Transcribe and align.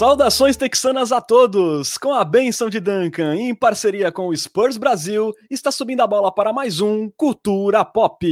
Saudações 0.00 0.56
texanas 0.56 1.12
a 1.12 1.20
todos! 1.20 1.98
Com 1.98 2.14
a 2.14 2.24
benção 2.24 2.70
de 2.70 2.80
Duncan, 2.80 3.36
em 3.36 3.54
parceria 3.54 4.10
com 4.10 4.28
o 4.28 4.34
Spurs 4.34 4.78
Brasil, 4.78 5.34
está 5.50 5.70
subindo 5.70 6.00
a 6.00 6.06
bola 6.06 6.34
para 6.34 6.54
mais 6.54 6.80
um 6.80 7.10
Cultura 7.10 7.84
Pop. 7.84 8.26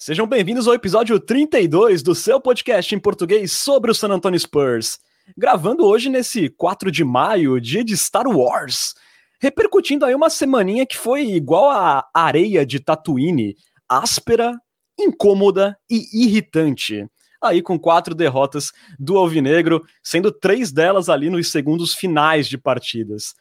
Sejam 0.00 0.26
bem-vindos 0.26 0.66
ao 0.66 0.74
episódio 0.74 1.20
32 1.20 2.02
do 2.02 2.16
seu 2.16 2.40
podcast 2.40 2.92
em 2.92 2.98
português 2.98 3.52
sobre 3.52 3.92
o 3.92 3.94
San 3.94 4.08
Antonio 4.08 4.40
Spurs. 4.40 4.98
Gravando 5.38 5.86
hoje 5.86 6.10
nesse 6.10 6.48
4 6.48 6.90
de 6.90 7.04
maio, 7.04 7.60
dia 7.60 7.84
de 7.84 7.96
Star 7.96 8.26
Wars. 8.26 8.92
Repercutindo 9.40 10.04
aí 10.04 10.16
uma 10.16 10.28
semaninha 10.28 10.84
que 10.84 10.98
foi 10.98 11.26
igual 11.28 11.70
a 11.70 12.08
areia 12.12 12.66
de 12.66 12.80
Tatooine, 12.80 13.54
áspera, 13.88 14.60
incômoda 14.98 15.76
e 15.90 16.24
irritante. 16.24 17.06
Aí 17.42 17.62
com 17.62 17.78
quatro 17.78 18.14
derrotas 18.14 18.72
do 18.98 19.16
Alvinegro, 19.16 19.84
sendo 20.02 20.32
três 20.32 20.72
delas 20.72 21.08
ali 21.08 21.28
nos 21.28 21.50
segundos 21.50 21.94
finais 21.94 22.48
de 22.48 22.56
partidas. 22.56 23.34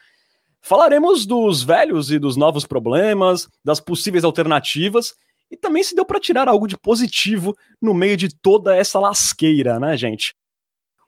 Falaremos 0.62 1.26
dos 1.26 1.64
velhos 1.64 2.12
e 2.12 2.20
dos 2.20 2.36
novos 2.36 2.66
problemas, 2.66 3.48
das 3.64 3.80
possíveis 3.80 4.24
alternativas 4.24 5.14
e 5.50 5.56
também 5.56 5.84
se 5.84 5.96
deu 5.96 6.06
para 6.06 6.20
tirar 6.20 6.48
algo 6.48 6.68
de 6.68 6.78
positivo 6.78 7.56
no 7.82 7.94
meio 7.94 8.18
de 8.18 8.30
toda 8.30 8.76
essa 8.76 9.00
lasqueira, 9.00 9.80
né, 9.80 9.96
gente? 9.96 10.34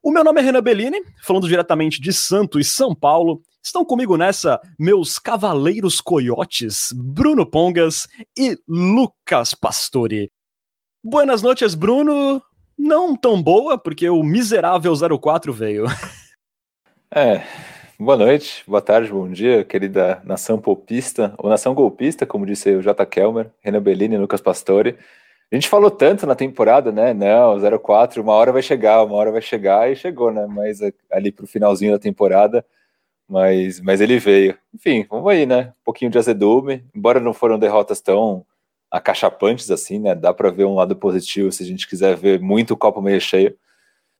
O 0.01 0.11
meu 0.11 0.23
nome 0.23 0.39
é 0.39 0.43
Renan 0.43 0.61
Bellini, 0.61 1.01
falando 1.23 1.47
diretamente 1.47 1.99
de 1.99 2.13
Santos 2.13 2.65
e 2.65 2.69
São 2.69 2.95
Paulo. 2.95 3.41
Estão 3.61 3.83
comigo 3.83 4.15
nessa 4.15 4.61
meus 4.79 5.19
cavaleiros 5.19 5.99
coiotes, 5.99 6.93
Bruno 6.95 7.45
Pongas 7.45 8.07
e 8.37 8.57
Lucas 8.67 9.53
Pastore. 9.53 10.31
Buenas 11.09 11.41
noites, 11.41 11.73
Bruno. 11.73 12.41
Não 12.77 13.15
tão 13.15 13.41
boa, 13.41 13.77
porque 13.77 14.09
o 14.09 14.21
miserável 14.21 14.93
04 15.17 15.53
veio. 15.53 15.85
É, 17.09 17.41
boa 17.97 18.17
noite, 18.17 18.65
boa 18.67 18.81
tarde, 18.81 19.09
bom 19.09 19.31
dia, 19.31 19.63
querida 19.63 20.21
nação 20.25 20.59
popista, 20.59 21.33
ou 21.37 21.49
nação 21.49 21.73
golpista, 21.73 22.25
como 22.25 22.45
disse 22.45 22.69
o 22.75 22.81
J. 22.81 23.05
Kelmer, 23.05 23.49
Renan 23.61 23.81
Bellini 23.81 24.15
e 24.15 24.17
Lucas 24.17 24.41
Pastore. 24.41 24.97
A 25.49 25.55
gente 25.55 25.69
falou 25.69 25.89
tanto 25.89 26.27
na 26.27 26.35
temporada, 26.35 26.91
né? 26.91 27.13
Não, 27.13 27.57
04, 27.79 28.21
uma 28.21 28.33
hora 28.33 28.51
vai 28.51 28.61
chegar, 28.61 29.01
uma 29.05 29.15
hora 29.15 29.31
vai 29.31 29.41
chegar, 29.41 29.89
e 29.89 29.95
chegou, 29.95 30.33
né? 30.33 30.45
Mas 30.47 30.81
ali 31.09 31.31
pro 31.31 31.47
finalzinho 31.47 31.93
da 31.93 31.99
temporada, 31.99 32.65
mas, 33.25 33.79
mas 33.79 34.01
ele 34.01 34.19
veio. 34.19 34.57
Enfim, 34.75 35.07
vamos 35.09 35.31
aí, 35.31 35.45
né? 35.45 35.71
Um 35.79 35.85
pouquinho 35.85 36.11
de 36.11 36.17
azedume, 36.17 36.83
embora 36.93 37.21
não 37.21 37.33
foram 37.33 37.57
derrotas 37.57 38.01
tão 38.01 38.45
acachapantes 38.91 39.69
assim, 39.69 39.99
né? 39.99 40.15
Dá 40.15 40.33
para 40.33 40.49
ver 40.49 40.65
um 40.65 40.75
lado 40.75 40.95
positivo 40.95 41.51
se 41.51 41.63
a 41.63 41.65
gente 41.65 41.87
quiser 41.87 42.15
ver 42.15 42.39
muito 42.39 42.73
o 42.73 42.77
copo 42.77 43.01
meio 43.01 43.19
cheio. 43.21 43.57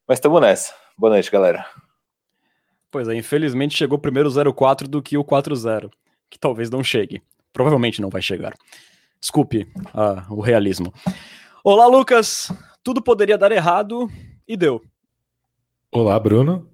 Mas 0.08 0.18
estamos 0.18 0.42
nessa. 0.42 0.74
Boa 0.98 1.12
noite, 1.12 1.32
galera. 1.32 1.66
Pois 2.90 3.08
é, 3.08 3.16
infelizmente 3.16 3.78
chegou 3.78 4.00
primeiro 4.00 4.30
o 4.30 4.54
04 4.54 4.88
do 4.88 5.02
que 5.02 5.18
o 5.18 5.24
40, 5.24 5.90
que 6.30 6.40
talvez 6.40 6.70
não 6.70 6.84
chegue. 6.84 7.22
Provavelmente 7.52 8.02
não 8.02 8.10
vai 8.10 8.22
chegar. 8.22 8.54
Desculpe 9.20 9.68
uh, 9.94 10.34
o 10.34 10.42
realismo. 10.42 10.94
Olá, 11.64 11.88
Lucas. 11.88 12.52
Tudo 12.84 13.02
poderia 13.02 13.38
dar 13.38 13.52
errado 13.52 14.10
e 14.48 14.56
deu. 14.56 14.82
Olá, 15.92 16.18
Bruno. 16.20 16.70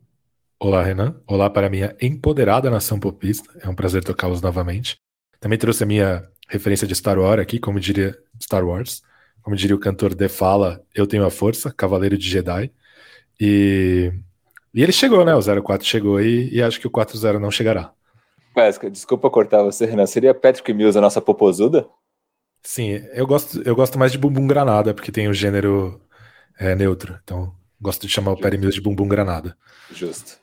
Olá, 0.59 0.83
Renan. 0.83 1.19
Olá 1.27 1.49
para 1.49 1.67
a 1.67 1.69
minha 1.69 1.95
empoderada 2.01 2.69
nação 2.69 2.99
popista. 2.99 3.49
É 3.61 3.67
um 3.67 3.75
prazer 3.75 4.03
tocá-los 4.03 4.41
novamente. 4.41 4.97
Também 5.39 5.57
trouxe 5.57 5.83
a 5.83 5.87
minha 5.87 6.29
referência 6.47 6.87
de 6.87 6.95
Star 6.95 7.19
Wars 7.19 7.41
aqui, 7.41 7.59
como 7.59 7.79
diria 7.79 8.17
Star 8.41 8.65
Wars, 8.65 9.01
como 9.41 9.55
diria 9.55 9.75
o 9.75 9.79
cantor 9.79 10.13
De 10.13 10.29
Fala, 10.29 10.81
eu 10.95 11.05
tenho 11.05 11.25
a 11.25 11.29
força, 11.31 11.71
Cavaleiro 11.71 12.17
de 12.17 12.29
Jedi. 12.29 12.71
E, 13.39 14.11
e 14.73 14.81
ele 14.81 14.91
chegou, 14.91 15.25
né? 15.25 15.35
O 15.35 15.63
04 15.63 15.85
chegou 15.85 16.21
e, 16.21 16.49
e 16.53 16.61
acho 16.61 16.79
que 16.79 16.87
o 16.87 16.91
40 16.91 17.39
não 17.39 17.51
chegará. 17.51 17.91
Pesca, 18.53 18.89
desculpa 18.89 19.29
cortar 19.29 19.63
você, 19.63 19.85
Renan. 19.85 20.05
Seria 20.05 20.33
Patrick 20.33 20.71
Mills 20.73 20.97
a 20.97 21.01
nossa 21.01 21.19
popozuda? 21.19 21.87
Sim, 22.61 23.03
eu 23.13 23.27
gosto, 23.27 23.61
eu 23.65 23.75
gosto 23.75 23.99
mais 23.99 24.11
de 24.11 24.17
Bumbum 24.17 24.47
Granada, 24.47 24.93
porque 24.93 25.11
tem 25.11 25.27
o 25.27 25.33
gênero 25.33 25.99
é, 26.57 26.75
neutro. 26.75 27.19
Então, 27.23 27.53
gosto 27.81 28.07
de 28.07 28.13
chamar 28.13 28.31
Justo. 28.31 28.39
o 28.39 28.43
Perry 28.43 28.57
Mills 28.57 28.75
de 28.75 28.81
Bumbum 28.81 29.07
Granada. 29.07 29.57
Justo. 29.91 30.39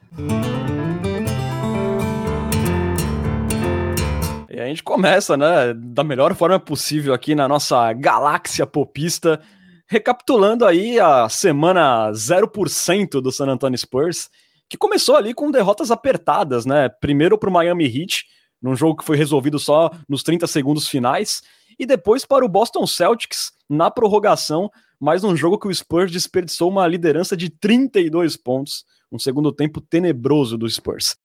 A 4.63 4.67
gente 4.67 4.83
começa, 4.83 5.37
né, 5.37 5.75
da 5.75 6.05
melhor 6.05 6.35
forma 6.35 6.59
possível 6.59 7.15
aqui 7.15 7.35
na 7.35 7.49
nossa 7.49 7.93
galáxia 7.93 8.67
popista, 8.67 9.41
recapitulando 9.87 10.65
aí 10.65 11.01
a 11.01 11.29
semana 11.29 12.11
0% 12.13 13.21
do 13.21 13.33
San 13.33 13.47
Antonio 13.47 13.79
Spurs, 13.79 14.31
que 14.69 14.77
começou 14.77 15.17
ali 15.17 15.35
com 15.35 15.51
derrotas 15.51 15.91
apertadas, 15.91 16.65
né? 16.65 16.89
Primeiro 16.89 17.37
para 17.37 17.51
o 17.51 17.53
Miami 17.53 17.87
Heat, 17.87 18.25
num 18.63 18.77
jogo 18.77 18.99
que 18.99 19.05
foi 19.05 19.17
resolvido 19.17 19.59
só 19.59 19.91
nos 20.09 20.23
30 20.23 20.47
segundos 20.47 20.87
finais, 20.87 21.43
e 21.79 21.85
depois 21.85 22.25
para 22.25 22.45
o 22.45 22.49
Boston 22.49 22.87
Celtics 22.87 23.53
na 23.69 23.91
prorrogação, 23.91 24.71
mais 25.01 25.25
um 25.25 25.35
jogo 25.35 25.59
que 25.59 25.67
o 25.67 25.75
Spurs 25.75 26.13
desperdiçou 26.13 26.71
uma 26.71 26.87
liderança 26.87 27.37
de 27.37 27.51
32 27.51 28.37
pontos, 28.37 28.85
um 29.11 29.19
segundo 29.19 29.51
tempo 29.51 29.81
tenebroso 29.81 30.57
do 30.57 30.69
Spurs. 30.69 31.17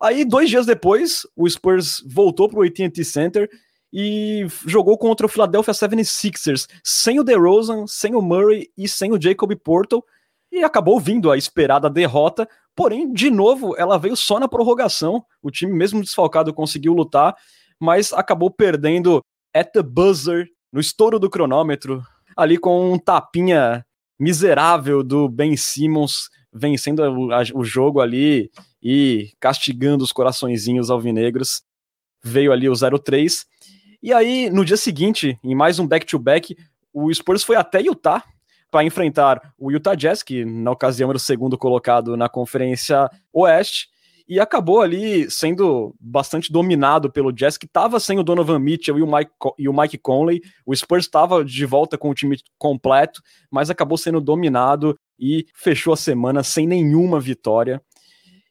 Aí, 0.00 0.24
dois 0.24 0.50
dias 0.50 0.66
depois, 0.66 1.26
o 1.34 1.48
Spurs 1.48 2.02
voltou 2.06 2.48
para 2.48 2.60
o 2.60 2.62
AT&T 2.62 3.02
Center 3.04 3.48
e 3.92 4.46
jogou 4.66 4.98
contra 4.98 5.26
o 5.26 5.28
Philadelphia 5.28 5.72
76ers, 5.72 6.68
sem 6.84 7.18
o 7.18 7.24
DeRozan, 7.24 7.86
sem 7.86 8.14
o 8.14 8.20
Murray 8.20 8.68
e 8.76 8.86
sem 8.86 9.12
o 9.12 9.20
Jacob 9.20 9.54
Portal, 9.56 10.04
e 10.52 10.62
acabou 10.62 11.00
vindo 11.00 11.30
a 11.30 11.36
esperada 11.36 11.88
derrota, 11.88 12.48
porém, 12.74 13.10
de 13.12 13.30
novo, 13.30 13.74
ela 13.78 13.98
veio 13.98 14.16
só 14.16 14.38
na 14.38 14.48
prorrogação, 14.48 15.24
o 15.42 15.50
time 15.50 15.72
mesmo 15.72 16.02
desfalcado 16.02 16.52
conseguiu 16.52 16.92
lutar, 16.92 17.34
mas 17.80 18.12
acabou 18.12 18.50
perdendo 18.50 19.22
at 19.54 19.70
the 19.72 19.82
buzzer, 19.82 20.46
no 20.70 20.80
estouro 20.80 21.18
do 21.18 21.30
cronômetro, 21.30 22.02
ali 22.36 22.58
com 22.58 22.92
um 22.92 22.98
tapinha 22.98 23.84
miserável 24.18 25.02
do 25.02 25.28
Ben 25.28 25.56
Simmons, 25.56 26.28
vencendo 26.56 27.02
o, 27.54 27.64
jogo 27.64 28.00
ali 28.00 28.50
e 28.82 29.30
castigando 29.38 30.02
os 30.02 30.12
coraçõezinhos 30.12 30.90
alvinegros. 30.90 31.62
Veio 32.24 32.52
ali 32.52 32.68
o 32.68 32.72
0-3. 32.72 33.44
E 34.02 34.12
aí, 34.12 34.50
no 34.50 34.64
dia 34.64 34.76
seguinte, 34.76 35.38
em 35.42 35.54
mais 35.54 35.78
um 35.78 35.86
back-to-back, 35.86 36.54
-back, 36.54 36.64
o 36.92 37.12
Spurs 37.12 37.42
foi 37.42 37.56
até 37.56 37.80
Utah 37.80 38.24
para 38.70 38.84
enfrentar 38.84 39.40
o 39.58 39.70
Utah 39.70 39.94
Jazz, 39.94 40.22
que 40.22 40.44
na 40.44 40.70
ocasião 40.70 41.10
era 41.10 41.16
o 41.16 41.20
segundo 41.20 41.56
colocado 41.56 42.16
na 42.16 42.28
Conferência 42.28 43.08
Oeste, 43.32 43.88
e 44.28 44.40
acabou 44.40 44.80
ali 44.80 45.30
sendo 45.30 45.94
bastante 46.00 46.50
dominado 46.50 47.10
pelo 47.10 47.32
Jazz, 47.32 47.56
que 47.56 47.66
estava 47.66 48.00
sem 48.00 48.18
o 48.18 48.24
Donovan 48.24 48.58
Mitchell 48.58 48.98
e 48.98 49.02
o 49.02 49.06
Mike, 49.06 49.30
e 49.56 49.68
o 49.68 49.72
Mike 49.72 49.98
Conley. 49.98 50.42
O 50.64 50.74
Spurs 50.74 51.04
estava 51.04 51.44
de 51.44 51.64
volta 51.64 51.96
com 51.96 52.10
o 52.10 52.14
time 52.14 52.36
completo, 52.58 53.22
mas 53.50 53.70
acabou 53.70 53.96
sendo 53.96 54.20
dominado 54.20 54.98
e 55.18 55.46
fechou 55.54 55.92
a 55.92 55.96
semana 55.96 56.42
sem 56.42 56.66
nenhuma 56.66 57.20
vitória. 57.20 57.82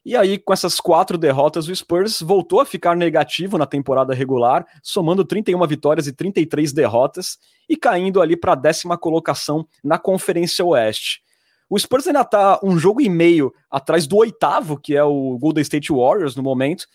E 0.05 0.15
aí, 0.15 0.37
com 0.37 0.53
essas 0.53 0.79
quatro 0.79 1.17
derrotas, 1.17 1.67
o 1.67 1.75
Spurs 1.75 2.21
voltou 2.21 2.59
a 2.59 2.65
ficar 2.65 2.95
negativo 2.95 3.57
na 3.57 3.65
temporada 3.65 4.13
regular, 4.13 4.63
somando 4.83 5.25
31 5.25 5.65
vitórias 5.65 6.05
e 6.05 6.13
33 6.13 6.71
derrotas, 6.71 7.39
e 7.67 7.75
caindo 7.75 8.21
ali 8.21 8.37
para 8.37 8.51
a 8.51 8.55
décima 8.55 8.99
colocação 8.99 9.67
na 9.83 9.97
Conferência 9.97 10.63
Oeste. 10.63 11.21
O 11.67 11.79
Spurs 11.79 12.05
ainda 12.05 12.21
está 12.21 12.59
um 12.63 12.77
jogo 12.77 13.01
e 13.01 13.09
meio 13.09 13.51
atrás 13.69 14.05
do 14.05 14.17
oitavo, 14.17 14.79
que 14.79 14.95
é 14.95 15.03
o 15.03 15.39
Golden 15.39 15.63
State 15.63 15.91
Warriors 15.91 16.35
no 16.35 16.43
momento, 16.43 16.85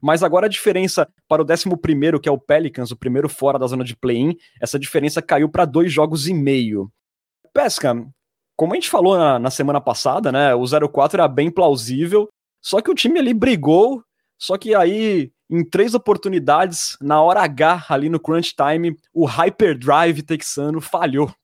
mas 0.00 0.22
agora 0.22 0.46
a 0.46 0.48
diferença 0.48 1.08
para 1.28 1.42
o 1.42 1.44
décimo 1.44 1.76
primeiro, 1.76 2.20
que 2.20 2.28
é 2.28 2.32
o 2.32 2.38
Pelicans, 2.38 2.92
o 2.92 2.96
primeiro 2.96 3.28
fora 3.28 3.58
da 3.58 3.66
zona 3.66 3.82
de 3.82 3.96
play-in, 3.96 4.36
essa 4.60 4.78
diferença 4.78 5.20
caiu 5.20 5.48
para 5.48 5.64
dois 5.64 5.92
jogos 5.92 6.28
e 6.28 6.32
meio. 6.32 6.90
Pesca, 7.52 7.96
como 8.60 8.74
a 8.74 8.76
gente 8.76 8.90
falou 8.90 9.16
na, 9.16 9.38
na 9.38 9.50
semana 9.50 9.80
passada, 9.80 10.30
né, 10.30 10.54
o 10.54 10.60
0-4 10.60 11.14
era 11.14 11.26
bem 11.26 11.50
plausível, 11.50 12.28
só 12.60 12.82
que 12.82 12.90
o 12.90 12.94
time 12.94 13.18
ali 13.18 13.32
brigou, 13.32 14.04
só 14.36 14.58
que 14.58 14.74
aí, 14.74 15.32
em 15.48 15.64
três 15.64 15.94
oportunidades, 15.94 16.94
na 17.00 17.22
hora 17.22 17.40
H, 17.40 17.86
ali 17.88 18.10
no 18.10 18.20
crunch 18.20 18.54
time, 18.54 18.94
o 19.14 19.24
hyperdrive 19.24 20.22
texano 20.22 20.78
falhou. 20.78 21.34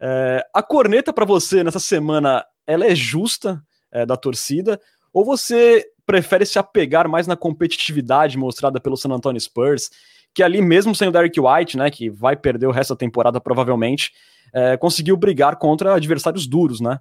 É, 0.00 0.42
a 0.54 0.62
corneta 0.62 1.12
para 1.12 1.26
você 1.26 1.62
nessa 1.62 1.78
semana, 1.78 2.42
ela 2.66 2.86
é 2.86 2.94
justa 2.94 3.62
é, 3.90 4.06
da 4.06 4.16
torcida? 4.16 4.80
Ou 5.12 5.26
você 5.26 5.84
prefere 6.06 6.46
se 6.46 6.58
apegar 6.58 7.06
mais 7.10 7.26
na 7.26 7.36
competitividade 7.36 8.38
mostrada 8.38 8.80
pelo 8.80 8.96
San 8.96 9.10
Antonio 9.10 9.38
Spurs, 9.38 9.90
que 10.34 10.42
ali 10.42 10.62
mesmo 10.62 10.94
sem 10.94 11.08
o 11.08 11.12
Derek 11.12 11.38
White, 11.40 11.76
né, 11.76 11.90
que 11.90 12.10
vai 12.10 12.36
perder 12.36 12.66
o 12.66 12.70
resto 12.70 12.94
da 12.94 12.98
temporada 12.98 13.40
provavelmente, 13.40 14.12
é, 14.54 14.76
conseguiu 14.76 15.16
brigar 15.16 15.56
contra 15.56 15.94
adversários 15.94 16.46
duros, 16.46 16.80
né? 16.80 16.98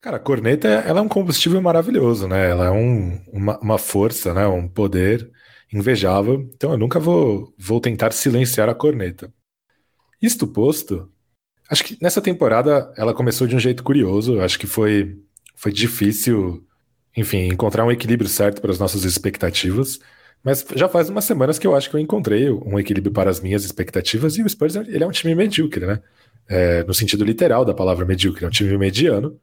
Cara, 0.00 0.18
a 0.18 0.20
corneta 0.20 0.68
ela 0.68 1.00
é 1.00 1.02
um 1.02 1.08
combustível 1.08 1.60
maravilhoso, 1.62 2.28
né? 2.28 2.50
Ela 2.50 2.66
é 2.66 2.70
um, 2.70 3.20
uma, 3.32 3.58
uma, 3.58 3.78
força, 3.78 4.34
né? 4.34 4.46
um 4.46 4.68
poder 4.68 5.30
invejável. 5.72 6.48
Então 6.54 6.72
eu 6.72 6.78
nunca 6.78 7.00
vou, 7.00 7.54
vou 7.58 7.80
tentar 7.80 8.12
silenciar 8.12 8.68
a 8.68 8.74
corneta. 8.74 9.32
Isto 10.20 10.46
posto, 10.46 11.10
Acho 11.68 11.84
que 11.84 11.98
nessa 12.00 12.20
temporada 12.20 12.92
ela 12.96 13.14
começou 13.14 13.46
de 13.46 13.56
um 13.56 13.58
jeito 13.58 13.82
curioso. 13.82 14.40
Acho 14.40 14.58
que 14.58 14.66
foi, 14.66 15.18
foi 15.54 15.72
difícil, 15.72 16.64
enfim, 17.16 17.48
encontrar 17.48 17.84
um 17.84 17.90
equilíbrio 17.90 18.28
certo 18.28 18.60
para 18.60 18.70
as 18.70 18.78
nossas 18.78 19.04
expectativas. 19.04 19.98
Mas 20.44 20.64
já 20.76 20.88
faz 20.88 21.08
umas 21.08 21.24
semanas 21.24 21.58
que 21.58 21.66
eu 21.66 21.74
acho 21.74 21.88
que 21.88 21.96
eu 21.96 22.00
encontrei 22.00 22.50
um 22.50 22.78
equilíbrio 22.78 23.12
para 23.12 23.30
as 23.30 23.40
minhas 23.40 23.64
expectativas. 23.64 24.36
E 24.36 24.42
o 24.42 24.48
Spurs 24.48 24.76
ele 24.76 25.02
é 25.02 25.06
um 25.06 25.10
time 25.10 25.34
medíocre, 25.34 25.86
né? 25.86 26.02
É, 26.46 26.84
no 26.84 26.92
sentido 26.92 27.24
literal 27.24 27.64
da 27.64 27.72
palavra 27.72 28.04
medíocre. 28.04 28.44
É 28.44 28.48
um 28.48 28.50
time 28.50 28.76
mediano 28.76 29.40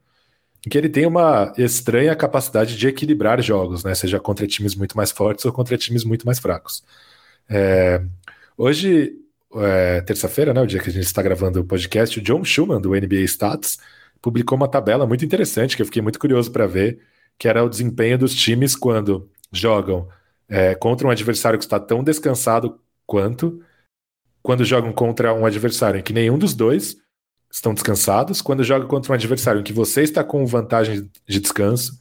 que 0.70 0.78
ele 0.78 0.90
tem 0.90 1.08
uma 1.08 1.52
estranha 1.58 2.16
capacidade 2.16 2.78
de 2.78 2.88
equilibrar 2.88 3.42
jogos, 3.42 3.84
né? 3.84 3.96
Seja 3.96 4.20
contra 4.20 4.46
times 4.46 4.76
muito 4.76 4.96
mais 4.96 5.12
fortes 5.12 5.44
ou 5.44 5.52
contra 5.52 5.76
times 5.76 6.04
muito 6.04 6.24
mais 6.24 6.38
fracos. 6.38 6.84
É, 7.50 8.02
hoje, 8.56 9.14
é, 9.56 10.02
terça-feira, 10.02 10.54
né, 10.54 10.62
o 10.62 10.68
dia 10.68 10.80
que 10.80 10.90
a 10.90 10.94
gente 10.94 11.04
está 11.06 11.22
gravando 11.24 11.60
o 11.60 11.66
podcast, 11.66 12.20
o 12.20 12.22
John 12.22 12.46
Schumann, 12.46 12.80
do 12.80 12.92
NBA 12.92 13.22
Stats, 13.24 13.80
publicou 14.22 14.56
uma 14.56 14.68
tabela 14.68 15.08
muito 15.08 15.26
interessante 15.26 15.76
que 15.76 15.82
eu 15.82 15.86
fiquei 15.88 16.02
muito 16.02 16.20
curioso 16.20 16.52
para 16.52 16.68
ver, 16.68 17.00
que 17.40 17.48
era 17.48 17.64
o 17.64 17.70
desempenho 17.70 18.20
dos 18.20 18.36
times 18.36 18.76
quando 18.76 19.28
jogam 19.52 20.08
é, 20.52 20.76
contra 20.76 21.08
um 21.08 21.10
adversário 21.10 21.58
que 21.58 21.64
está 21.64 21.80
tão 21.80 22.04
descansado 22.04 22.78
quanto, 23.08 23.64
quando 24.44 24.66
jogam 24.66 24.92
contra 24.92 25.34
um 25.34 25.46
adversário 25.46 26.00
em 26.00 26.04
que 26.04 26.12
nenhum 26.12 26.38
dos 26.38 26.54
dois 26.54 26.98
estão 27.50 27.74
descansados, 27.74 28.42
quando 28.42 28.64
jogam 28.64 28.88
contra 28.88 29.14
um 29.14 29.16
adversário 29.16 29.62
em 29.62 29.64
que 29.64 29.72
você 29.72 30.04
está 30.04 30.24
com 30.24 30.46
vantagem 30.46 31.10
de 31.26 31.40
descanso, 31.40 31.98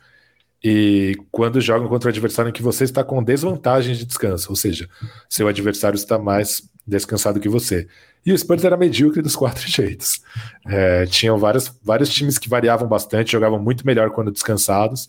e 0.63 1.17
quando 1.31 1.61
jogam 1.61 1.89
contra 1.89 2.09
um 2.09 2.11
adversário 2.13 2.51
em 2.51 2.53
que 2.53 2.63
você 2.63 2.85
está 2.85 3.03
com 3.05 3.23
desvantagem 3.23 3.95
de 3.95 4.05
descanso, 4.05 4.51
ou 4.51 4.57
seja, 4.57 4.89
seu 5.29 5.47
adversário 5.49 5.97
está 5.97 6.19
mais 6.19 6.69
descansado 6.87 7.41
que 7.41 7.49
você. 7.49 7.87
E 8.27 8.33
o 8.33 8.37
Spurs 8.39 8.65
era 8.65 8.77
medíocre 8.77 9.23
dos 9.23 9.35
quatro 9.37 9.67
jeitos. 9.67 10.21
É, 10.67 11.07
tinham 11.07 11.39
vários, 11.39 11.73
vários 11.83 12.11
times 12.11 12.37
que 12.37 12.49
variavam 12.49 12.89
bastante, 12.89 13.33
jogavam 13.33 13.59
muito 13.59 13.87
melhor 13.87 14.11
quando 14.11 14.33
descansados. 14.33 15.09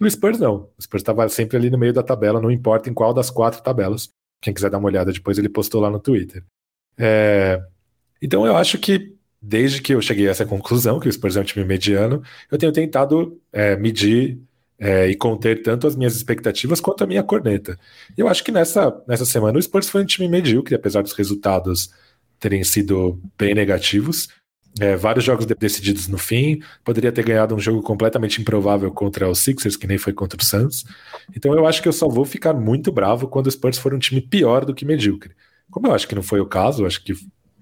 O 0.00 0.10
Spurs 0.10 0.38
não. 0.38 0.70
O 0.78 0.82
Spurs 0.82 1.02
estava 1.02 1.28
sempre 1.28 1.56
ali 1.56 1.70
no 1.70 1.78
meio 1.78 1.92
da 1.92 2.02
tabela, 2.02 2.40
não 2.40 2.50
importa 2.50 2.88
em 2.88 2.94
qual 2.94 3.12
das 3.12 3.30
quatro 3.30 3.62
tabelas. 3.62 4.08
Quem 4.40 4.54
quiser 4.54 4.70
dar 4.70 4.78
uma 4.78 4.88
olhada 4.88 5.12
depois, 5.12 5.36
ele 5.36 5.48
postou 5.48 5.80
lá 5.80 5.90
no 5.90 6.00
Twitter. 6.00 6.42
É, 6.96 7.60
então 8.22 8.46
eu 8.46 8.56
acho 8.56 8.78
que 8.78 9.14
desde 9.40 9.80
que 9.80 9.94
eu 9.94 10.02
cheguei 10.02 10.28
a 10.28 10.30
essa 10.30 10.46
conclusão, 10.46 11.00
que 11.00 11.08
o 11.08 11.12
Spurs 11.12 11.36
é 11.36 11.40
um 11.40 11.44
time 11.44 11.64
mediano, 11.64 12.22
eu 12.50 12.58
tenho 12.58 12.72
tentado 12.72 13.40
é, 13.52 13.76
medir 13.76 14.38
é, 14.78 15.08
e 15.08 15.16
conter 15.16 15.62
tanto 15.62 15.86
as 15.86 15.94
minhas 15.96 16.16
expectativas 16.16 16.80
quanto 16.80 17.04
a 17.04 17.06
minha 17.06 17.22
corneta. 17.22 17.78
Eu 18.16 18.28
acho 18.28 18.42
que 18.42 18.50
nessa, 18.50 19.02
nessa 19.06 19.24
semana 19.24 19.58
o 19.58 19.62
Spurs 19.62 19.88
foi 19.88 20.02
um 20.02 20.06
time 20.06 20.28
medíocre, 20.28 20.74
apesar 20.74 21.02
dos 21.02 21.12
resultados 21.12 21.90
terem 22.38 22.64
sido 22.64 23.20
bem 23.38 23.54
negativos. 23.54 24.28
É, 24.78 24.96
vários 24.96 25.24
jogos 25.24 25.46
decididos 25.46 26.06
no 26.06 26.16
fim, 26.16 26.60
poderia 26.84 27.10
ter 27.10 27.24
ganhado 27.24 27.54
um 27.54 27.58
jogo 27.58 27.82
completamente 27.82 28.40
improvável 28.40 28.90
contra 28.92 29.28
os 29.28 29.40
Sixers, 29.40 29.76
que 29.76 29.86
nem 29.86 29.98
foi 29.98 30.12
contra 30.12 30.40
o 30.40 30.44
Suns. 30.44 30.84
Então 31.34 31.52
eu 31.54 31.66
acho 31.66 31.82
que 31.82 31.88
eu 31.88 31.92
só 31.92 32.08
vou 32.08 32.24
ficar 32.24 32.54
muito 32.54 32.92
bravo 32.92 33.26
quando 33.26 33.48
o 33.48 33.50
Spurs 33.50 33.78
for 33.78 33.92
um 33.92 33.98
time 33.98 34.20
pior 34.20 34.64
do 34.64 34.74
que 34.74 34.84
medíocre. 34.84 35.34
Como 35.70 35.88
eu 35.88 35.92
acho 35.92 36.06
que 36.06 36.14
não 36.14 36.22
foi 36.22 36.40
o 36.40 36.46
caso, 36.46 36.86
acho 36.86 37.02
que 37.02 37.14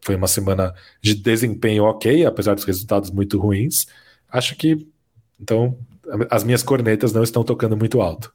foi 0.03 0.17
uma 0.17 0.29
semana 0.29 0.75
de 1.03 1.15
desempenho 1.15 1.85
ok, 1.85 2.25
apesar 2.25 2.55
dos 2.55 2.65
resultados 2.65 3.11
muito 3.11 3.39
ruins. 3.39 3.87
Acho 4.31 4.55
que, 4.57 4.87
então, 5.41 5.79
as 6.31 6.45
minhas 6.45 6.63
cornetas 6.63 7.13
não 7.13 7.23
estão 7.23 7.43
tocando 7.43 7.77
muito 7.77 8.01
alto. 8.01 8.33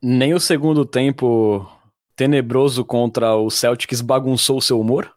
Nem 0.00 0.34
o 0.34 0.40
segundo 0.40 0.84
tempo 0.84 1.66
tenebroso 2.14 2.84
contra 2.84 3.34
o 3.34 3.50
Celtics 3.50 4.00
bagunçou 4.00 4.58
o 4.58 4.62
seu 4.62 4.80
humor? 4.80 5.10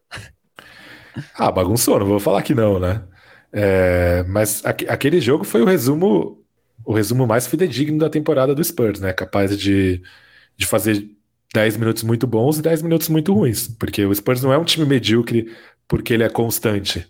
Ah, 1.36 1.52
bagunçou, 1.52 2.00
não 2.00 2.06
vou 2.06 2.20
falar 2.20 2.42
que 2.42 2.56
não, 2.56 2.80
né? 2.80 3.04
É, 3.54 4.24
mas 4.28 4.64
aquele 4.66 5.20
jogo 5.20 5.44
foi 5.44 5.62
o 5.62 5.66
resumo 5.66 6.42
o 6.86 6.94
resumo 6.94 7.28
mais 7.28 7.48
fidedigno 7.48 8.00
da 8.00 8.10
temporada 8.10 8.56
do 8.56 8.64
Spurs, 8.64 9.00
né? 9.00 9.14
Capaz 9.14 9.58
de, 9.58 10.02
de 10.58 10.66
fazer 10.66 11.08
10 11.54 11.78
minutos 11.78 12.04
muito 12.04 12.26
bons 12.26 12.58
e 12.58 12.62
10 12.62 12.82
minutos 12.82 13.10
muito 13.10 13.34
ruins. 13.34 13.68
Porque 13.68 14.06
o 14.06 14.14
Spurs 14.14 14.42
não 14.42 14.54
é 14.54 14.58
um 14.58 14.64
time 14.64 14.86
medíocre 14.86 15.54
porque 15.88 16.14
ele 16.14 16.24
é 16.24 16.30
constante. 16.30 17.08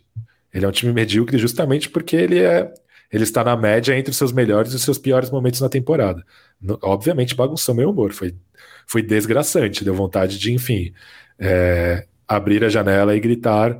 Ele 0.53 0.65
é 0.65 0.67
um 0.67 0.71
time 0.71 0.91
medíocre 0.91 1.37
justamente 1.37 1.89
porque 1.89 2.15
ele 2.15 2.39
é. 2.39 2.71
Ele 3.11 3.23
está 3.23 3.43
na 3.43 3.57
média 3.57 3.97
entre 3.97 4.11
os 4.11 4.17
seus 4.17 4.31
melhores 4.31 4.71
e 4.71 4.75
os 4.77 4.83
seus 4.83 4.97
piores 4.97 5.29
momentos 5.29 5.59
na 5.59 5.67
temporada. 5.67 6.25
No, 6.61 6.79
obviamente 6.81 7.35
bagunçou 7.35 7.75
meu 7.75 7.89
humor, 7.89 8.13
foi, 8.13 8.33
foi 8.87 9.01
desgraçante, 9.01 9.83
deu 9.83 9.93
vontade 9.93 10.39
de, 10.39 10.53
enfim, 10.53 10.93
é, 11.37 12.07
abrir 12.25 12.63
a 12.63 12.69
janela 12.69 13.13
e 13.13 13.19
gritar 13.19 13.77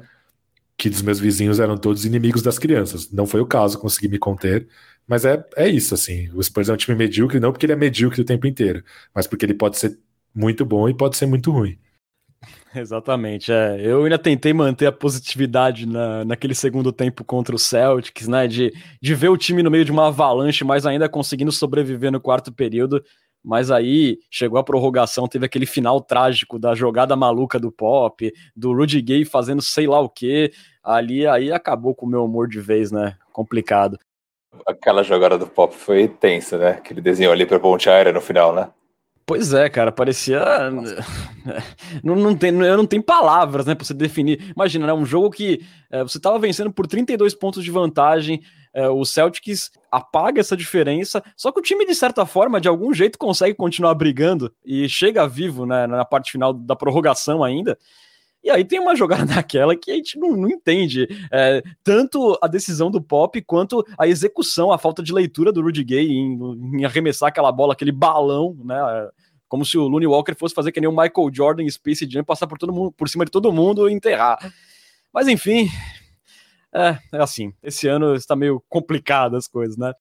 que 0.81 0.89
dos 0.89 1.03
meus 1.03 1.19
vizinhos 1.19 1.59
eram 1.59 1.77
todos 1.77 2.05
inimigos 2.05 2.41
das 2.41 2.57
crianças. 2.57 3.11
Não 3.11 3.27
foi 3.27 3.39
o 3.39 3.45
caso, 3.45 3.77
consegui 3.77 4.07
me 4.07 4.17
conter, 4.17 4.67
mas 5.07 5.25
é, 5.25 5.45
é 5.55 5.69
isso, 5.69 5.93
assim. 5.93 6.27
O 6.33 6.41
Spurs 6.41 6.69
é 6.69 6.73
um 6.73 6.77
time 6.77 6.97
medíocre, 6.97 7.39
não 7.39 7.51
porque 7.51 7.67
ele 7.67 7.73
é 7.73 7.75
medíocre 7.75 8.19
o 8.19 8.25
tempo 8.25 8.47
inteiro, 8.47 8.83
mas 9.13 9.27
porque 9.27 9.45
ele 9.45 9.53
pode 9.53 9.77
ser 9.77 9.99
muito 10.33 10.65
bom 10.65 10.89
e 10.89 10.93
pode 10.95 11.17
ser 11.17 11.27
muito 11.27 11.51
ruim. 11.51 11.77
Exatamente, 12.73 13.51
é. 13.51 13.79
Eu 13.79 14.03
ainda 14.03 14.17
tentei 14.17 14.53
manter 14.53 14.87
a 14.87 14.91
positividade 14.91 15.85
na, 15.85 16.25
naquele 16.25 16.55
segundo 16.55 16.91
tempo 16.91 17.23
contra 17.23 17.55
o 17.55 17.59
Celtics, 17.59 18.27
né? 18.27 18.47
De, 18.47 18.73
de 18.99 19.13
ver 19.13 19.29
o 19.29 19.37
time 19.37 19.61
no 19.61 19.69
meio 19.69 19.85
de 19.85 19.91
uma 19.91 20.07
avalanche, 20.07 20.63
mas 20.63 20.83
ainda 20.87 21.07
conseguindo 21.07 21.51
sobreviver 21.51 22.11
no 22.11 22.19
quarto 22.19 22.51
período. 22.51 23.03
Mas 23.43 23.71
aí 23.71 24.19
chegou 24.29 24.59
a 24.59 24.63
prorrogação, 24.63 25.27
teve 25.27 25.45
aquele 25.45 25.65
final 25.65 25.99
trágico 25.99 26.59
da 26.59 26.75
jogada 26.75 27.15
maluca 27.15 27.59
do 27.59 27.71
Pop, 27.71 28.31
do 28.55 28.73
Rudy 28.73 29.01
Gay 29.01 29.25
fazendo 29.25 29.61
sei 29.61 29.87
lá 29.87 29.99
o 29.99 30.09
que. 30.09 30.51
Ali 30.83 31.25
aí 31.25 31.51
acabou 31.51 31.95
com 31.95 32.05
o 32.05 32.09
meu 32.09 32.23
humor 32.23 32.47
de 32.47 32.59
vez, 32.59 32.91
né? 32.91 33.15
Complicado. 33.33 33.97
Aquela 34.67 35.01
jogada 35.01 35.37
do 35.37 35.47
Pop 35.47 35.73
foi 35.75 36.07
tensa, 36.07 36.57
né? 36.57 36.73
Que 36.75 36.93
ele 36.93 37.01
desenhou 37.01 37.33
ali 37.33 37.45
para 37.45 37.59
ponte 37.59 37.89
aérea 37.89 38.11
no 38.11 38.21
final, 38.21 38.53
né? 38.53 38.69
Pois 39.25 39.53
é, 39.53 39.69
cara, 39.69 39.91
parecia. 39.91 40.41
Não, 42.03 42.15
não 42.15 42.35
tem, 42.35 42.51
eu 42.51 42.77
não 42.77 42.85
tenho 42.85 43.01
palavras, 43.01 43.65
né, 43.65 43.73
pra 43.73 43.85
você 43.85 43.93
definir. 43.93 44.51
Imagina, 44.55 44.87
né, 44.87 44.93
um 44.93 45.05
jogo 45.05 45.31
que 45.31 45.61
é, 45.89 46.03
você 46.03 46.19
tava 46.19 46.37
vencendo 46.37 46.71
por 46.71 46.85
32 46.85 47.33
pontos 47.33 47.63
de 47.63 47.71
vantagem, 47.71 48.41
é, 48.73 48.87
o 48.87 49.03
Celtics 49.03 49.71
apaga 49.91 50.39
essa 50.39 50.55
diferença, 50.55 51.23
só 51.35 51.51
que 51.51 51.59
o 51.59 51.63
time, 51.63 51.85
de 51.85 51.95
certa 51.95 52.25
forma, 52.25 52.61
de 52.61 52.67
algum 52.67 52.93
jeito 52.93 53.17
consegue 53.17 53.53
continuar 53.55 53.93
brigando 53.95 54.53
e 54.65 54.87
chega 54.87 55.27
vivo, 55.27 55.65
né, 55.65 55.87
na 55.87 56.05
parte 56.05 56.31
final 56.31 56.53
da 56.53 56.75
prorrogação 56.75 57.43
ainda. 57.43 57.77
E 58.43 58.49
aí 58.49 58.63
tem 58.65 58.79
uma 58.79 58.95
jogada 58.95 59.25
daquela 59.35 59.75
que 59.75 59.91
a 59.91 59.95
gente 59.95 60.17
não, 60.17 60.31
não 60.35 60.49
entende. 60.49 61.07
É, 61.31 61.61
tanto 61.83 62.37
a 62.41 62.47
decisão 62.47 62.89
do 62.89 63.01
Pop 63.01 63.39
quanto 63.43 63.85
a 63.97 64.07
execução, 64.07 64.71
a 64.71 64.77
falta 64.77 65.03
de 65.03 65.13
leitura 65.13 65.51
do 65.51 65.61
Rudy 65.61 65.83
Gay 65.83 66.07
em, 66.09 66.39
em 66.79 66.85
arremessar 66.85 67.29
aquela 67.29 67.51
bola, 67.51 67.73
aquele 67.73 67.91
balão, 67.91 68.57
né? 68.63 68.75
Como 69.47 69.65
se 69.65 69.77
o 69.77 69.87
Looney 69.87 70.07
Walker 70.07 70.33
fosse 70.33 70.55
fazer 70.55 70.71
que 70.71 70.79
nem 70.79 70.89
o 70.89 70.93
Michael 70.93 71.29
Jordan 71.31 71.69
Space 71.69 72.09
Jam, 72.09 72.23
passar 72.23 72.47
por 72.47 72.57
todo 72.57 72.71
mundo, 72.71 72.91
por 72.93 73.09
cima 73.09 73.25
de 73.25 73.31
todo 73.31 73.51
mundo 73.51 73.89
e 73.89 73.93
enterrar. 73.93 74.39
Mas 75.13 75.27
enfim, 75.27 75.69
é, 76.73 76.97
é 77.13 77.21
assim. 77.21 77.53
Esse 77.61 77.87
ano 77.87 78.15
está 78.15 78.35
meio 78.35 78.63
complicado 78.69 79.35
as 79.35 79.47
coisas, 79.47 79.77
né? 79.77 79.93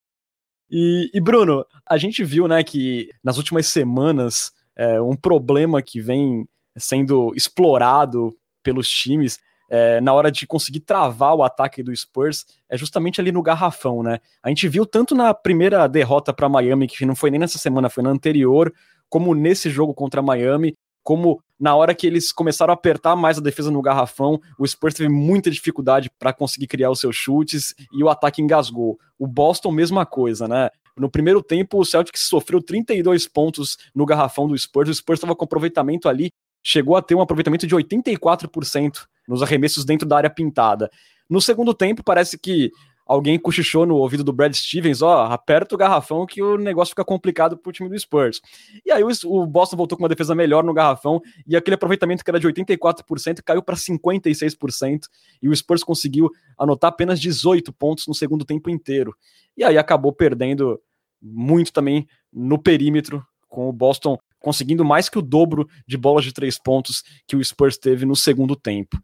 E, 0.71 1.11
e, 1.13 1.21
Bruno, 1.21 1.65
a 1.89 1.99
gente 1.99 2.23
viu, 2.23 2.47
né, 2.47 2.63
que 2.63 3.11
nas 3.25 3.39
últimas 3.39 3.67
semanas 3.67 4.53
é, 4.77 5.01
um 5.01 5.17
problema 5.17 5.83
que 5.83 6.01
vem 6.01 6.49
sendo 6.77 7.33
explorado 7.35 8.33
pelos 8.63 8.89
times 8.89 9.39
é, 9.69 10.01
na 10.01 10.13
hora 10.13 10.31
de 10.31 10.47
conseguir 10.47 10.81
travar 10.81 11.35
o 11.35 11.43
ataque 11.43 11.83
do 11.83 11.95
Spurs 11.95 12.45
é 12.69 12.77
justamente 12.77 13.21
ali 13.21 13.31
no 13.31 13.43
garrafão, 13.43 14.03
né? 14.03 14.19
A 14.43 14.49
gente 14.49 14.69
viu 14.69 14.85
tanto 14.85 15.15
na 15.15 15.33
primeira 15.33 15.87
derrota 15.87 16.33
para 16.33 16.49
Miami, 16.49 16.89
que 16.89 17.07
não 17.07 17.15
foi 17.15 17.31
nem 17.31 17.39
nessa 17.39 17.59
semana, 17.59 17.89
foi 17.89 18.03
na 18.03 18.11
anterior, 18.11 18.73
como 19.09 19.35
nesse 19.35 19.71
jogo 19.71 19.95
contra 19.95 20.23
Miami, 20.23 20.77
como 21.11 21.43
na 21.59 21.75
hora 21.75 21.93
que 21.93 22.07
eles 22.07 22.31
começaram 22.31 22.71
a 22.71 22.75
apertar 22.75 23.17
mais 23.17 23.37
a 23.37 23.41
defesa 23.41 23.69
no 23.69 23.83
garrafão, 23.83 24.41
o 24.57 24.65
Spurs 24.65 24.95
teve 24.95 25.09
muita 25.09 25.51
dificuldade 25.51 26.09
para 26.21 26.33
conseguir 26.33 26.69
criar 26.69 26.89
os 26.89 27.01
seus 27.01 27.17
chutes 27.17 27.75
e 27.93 28.05
o 28.05 28.09
ataque 28.09 28.41
engasgou. 28.41 28.97
O 29.19 29.27
Boston, 29.27 29.73
mesma 29.73 30.07
coisa, 30.07 30.47
né? 30.47 30.71
No 30.97 31.11
primeiro 31.11 31.43
tempo, 31.43 31.81
o 31.81 31.85
Celtics 31.85 32.29
sofreu 32.29 32.63
32 32.63 33.27
pontos 33.27 33.77
no 33.93 34.07
garrafão 34.07 34.47
do 34.47 34.57
Spurs, 34.57 34.89
o 34.89 34.95
Spurs 34.95 35.19
estava 35.19 35.35
com 35.35 35.45
aproveitamento 35.45 36.09
ali 36.09 36.31
chegou 36.63 36.95
a 36.95 37.03
ter 37.03 37.17
um 37.17 37.21
aproveitamento 37.21 37.67
de 37.67 37.75
84% 37.75 39.07
nos 39.27 39.43
arremessos 39.43 39.85
dentro 39.85 40.07
da 40.07 40.19
área 40.19 40.31
pintada. 40.31 40.91
No 41.29 41.41
segundo 41.41 41.73
tempo, 41.73 42.05
parece 42.05 42.39
que 42.39 42.71
alguém 43.11 43.37
cochichou 43.41 43.85
no 43.85 43.97
ouvido 43.97 44.23
do 44.23 44.33
Brad 44.33 44.55
Stevens, 44.55 45.03
ó, 45.03 45.27
oh, 45.27 45.33
aperta 45.33 45.75
o 45.75 45.79
garrafão 45.79 46.25
que 46.25 46.41
o 46.41 46.57
negócio 46.57 46.93
fica 46.93 47.05
complicado 47.05 47.57
pro 47.57 47.73
time 47.73 47.89
do 47.89 47.99
Spurs. 47.99 48.41
E 48.87 48.93
aí 48.93 49.03
o, 49.03 49.47
Boston 49.49 49.77
voltou 49.77 49.99
com 49.99 50.05
uma 50.05 50.09
defesa 50.09 50.33
melhor 50.33 50.63
no 50.63 50.73
garrafão 50.73 51.21
e 51.45 51.57
aquele 51.57 51.75
aproveitamento 51.75 52.23
que 52.23 52.31
era 52.31 52.39
de 52.39 52.47
84% 52.47 53.43
caiu 53.45 53.65
para 53.65 53.75
56% 53.75 55.01
e 55.43 55.49
o 55.49 55.57
Spurs 55.57 55.83
conseguiu 55.83 56.31
anotar 56.57 56.91
apenas 56.91 57.21
18 57.21 57.73
pontos 57.73 58.07
no 58.07 58.15
segundo 58.15 58.45
tempo 58.45 58.71
inteiro. 58.71 59.13
E 59.57 59.65
aí 59.65 59.77
acabou 59.77 60.13
perdendo 60.13 60.81
muito 61.21 61.73
também 61.73 62.07
no 62.33 62.63
perímetro, 62.63 63.27
com 63.49 63.69
o 63.69 63.73
Boston 63.73 64.17
conseguindo 64.39 64.85
mais 64.85 65.09
que 65.09 65.19
o 65.19 65.23
dobro 65.23 65.69
de 65.85 65.97
bolas 65.97 66.25
de 66.25 66.33
três 66.33 66.57
pontos 66.57 67.03
que 67.27 67.35
o 67.35 67.45
Spurs 67.45 67.77
teve 67.77 68.07
no 68.07 68.15
segundo 68.15 68.55
tempo. 68.55 68.97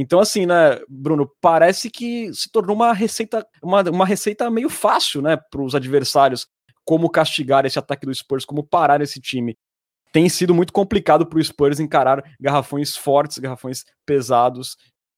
Então, 0.00 0.20
assim, 0.20 0.46
né, 0.46 0.78
Bruno, 0.88 1.28
parece 1.40 1.90
que 1.90 2.32
se 2.32 2.48
tornou 2.52 2.76
uma 2.76 2.92
receita, 2.92 3.44
uma, 3.60 3.82
uma 3.90 4.06
receita 4.06 4.48
meio 4.48 4.68
fácil, 4.68 5.20
né, 5.20 5.36
para 5.50 5.60
os 5.60 5.74
adversários, 5.74 6.46
como 6.84 7.10
castigar 7.10 7.66
esse 7.66 7.80
ataque 7.80 8.06
do 8.06 8.14
Spurs, 8.14 8.44
como 8.44 8.62
parar 8.62 9.00
esse 9.00 9.20
time. 9.20 9.58
Tem 10.12 10.28
sido 10.28 10.54
muito 10.54 10.72
complicado 10.72 11.26
para 11.26 11.40
o 11.40 11.44
Spurs 11.44 11.80
encarar 11.80 12.22
garrafões 12.40 12.96
fortes, 12.96 13.38
garrafões 13.38 13.82
pesados, 14.06 14.76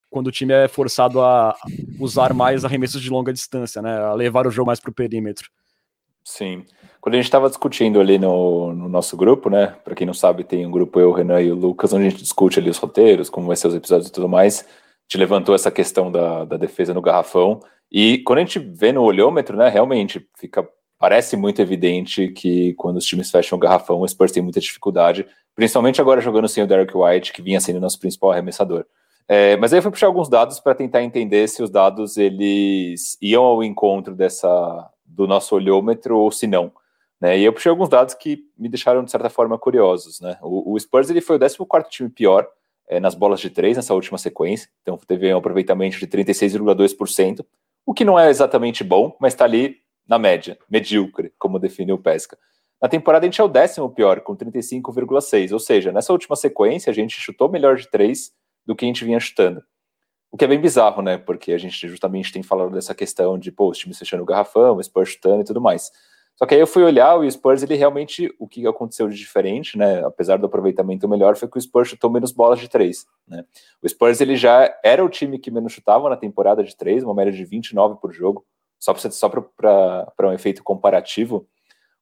quando 0.08 0.28
o 0.28 0.32
time 0.32 0.54
é 0.54 0.66
forçado 0.66 1.20
a 1.20 1.54
usar 1.98 2.32
mais 2.32 2.64
arremessos 2.64 3.02
de 3.02 3.10
longa 3.10 3.34
distância, 3.34 3.82
né, 3.82 3.98
a 3.98 4.14
levar 4.14 4.46
o 4.46 4.50
jogo 4.50 4.68
mais 4.68 4.80
para 4.80 4.90
o 4.90 4.94
perímetro. 4.94 5.50
Sim. 6.24 6.64
Quando 7.00 7.14
a 7.14 7.18
gente 7.18 7.26
estava 7.26 7.48
discutindo 7.48 7.98
ali 7.98 8.18
no, 8.18 8.74
no, 8.74 8.88
nosso 8.88 9.16
grupo, 9.16 9.48
né? 9.48 9.74
Para 9.82 9.94
quem 9.94 10.06
não 10.06 10.12
sabe, 10.12 10.44
tem 10.44 10.66
um 10.66 10.70
grupo 10.70 11.00
eu, 11.00 11.10
o 11.10 11.12
Renan 11.12 11.40
e 11.40 11.50
o 11.50 11.54
Lucas, 11.54 11.92
onde 11.92 12.06
a 12.06 12.10
gente 12.10 12.22
discute 12.22 12.58
ali 12.58 12.68
os 12.68 12.76
roteiros, 12.76 13.30
como 13.30 13.46
vai 13.46 13.56
ser 13.56 13.68
os 13.68 13.74
episódios 13.74 14.08
e 14.08 14.12
tudo 14.12 14.28
mais. 14.28 14.60
A 14.60 14.64
gente 15.08 15.18
levantou 15.18 15.54
essa 15.54 15.70
questão 15.70 16.12
da, 16.12 16.44
da 16.44 16.56
defesa 16.56 16.92
no 16.92 17.00
garrafão. 17.00 17.60
E 17.90 18.18
quando 18.18 18.38
a 18.38 18.42
gente 18.42 18.58
vê 18.58 18.92
no 18.92 19.02
olhômetro, 19.02 19.56
né? 19.56 19.68
Realmente 19.68 20.28
fica 20.36 20.68
parece 20.98 21.34
muito 21.34 21.62
evidente 21.62 22.28
que 22.28 22.74
quando 22.74 22.98
os 22.98 23.06
times 23.06 23.30
fecham 23.30 23.56
o 23.56 23.60
garrafão, 23.60 24.02
o 24.02 24.06
Spurs 24.06 24.32
tem 24.32 24.42
muita 24.42 24.60
dificuldade, 24.60 25.26
principalmente 25.54 25.98
agora 25.98 26.20
jogando 26.20 26.46
sem 26.46 26.62
o 26.62 26.66
Derek 26.66 26.94
White, 26.94 27.32
que 27.32 27.40
vinha 27.40 27.58
sendo 27.58 27.80
nosso 27.80 27.98
principal 27.98 28.32
arremessador. 28.32 28.84
É, 29.26 29.56
mas 29.56 29.72
aí 29.72 29.78
eu 29.78 29.82
fui 29.82 29.90
puxar 29.90 30.08
alguns 30.08 30.28
dados 30.28 30.60
para 30.60 30.74
tentar 30.74 31.02
entender 31.02 31.48
se 31.48 31.62
os 31.62 31.70
dados 31.70 32.18
eles 32.18 33.16
iam 33.22 33.44
ao 33.44 33.64
encontro 33.64 34.14
dessa 34.14 34.90
do 35.06 35.26
nosso 35.26 35.54
olhômetro 35.54 36.18
ou 36.18 36.30
se 36.30 36.46
não. 36.46 36.70
Né? 37.20 37.38
E 37.38 37.44
eu 37.44 37.52
puxei 37.52 37.70
alguns 37.70 37.88
dados 37.88 38.14
que 38.14 38.44
me 38.56 38.68
deixaram, 38.68 39.04
de 39.04 39.10
certa 39.10 39.28
forma, 39.28 39.58
curiosos. 39.58 40.20
Né? 40.20 40.38
O, 40.42 40.72
o 40.72 40.80
Spurs 40.80 41.10
ele 41.10 41.20
foi 41.20 41.36
o 41.36 41.66
14 41.66 41.90
time 41.90 42.08
pior 42.08 42.48
é, 42.88 42.98
nas 42.98 43.14
bolas 43.14 43.40
de 43.40 43.50
três 43.50 43.76
nessa 43.76 43.94
última 43.94 44.18
sequência, 44.18 44.68
então 44.82 44.98
teve 44.98 45.32
um 45.32 45.38
aproveitamento 45.38 45.98
de 45.98 46.06
36,2%, 46.06 47.44
o 47.86 47.94
que 47.94 48.04
não 48.04 48.18
é 48.18 48.28
exatamente 48.28 48.82
bom, 48.82 49.16
mas 49.20 49.32
está 49.32 49.44
ali 49.44 49.76
na 50.08 50.18
média, 50.18 50.58
medíocre, 50.68 51.32
como 51.38 51.58
define 51.58 51.92
o 51.92 51.98
Pesca. 51.98 52.36
Na 52.82 52.88
temporada 52.88 53.24
a 53.24 53.28
gente 53.28 53.40
é 53.40 53.44
o 53.44 53.48
décimo 53.48 53.88
pior, 53.90 54.20
com 54.22 54.34
35,6%, 54.36 55.52
ou 55.52 55.60
seja, 55.60 55.92
nessa 55.92 56.12
última 56.12 56.34
sequência 56.34 56.90
a 56.90 56.94
gente 56.94 57.20
chutou 57.20 57.48
melhor 57.48 57.76
de 57.76 57.88
três 57.88 58.32
do 58.66 58.74
que 58.74 58.84
a 58.84 58.88
gente 58.88 59.04
vinha 59.04 59.20
chutando. 59.20 59.62
O 60.32 60.36
que 60.36 60.44
é 60.44 60.48
bem 60.48 60.60
bizarro, 60.60 61.02
né? 61.02 61.18
Porque 61.18 61.52
a 61.52 61.58
gente 61.58 61.88
justamente 61.88 62.32
tem 62.32 62.42
falado 62.42 62.72
dessa 62.72 62.94
questão 62.94 63.38
de, 63.38 63.50
pô, 63.52 63.68
os 63.68 63.78
times 63.78 63.98
fechando 63.98 64.22
o 64.22 64.26
garrafão, 64.26 64.76
o 64.76 64.82
Spurs 64.82 65.10
chutando 65.10 65.42
e 65.42 65.44
tudo 65.44 65.60
mais. 65.60 65.90
Só 66.40 66.46
que 66.46 66.54
aí 66.54 66.60
eu 66.60 66.66
fui 66.66 66.82
olhar 66.82 67.16
o 67.16 67.30
Spurs, 67.30 67.62
ele 67.62 67.74
realmente, 67.74 68.34
o 68.38 68.48
que 68.48 68.66
aconteceu 68.66 69.06
de 69.06 69.14
diferente, 69.14 69.76
né? 69.76 70.02
Apesar 70.02 70.38
do 70.38 70.46
aproveitamento 70.46 71.06
melhor, 71.06 71.36
foi 71.36 71.46
que 71.46 71.58
o 71.58 71.60
Spurs 71.60 71.90
chutou 71.90 72.08
menos 72.08 72.32
bolas 72.32 72.58
de 72.58 72.66
três, 72.66 73.06
né? 73.28 73.44
O 73.82 73.86
Spurs, 73.86 74.22
ele 74.22 74.36
já 74.36 74.74
era 74.82 75.04
o 75.04 75.08
time 75.10 75.38
que 75.38 75.50
menos 75.50 75.74
chutava 75.74 76.08
na 76.08 76.16
temporada 76.16 76.64
de 76.64 76.74
três, 76.74 77.04
uma 77.04 77.14
média 77.14 77.30
de 77.30 77.44
29 77.44 78.00
por 78.00 78.10
jogo. 78.10 78.46
Só 78.78 78.94
para 78.94 79.10
só 79.10 79.28
para 79.28 80.28
um 80.30 80.32
efeito 80.32 80.64
comparativo, 80.64 81.46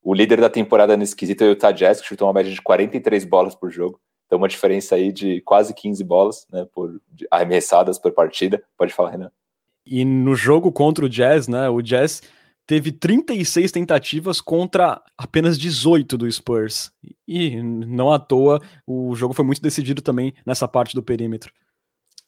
o 0.00 0.14
líder 0.14 0.40
da 0.40 0.48
temporada 0.48 0.96
nesse 0.96 1.16
quesito 1.16 1.42
é 1.42 1.48
o 1.48 1.50
Utah 1.50 1.72
Jazz, 1.72 2.00
que 2.00 2.06
chutou 2.06 2.28
uma 2.28 2.34
média 2.34 2.52
de 2.52 2.62
43 2.62 3.24
bolas 3.24 3.56
por 3.56 3.72
jogo. 3.72 4.00
Então, 4.26 4.38
uma 4.38 4.46
diferença 4.46 4.94
aí 4.94 5.10
de 5.10 5.40
quase 5.40 5.74
15 5.74 6.04
bolas, 6.04 6.46
né, 6.52 6.64
por 6.72 7.00
arremessadas 7.28 7.98
por 7.98 8.12
partida. 8.12 8.62
Pode 8.76 8.94
falar, 8.94 9.10
Renan. 9.10 9.32
E 9.84 10.04
no 10.04 10.36
jogo 10.36 10.70
contra 10.70 11.04
o 11.04 11.08
Jazz, 11.08 11.48
né, 11.48 11.68
o 11.68 11.82
Jazz 11.82 12.22
teve 12.68 12.92
36 12.92 13.72
tentativas 13.72 14.42
contra 14.42 15.00
apenas 15.16 15.58
18 15.58 16.18
do 16.18 16.30
Spurs. 16.30 16.92
E 17.26 17.62
não 17.62 18.12
à 18.12 18.18
toa, 18.18 18.60
o 18.86 19.16
jogo 19.16 19.32
foi 19.32 19.44
muito 19.44 19.62
decidido 19.62 20.02
também 20.02 20.34
nessa 20.44 20.68
parte 20.68 20.94
do 20.94 21.02
perímetro. 21.02 21.50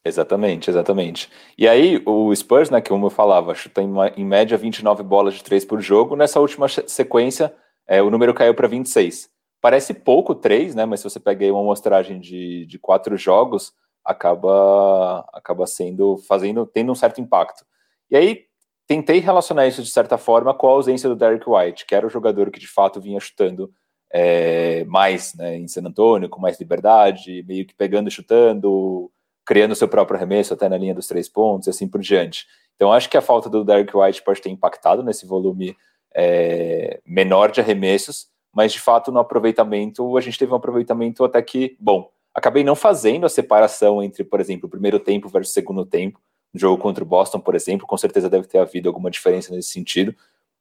Exatamente, 0.02 0.70
exatamente. 0.70 1.28
E 1.58 1.68
aí, 1.68 2.02
o 2.06 2.34
Spurs, 2.34 2.70
né, 2.70 2.80
que 2.80 2.88
como 2.88 3.04
eu 3.06 3.10
falava, 3.10 3.54
chuta 3.54 3.82
em, 3.82 3.92
em 4.16 4.24
média 4.24 4.56
29 4.56 5.02
bolas 5.02 5.34
de 5.34 5.44
3 5.44 5.62
por 5.66 5.78
jogo. 5.82 6.16
Nessa 6.16 6.40
última 6.40 6.66
sequência, 6.68 7.54
é, 7.86 8.00
o 8.00 8.08
número 8.08 8.32
caiu 8.32 8.54
para 8.54 8.66
26. 8.66 9.28
Parece 9.60 9.92
pouco 9.92 10.34
três, 10.34 10.74
né? 10.74 10.86
Mas 10.86 11.00
se 11.00 11.04
você 11.04 11.20
pega 11.20 11.44
aí 11.44 11.50
uma 11.50 11.60
amostragem 11.60 12.18
de, 12.18 12.64
de 12.64 12.78
quatro 12.78 13.14
jogos, 13.18 13.74
acaba 14.02 15.20
acaba 15.34 15.66
sendo 15.66 16.16
fazendo 16.26 16.64
tendo 16.64 16.92
um 16.92 16.94
certo 16.94 17.20
impacto. 17.20 17.62
E 18.10 18.16
aí 18.16 18.49
tentei 18.90 19.20
relacionar 19.20 19.68
isso 19.68 19.84
de 19.84 19.88
certa 19.88 20.18
forma 20.18 20.52
com 20.52 20.66
a 20.66 20.70
ausência 20.70 21.08
do 21.08 21.14
Derek 21.14 21.48
White, 21.48 21.86
que 21.86 21.94
era 21.94 22.04
o 22.04 22.10
jogador 22.10 22.50
que 22.50 22.58
de 22.58 22.66
fato 22.66 23.00
vinha 23.00 23.20
chutando 23.20 23.72
é, 24.12 24.84
mais 24.86 25.32
né, 25.36 25.56
em 25.56 25.68
San 25.68 25.82
Antonio, 25.82 26.28
com 26.28 26.40
mais 26.40 26.58
liberdade, 26.58 27.44
meio 27.46 27.64
que 27.64 27.72
pegando 27.72 28.08
e 28.08 28.10
chutando, 28.10 29.08
criando 29.46 29.76
seu 29.76 29.86
próprio 29.86 30.16
arremesso 30.16 30.54
até 30.54 30.68
na 30.68 30.76
linha 30.76 30.92
dos 30.92 31.06
três 31.06 31.28
pontos 31.28 31.68
e 31.68 31.70
assim 31.70 31.86
por 31.86 32.00
diante. 32.00 32.48
Então 32.74 32.92
acho 32.92 33.08
que 33.08 33.16
a 33.16 33.20
falta 33.20 33.48
do 33.48 33.64
Derek 33.64 33.96
White 33.96 34.24
pode 34.24 34.42
ter 34.42 34.50
impactado 34.50 35.04
nesse 35.04 35.24
volume 35.24 35.76
é, 36.12 37.00
menor 37.06 37.52
de 37.52 37.60
arremessos, 37.60 38.26
mas 38.52 38.72
de 38.72 38.80
fato 38.80 39.12
no 39.12 39.20
aproveitamento 39.20 40.18
a 40.18 40.20
gente 40.20 40.36
teve 40.36 40.50
um 40.50 40.56
aproveitamento 40.56 41.22
até 41.22 41.40
que 41.40 41.76
bom. 41.78 42.10
Acabei 42.34 42.64
não 42.64 42.74
fazendo 42.74 43.24
a 43.24 43.28
separação 43.28 44.02
entre, 44.02 44.24
por 44.24 44.40
exemplo, 44.40 44.66
o 44.66 44.70
primeiro 44.70 44.98
tempo 44.98 45.28
versus 45.28 45.52
o 45.52 45.54
segundo 45.54 45.86
tempo. 45.86 46.20
No 46.52 46.60
jogo 46.60 46.82
contra 46.82 47.02
o 47.02 47.06
Boston, 47.06 47.40
por 47.40 47.54
exemplo, 47.54 47.86
com 47.86 47.96
certeza 47.96 48.28
deve 48.28 48.46
ter 48.46 48.58
havido 48.58 48.88
alguma 48.88 49.10
diferença 49.10 49.54
nesse 49.54 49.70
sentido. 49.70 50.14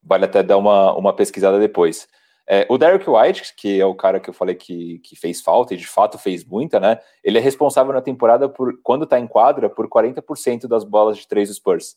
Vale 0.04 0.26
até 0.26 0.44
dar 0.44 0.58
uma, 0.58 0.96
uma 0.96 1.14
pesquisada 1.14 1.60
depois. 1.60 2.08
É, 2.52 2.66
o 2.68 2.80
Derek 2.80 3.08
White, 3.08 3.54
que 3.56 3.80
é 3.80 3.86
o 3.86 3.94
cara 3.94 4.20
que 4.20 4.28
eu 4.28 4.34
falei 4.34 4.56
que, 4.56 4.98
que 5.00 5.16
fez 5.16 5.40
falta 5.40 5.76
e 5.76 5.78
de 5.78 5.86
fato 5.86 6.18
fez 6.18 6.44
muita, 6.44 6.80
né? 6.80 7.00
Ele 7.24 7.38
é 7.38 7.42
responsável 7.42 7.94
na 7.94 8.02
temporada 8.02 8.50
por, 8.50 8.80
quando 8.82 9.06
tá 9.06 9.20
em 9.20 9.28
quadra, 9.28 9.70
por 9.70 9.88
40% 9.88 10.68
das 10.68 10.84
bolas 10.84 11.18
de 11.18 11.28
três 11.28 11.50
Spurs. 11.54 11.96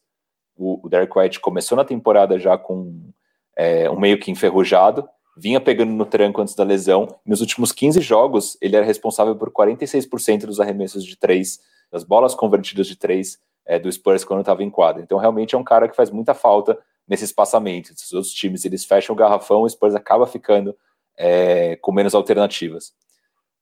O, 0.55 0.85
o 0.85 0.91
Derek 0.91 1.19
White 1.19 1.41
começou 1.41 1.75
na 1.75 1.87
temporada 1.87 2.39
já 2.39 2.59
com 2.59 3.11
é, 3.57 3.89
um 3.89 3.99
meio 3.99 4.21
que 4.21 4.31
enferrujado, 4.31 5.09
vinha 5.35 5.59
pegando 5.59 5.93
no 5.93 6.05
tranco 6.05 6.43
antes 6.43 6.55
da 6.55 6.65
lesão. 6.65 7.09
Nos 7.25 7.41
últimos 7.41 7.73
15 7.73 8.03
jogos, 8.03 8.59
ele 8.61 8.77
era 8.77 8.85
responsável 8.85 9.35
por 9.35 9.51
46% 9.51 10.45
dos 10.45 10.61
arremessos 10.61 11.03
de 11.03 11.17
três, 11.17 11.61
das 11.91 12.05
bolas 12.05 12.35
convertidas 12.35 12.87
de 12.87 12.97
três 12.97 13.39
é, 13.67 13.79
do 13.79 13.91
Spurs 13.91 14.25
quando 14.25 14.41
estava 14.41 14.63
em 14.63 14.71
quadra. 14.71 15.03
Então, 15.03 15.19
realmente 15.19 15.55
é 15.55 15.59
um 15.59 15.65
cara 15.65 15.89
que 15.89 15.97
faz 15.97 16.11
muita 16.11 16.35
falta 16.35 16.79
nesse 17.09 17.25
espaçamento. 17.25 17.93
Os 17.93 18.13
outros 18.13 18.33
times 18.33 18.65
eles 18.65 18.85
fecham 18.85 19.15
o 19.15 19.17
garrafão, 19.17 19.63
o 19.63 19.69
Spurs 19.69 19.95
acaba 19.95 20.27
ficando 20.27 20.77
é, 21.17 21.77
com 21.77 21.93
menos 21.93 22.15
alternativas. 22.15 22.93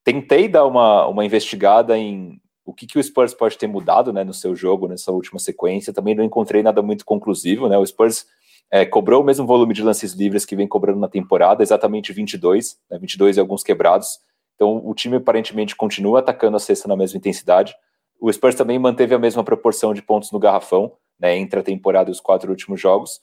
Tentei 0.05 0.49
dar 0.49 0.67
uma, 0.67 1.07
uma 1.07 1.25
investigada 1.25 1.97
em 1.97 2.41
o 2.65 2.73
que, 2.73 2.87
que 2.87 2.99
o 2.99 3.03
Spurs 3.03 3.35
pode 3.35 3.59
ter 3.59 3.67
mudado 3.67 4.13
né, 4.13 4.23
no 4.23 4.33
seu 4.33 4.55
jogo 4.55 4.87
nessa 4.87 5.11
última 5.11 5.39
sequência. 5.39 5.93
Também 5.93 6.15
não 6.15 6.23
encontrei 6.23 6.63
nada 6.63 6.81
muito 6.81 7.05
conclusivo. 7.05 7.69
Né? 7.69 7.77
O 7.77 7.85
Spurs 7.85 8.27
é, 8.71 8.87
cobrou 8.87 9.23
o 9.23 9.25
mesmo 9.25 9.47
volume 9.47 9.75
de 9.75 9.83
lances 9.83 10.13
livres 10.13 10.45
que 10.45 10.55
vem 10.55 10.69
cobrando 10.69 11.01
na 11.01 11.09
temporada, 11.09 11.63
exatamente 11.63 12.13
22, 12.13 12.79
né, 12.89 12.99
22 12.99 13.37
e 13.37 13.41
alguns 13.41 13.63
quebrados. 13.63 14.21
Então 14.55 14.81
o 14.87 14.95
time 14.95 15.17
aparentemente 15.17 15.75
continua 15.75 16.21
atacando 16.21 16.57
a 16.57 16.61
cesta 16.61 16.87
na 16.87 16.97
mesma 16.97 17.19
intensidade. 17.19 17.75
O 18.21 18.33
Spurs 18.33 18.55
também 18.55 18.79
manteve 18.79 19.15
a 19.15 19.19
mesma 19.19 19.43
proporção 19.43 19.95
de 19.95 20.03
pontos 20.03 20.31
no 20.31 20.39
garrafão, 20.39 20.93
né, 21.19 21.37
entre 21.37 21.61
a 21.61 21.63
temporada 21.63 22.11
e 22.11 22.13
os 22.13 22.21
quatro 22.21 22.51
últimos 22.51 22.81
jogos. 22.81 23.21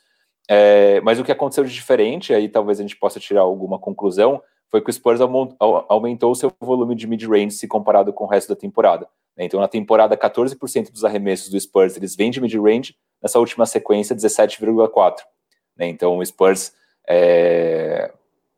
É, 0.50 1.02
mas 1.02 1.20
o 1.20 1.24
que 1.24 1.32
aconteceu 1.32 1.64
de 1.64 1.74
diferente, 1.74 2.34
aí 2.34 2.50
talvez 2.50 2.80
a 2.80 2.82
gente 2.82 2.96
possa 2.96 3.20
tirar 3.20 3.42
alguma 3.42 3.78
conclusão, 3.78 4.42
foi 4.70 4.82
que 4.82 4.90
o 4.90 4.94
Spurs 4.94 5.20
aumentou 5.88 6.32
o 6.32 6.36
seu 6.36 6.52
volume 6.60 6.96
de 6.96 7.08
mid-range 7.08 7.52
se 7.52 7.68
comparado 7.68 8.12
com 8.12 8.26
o 8.26 8.28
resto 8.28 8.50
da 8.50 8.56
temporada. 8.56 9.08
Né. 9.36 9.46
Então, 9.46 9.60
na 9.60 9.68
temporada, 9.68 10.18
14% 10.18 10.92
dos 10.92 11.06
arremessos 11.06 11.50
do 11.50 11.60
Spurs 11.60 11.96
eles 11.96 12.16
vêm 12.16 12.32
de 12.32 12.42
mid-range, 12.42 12.96
nessa 13.22 13.40
última 13.40 13.66
sequência, 13.66 14.16
17,4%. 14.16 15.16
Né? 15.78 15.88
Então 15.88 16.18
o 16.18 16.26
Spurs 16.26 16.74
é, 17.08 18.12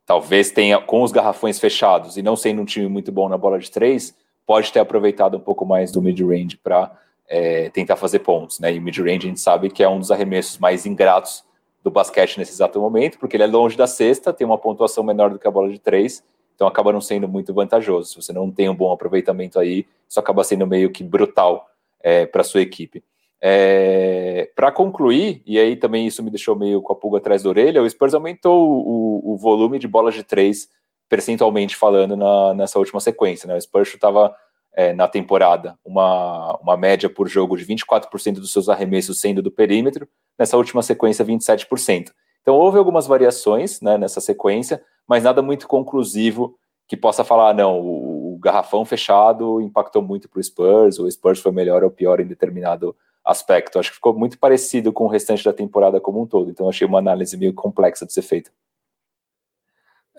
talvez 0.05 0.51
tenha, 0.51 0.79
com 0.79 1.03
os 1.03 1.11
garrafões 1.11 1.59
fechados 1.59 2.17
e 2.17 2.21
não 2.21 2.35
sendo 2.35 2.61
um 2.61 2.65
time 2.65 2.87
muito 2.87 3.11
bom 3.11 3.27
na 3.27 3.37
bola 3.37 3.59
de 3.59 3.69
três, 3.69 4.15
pode 4.49 4.73
ter 4.73 4.79
aproveitado 4.79 5.37
um 5.37 5.39
pouco 5.39 5.63
mais 5.63 5.91
do 5.91 6.01
mid-range 6.01 6.57
para 6.57 6.91
é, 7.27 7.69
tentar 7.69 7.95
fazer 7.95 8.17
pontos. 8.17 8.59
Né? 8.59 8.73
E 8.73 8.79
mid-range 8.79 9.27
a 9.27 9.29
gente 9.29 9.39
sabe 9.39 9.69
que 9.69 9.83
é 9.83 9.87
um 9.87 9.99
dos 9.99 10.09
arremessos 10.09 10.57
mais 10.57 10.87
ingratos 10.87 11.43
do 11.83 11.91
basquete 11.91 12.39
nesse 12.39 12.53
exato 12.53 12.79
momento, 12.79 13.19
porque 13.19 13.37
ele 13.37 13.43
é 13.43 13.45
longe 13.45 13.77
da 13.77 13.85
cesta, 13.85 14.33
tem 14.33 14.47
uma 14.47 14.57
pontuação 14.57 15.03
menor 15.03 15.29
do 15.29 15.37
que 15.37 15.47
a 15.47 15.51
bola 15.51 15.69
de 15.69 15.77
três, 15.77 16.23
então 16.55 16.67
acaba 16.67 16.91
não 16.91 16.99
sendo 16.99 17.27
muito 17.27 17.53
vantajoso. 17.53 18.09
Se 18.09 18.15
você 18.15 18.33
não 18.33 18.49
tem 18.49 18.67
um 18.67 18.73
bom 18.73 18.91
aproveitamento 18.91 19.59
aí, 19.59 19.85
isso 20.09 20.19
acaba 20.19 20.43
sendo 20.43 20.65
meio 20.65 20.89
que 20.89 21.03
brutal 21.03 21.69
é, 22.01 22.25
para 22.25 22.43
sua 22.43 22.61
equipe. 22.61 23.03
É, 23.39 24.49
para 24.55 24.71
concluir, 24.71 25.43
e 25.45 25.59
aí 25.59 25.75
também 25.75 26.07
isso 26.07 26.23
me 26.23 26.31
deixou 26.31 26.55
meio 26.55 26.81
com 26.81 26.91
a 26.91 26.95
pulga 26.95 27.19
atrás 27.19 27.43
da 27.43 27.49
orelha, 27.49 27.83
o 27.83 27.87
Spurs 27.87 28.15
aumentou 28.15 28.67
o, 28.67 29.33
o 29.33 29.37
volume 29.37 29.77
de 29.77 29.87
bolas 29.87 30.15
de 30.15 30.23
três, 30.23 30.67
percentualmente 31.09 31.75
falando, 31.75 32.15
na, 32.15 32.53
nessa 32.53 32.77
última 32.79 32.99
sequência. 32.99 33.47
Né? 33.47 33.55
O 33.55 33.61
Spurs 33.61 33.89
chutava 33.89 34.33
é, 34.73 34.93
na 34.93 35.07
temporada 35.07 35.77
uma, 35.83 36.55
uma 36.61 36.77
média 36.77 37.09
por 37.09 37.27
jogo 37.27 37.57
de 37.57 37.65
24% 37.65 38.35
dos 38.35 38.53
seus 38.53 38.69
arremessos 38.69 39.19
sendo 39.19 39.41
do 39.41 39.51
perímetro, 39.51 40.07
nessa 40.37 40.55
última 40.55 40.81
sequência, 40.81 41.25
27%. 41.25 42.11
Então 42.41 42.55
houve 42.55 42.77
algumas 42.77 43.07
variações 43.07 43.81
né, 43.81 43.97
nessa 43.97 44.21
sequência, 44.21 44.81
mas 45.07 45.23
nada 45.23 45.41
muito 45.41 45.67
conclusivo 45.67 46.55
que 46.87 46.95
possa 46.95 47.23
falar, 47.23 47.53
não, 47.53 47.79
o, 47.79 48.19
garrafão 48.41 48.85
fechado 48.85 49.59
impactou 49.59 50.01
muito 50.01 50.29
para 50.29 50.39
o 50.39 50.43
Spurs, 50.43 50.97
o 50.97 51.11
Spurs 51.11 51.41
foi 51.41 51.51
melhor 51.51 51.83
ou 51.83 51.91
pior 51.91 52.21
em 52.21 52.25
determinado 52.25 52.95
aspecto. 53.23 53.77
Acho 53.77 53.89
que 53.89 53.95
ficou 53.95 54.17
muito 54.17 54.39
parecido 54.39 54.93
com 54.93 55.03
o 55.03 55.09
restante 55.09 55.43
da 55.43 55.51
temporada 55.51 55.99
como 55.99 56.21
um 56.21 56.25
todo, 56.25 56.49
então 56.49 56.69
achei 56.69 56.87
uma 56.87 56.99
análise 56.99 57.35
meio 57.35 57.53
complexa 57.53 58.05
de 58.05 58.13
ser 58.13 58.21
feita. 58.21 58.49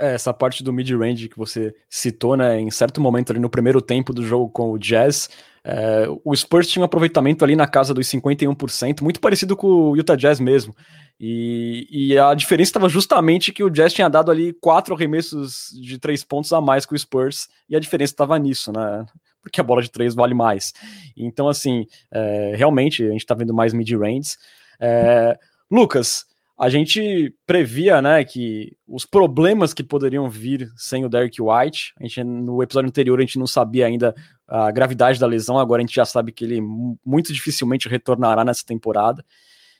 É, 0.00 0.14
essa 0.14 0.33
parte 0.33 0.64
do 0.64 0.73
mid-range 0.73 1.28
que 1.28 1.37
você 1.37 1.75
citou, 1.88 2.35
né, 2.35 2.59
em 2.59 2.71
certo 2.71 3.02
momento 3.02 3.30
ali 3.33 3.38
no 3.38 3.50
primeiro 3.50 3.83
tempo 3.83 4.14
do 4.14 4.25
jogo 4.25 4.49
com 4.49 4.71
o 4.71 4.78
Jazz, 4.78 5.28
é, 5.62 6.07
o 6.25 6.35
Spurs 6.35 6.69
tinha 6.69 6.80
um 6.80 6.87
aproveitamento 6.87 7.45
ali 7.45 7.54
na 7.54 7.66
casa 7.66 7.92
dos 7.92 8.07
51%, 8.07 9.02
muito 9.02 9.21
parecido 9.21 9.54
com 9.54 9.66
o 9.66 9.97
Utah 9.97 10.16
Jazz 10.16 10.40
mesmo. 10.40 10.75
E, 11.21 11.87
e 11.90 12.19
a 12.19 12.33
diferença 12.33 12.71
estava 12.71 12.88
justamente 12.88 13.52
que 13.52 13.62
o 13.62 13.69
Jazz 13.69 13.92
tinha 13.92 14.09
dado 14.09 14.30
ali 14.30 14.54
quatro 14.54 14.95
arremessos 14.95 15.69
de 15.78 15.99
três 15.99 16.25
pontos 16.25 16.50
a 16.50 16.62
mais 16.62 16.87
que 16.87 16.95
o 16.95 16.99
Spurs, 16.99 17.47
e 17.69 17.76
a 17.76 17.80
diferença 17.80 18.14
estava 18.14 18.38
nisso, 18.38 18.73
né? 18.73 19.04
Porque 19.42 19.61
a 19.61 19.64
bola 19.64 19.83
de 19.83 19.90
três 19.90 20.14
vale 20.14 20.33
mais. 20.33 20.73
Então, 21.14 21.47
assim, 21.47 21.87
é, 22.11 22.54
realmente 22.57 23.04
a 23.04 23.11
gente 23.11 23.21
está 23.21 23.35
vendo 23.35 23.52
mais 23.52 23.75
mid-range. 23.75 24.37
É, 24.80 25.38
Lucas, 25.71 26.25
a 26.60 26.68
gente 26.68 27.34
previa, 27.46 28.02
né, 28.02 28.22
que 28.22 28.76
os 28.86 29.06
problemas 29.06 29.72
que 29.72 29.82
poderiam 29.82 30.28
vir 30.28 30.70
sem 30.76 31.06
o 31.06 31.08
Derek 31.08 31.40
White, 31.40 31.94
a 31.98 32.02
gente 32.02 32.22
no 32.22 32.62
episódio 32.62 32.88
anterior 32.88 33.18
a 33.18 33.22
gente 33.22 33.38
não 33.38 33.46
sabia 33.46 33.86
ainda 33.86 34.14
a 34.46 34.70
gravidade 34.70 35.18
da 35.18 35.26
lesão, 35.26 35.58
agora 35.58 35.80
a 35.80 35.86
gente 35.86 35.94
já 35.94 36.04
sabe 36.04 36.32
que 36.32 36.44
ele 36.44 36.60
muito 37.02 37.32
dificilmente 37.32 37.88
retornará 37.88 38.44
nessa 38.44 38.62
temporada. 38.66 39.24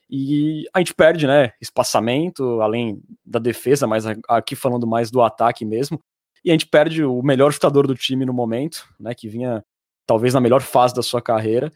E 0.09 0.65
a 0.73 0.79
gente 0.79 0.95
perde, 0.95 1.27
né, 1.27 1.53
espaçamento, 1.61 2.63
além 2.63 3.03
da 3.27 3.39
defesa, 3.39 3.87
mas 3.87 4.07
aqui 4.27 4.57
falando 4.57 4.87
mais 4.87 5.11
do 5.11 5.21
ataque 5.21 5.67
mesmo. 5.67 6.01
E 6.43 6.51
a 6.51 6.55
gente 6.55 6.67
perde 6.67 7.05
o 7.05 7.23
melhor 7.23 7.53
chutador 7.53 7.87
do 7.87 7.95
time 7.95 8.25
no 8.25 8.33
momento, 8.33 8.89
né, 8.99 9.15
que 9.15 9.29
vinha 9.29 9.63
talvez 10.07 10.33
na 10.33 10.41
melhor 10.41 10.63
fase 10.63 10.95
da 10.95 11.03
sua 11.03 11.21
carreira. 11.21 11.71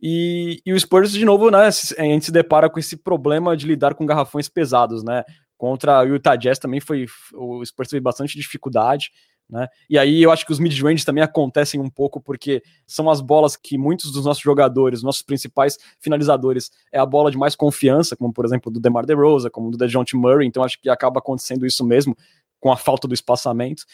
E, 0.00 0.60
e 0.66 0.72
o 0.72 0.80
Spurs, 0.80 1.12
de 1.12 1.24
novo, 1.24 1.50
né, 1.50 1.66
a 1.66 2.02
gente 2.02 2.26
se 2.26 2.32
depara 2.32 2.68
com 2.68 2.78
esse 2.78 2.96
problema 2.96 3.56
de 3.56 3.66
lidar 3.66 3.94
com 3.94 4.04
garrafões 4.04 4.48
pesados, 4.48 5.02
né? 5.02 5.24
Contra 5.56 6.02
o 6.02 6.06
Utah 6.06 6.36
Jazz 6.36 6.58
também 6.58 6.80
foi. 6.80 7.06
O 7.32 7.64
Spurs 7.64 7.88
teve 7.88 8.00
bastante 8.00 8.36
dificuldade. 8.36 9.10
Né? 9.48 9.68
E 9.90 9.98
aí 9.98 10.22
eu 10.22 10.30
acho 10.30 10.44
que 10.46 10.52
os 10.52 10.58
mid-range 10.58 11.04
também 11.04 11.22
acontecem 11.22 11.78
um 11.78 11.90
pouco 11.90 12.20
porque 12.20 12.62
são 12.86 13.10
as 13.10 13.20
bolas 13.20 13.56
que 13.56 13.76
muitos 13.76 14.10
dos 14.10 14.24
nossos 14.24 14.42
jogadores, 14.42 15.02
nossos 15.02 15.22
principais 15.22 15.78
finalizadores, 16.00 16.70
é 16.90 16.98
a 16.98 17.04
bola 17.04 17.30
de 17.30 17.36
mais 17.36 17.54
confiança, 17.54 18.16
como 18.16 18.32
por 18.32 18.44
exemplo 18.44 18.72
do 18.72 18.80
DeMar 18.80 19.04
DeRozan, 19.04 19.50
como 19.50 19.70
do 19.70 19.76
DeJounte 19.76 20.16
Murray, 20.16 20.46
então 20.46 20.64
acho 20.64 20.80
que 20.80 20.88
acaba 20.88 21.18
acontecendo 21.18 21.66
isso 21.66 21.84
mesmo 21.84 22.16
com 22.58 22.72
a 22.72 22.76
falta 22.76 23.06
do 23.06 23.12
espaçamento. 23.12 23.84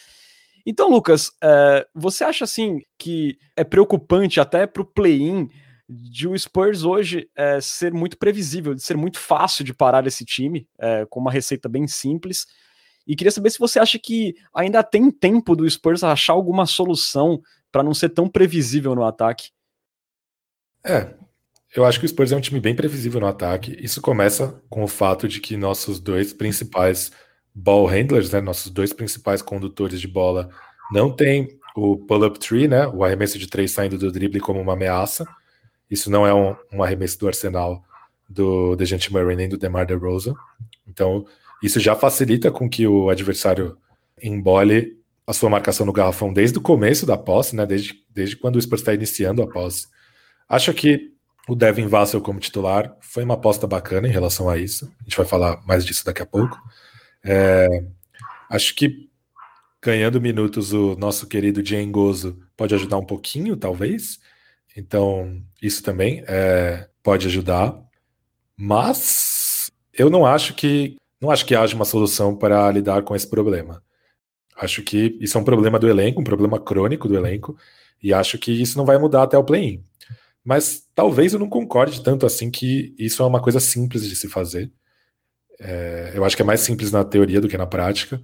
Então, 0.65 0.89
Lucas, 0.89 1.31
é, 1.43 1.85
você 1.93 2.23
acha 2.23 2.45
assim 2.45 2.81
que 2.97 3.37
é 3.55 3.63
preocupante 3.63 4.39
até 4.39 4.65
para 4.65 4.81
o 4.81 4.85
play-in 4.85 5.49
de 5.93 6.27
o 6.27 6.37
Spurs 6.37 6.83
hoje 6.83 7.29
é, 7.35 7.59
ser 7.59 7.93
muito 7.93 8.17
previsível, 8.17 8.73
de 8.73 8.81
ser 8.81 8.95
muito 8.95 9.19
fácil 9.19 9.63
de 9.65 9.73
parar 9.73 10.07
esse 10.07 10.23
time, 10.23 10.67
é, 10.79 11.05
com 11.09 11.19
uma 11.19 11.31
receita 11.31 11.67
bem 11.67 11.87
simples. 11.87 12.47
E 13.05 13.15
queria 13.15 13.31
saber 13.31 13.49
se 13.49 13.59
você 13.59 13.79
acha 13.79 13.99
que 13.99 14.35
ainda 14.53 14.81
tem 14.83 15.11
tempo 15.11 15.55
do 15.55 15.69
Spurs 15.69 16.03
achar 16.03 16.33
alguma 16.33 16.65
solução 16.65 17.41
para 17.71 17.83
não 17.83 17.93
ser 17.93 18.09
tão 18.09 18.29
previsível 18.29 18.95
no 18.95 19.03
ataque. 19.03 19.49
É, 20.83 21.13
eu 21.75 21.85
acho 21.85 21.99
que 21.99 22.05
o 22.05 22.09
Spurs 22.09 22.31
é 22.31 22.35
um 22.35 22.41
time 22.41 22.59
bem 22.59 22.75
previsível 22.75 23.19
no 23.19 23.27
ataque. 23.27 23.77
Isso 23.79 24.01
começa 24.01 24.61
com 24.69 24.83
o 24.83 24.87
fato 24.87 25.27
de 25.27 25.39
que 25.39 25.57
nossos 25.57 25.99
dois 25.99 26.33
principais 26.33 27.11
ball 27.53 27.85
handlers, 27.85 28.31
né, 28.31 28.39
nossos 28.39 28.71
dois 28.71 28.93
principais 28.93 29.41
condutores 29.41 29.99
de 29.99 30.07
bola, 30.07 30.49
não 30.91 31.13
tem 31.13 31.59
o 31.75 31.97
pull-up 31.97 32.39
tree, 32.39 32.67
né, 32.67 32.87
o 32.87 33.03
arremesso 33.03 33.37
de 33.37 33.47
três 33.47 33.71
saindo 33.71 33.97
do 33.97 34.11
drible 34.11 34.39
como 34.39 34.59
uma 34.59 34.73
ameaça. 34.73 35.25
Isso 35.91 36.09
não 36.09 36.25
é 36.25 36.33
um, 36.33 36.55
um 36.71 36.81
arremesso 36.81 37.19
do 37.19 37.27
arsenal 37.27 37.83
do 38.29 38.75
DeJounte 38.77 39.11
Murray 39.11 39.35
nem 39.35 39.49
do 39.49 39.57
DeMar 39.57 39.85
DeRozan. 39.85 40.33
Então, 40.87 41.25
isso 41.61 41.79
já 41.79 41.95
facilita 41.95 42.49
com 42.49 42.69
que 42.69 42.87
o 42.87 43.09
adversário 43.09 43.77
embole 44.23 44.97
a 45.27 45.33
sua 45.33 45.49
marcação 45.49 45.85
no 45.85 45.93
garrafão 45.93 46.33
desde 46.33 46.57
o 46.57 46.61
começo 46.61 47.05
da 47.05 47.17
posse, 47.17 47.55
né? 47.55 47.65
Desde, 47.65 47.93
desde 48.09 48.37
quando 48.37 48.55
o 48.55 48.61
Spurs 48.61 48.81
está 48.81 48.93
iniciando 48.93 49.41
a 49.41 49.47
posse. 49.47 49.87
Acho 50.47 50.73
que 50.73 51.11
o 51.47 51.55
Devin 51.55 51.87
Vassell 51.87 52.21
como 52.21 52.39
titular 52.39 52.95
foi 53.01 53.23
uma 53.23 53.33
aposta 53.33 53.67
bacana 53.67 54.07
em 54.07 54.11
relação 54.11 54.49
a 54.49 54.57
isso. 54.57 54.91
A 55.01 55.03
gente 55.03 55.17
vai 55.17 55.25
falar 55.25 55.61
mais 55.65 55.85
disso 55.85 56.05
daqui 56.05 56.21
a 56.21 56.25
pouco. 56.25 56.57
É, 57.23 57.67
acho 58.49 58.73
que 58.75 59.09
ganhando 59.81 60.21
minutos 60.21 60.73
o 60.73 60.95
nosso 60.95 61.27
querido 61.27 61.65
Jane 61.65 61.91
Gozo 61.91 62.39
pode 62.55 62.75
ajudar 62.75 62.97
um 62.97 63.05
pouquinho, 63.05 63.57
talvez. 63.57 64.19
Então, 64.75 65.41
isso 65.61 65.83
também 65.83 66.23
é, 66.27 66.87
pode 67.03 67.27
ajudar. 67.27 67.77
Mas 68.57 69.71
eu 69.93 70.09
não 70.09 70.25
acho 70.25 70.53
que 70.53 70.95
não 71.19 71.29
acho 71.29 71.45
que 71.45 71.55
haja 71.55 71.75
uma 71.75 71.85
solução 71.85 72.35
para 72.35 72.71
lidar 72.71 73.03
com 73.03 73.15
esse 73.15 73.29
problema. 73.29 73.83
Acho 74.55 74.81
que 74.81 75.17
isso 75.21 75.37
é 75.37 75.41
um 75.41 75.43
problema 75.43 75.77
do 75.77 75.87
elenco, 75.87 76.19
um 76.19 76.23
problema 76.23 76.59
crônico 76.59 77.07
do 77.07 77.15
elenco, 77.15 77.55
e 78.01 78.13
acho 78.13 78.39
que 78.39 78.51
isso 78.51 78.77
não 78.77 78.85
vai 78.85 78.97
mudar 78.97 79.23
até 79.23 79.37
o 79.37 79.43
play-in. 79.43 79.83
Mas 80.43 80.87
talvez 80.95 81.33
eu 81.33 81.39
não 81.39 81.47
concorde 81.47 82.03
tanto 82.03 82.25
assim 82.25 82.49
que 82.49 82.95
isso 82.97 83.21
é 83.21 83.25
uma 83.25 83.41
coisa 83.41 83.59
simples 83.59 84.07
de 84.07 84.15
se 84.15 84.27
fazer. 84.27 84.71
É, 85.59 86.13
eu 86.15 86.25
acho 86.25 86.35
que 86.35 86.41
é 86.41 86.45
mais 86.45 86.61
simples 86.61 86.91
na 86.91 87.03
teoria 87.03 87.39
do 87.39 87.47
que 87.47 87.57
na 87.57 87.67
prática. 87.67 88.19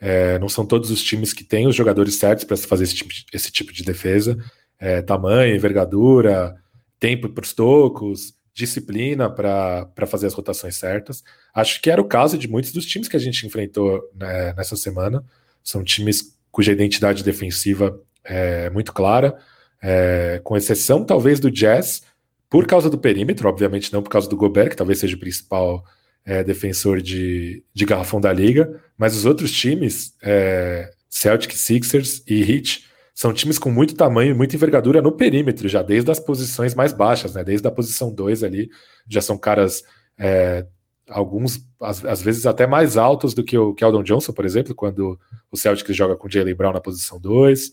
É, 0.00 0.38
não 0.40 0.48
são 0.48 0.66
todos 0.66 0.90
os 0.90 1.02
times 1.02 1.32
que 1.32 1.44
têm 1.44 1.68
os 1.68 1.76
jogadores 1.76 2.16
certos 2.16 2.44
para 2.44 2.56
fazer 2.56 2.84
esse 2.84 2.96
tipo, 2.96 3.10
esse 3.32 3.52
tipo 3.52 3.72
de 3.72 3.84
defesa 3.84 4.36
é, 4.80 5.02
tamanho, 5.02 5.54
envergadura, 5.54 6.56
tempo 6.98 7.28
para 7.28 7.44
os 7.44 7.52
tocos, 7.52 8.34
disciplina 8.52 9.30
para 9.30 10.06
fazer 10.06 10.26
as 10.26 10.34
rotações 10.34 10.76
certas. 10.76 11.22
Acho 11.54 11.80
que 11.80 11.90
era 11.90 12.00
o 12.00 12.08
caso 12.08 12.36
de 12.36 12.48
muitos 12.48 12.72
dos 12.72 12.86
times 12.86 13.08
que 13.08 13.16
a 13.16 13.20
gente 13.20 13.46
enfrentou 13.46 14.00
né, 14.14 14.52
nessa 14.54 14.76
semana. 14.76 15.22
São 15.62 15.84
times 15.84 16.36
cuja 16.50 16.72
identidade 16.72 17.22
defensiva 17.22 18.00
é 18.24 18.68
muito 18.70 18.92
clara, 18.92 19.38
é, 19.82 20.40
com 20.42 20.56
exceção 20.56 21.04
talvez 21.04 21.40
do 21.40 21.50
Jazz, 21.50 22.02
por 22.48 22.66
causa 22.66 22.90
do 22.90 22.98
perímetro, 22.98 23.48
obviamente 23.48 23.92
não 23.92 24.02
por 24.02 24.10
causa 24.10 24.28
do 24.28 24.36
Gobert, 24.36 24.70
que 24.70 24.76
talvez 24.76 24.98
seja 24.98 25.16
o 25.16 25.20
principal 25.20 25.84
é, 26.24 26.42
defensor 26.44 27.00
de, 27.00 27.64
de 27.72 27.84
garrafão 27.86 28.20
da 28.20 28.32
liga, 28.32 28.80
mas 28.98 29.16
os 29.16 29.24
outros 29.24 29.52
times, 29.52 30.14
é, 30.22 30.90
Celtic, 31.08 31.56
Sixers 31.56 32.22
e 32.26 32.42
Heat, 32.42 32.89
são 33.20 33.34
times 33.34 33.58
com 33.58 33.70
muito 33.70 33.94
tamanho 33.94 34.30
e 34.30 34.34
muita 34.34 34.56
envergadura 34.56 35.02
no 35.02 35.12
perímetro, 35.12 35.68
já 35.68 35.82
desde 35.82 36.10
as 36.10 36.18
posições 36.18 36.74
mais 36.74 36.94
baixas, 36.94 37.34
né? 37.34 37.44
Desde 37.44 37.68
a 37.68 37.70
posição 37.70 38.10
2 38.10 38.42
ali, 38.42 38.70
já 39.06 39.20
são 39.20 39.36
caras, 39.36 39.82
é, 40.16 40.66
alguns, 41.06 41.60
às, 41.82 42.02
às, 42.02 42.22
vezes 42.22 42.46
até 42.46 42.66
mais 42.66 42.96
altos 42.96 43.34
do 43.34 43.44
que 43.44 43.58
o 43.58 43.74
Keldon 43.74 44.02
Johnson, 44.02 44.32
por 44.32 44.46
exemplo, 44.46 44.74
quando 44.74 45.20
o 45.52 45.56
Celtics 45.58 45.94
joga 45.94 46.16
com 46.16 46.28
o 46.28 46.30
Jalen 46.30 46.54
Brown 46.54 46.72
na 46.72 46.80
posição 46.80 47.20
2. 47.20 47.70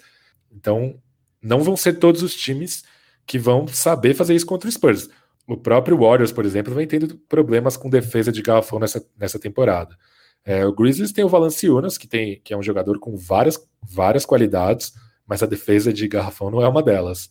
Então, 0.52 1.00
não 1.42 1.64
vão 1.64 1.78
ser 1.78 1.94
todos 1.94 2.22
os 2.24 2.36
times 2.36 2.84
que 3.26 3.40
vão 3.40 3.70
saber 3.70 4.16
fazer 4.16 4.36
isso 4.36 4.46
contra 4.46 4.68
o 4.68 4.72
Spurs. 4.72 5.10
O 5.48 5.56
próprio 5.56 5.98
Warriors, 5.98 6.34
por 6.34 6.44
exemplo, 6.44 6.76
vem 6.76 6.86
tendo 6.86 7.16
problemas 7.20 7.78
com 7.78 7.90
defesa 7.90 8.34
de 8.34 8.42
garrafão 8.42 8.80
nessa, 8.80 9.02
nessa 9.18 9.40
temporada. 9.40 9.98
É, 10.44 10.66
o 10.66 10.74
Grizzlies 10.74 11.14
tem 11.14 11.24
o 11.24 11.30
Valanciunas, 11.30 11.98
que, 11.98 12.06
tem, 12.06 12.42
que 12.44 12.54
é 12.54 12.58
um 12.58 12.64
jogador 12.64 13.00
com 13.00 13.16
várias, 13.16 13.58
várias 13.82 14.26
qualidades, 14.26 14.92
mas 15.28 15.44
a 15.44 15.46
defesa 15.46 15.92
de 15.92 16.08
garrafão 16.08 16.50
não 16.50 16.62
é 16.62 16.68
uma 16.68 16.82
delas. 16.82 17.30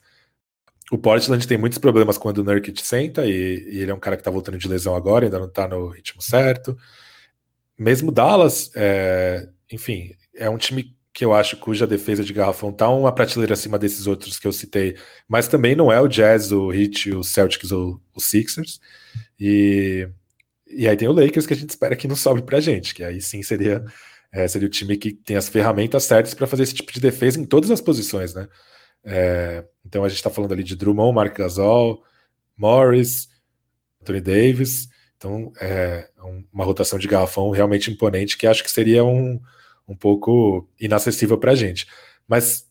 O 0.90 0.98
Portland 0.98 1.46
tem 1.48 1.58
muitos 1.58 1.78
problemas 1.78 2.16
quando 2.16 2.38
o 2.38 2.44
Nurkic 2.44 2.80
senta, 2.86 3.26
e, 3.26 3.30
e 3.30 3.80
ele 3.80 3.90
é 3.90 3.94
um 3.94 3.98
cara 3.98 4.16
que 4.16 4.20
está 4.20 4.30
voltando 4.30 4.58
de 4.58 4.68
lesão 4.68 4.94
agora, 4.94 5.26
ainda 5.26 5.38
não 5.38 5.46
está 5.46 5.66
no 5.66 5.88
ritmo 5.88 6.22
certo. 6.22 6.76
Mesmo 7.78 8.12
Dallas, 8.12 8.70
é, 8.74 9.48
enfim, 9.70 10.14
é 10.34 10.48
um 10.48 10.58
time 10.58 10.96
que 11.12 11.24
eu 11.24 11.32
acho 11.32 11.56
cuja 11.56 11.86
defesa 11.86 12.22
de 12.22 12.32
garrafão 12.32 12.68
está 12.68 12.88
uma 12.90 13.10
prateleira 13.10 13.54
acima 13.54 13.78
desses 13.78 14.06
outros 14.06 14.38
que 14.38 14.46
eu 14.46 14.52
citei, 14.52 14.96
mas 15.26 15.48
também 15.48 15.74
não 15.74 15.90
é 15.90 15.98
o 15.98 16.06
Jazz, 16.06 16.52
o 16.52 16.70
Heat, 16.70 17.10
o 17.14 17.24
Celtics 17.24 17.72
ou 17.72 18.00
o 18.14 18.20
Sixers. 18.20 18.78
E, 19.40 20.06
e 20.66 20.86
aí 20.86 20.96
tem 20.96 21.08
o 21.08 21.12
Lakers 21.12 21.46
que 21.46 21.54
a 21.54 21.56
gente 21.56 21.70
espera 21.70 21.96
que 21.96 22.06
não 22.06 22.16
sobe 22.16 22.42
pra 22.42 22.60
gente, 22.60 22.94
que 22.94 23.02
aí 23.02 23.20
sim 23.22 23.42
seria 23.42 23.82
é, 24.36 24.46
seria 24.46 24.68
o 24.68 24.70
time 24.70 24.98
que 24.98 25.12
tem 25.12 25.34
as 25.34 25.48
ferramentas 25.48 26.04
certas 26.04 26.34
para 26.34 26.46
fazer 26.46 26.64
esse 26.64 26.74
tipo 26.74 26.92
de 26.92 27.00
defesa 27.00 27.40
em 27.40 27.44
todas 27.46 27.70
as 27.70 27.80
posições, 27.80 28.34
né? 28.34 28.46
É, 29.02 29.64
então 29.82 30.04
a 30.04 30.08
gente 30.10 30.18
está 30.18 30.28
falando 30.28 30.52
ali 30.52 30.62
de 30.62 30.76
Drummond, 30.76 31.14
Mark 31.14 31.38
Gasol, 31.38 32.02
Morris, 32.54 33.30
Anthony 34.02 34.20
Davis. 34.20 34.88
Então 35.16 35.50
é 35.58 36.10
uma 36.52 36.66
rotação 36.66 36.98
de 36.98 37.08
garrafão 37.08 37.48
realmente 37.48 37.90
imponente 37.90 38.36
que 38.36 38.46
acho 38.46 38.62
que 38.62 38.70
seria 38.70 39.02
um, 39.02 39.40
um 39.88 39.96
pouco 39.96 40.68
inacessível 40.78 41.38
para 41.38 41.52
a 41.52 41.56
gente. 41.56 41.86
Mas, 42.28 42.68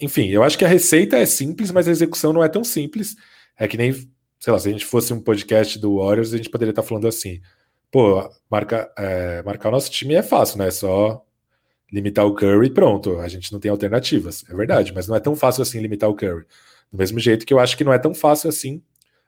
enfim, 0.00 0.28
eu 0.28 0.42
acho 0.42 0.56
que 0.56 0.64
a 0.64 0.68
receita 0.68 1.18
é 1.18 1.26
simples, 1.26 1.70
mas 1.70 1.86
a 1.88 1.90
execução 1.90 2.32
não 2.32 2.42
é 2.42 2.48
tão 2.48 2.64
simples. 2.64 3.16
É 3.58 3.68
que 3.68 3.76
nem, 3.76 3.92
sei 3.92 4.50
lá, 4.50 4.58
se 4.58 4.66
a 4.66 4.72
gente 4.72 4.86
fosse 4.86 5.12
um 5.12 5.20
podcast 5.20 5.78
do 5.78 5.98
Warriors, 5.98 6.32
a 6.32 6.38
gente 6.38 6.48
poderia 6.48 6.70
estar 6.70 6.80
tá 6.80 6.88
falando 6.88 7.06
assim: 7.06 7.42
pô, 7.92 8.28
marca, 8.50 8.90
é, 8.98 9.42
marcar 9.42 9.68
o 9.68 9.72
nosso 9.72 9.90
time 9.90 10.14
é 10.14 10.22
fácil, 10.22 10.58
né? 10.58 10.68
É 10.68 10.70
só 10.72 11.22
limitar 11.92 12.26
o 12.26 12.34
Curry, 12.34 12.70
pronto, 12.70 13.20
a 13.20 13.28
gente 13.28 13.52
não 13.52 13.60
tem 13.60 13.70
alternativas. 13.70 14.44
É 14.48 14.54
verdade, 14.54 14.92
mas 14.94 15.06
não 15.06 15.14
é 15.14 15.20
tão 15.20 15.36
fácil 15.36 15.62
assim 15.62 15.78
limitar 15.78 16.08
o 16.08 16.14
Curry. 16.14 16.46
Do 16.90 16.98
mesmo 16.98 17.20
jeito 17.20 17.44
que 17.46 17.52
eu 17.54 17.60
acho 17.60 17.76
que 17.76 17.84
não 17.84 17.92
é 17.92 17.98
tão 17.98 18.14
fácil 18.14 18.48
assim 18.48 18.82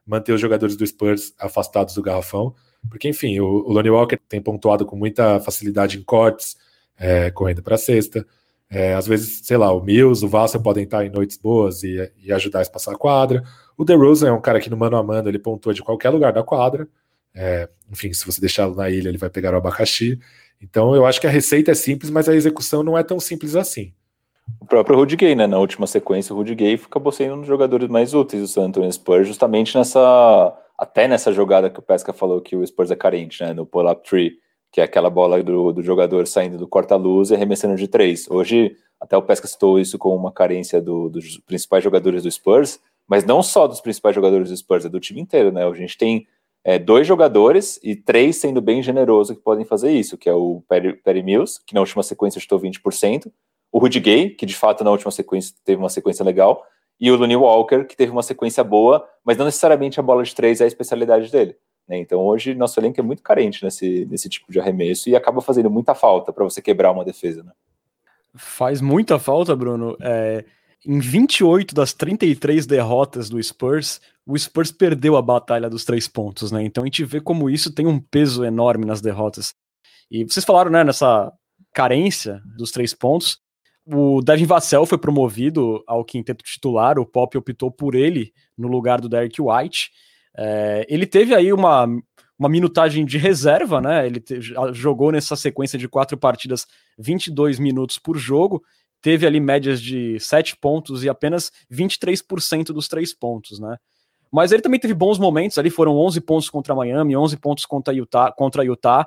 manter 0.07 0.33
os 0.33 0.41
jogadores 0.41 0.77
do 0.77 0.87
Spurs 0.87 1.35
afastados 1.39 1.95
do 1.95 2.03
garrafão, 2.03 2.55
porque, 2.91 3.09
enfim, 3.09 3.39
o, 3.41 3.47
o 3.47 3.73
Lonnie 3.73 3.91
Walker 3.91 4.19
tem 4.29 4.41
pontuado 4.41 4.87
com 4.87 4.97
muita 4.97 5.41
facilidade 5.41 5.99
em 5.99 6.03
cortes, 6.03 6.57
é, 6.99 7.31
correndo 7.31 7.63
para 7.63 7.75
a 7.75 7.79
cesta. 7.79 8.27
É, 8.71 8.95
às 8.95 9.07
vezes, 9.07 9.41
sei 9.45 9.57
lá, 9.57 9.73
o 9.73 9.83
Mills, 9.83 10.25
o 10.25 10.29
Vassell 10.29 10.63
podem 10.63 10.85
estar 10.85 11.05
em 11.05 11.11
noites 11.11 11.37
boas 11.37 11.83
e, 11.83 12.11
e 12.23 12.33
ajudar 12.33 12.61
a 12.61 12.63
espaçar 12.63 12.95
a 12.95 12.99
quadra. 12.99 13.43
O 13.77 13.85
DeRozan 13.85 14.29
é 14.29 14.33
um 14.33 14.41
cara 14.41 14.61
que 14.61 14.71
no 14.71 14.77
mano 14.77 14.97
a 14.97 15.03
mano 15.03 15.29
ele 15.29 15.39
pontua 15.39 15.75
de 15.75 15.83
qualquer 15.83 16.11
lugar 16.11 16.33
da 16.33 16.43
quadra. 16.43 16.89
É, 17.35 17.69
enfim, 17.91 18.13
se 18.13 18.25
você 18.25 18.41
deixá-lo 18.41 18.75
na 18.75 18.89
ilha, 18.89 19.09
ele 19.09 19.19
vai 19.19 19.29
pegar 19.29 19.53
o 19.53 19.57
abacaxi. 19.57 20.19
Então 20.63 20.95
eu 20.95 21.05
acho 21.05 21.21
que 21.21 21.27
a 21.27 21.31
receita 21.31 21.73
é 21.73 21.75
simples, 21.75 22.11
mas 22.11 22.29
a 22.29 22.35
execução 22.35 22.83
não 22.83 22.97
é 22.97 23.03
tão 23.03 23.19
simples 23.19 23.57
assim. 23.57 23.93
O 24.61 24.67
próprio 24.67 24.97
Rudy 24.97 25.17
Gay, 25.17 25.35
né? 25.35 25.47
Na 25.47 25.59
última 25.59 25.87
sequência, 25.87 26.33
o 26.35 26.37
Rudy 26.37 26.55
Gay 26.55 26.75
acabou 26.75 27.13
sendo 27.13 27.35
um 27.35 27.39
dos 27.39 27.47
jogadores 27.47 27.89
mais 27.89 28.15
úteis 28.15 28.43
do 28.43 28.49
San 28.49 28.65
Antonio 28.65 28.93
Spurs, 28.93 29.27
justamente 29.27 29.77
nessa. 29.77 30.55
Até 30.77 31.07
nessa 31.07 31.33
jogada 31.33 31.71
que 31.71 31.79
o 31.79 31.83
Pesca 31.83 32.13
falou 32.13 32.41
que 32.41 32.57
o 32.57 32.67
Spurs 32.67 32.91
é 32.91 32.97
carente, 32.97 33.43
né? 33.43 33.53
No 33.53 33.65
pull-up 33.65 34.09
tree, 34.09 34.39
que 34.73 34.81
é 34.81 34.85
aquela 34.85 35.09
bola 35.09 35.43
do, 35.43 35.73
do 35.73 35.83
jogador 35.83 36.27
saindo 36.27 36.59
do 36.59 36.67
corta-luz 36.67 37.31
e 37.31 37.35
arremessando 37.35 37.77
de 37.77 37.87
três. 37.87 38.29
Hoje, 38.29 38.77
até 39.01 39.17
o 39.17 39.23
Pesca 39.23 39.47
citou 39.47 39.79
isso 39.79 39.97
como 39.99 40.17
uma 40.17 40.33
carência 40.33 40.81
do, 40.83 41.09
dos 41.09 41.39
principais 41.39 41.85
jogadores 41.85 42.25
do 42.25 42.31
Spurs, 42.31 42.81
mas 43.07 43.25
não 43.25 43.43
só 43.43 43.69
dos 43.69 43.81
principais 43.81 44.15
jogadores 44.15 44.51
do 44.51 44.57
Spurs, 44.57 44.85
é 44.85 44.89
do 44.89 44.99
time 44.99 45.21
inteiro, 45.21 45.53
né? 45.53 45.65
A 45.65 45.73
gente 45.75 45.97
tem 45.97 46.27
é, 46.65 46.79
dois 46.79 47.07
jogadores 47.07 47.79
e 47.83 47.95
três 47.95 48.37
sendo 48.37 48.61
bem 48.63 48.83
generosos 48.83 49.37
que 49.37 49.43
podem 49.43 49.67
fazer 49.67 49.93
isso, 49.93 50.17
que 50.17 50.29
é 50.29 50.33
o 50.33 50.63
Perry, 50.67 50.95
Perry 50.95 51.23
Mills, 51.23 51.61
que 51.67 51.75
na 51.75 51.81
última 51.81 52.03
sequência 52.03 52.41
chutou 52.41 52.59
20%, 52.59 53.31
o 53.71 53.79
Rudy 53.79 54.01
Gay, 54.01 54.31
que 54.31 54.47
de 54.47 54.57
fato 54.57 54.83
na 54.83 54.91
última 54.91 55.11
sequência 55.11 55.55
teve 55.63 55.79
uma 55.79 55.91
sequência 55.91 56.25
legal, 56.25 56.65
e 56.99 57.11
o 57.11 57.17
Looney 57.17 57.37
Walker, 57.37 57.85
que 57.85 57.97
teve 57.97 58.11
uma 58.11 58.23
sequência 58.23 58.65
boa, 58.65 59.07
mas 59.25 59.37
não 59.37 59.45
necessariamente 59.45 60.01
a 60.01 60.03
bola 60.03 60.23
de 60.23 60.35
três 60.35 60.61
é 60.61 60.65
a 60.65 60.67
especialidade 60.67 61.31
dele. 61.31 61.57
Né? 61.87 61.99
Então 61.99 62.21
hoje 62.21 62.55
nosso 62.55 62.81
elenco 62.81 62.99
é 62.99 63.03
muito 63.03 63.23
carente 63.23 63.63
nesse, 63.63 64.07
nesse 64.07 64.29
tipo 64.29 64.51
de 64.51 64.59
arremesso 64.59 65.11
e 65.11 65.17
acaba 65.17 65.43
fazendo 65.43 65.71
muita 65.71 65.95
falta 65.95 66.33
para 66.33 66.45
você 66.45 66.63
quebrar 66.63 66.93
uma 66.93 67.05
defesa. 67.05 67.43
Né? 67.43 67.53
Faz 68.35 68.81
muita 68.81 69.19
falta, 69.19 69.55
Bruno. 69.55 69.97
É, 70.01 70.45
em 70.87 70.99
28 70.99 71.75
das 71.75 71.93
33 71.93 72.67
derrotas 72.67 73.29
do 73.29 73.43
Spurs, 73.43 74.01
o 74.27 74.39
Spurs 74.39 74.71
perdeu 74.71 75.17
a 75.17 75.23
batalha 75.23 75.69
dos 75.71 75.85
três 75.85 76.07
pontos, 76.09 76.51
né? 76.53 76.63
Então 76.63 76.85
a 76.85 76.87
gente 76.87 77.05
vê 77.05 77.21
como 77.21 77.49
isso 77.49 77.73
tem 77.73 77.87
um 77.87 77.99
peso 77.99 78.45
enorme 78.45 78.85
nas 78.85 79.01
derrotas. 79.01 79.55
E 80.11 80.25
vocês 80.25 80.45
falaram, 80.45 80.71
né, 80.71 80.85
nessa 80.85 81.33
carência 81.73 82.41
dos 82.57 82.71
três 82.71 82.95
pontos. 82.95 83.39
O 83.87 84.23
Devin 84.23 84.47
Vassell 84.47 84.87
foi 84.87 84.97
promovido 84.97 85.83
ao 85.87 86.05
quinteto 86.05 86.43
titular, 86.43 86.99
o 86.99 87.05
Pop 87.05 87.37
optou 87.37 87.71
por 87.71 87.95
ele 87.95 88.33
no 88.57 88.69
lugar 88.69 89.01
do 89.01 89.09
Derek 89.09 89.41
White. 89.43 89.91
É, 90.37 90.87
ele 90.89 91.05
teve 91.05 91.35
aí 91.35 91.53
uma, 91.53 91.87
uma 92.39 92.49
minutagem 92.49 93.05
de 93.05 93.19
reserva, 93.19 93.81
né? 93.81 94.07
Ele 94.07 94.21
te, 94.21 94.41
jogou 94.73 95.13
nessa 95.13 95.37
sequência 95.37 95.79
de 95.79 95.89
quatro 95.89 96.17
partidas 96.17 96.67
22 96.99 97.59
minutos 97.59 97.99
por 97.99 98.17
jogo 98.17 98.63
teve 99.05 99.27
ali 99.27 99.39
médias 99.39 99.83
de 99.83 100.19
7 100.19 100.57
pontos 100.57 101.05
e 101.05 101.11
apenas 101.11 101.53
23% 101.71 102.69
dos 102.69 102.89
três 102.89 103.13
pontos, 103.13 103.61
né? 103.61 103.77
Mas 104.33 104.51
ele 104.51 104.63
também 104.63 104.81
teve 104.81 104.95
bons 104.95 105.19
momentos 105.19 105.59
ali, 105.59 105.69
foram 105.69 105.95
11 105.95 106.23
pontos 106.23 106.49
contra 106.49 106.75
Miami, 106.75 107.15
11 107.15 107.37
pontos 107.37 107.67
contra 107.67 107.93
Utah, 107.93 108.33
contra 108.33 108.65
Utah. 108.65 109.07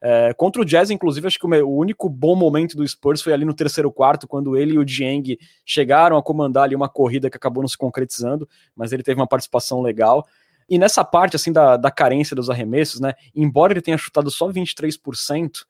É, 0.00 0.32
contra 0.32 0.62
o 0.62 0.64
Jazz, 0.64 0.90
inclusive, 0.90 1.26
acho 1.26 1.40
que 1.40 1.46
o, 1.46 1.76
único 1.76 2.08
bom 2.08 2.36
momento 2.36 2.76
do 2.76 2.86
Spurs 2.86 3.20
foi 3.20 3.32
ali 3.32 3.44
no 3.44 3.52
terceiro 3.52 3.90
quarto, 3.90 4.28
quando 4.28 4.56
ele 4.56 4.74
e 4.74 4.78
o 4.78 4.84
Dieng 4.84 5.36
chegaram 5.66 6.16
a 6.16 6.22
comandar 6.22 6.64
ali 6.64 6.76
uma 6.76 6.88
corrida 6.88 7.28
que 7.28 7.36
acabou 7.36 7.62
não 7.62 7.68
se 7.68 7.76
concretizando, 7.76 8.48
mas 8.76 8.92
ele 8.92 9.02
teve 9.02 9.20
uma 9.20 9.26
participação 9.26 9.82
legal. 9.82 10.24
E 10.68 10.78
nessa 10.78 11.04
parte, 11.04 11.34
assim, 11.34 11.52
da, 11.52 11.76
da 11.76 11.90
carência 11.90 12.36
dos 12.36 12.48
arremessos, 12.48 13.00
né, 13.00 13.14
embora 13.34 13.72
ele 13.72 13.82
tenha 13.82 13.98
chutado 13.98 14.30
só 14.30 14.48
23%, 14.48 15.64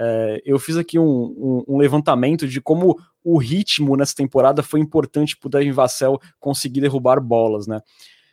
é, 0.00 0.40
eu 0.46 0.60
fiz 0.60 0.76
aqui 0.76 0.96
um, 0.96 1.04
um, 1.04 1.64
um, 1.74 1.76
levantamento 1.76 2.46
de 2.46 2.60
como 2.60 2.96
o 3.30 3.36
ritmo 3.36 3.94
nessa 3.94 4.14
temporada 4.14 4.62
foi 4.62 4.80
importante 4.80 5.36
para 5.36 5.48
o 5.48 5.50
Devin 5.50 5.72
Vassell 5.72 6.18
conseguir 6.40 6.80
derrubar 6.80 7.20
bolas, 7.20 7.66
né? 7.66 7.80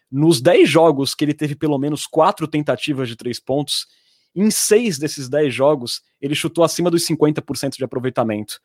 Nos 0.09 0.39
10 0.39 0.69
jogos 0.69 1.13
que 1.13 1.25
ele 1.25 1.33
teve 1.33 1.53
pelo 1.53 1.77
menos 1.77 2.07
quatro 2.07 2.47
tentativas 2.47 3.09
de 3.09 3.17
três 3.17 3.37
pontos, 3.37 3.87
em 4.33 4.49
seis 4.49 4.97
desses 4.97 5.27
10 5.27 5.53
jogos 5.53 6.01
ele 6.21 6.33
chutou 6.33 6.63
acima 6.63 6.89
dos 6.89 7.05
50% 7.05 7.75
de 7.75 7.83
aproveitamento. 7.83 8.61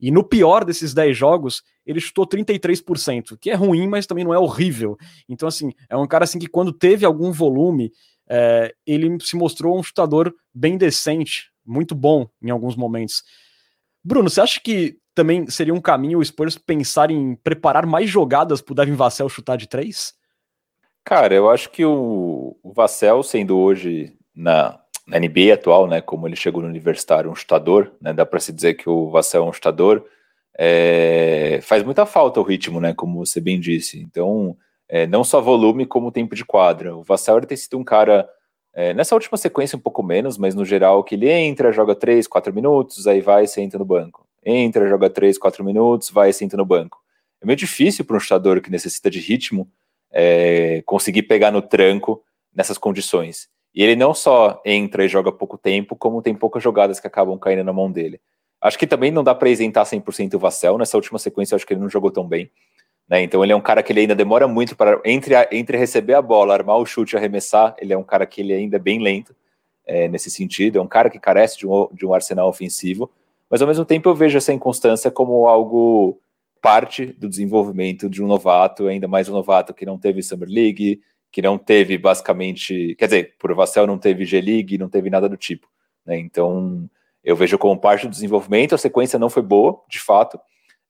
E 0.00 0.10
no 0.10 0.22
pior 0.22 0.64
desses 0.64 0.94
10 0.94 1.16
jogos, 1.16 1.62
ele 1.84 2.00
chutou 2.00 2.26
33%, 2.26 3.36
que 3.40 3.50
é 3.50 3.54
ruim, 3.54 3.88
mas 3.88 4.06
também 4.06 4.24
não 4.24 4.34
é 4.34 4.38
horrível. 4.38 4.96
Então, 5.28 5.48
assim, 5.48 5.72
é 5.88 5.96
um 5.96 6.06
cara 6.06 6.24
assim 6.24 6.38
que 6.38 6.48
quando 6.48 6.72
teve 6.72 7.04
algum 7.04 7.30
volume, 7.30 7.92
é, 8.28 8.74
ele 8.86 9.18
se 9.20 9.36
mostrou 9.36 9.78
um 9.78 9.82
chutador 9.82 10.34
bem 10.52 10.76
decente, 10.76 11.50
muito 11.64 11.94
bom 11.94 12.28
em 12.42 12.50
alguns 12.50 12.74
momentos. 12.74 13.22
Bruno, 14.04 14.28
você 14.28 14.40
acha 14.40 14.60
que 14.60 14.98
também 15.14 15.46
seria 15.48 15.74
um 15.74 15.80
caminho 15.80 16.18
o 16.18 16.24
Spurs 16.24 16.56
pensar 16.56 17.10
em 17.10 17.34
preparar 17.34 17.86
mais 17.86 18.08
jogadas 18.08 18.60
para 18.60 18.72
o 18.72 18.74
Devin 18.74 18.94
Vassell 18.94 19.28
chutar 19.28 19.56
de 19.56 19.68
três? 19.68 20.14
Cara, 21.04 21.34
eu 21.34 21.50
acho 21.50 21.70
que 21.70 21.84
o, 21.84 22.56
o 22.62 22.72
Vassell, 22.72 23.22
sendo 23.22 23.58
hoje 23.58 24.14
na, 24.34 24.78
na, 25.06 25.18
NBA 25.18 25.54
atual, 25.54 25.86
né, 25.86 26.00
como 26.00 26.28
ele 26.28 26.36
chegou 26.36 26.62
no 26.62 26.68
universitário, 26.68 27.30
um 27.30 27.34
chutador, 27.34 27.92
né, 28.00 28.12
dá 28.12 28.24
para 28.24 28.38
se 28.38 28.52
dizer 28.52 28.74
que 28.74 28.88
o 28.88 29.10
Vassell 29.10 29.44
é 29.44 29.48
um 29.48 29.52
chutador, 29.52 30.04
é, 30.56 31.58
faz 31.62 31.82
muita 31.82 32.06
falta 32.06 32.38
o 32.38 32.44
ritmo, 32.44 32.80
né, 32.80 32.94
como 32.94 33.24
você 33.24 33.40
bem 33.40 33.58
disse. 33.58 34.00
Então, 34.00 34.56
é, 34.88 35.06
não 35.06 35.24
só 35.24 35.40
volume, 35.40 35.86
como 35.86 36.12
tempo 36.12 36.34
de 36.34 36.44
quadra. 36.44 36.96
O 36.96 37.02
Vassell 37.02 37.40
tem 37.40 37.56
sido 37.56 37.78
um 37.78 37.84
cara 37.84 38.28
é, 38.74 38.94
nessa 38.94 39.14
última 39.14 39.36
sequência, 39.36 39.76
um 39.76 39.80
pouco 39.80 40.02
menos, 40.02 40.38
mas 40.38 40.54
no 40.54 40.64
geral, 40.64 41.04
que 41.04 41.14
ele 41.14 41.28
entra, 41.30 41.72
joga 41.72 41.94
3, 41.94 42.26
4 42.26 42.54
minutos, 42.54 43.06
aí 43.06 43.20
vai 43.20 43.44
e 43.44 43.48
senta 43.48 43.78
no 43.78 43.84
banco. 43.84 44.21
Entra, 44.44 44.88
joga 44.88 45.08
3, 45.08 45.38
4 45.38 45.64
minutos, 45.64 46.10
vai 46.10 46.30
e 46.30 46.32
senta 46.32 46.56
no 46.56 46.64
banco. 46.64 47.00
É 47.40 47.46
meio 47.46 47.56
difícil 47.56 48.04
para 48.04 48.16
um 48.16 48.20
chutador 48.20 48.60
que 48.60 48.70
necessita 48.70 49.10
de 49.10 49.20
ritmo 49.20 49.68
é, 50.10 50.82
conseguir 50.84 51.22
pegar 51.22 51.50
no 51.50 51.62
tranco 51.62 52.22
nessas 52.54 52.78
condições. 52.78 53.48
E 53.74 53.82
ele 53.82 53.96
não 53.96 54.12
só 54.12 54.60
entra 54.64 55.04
e 55.04 55.08
joga 55.08 55.32
pouco 55.32 55.56
tempo, 55.56 55.96
como 55.96 56.20
tem 56.20 56.34
poucas 56.34 56.62
jogadas 56.62 57.00
que 57.00 57.06
acabam 57.06 57.38
caindo 57.38 57.64
na 57.64 57.72
mão 57.72 57.90
dele. 57.90 58.20
Acho 58.60 58.78
que 58.78 58.86
também 58.86 59.10
não 59.10 59.24
dá 59.24 59.34
para 59.34 59.48
isentar 59.48 59.84
100% 59.84 60.34
o 60.34 60.38
Vassell. 60.38 60.78
Nessa 60.78 60.96
última 60.96 61.18
sequência, 61.18 61.56
acho 61.56 61.66
que 61.66 61.72
ele 61.72 61.80
não 61.80 61.88
jogou 61.88 62.10
tão 62.10 62.26
bem. 62.26 62.50
Né? 63.08 63.22
Então 63.22 63.42
ele 63.42 63.52
é 63.52 63.56
um 63.56 63.60
cara 63.60 63.82
que 63.82 63.92
ele 63.92 64.00
ainda 64.00 64.14
demora 64.14 64.46
muito 64.46 64.76
para 64.76 65.00
entre, 65.04 65.34
entre 65.50 65.76
receber 65.76 66.14
a 66.14 66.22
bola, 66.22 66.54
armar 66.54 66.76
o 66.76 66.86
chute 66.86 67.14
e 67.14 67.16
arremessar. 67.16 67.74
Ele 67.78 67.92
é 67.92 67.98
um 67.98 68.04
cara 68.04 68.24
que 68.26 68.40
ele 68.40 68.52
ainda 68.52 68.76
é 68.76 68.78
bem 68.78 69.00
lento 69.02 69.34
é, 69.86 70.06
nesse 70.06 70.30
sentido. 70.30 70.78
É 70.78 70.82
um 70.82 70.86
cara 70.86 71.10
que 71.10 71.18
carece 71.18 71.58
de 71.58 71.66
um, 71.66 71.88
de 71.92 72.06
um 72.06 72.14
arsenal 72.14 72.48
ofensivo, 72.48 73.10
mas 73.52 73.60
ao 73.60 73.68
mesmo 73.68 73.84
tempo 73.84 74.08
eu 74.08 74.14
vejo 74.14 74.38
essa 74.38 74.50
inconstância 74.50 75.10
como 75.10 75.46
algo 75.46 76.18
parte 76.62 77.04
do 77.04 77.28
desenvolvimento 77.28 78.08
de 78.08 78.22
um 78.22 78.26
novato, 78.26 78.88
ainda 78.88 79.06
mais 79.06 79.28
um 79.28 79.34
novato 79.34 79.74
que 79.74 79.84
não 79.84 79.98
teve 79.98 80.22
Summer 80.22 80.48
League, 80.48 81.02
que 81.30 81.42
não 81.42 81.58
teve 81.58 81.98
basicamente, 81.98 82.94
quer 82.98 83.04
dizer, 83.04 83.34
por 83.38 83.54
Vassell 83.54 83.86
não 83.86 83.98
teve 83.98 84.24
G-League, 84.24 84.78
não 84.78 84.88
teve 84.88 85.10
nada 85.10 85.28
do 85.28 85.36
tipo. 85.36 85.68
Né? 86.06 86.18
Então 86.18 86.88
eu 87.22 87.36
vejo 87.36 87.58
como 87.58 87.78
parte 87.78 88.06
do 88.06 88.10
desenvolvimento. 88.10 88.74
A 88.74 88.78
sequência 88.78 89.18
não 89.18 89.28
foi 89.28 89.42
boa, 89.42 89.82
de 89.86 90.00
fato. 90.00 90.40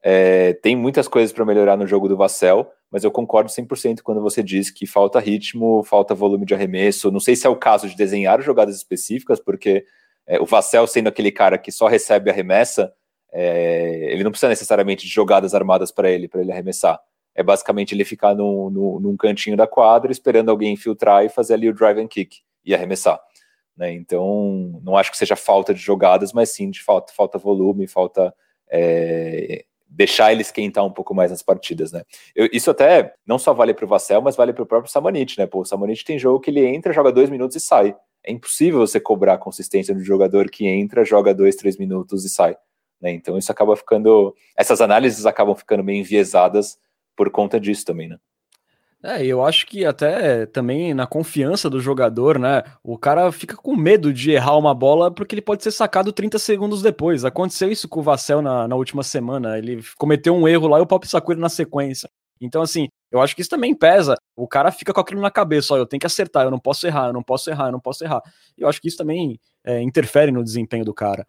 É, 0.01 0.53
tem 0.53 0.77
muitas 0.77 1.09
coisas 1.09 1.33
para 1.33 1.45
melhorar 1.45 1.77
no 1.77 1.87
jogo 1.87 2.09
do 2.09 2.17
Vassell, 2.17 2.71
mas 2.93 3.03
eu 3.03 3.11
concordo 3.11 3.51
100% 3.51 4.03
quando 4.03 4.23
você 4.23 4.41
diz 4.41 4.71
que 4.71 4.87
falta 4.87 5.19
ritmo, 5.19 5.83
falta 5.83 6.15
volume 6.15 6.47
de 6.47 6.55
arremesso. 6.55 7.11
Não 7.11 7.19
sei 7.19 7.35
se 7.35 7.45
é 7.45 7.51
o 7.51 7.57
caso 7.57 7.89
de 7.89 7.97
desenhar 7.97 8.41
jogadas 8.41 8.77
específicas, 8.77 9.41
porque 9.41 9.85
é, 10.27 10.41
o 10.41 10.47
Vassell, 10.47 10.87
sendo 10.87 11.09
aquele 11.09 11.31
cara 11.31 11.59
que 11.59 11.73
só 11.73 11.87
recebe 11.87 12.31
arremessa, 12.31 12.93
é, 13.33 14.13
ele 14.13 14.23
não 14.23 14.31
precisa 14.31 14.49
necessariamente 14.49 15.07
de 15.07 15.13
jogadas 15.13 15.55
armadas 15.55 15.91
para 15.91 16.11
ele, 16.11 16.29
para 16.29 16.41
ele 16.41 16.53
arremessar. 16.53 17.01
É 17.35 17.43
basicamente 17.43 17.95
ele 17.95 18.05
ficar 18.05 18.35
no, 18.35 18.71
no, 18.71 19.01
num 19.01 19.17
cantinho 19.17 19.57
da 19.57 19.67
quadra 19.67 20.13
esperando 20.13 20.51
alguém 20.51 20.75
infiltrar 20.75 21.25
e 21.25 21.31
fazer 21.31 21.55
ali 21.55 21.69
o 21.69 21.75
drive 21.75 21.99
and 21.99 22.09
kick 22.09 22.41
e 22.65 22.75
arremessar. 22.75 23.19
Né? 23.77 23.93
Então, 23.93 24.81
não 24.83 24.97
acho 24.97 25.11
que 25.11 25.17
seja 25.17 25.35
falta 25.35 25.73
de 25.73 25.81
jogadas, 25.81 26.33
mas 26.33 26.51
sim 26.51 26.71
de 26.71 26.83
falta, 26.83 27.13
falta 27.13 27.39
volume, 27.39 27.87
falta 27.87 28.35
é, 28.71 29.65
deixar 29.89 30.33
ele 30.33 30.43
esquentar 30.43 30.85
um 30.85 30.93
pouco 30.93 31.15
mais 31.15 31.31
nas 31.31 31.43
partidas, 31.43 31.93
né? 31.93 32.03
Eu, 32.35 32.49
isso 32.53 32.71
até 32.71 33.15
não 33.27 33.39
só 33.39 33.53
vale 33.53 33.75
para 33.75 33.85
o 33.85 33.89
Vassell, 33.89 34.23
mas 34.23 34.37
vale 34.37 34.53
para 34.53 34.63
o 34.63 34.67
próprio 34.67 34.93
Samanit, 34.93 35.39
né? 35.39 35.47
Pô, 35.47 35.61
o 35.61 35.65
Samanit 35.65 36.05
tem 36.05 36.19
jogo 36.19 36.41
que 36.41 36.51
ele 36.51 36.65
entra, 36.67 36.93
joga 36.93 37.13
dois 37.13 37.31
minutos 37.31 37.57
e 37.57 37.61
sai. 37.61 37.95
É 38.25 38.33
impossível 38.33 38.81
você 38.81 39.01
cobrar 39.01 39.35
a 39.35 39.39
consistência 39.39 39.95
do 39.95 40.03
jogador 40.03 40.49
que 40.51 40.67
entra, 40.67 41.05
joga 41.05 41.35
dois, 41.35 41.57
três 41.57 41.77
minutos 41.77 42.25
e 42.25 42.29
sai. 42.29 42.57
Né? 43.01 43.11
Então 43.11 43.37
isso 43.37 43.51
acaba 43.51 43.77
ficando. 43.77 44.35
Essas 44.57 44.81
análises 44.81 45.27
acabam 45.27 45.55
ficando 45.57 45.83
meio 45.83 46.01
enviesadas 46.01 46.79
por 47.17 47.31
conta 47.31 47.59
disso 47.59 47.85
também, 47.85 48.09
né? 48.09 48.19
É, 49.05 49.27
eu 49.27 49.45
acho 49.45 49.67
que 49.67 49.85
até 49.85 50.47
também 50.47 50.95
na 50.95 51.09
confiança 51.09 51.69
do 51.69 51.81
jogador, 51.81 52.39
né? 52.39 52.63
O 52.85 52.97
cara 52.97 53.33
fica 53.33 53.57
com 53.57 53.75
medo 53.75 54.13
de 54.13 54.31
errar 54.31 54.57
uma 54.57 54.73
bola 54.73 55.11
porque 55.11 55.35
ele 55.35 55.43
pode 55.43 55.65
ser 55.65 55.73
sacado 55.73 56.13
30 56.13 56.39
segundos 56.39 56.83
depois. 56.83 57.25
Aconteceu 57.25 57.69
isso 57.69 57.89
com 57.89 57.99
o 57.99 58.03
Vassell 58.03 58.41
na, 58.41 58.69
na 58.69 58.77
última 58.77 59.03
semana. 59.03 59.59
Ele 59.59 59.83
cometeu 59.99 60.37
um 60.37 60.47
erro 60.47 60.69
lá 60.69 60.79
e 60.79 60.83
o 60.83 60.87
Pop 60.87 61.05
sacou 61.09 61.33
ele 61.33 61.41
na 61.41 61.49
sequência. 61.49 62.09
Então, 62.41 62.63
assim, 62.63 62.87
eu 63.13 63.21
acho 63.21 63.37
que 63.37 63.43
isso 63.43 63.51
também 63.51 63.75
pesa. 63.75 64.17
O 64.35 64.49
cara 64.49 64.73
fica 64.73 64.93
com 64.93 65.01
aquilo 65.01 65.21
na 65.21 65.31
cabeça, 65.31 65.75
ó, 65.75 65.77
eu 65.77 65.87
tenho 65.87 66.01
que 66.01 66.07
acertar, 66.07 66.45
eu 66.45 66.51
não 66.51 66.59
posso 66.59 66.87
errar, 66.87 67.09
eu 67.09 67.13
não 67.13 67.23
posso 67.23 67.51
errar, 67.51 67.67
eu 67.67 67.73
não 67.73 67.81
posso 67.81 68.03
errar. 68.03 68.23
E 68.57 68.63
eu 68.63 68.69
acho 68.69 68.81
que 68.81 68.89
isso 68.89 68.97
também 68.97 69.39
é, 69.65 69.81
interfere 69.83 70.33
no 70.33 70.43
desempenho 70.43 70.85
do 70.85 70.95
cara. 70.95 71.27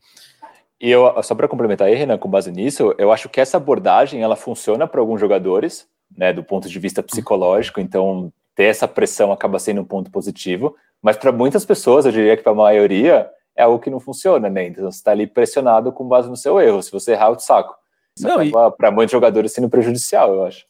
E 0.80 0.89
eu, 0.89 1.22
só 1.22 1.36
para 1.36 1.48
complementar 1.48 1.88
aí, 1.88 1.96
Renan, 1.96 2.17
com 2.17 2.30
base 2.30 2.52
nisso, 2.52 2.96
eu 2.98 3.12
acho 3.12 3.30
que 3.30 3.39
essa 3.39 3.58
abordagem 3.58 4.22
ela 4.22 4.36
funciona 4.36 4.88
para 4.88 5.00
alguns 5.00 5.19
jogadores, 5.19 5.88
né, 6.17 6.34
do 6.34 6.43
ponto 6.43 6.67
de 6.67 6.80
vista 6.80 7.04
psicológico, 7.04 7.80
então 7.80 8.32
ter 8.56 8.65
essa 8.65 8.88
pressão 8.88 9.32
acaba 9.32 9.60
sendo 9.60 9.82
um 9.82 9.86
ponto 9.86 10.12
positivo, 10.12 10.76
mas 11.02 11.17
para 11.17 11.32
muitas 11.32 11.65
pessoas, 11.65 12.06
eu 12.06 12.12
diria 12.12 12.38
que 12.38 12.43
para 12.43 12.52
a 12.52 12.56
maioria, 12.56 13.30
é 13.56 13.63
algo 13.63 13.80
que 13.80 13.89
não 13.89 14.00
funciona, 14.00 14.50
né? 14.50 14.67
Então 14.67 14.89
você 14.89 14.98
está 14.98 15.12
ali 15.12 15.28
pressionado 15.28 15.91
com 15.91 16.08
base 16.08 16.30
no 16.30 16.36
seu 16.36 16.60
erro. 16.60 16.82
Se 16.82 16.91
você 16.91 17.12
errar, 17.12 17.30
eu 17.30 17.36
te 17.36 17.43
saco. 17.43 17.76
Isso 18.17 18.28
não, 18.28 18.39
acaba, 18.39 18.74
e... 18.74 18.78
para 18.78 18.91
muitos 18.91 19.12
jogadores, 19.12 19.52
sendo 19.52 19.69
prejudicial, 19.69 20.34
eu 20.34 20.46
acho. 20.46 20.65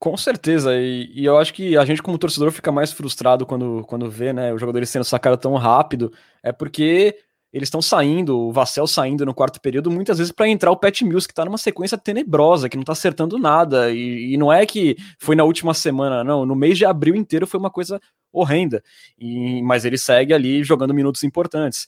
Com 0.00 0.16
certeza, 0.16 0.74
e, 0.74 1.12
e, 1.14 1.26
eu 1.26 1.36
acho 1.36 1.52
que 1.52 1.76
a 1.76 1.84
gente, 1.84 2.02
como 2.02 2.16
torcedor, 2.16 2.50
fica 2.50 2.72
mais 2.72 2.90
frustrado 2.90 3.44
quando, 3.44 3.84
quando 3.86 4.10
vê 4.10 4.32
né, 4.32 4.50
os 4.50 4.58
jogadores 4.58 4.88
sendo 4.88 5.04
sacados 5.04 5.38
tão 5.38 5.54
rápido, 5.56 6.10
é 6.42 6.50
porque 6.50 7.18
eles 7.52 7.66
estão 7.66 7.82
saindo, 7.82 8.38
o 8.38 8.50
Vassell 8.50 8.86
saindo 8.86 9.26
no 9.26 9.34
quarto 9.34 9.60
período, 9.60 9.90
muitas 9.90 10.16
vezes 10.16 10.32
para 10.32 10.48
entrar 10.48 10.70
o 10.70 10.76
Pat 10.76 11.02
Mills, 11.02 11.28
que 11.28 11.34
tá 11.34 11.44
numa 11.44 11.58
sequência 11.58 11.98
tenebrosa, 11.98 12.66
que 12.66 12.78
não 12.78 12.84
tá 12.84 12.92
acertando 12.92 13.38
nada. 13.38 13.90
E, 13.92 14.32
e, 14.32 14.36
não 14.38 14.50
é 14.50 14.64
que 14.64 14.96
foi 15.18 15.36
na 15.36 15.44
última 15.44 15.74
semana, 15.74 16.24
não. 16.24 16.46
No 16.46 16.54
mês 16.56 16.78
de 16.78 16.86
abril 16.86 17.14
inteiro 17.14 17.46
foi 17.46 17.60
uma 17.60 17.70
coisa 17.70 18.00
horrenda. 18.32 18.82
E, 19.18 19.60
mas 19.62 19.84
ele 19.84 19.98
segue 19.98 20.32
ali 20.32 20.64
jogando 20.64 20.94
minutos 20.94 21.24
importantes. 21.24 21.86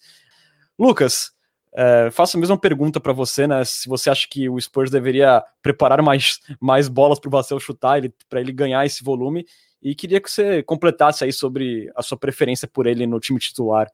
Lucas, 0.78 1.32
é, 1.74 2.10
faço 2.10 2.36
a 2.36 2.40
mesma 2.40 2.58
pergunta 2.58 3.00
para 3.00 3.12
você, 3.12 3.46
né? 3.46 3.64
Se 3.64 3.88
você 3.88 4.10
acha 4.10 4.26
que 4.28 4.48
o 4.48 4.60
Spurs 4.60 4.90
deveria 4.90 5.42
preparar 5.62 6.02
mais, 6.02 6.38
mais 6.60 6.88
bolas 6.88 7.18
para 7.18 7.28
o 7.28 7.30
Vassell 7.30 7.58
chutar, 7.58 7.98
ele, 7.98 8.14
para 8.28 8.40
ele 8.40 8.52
ganhar 8.52 8.84
esse 8.84 9.02
volume. 9.02 9.46
E 9.82 9.94
queria 9.94 10.20
que 10.20 10.30
você 10.30 10.62
completasse 10.62 11.24
aí 11.24 11.32
sobre 11.32 11.90
a 11.96 12.02
sua 12.02 12.16
preferência 12.16 12.68
por 12.68 12.86
ele 12.86 13.06
no 13.06 13.18
time 13.18 13.38
titular. 13.38 13.90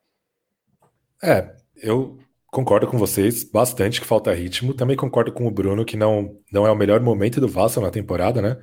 É, 1.22 1.54
eu 1.76 2.18
concordo 2.50 2.86
com 2.86 2.98
vocês 2.98 3.44
bastante 3.44 4.00
que 4.00 4.06
falta 4.06 4.34
ritmo. 4.34 4.74
Também 4.74 4.96
concordo 4.96 5.32
com 5.32 5.46
o 5.46 5.50
Bruno 5.50 5.84
que 5.84 5.96
não, 5.96 6.36
não 6.52 6.66
é 6.66 6.70
o 6.70 6.76
melhor 6.76 7.00
momento 7.00 7.40
do 7.40 7.48
Vassal 7.48 7.82
na 7.82 7.90
temporada, 7.90 8.42
né? 8.42 8.58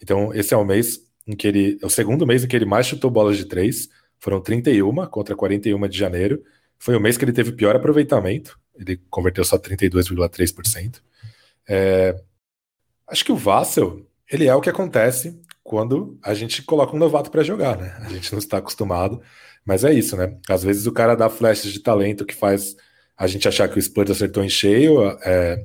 Então, 0.00 0.32
esse 0.34 0.52
é 0.52 0.56
o 0.56 0.64
mês 0.64 1.00
em 1.26 1.34
que 1.34 1.48
ele. 1.48 1.78
É 1.82 1.86
o 1.86 1.90
segundo 1.90 2.26
mês 2.26 2.44
em 2.44 2.48
que 2.48 2.54
ele 2.54 2.66
mais 2.66 2.86
chutou 2.86 3.10
bolas 3.10 3.36
de 3.36 3.46
três. 3.46 3.88
Foram 4.18 4.40
31 4.40 5.06
contra 5.06 5.34
41 5.34 5.88
de 5.88 5.98
janeiro. 5.98 6.42
Foi 6.78 6.96
o 6.96 7.00
mês 7.00 7.16
que 7.16 7.24
ele 7.24 7.32
teve 7.32 7.52
pior 7.52 7.74
aproveitamento. 7.74 8.58
Ele 8.76 8.96
converteu 9.10 9.44
só 9.44 9.58
32,3%. 9.58 11.00
É, 11.68 12.14
acho 13.06 13.24
que 13.24 13.32
o 13.32 13.36
Vassel, 13.36 14.06
ele 14.30 14.46
é 14.46 14.54
o 14.54 14.60
que 14.60 14.70
acontece 14.70 15.40
quando 15.62 16.18
a 16.22 16.32
gente 16.32 16.62
coloca 16.62 16.94
um 16.94 16.98
novato 16.98 17.30
para 17.30 17.42
jogar, 17.42 17.76
né? 17.76 17.94
A 18.00 18.08
gente 18.08 18.32
não 18.32 18.38
está 18.38 18.58
acostumado. 18.58 19.20
Mas 19.64 19.84
é 19.84 19.92
isso, 19.92 20.16
né? 20.16 20.38
Às 20.48 20.62
vezes 20.62 20.86
o 20.86 20.92
cara 20.92 21.14
dá 21.14 21.28
flashes 21.28 21.70
de 21.70 21.80
talento 21.80 22.24
que 22.24 22.34
faz 22.34 22.74
a 23.16 23.26
gente 23.26 23.46
achar 23.46 23.68
que 23.68 23.78
o 23.78 23.82
Spurs 23.82 24.10
acertou 24.10 24.42
em 24.42 24.48
cheio, 24.48 25.10
é, 25.22 25.64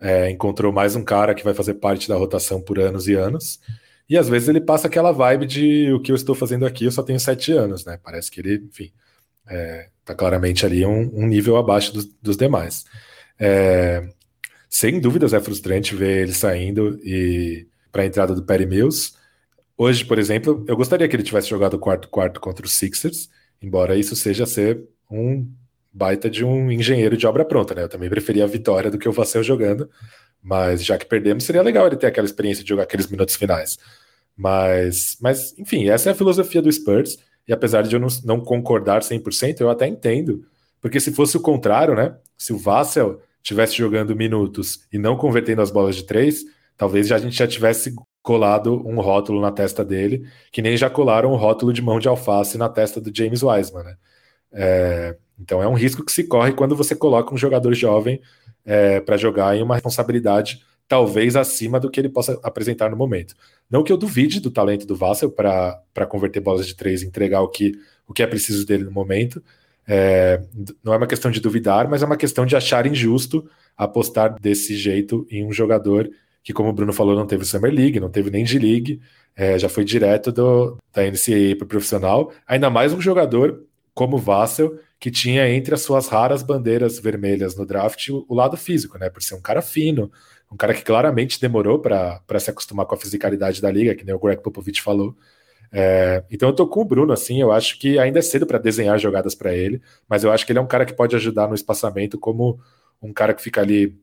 é, 0.00 0.30
encontrou 0.30 0.72
mais 0.72 0.94
um 0.96 1.02
cara 1.02 1.34
que 1.34 1.44
vai 1.44 1.54
fazer 1.54 1.74
parte 1.74 2.08
da 2.08 2.16
rotação 2.16 2.60
por 2.60 2.78
anos 2.78 3.08
e 3.08 3.14
anos. 3.14 3.60
E 4.08 4.18
às 4.18 4.28
vezes 4.28 4.48
ele 4.48 4.60
passa 4.60 4.88
aquela 4.88 5.12
vibe 5.12 5.46
de 5.46 5.92
o 5.92 6.00
que 6.00 6.12
eu 6.12 6.16
estou 6.16 6.34
fazendo 6.34 6.66
aqui, 6.66 6.84
eu 6.84 6.92
só 6.92 7.02
tenho 7.02 7.18
sete 7.18 7.52
anos, 7.52 7.84
né? 7.86 7.98
Parece 8.02 8.30
que 8.30 8.40
ele, 8.40 8.56
enfim, 8.70 8.92
é, 9.48 9.88
tá 10.04 10.14
claramente 10.14 10.64
ali 10.64 10.84
um, 10.84 11.10
um 11.14 11.26
nível 11.26 11.56
abaixo 11.56 11.92
dos, 11.92 12.04
dos 12.20 12.36
demais. 12.36 12.84
É, 13.38 14.08
sem 14.68 15.00
dúvidas 15.00 15.32
é 15.32 15.40
frustrante 15.40 15.94
ver 15.94 16.22
ele 16.22 16.32
saindo 16.32 16.98
e 17.04 17.66
para 17.92 18.02
a 18.02 18.06
entrada 18.06 18.34
do 18.34 18.44
Perry 18.44 18.66
Mills. 18.66 19.12
Hoje, 19.76 20.04
por 20.04 20.18
exemplo, 20.18 20.64
eu 20.68 20.76
gostaria 20.76 21.08
que 21.08 21.14
ele 21.14 21.22
tivesse 21.22 21.48
jogado 21.48 21.74
o 21.74 21.78
quarto 21.78 22.08
quarto 22.08 22.40
contra 22.40 22.66
os 22.66 22.72
Sixers, 22.72 23.28
embora 23.62 23.96
isso 23.96 24.16
seja 24.16 24.46
ser 24.46 24.82
um 25.10 25.48
baita 25.92 26.28
de 26.28 26.44
um 26.44 26.70
engenheiro 26.72 27.16
de 27.16 27.26
obra 27.26 27.44
pronta, 27.44 27.74
né? 27.74 27.84
Eu 27.84 27.88
também 27.88 28.10
preferia 28.10 28.44
a 28.44 28.48
vitória 28.48 28.90
do 28.90 28.98
que 28.98 29.08
o 29.08 29.12
Vassell 29.12 29.44
jogando, 29.44 29.88
mas 30.42 30.84
já 30.84 30.98
que 30.98 31.06
perdemos, 31.06 31.44
seria 31.44 31.62
legal 31.62 31.86
ele 31.86 31.96
ter 31.96 32.08
aquela 32.08 32.26
experiência 32.26 32.64
de 32.64 32.68
jogar 32.68 32.82
aqueles 32.82 33.06
minutos 33.06 33.36
finais. 33.36 33.78
Mas, 34.36 35.16
mas 35.20 35.56
enfim, 35.56 35.88
essa 35.88 36.10
é 36.10 36.12
a 36.12 36.16
filosofia 36.16 36.60
do 36.60 36.70
Spurs, 36.70 37.16
e 37.46 37.52
apesar 37.52 37.82
de 37.82 37.94
eu 37.94 38.00
não, 38.00 38.08
não 38.24 38.40
concordar 38.40 39.02
100%, 39.02 39.60
eu 39.60 39.70
até 39.70 39.86
entendo, 39.86 40.44
porque 40.80 41.00
se 41.00 41.12
fosse 41.12 41.36
o 41.36 41.40
contrário, 41.40 41.94
né? 41.94 42.16
Se 42.36 42.52
o 42.52 42.58
Vassell 42.58 43.20
tivesse 43.42 43.76
jogando 43.76 44.16
minutos 44.16 44.80
e 44.92 44.98
não 44.98 45.16
convertendo 45.16 45.62
as 45.62 45.70
bolas 45.70 45.96
de 45.96 46.04
três, 46.04 46.44
talvez 46.76 47.08
já 47.08 47.16
a 47.16 47.18
gente 47.18 47.36
já 47.36 47.46
tivesse 47.46 47.94
colado 48.22 48.86
um 48.86 49.00
rótulo 49.00 49.40
na 49.40 49.52
testa 49.52 49.84
dele, 49.84 50.26
que 50.50 50.62
nem 50.62 50.76
já 50.76 50.88
colaram 50.88 51.32
um 51.32 51.36
rótulo 51.36 51.72
de 51.72 51.82
mão 51.82 51.98
de 51.98 52.08
alface 52.08 52.56
na 52.56 52.68
testa 52.68 53.00
do 53.00 53.14
James 53.14 53.42
Wiseman, 53.42 53.84
né? 53.84 53.96
É, 54.52 55.16
então 55.38 55.62
é 55.62 55.68
um 55.68 55.74
risco 55.74 56.04
que 56.04 56.12
se 56.12 56.24
corre 56.24 56.52
quando 56.52 56.76
você 56.76 56.94
coloca 56.94 57.34
um 57.34 57.36
jogador 57.36 57.74
jovem 57.74 58.20
é, 58.64 59.00
para 59.00 59.16
jogar 59.16 59.56
em 59.56 59.62
uma 59.62 59.74
responsabilidade 59.74 60.62
talvez 60.88 61.36
acima 61.36 61.80
do 61.80 61.90
que 61.90 62.00
ele 62.00 62.08
possa 62.08 62.38
apresentar 62.42 62.90
no 62.90 62.96
momento. 62.96 63.34
Não 63.70 63.82
que 63.82 63.92
eu 63.92 63.96
duvide 63.96 64.40
do 64.40 64.50
talento 64.50 64.86
do 64.86 64.96
Vassel 64.96 65.30
para 65.30 66.06
converter 66.08 66.40
bolas 66.40 66.66
de 66.66 66.74
três 66.74 67.02
e 67.02 67.06
entregar 67.06 67.40
o 67.40 67.48
que, 67.48 67.72
o 68.06 68.12
que 68.12 68.22
é 68.22 68.26
preciso 68.26 68.66
dele 68.66 68.84
no 68.84 68.90
momento. 68.90 69.42
É, 69.86 70.42
não 70.82 70.94
é 70.94 70.96
uma 70.96 71.06
questão 71.06 71.30
de 71.30 71.40
duvidar, 71.40 71.88
mas 71.88 72.02
é 72.02 72.06
uma 72.06 72.16
questão 72.16 72.46
de 72.46 72.56
achar 72.56 72.86
injusto 72.86 73.48
apostar 73.76 74.40
desse 74.40 74.76
jeito 74.76 75.26
em 75.30 75.44
um 75.44 75.52
jogador 75.52 76.08
que, 76.42 76.52
como 76.52 76.68
o 76.68 76.72
Bruno 76.72 76.92
falou, 76.92 77.16
não 77.16 77.26
teve 77.26 77.44
Summer 77.44 77.72
League, 77.72 77.98
não 77.98 78.10
teve 78.10 78.30
nem 78.30 78.44
G-League, 78.44 79.00
é, 79.34 79.58
já 79.58 79.68
foi 79.68 79.84
direto 79.84 80.30
do, 80.30 80.78
da 80.92 81.02
NCAA 81.02 81.56
para 81.56 81.64
o 81.64 81.68
profissional. 81.68 82.32
Ainda 82.46 82.68
mais 82.70 82.92
um 82.92 83.00
jogador 83.00 83.64
como 83.94 84.18
Vassell, 84.18 84.78
que 85.00 85.10
tinha 85.10 85.48
entre 85.48 85.74
as 85.74 85.82
suas 85.82 86.08
raras 86.08 86.42
bandeiras 86.42 86.98
vermelhas 86.98 87.56
no 87.56 87.66
draft 87.66 88.08
o, 88.08 88.24
o 88.28 88.34
lado 88.34 88.56
físico, 88.56 88.98
né? 88.98 89.08
Por 89.08 89.22
ser 89.22 89.34
um 89.34 89.40
cara 89.40 89.62
fino, 89.62 90.10
um 90.54 90.56
cara 90.56 90.72
que 90.72 90.84
claramente 90.84 91.40
demorou 91.40 91.80
para 91.80 92.38
se 92.38 92.48
acostumar 92.48 92.86
com 92.86 92.94
a 92.94 92.98
fisicalidade 92.98 93.60
da 93.60 93.70
liga, 93.70 93.94
que 93.94 94.04
nem 94.04 94.14
o 94.14 94.18
Greg 94.20 94.40
Popovich 94.40 94.80
falou. 94.80 95.16
É, 95.72 96.22
então 96.30 96.48
eu 96.50 96.54
tô 96.54 96.68
com 96.68 96.82
o 96.82 96.84
Bruno, 96.84 97.12
assim, 97.12 97.40
eu 97.40 97.50
acho 97.50 97.76
que 97.80 97.98
ainda 97.98 98.20
é 98.20 98.22
cedo 98.22 98.46
para 98.46 98.58
desenhar 98.58 98.96
jogadas 98.96 99.34
para 99.34 99.52
ele, 99.52 99.82
mas 100.08 100.22
eu 100.22 100.30
acho 100.30 100.46
que 100.46 100.52
ele 100.52 100.60
é 100.60 100.62
um 100.62 100.66
cara 100.68 100.86
que 100.86 100.92
pode 100.92 101.16
ajudar 101.16 101.48
no 101.48 101.56
espaçamento 101.56 102.16
como 102.16 102.60
um 103.02 103.12
cara 103.12 103.34
que 103.34 103.42
fica 103.42 103.60
ali 103.60 103.98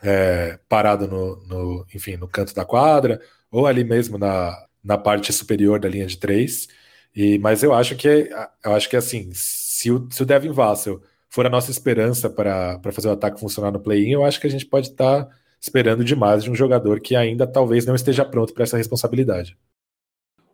é, 0.00 0.60
parado 0.68 1.08
no, 1.08 1.36
no, 1.46 1.86
enfim, 1.92 2.16
no 2.16 2.28
canto 2.28 2.54
da 2.54 2.64
quadra, 2.64 3.20
ou 3.50 3.66
ali 3.66 3.82
mesmo 3.82 4.16
na, 4.16 4.56
na 4.82 4.96
parte 4.96 5.32
superior 5.32 5.80
da 5.80 5.88
linha 5.88 6.06
de 6.06 6.16
três. 6.16 6.68
E, 7.14 7.38
mas 7.40 7.64
eu 7.64 7.74
acho 7.74 7.96
que 7.96 8.30
eu 8.64 8.72
acho 8.74 8.88
que 8.88 8.96
assim, 8.96 9.30
se 9.34 9.90
o, 9.90 10.08
se 10.12 10.22
o 10.22 10.26
Devin 10.26 10.52
Vassell 10.52 11.02
for 11.28 11.44
a 11.44 11.50
nossa 11.50 11.72
esperança 11.72 12.30
para 12.30 12.80
fazer 12.92 13.08
o 13.08 13.12
ataque 13.12 13.40
funcionar 13.40 13.72
no 13.72 13.80
play-in, 13.80 14.12
eu 14.12 14.24
acho 14.24 14.40
que 14.40 14.46
a 14.46 14.50
gente 14.50 14.66
pode 14.66 14.88
estar 14.88 15.24
tá 15.24 15.38
esperando 15.60 16.04
demais 16.04 16.44
de 16.44 16.50
um 16.50 16.54
jogador 16.54 17.00
que 17.00 17.16
ainda 17.16 17.46
talvez 17.46 17.84
não 17.84 17.94
esteja 17.94 18.24
pronto 18.24 18.54
para 18.54 18.64
essa 18.64 18.76
responsabilidade. 18.76 19.56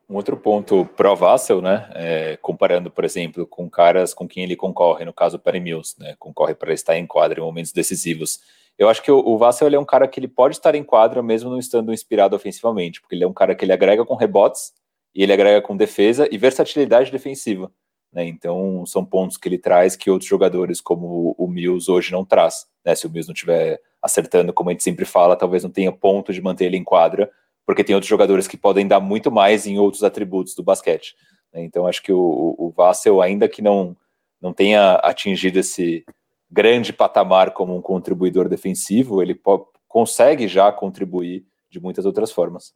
Um 0.09 0.17
outro 0.17 0.37
ponto 0.37 0.85
pro 0.97 1.17
Vassell, 1.17 1.63
né, 1.63 1.89
é, 1.95 2.37
comparando, 2.37 2.91
por 2.91 3.05
exemplo, 3.05 3.47
com 3.47 3.71
caras 3.71 4.13
com 4.13 4.29
quem 4.29 4.45
ele 4.45 4.55
concorre, 4.55 5.05
no 5.05 5.13
caso 5.13 5.37
o 5.37 5.41
Perry 5.41 5.61
Mills, 5.61 5.95
né, 5.99 6.15
concorre 6.19 6.55
para 6.55 6.75
estar 6.75 6.97
em 6.99 7.07
quadra 7.07 7.41
em 7.41 7.43
momentos 7.43 7.73
decisivos. 7.73 8.41
Eu 8.79 8.89
acho 8.89 9.03
que 9.03 9.11
o, 9.11 9.19
o 9.19 9.39
Vassell 9.39 9.73
é 9.73 9.79
um 9.79 9.85
cara 9.85 10.07
que 10.07 10.21
ele 10.21 10.29
pode 10.29 10.57
estar 10.57 10.75
em 10.75 10.85
quadra 10.85 11.23
mesmo 11.23 11.49
não 11.49 11.59
estando 11.59 11.93
inspirado 11.93 12.37
ofensivamente, 12.37 13.01
porque 13.01 13.15
ele 13.15 13.25
é 13.25 13.27
um 13.27 13.33
cara 13.33 13.55
que 13.55 13.65
ele 13.65 13.73
agrega 13.73 14.05
com 14.05 14.15
rebotes 14.15 14.73
e 15.15 15.23
ele 15.23 15.33
agrega 15.33 15.63
com 15.63 15.77
defesa 15.77 16.29
e 16.31 16.37
versatilidade 16.37 17.11
defensiva. 17.11 17.73
Né? 18.15 18.27
Então 18.27 18.87
são 18.87 19.05
pontos 19.05 19.37
que 19.37 19.49
ele 19.49 19.59
traz 19.59 19.97
que 19.97 20.11
outros 20.11 20.29
jogadores 20.29 20.81
como 20.81 21.35
o, 21.37 21.49
Mills 21.49 21.91
hoje 21.91 22.13
não 22.13 22.25
traz. 22.25 22.67
Né? 22.85 22.95
Se 22.95 23.07
o 23.07 23.11
Mills 23.11 23.29
não 23.29 23.35
estiver 23.35 23.81
acertando, 24.01 24.53
como 24.53 24.71
a 24.71 24.73
gente 24.73 24.85
sempre 24.85 25.05
fala, 25.05 25.35
talvez 25.35 25.65
não 25.65 25.71
tenha 25.71 25.91
ponto 25.91 26.33
de 26.33 26.41
manter 26.41 26.67
ele 26.67 26.77
em 26.77 26.85
quadra, 26.85 27.29
porque 27.67 27.83
tem 27.83 27.95
outros 27.95 28.09
jogadores 28.09 28.47
que 28.47 28.57
podem 28.57 28.87
dar 28.87 29.01
muito 29.01 29.33
mais 29.33 29.67
em 29.67 29.79
outros 29.79 30.05
atributos 30.05 30.55
do 30.55 30.63
basquete. 30.63 31.17
Né? 31.53 31.65
Então 31.65 31.87
acho 31.87 32.03
que 32.03 32.13
o, 32.13 32.55
o 32.57 32.71
Vassell, 32.71 33.21
ainda 33.21 33.49
que 33.49 33.61
não, 33.61 33.97
não 34.41 34.53
tenha 34.53 34.95
atingido 34.97 35.59
esse 35.59 36.05
grande 36.49 36.93
patamar 36.93 37.51
como 37.53 37.77
um 37.77 37.83
contribuidor 37.83 38.49
defensivo, 38.49 39.21
ele 39.21 39.37
consegue 39.89 40.47
já 40.47 40.71
contribuir 40.71 41.45
de 41.69 41.81
muitas 41.81 42.07
outras 42.07 42.31
formas. 42.31 42.73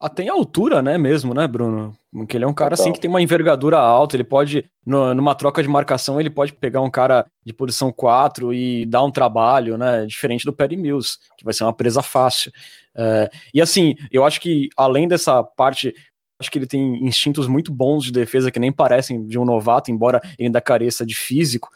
Até 0.00 0.22
em 0.22 0.28
altura, 0.28 0.80
né, 0.80 0.96
mesmo, 0.96 1.34
né, 1.34 1.46
Bruno? 1.46 1.94
Porque 2.10 2.36
ele 2.36 2.44
é 2.44 2.48
um 2.48 2.54
cara 2.54 2.74
assim 2.74 2.90
que 2.90 2.98
tem 2.98 3.08
uma 3.08 3.20
envergadura 3.20 3.78
alta, 3.78 4.16
ele 4.16 4.24
pode, 4.24 4.64
no, 4.84 5.14
numa 5.14 5.34
troca 5.34 5.62
de 5.62 5.68
marcação, 5.68 6.18
ele 6.18 6.30
pode 6.30 6.54
pegar 6.54 6.80
um 6.80 6.90
cara 6.90 7.26
de 7.44 7.52
posição 7.52 7.92
4 7.92 8.52
e 8.54 8.86
dar 8.86 9.04
um 9.04 9.10
trabalho, 9.10 9.76
né, 9.76 10.06
diferente 10.06 10.44
do 10.44 10.52
Perry 10.52 10.76
Mills, 10.76 11.18
que 11.36 11.44
vai 11.44 11.52
ser 11.52 11.64
uma 11.64 11.72
presa 11.72 12.02
fácil. 12.02 12.50
É, 12.96 13.30
e 13.52 13.60
assim, 13.60 13.94
eu 14.10 14.24
acho 14.24 14.40
que 14.40 14.70
além 14.76 15.06
dessa 15.06 15.44
parte 15.44 15.94
Acho 16.40 16.50
que 16.50 16.58
ele 16.58 16.66
tem 16.66 17.06
instintos 17.06 17.46
muito 17.46 17.70
bons 17.70 18.02
de 18.02 18.10
defesa 18.10 18.50
que 18.50 18.58
nem 18.58 18.72
parecem 18.72 19.26
de 19.26 19.38
um 19.38 19.44
novato, 19.44 19.90
embora 19.90 20.22
ele 20.38 20.46
ainda 20.46 20.58
careça 20.58 21.04
de 21.04 21.14
físico. 21.14 21.68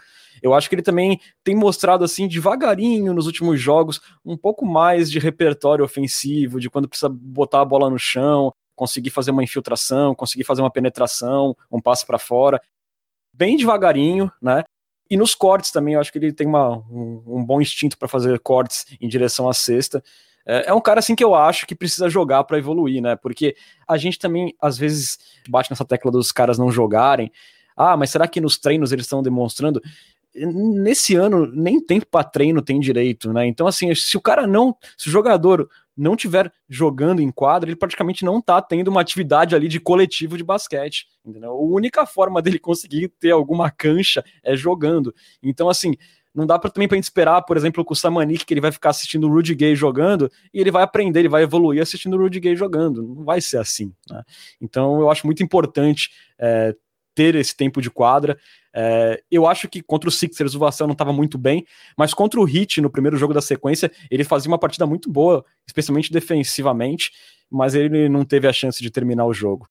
Eu 0.44 0.52
acho 0.52 0.68
que 0.68 0.74
ele 0.74 0.82
também 0.82 1.18
tem 1.42 1.56
mostrado 1.56 2.04
assim 2.04 2.28
devagarinho 2.28 3.14
nos 3.14 3.24
últimos 3.24 3.58
jogos 3.58 4.02
um 4.22 4.36
pouco 4.36 4.66
mais 4.66 5.10
de 5.10 5.18
repertório 5.18 5.82
ofensivo, 5.82 6.60
de 6.60 6.68
quando 6.68 6.86
precisa 6.86 7.08
botar 7.08 7.62
a 7.62 7.64
bola 7.64 7.88
no 7.88 7.98
chão, 7.98 8.52
conseguir 8.76 9.08
fazer 9.08 9.30
uma 9.30 9.42
infiltração, 9.42 10.14
conseguir 10.14 10.44
fazer 10.44 10.60
uma 10.60 10.70
penetração, 10.70 11.56
um 11.72 11.80
passe 11.80 12.04
para 12.04 12.18
fora, 12.18 12.60
bem 13.32 13.56
devagarinho, 13.56 14.30
né? 14.40 14.64
E 15.08 15.16
nos 15.16 15.34
cortes 15.34 15.70
também, 15.70 15.94
eu 15.94 16.00
acho 16.00 16.12
que 16.12 16.18
ele 16.18 16.30
tem 16.30 16.46
uma, 16.46 16.76
um, 16.90 17.22
um 17.26 17.44
bom 17.44 17.58
instinto 17.58 17.96
para 17.96 18.06
fazer 18.06 18.38
cortes 18.40 18.84
em 19.00 19.08
direção 19.08 19.48
à 19.48 19.54
cesta. 19.54 20.04
É, 20.44 20.68
é 20.68 20.74
um 20.74 20.80
cara 20.80 20.98
assim 20.98 21.14
que 21.14 21.24
eu 21.24 21.34
acho 21.34 21.66
que 21.66 21.74
precisa 21.74 22.10
jogar 22.10 22.44
para 22.44 22.58
evoluir, 22.58 23.00
né? 23.00 23.16
Porque 23.16 23.56
a 23.88 23.96
gente 23.96 24.18
também 24.18 24.54
às 24.60 24.76
vezes 24.76 25.18
bate 25.48 25.70
nessa 25.70 25.86
tecla 25.86 26.10
dos 26.10 26.30
caras 26.30 26.58
não 26.58 26.70
jogarem. 26.70 27.32
Ah, 27.74 27.96
mas 27.96 28.10
será 28.10 28.28
que 28.28 28.42
nos 28.42 28.58
treinos 28.58 28.92
eles 28.92 29.06
estão 29.06 29.22
demonstrando? 29.22 29.80
Nesse 30.34 31.14
ano 31.14 31.46
nem 31.46 31.80
tempo 31.80 32.06
para 32.10 32.24
treino 32.24 32.60
tem 32.60 32.80
direito, 32.80 33.32
né? 33.32 33.46
Então 33.46 33.66
assim, 33.66 33.94
se 33.94 34.16
o 34.16 34.20
cara 34.20 34.46
não, 34.46 34.76
se 34.96 35.08
o 35.08 35.12
jogador 35.12 35.68
não 35.96 36.16
tiver 36.16 36.52
jogando 36.68 37.20
em 37.20 37.30
quadra, 37.30 37.70
ele 37.70 37.76
praticamente 37.76 38.24
não 38.24 38.40
tá 38.40 38.60
tendo 38.60 38.88
uma 38.88 39.00
atividade 39.00 39.54
ali 39.54 39.68
de 39.68 39.78
coletivo 39.78 40.36
de 40.36 40.42
basquete, 40.42 41.06
entendeu? 41.24 41.50
A 41.50 41.60
única 41.60 42.04
forma 42.04 42.42
dele 42.42 42.58
conseguir 42.58 43.08
ter 43.20 43.30
alguma 43.30 43.70
cancha 43.70 44.24
é 44.42 44.56
jogando. 44.56 45.14
Então 45.42 45.68
assim, 45.68 45.94
não 46.34 46.46
dá 46.46 46.58
pra, 46.58 46.68
também 46.68 46.88
para 46.88 46.96
gente 46.96 47.04
esperar, 47.04 47.42
por 47.42 47.56
exemplo, 47.56 47.84
com 47.84 47.92
o 47.92 47.96
Samanik, 47.96 48.44
que 48.44 48.52
ele 48.52 48.60
vai 48.60 48.72
ficar 48.72 48.90
assistindo 48.90 49.28
o 49.28 49.32
Rudy 49.32 49.54
Gay 49.54 49.76
jogando 49.76 50.30
e 50.52 50.60
ele 50.60 50.70
vai 50.72 50.82
aprender, 50.82 51.20
ele 51.20 51.28
vai 51.28 51.44
evoluir 51.44 51.80
assistindo 51.80 52.16
o 52.16 52.18
Rudy 52.18 52.40
Gay 52.40 52.56
jogando. 52.56 53.02
Não 53.04 53.24
vai 53.24 53.40
ser 53.40 53.58
assim. 53.58 53.94
Né? 54.10 54.22
Então 54.60 55.00
eu 55.00 55.08
acho 55.10 55.24
muito 55.26 55.44
importante 55.44 56.10
é, 56.36 56.74
ter 57.14 57.36
esse 57.36 57.56
tempo 57.56 57.80
de 57.80 57.88
quadra. 57.88 58.36
É, 58.76 59.22
eu 59.30 59.46
acho 59.46 59.68
que 59.68 59.80
contra 59.80 60.08
o 60.08 60.12
Sixers 60.12 60.54
o 60.54 60.58
Vassell 60.58 60.88
não 60.88 60.94
estava 60.94 61.12
muito 61.12 61.38
bem, 61.38 61.64
mas 61.96 62.12
contra 62.12 62.40
o 62.40 62.48
Heat 62.48 62.80
no 62.80 62.90
primeiro 62.90 63.16
jogo 63.16 63.32
da 63.32 63.40
sequência 63.40 63.90
ele 64.10 64.24
fazia 64.24 64.50
uma 64.50 64.58
partida 64.58 64.84
muito 64.84 65.08
boa, 65.08 65.44
especialmente 65.66 66.12
defensivamente, 66.12 67.12
mas 67.48 67.74
ele 67.74 68.08
não 68.08 68.24
teve 68.24 68.48
a 68.48 68.52
chance 68.52 68.82
de 68.82 68.90
terminar 68.90 69.26
o 69.26 69.32
jogo. 69.32 69.68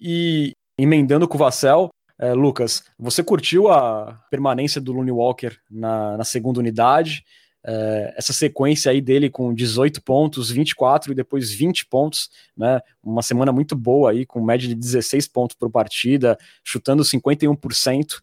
E 0.00 0.56
emendando 0.76 1.28
com 1.28 1.36
o 1.36 1.38
Vassell, 1.38 1.90
é, 2.18 2.34
Lucas, 2.34 2.82
você 2.98 3.22
curtiu 3.22 3.68
a 3.68 4.20
permanência 4.30 4.80
do 4.80 4.92
Looney 4.92 5.12
Walker 5.12 5.56
na, 5.70 6.16
na 6.16 6.24
segunda 6.24 6.58
unidade? 6.58 7.24
É, 7.64 8.14
essa 8.16 8.32
sequência 8.32 8.90
aí 8.90 9.00
dele 9.00 9.28
com 9.28 9.52
18 9.52 10.02
pontos, 10.02 10.50
24 10.50 11.12
e 11.12 11.14
depois 11.14 11.50
20 11.52 11.86
pontos, 11.86 12.30
né? 12.56 12.80
Uma 13.02 13.22
semana 13.22 13.52
muito 13.52 13.76
boa 13.76 14.10
aí, 14.10 14.24
com 14.24 14.42
média 14.42 14.68
de 14.68 14.74
16 14.74 15.28
pontos 15.28 15.56
por 15.56 15.70
partida, 15.70 16.38
chutando 16.64 17.02
51%. 17.02 18.20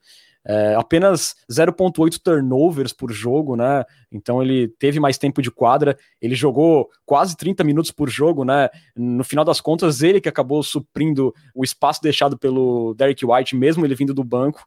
É, 0.50 0.76
apenas 0.76 1.36
0,8 1.52 2.20
turnovers 2.24 2.94
por 2.94 3.12
jogo, 3.12 3.58
né? 3.58 3.84
Então 4.10 4.42
ele 4.42 4.70
teve 4.80 4.98
mais 4.98 5.18
tempo 5.18 5.42
de 5.42 5.52
quadra, 5.52 5.98
ele 6.22 6.36
jogou 6.36 6.90
quase 7.06 7.36
30 7.36 7.66
minutos 7.66 7.92
por 7.92 8.10
jogo, 8.10 8.46
né? 8.46 8.70
No 8.96 9.26
final 9.26 9.44
das 9.44 9.60
contas, 9.60 10.02
ele 10.02 10.22
que 10.22 10.30
acabou 10.30 10.64
suprindo 10.64 11.36
o 11.54 11.66
espaço 11.66 12.02
deixado 12.02 12.38
pelo 12.38 12.94
Derek 12.94 13.26
White, 13.26 13.58
mesmo 13.58 13.86
ele 13.86 13.94
vindo 13.94 14.14
do 14.14 14.24
banco. 14.24 14.66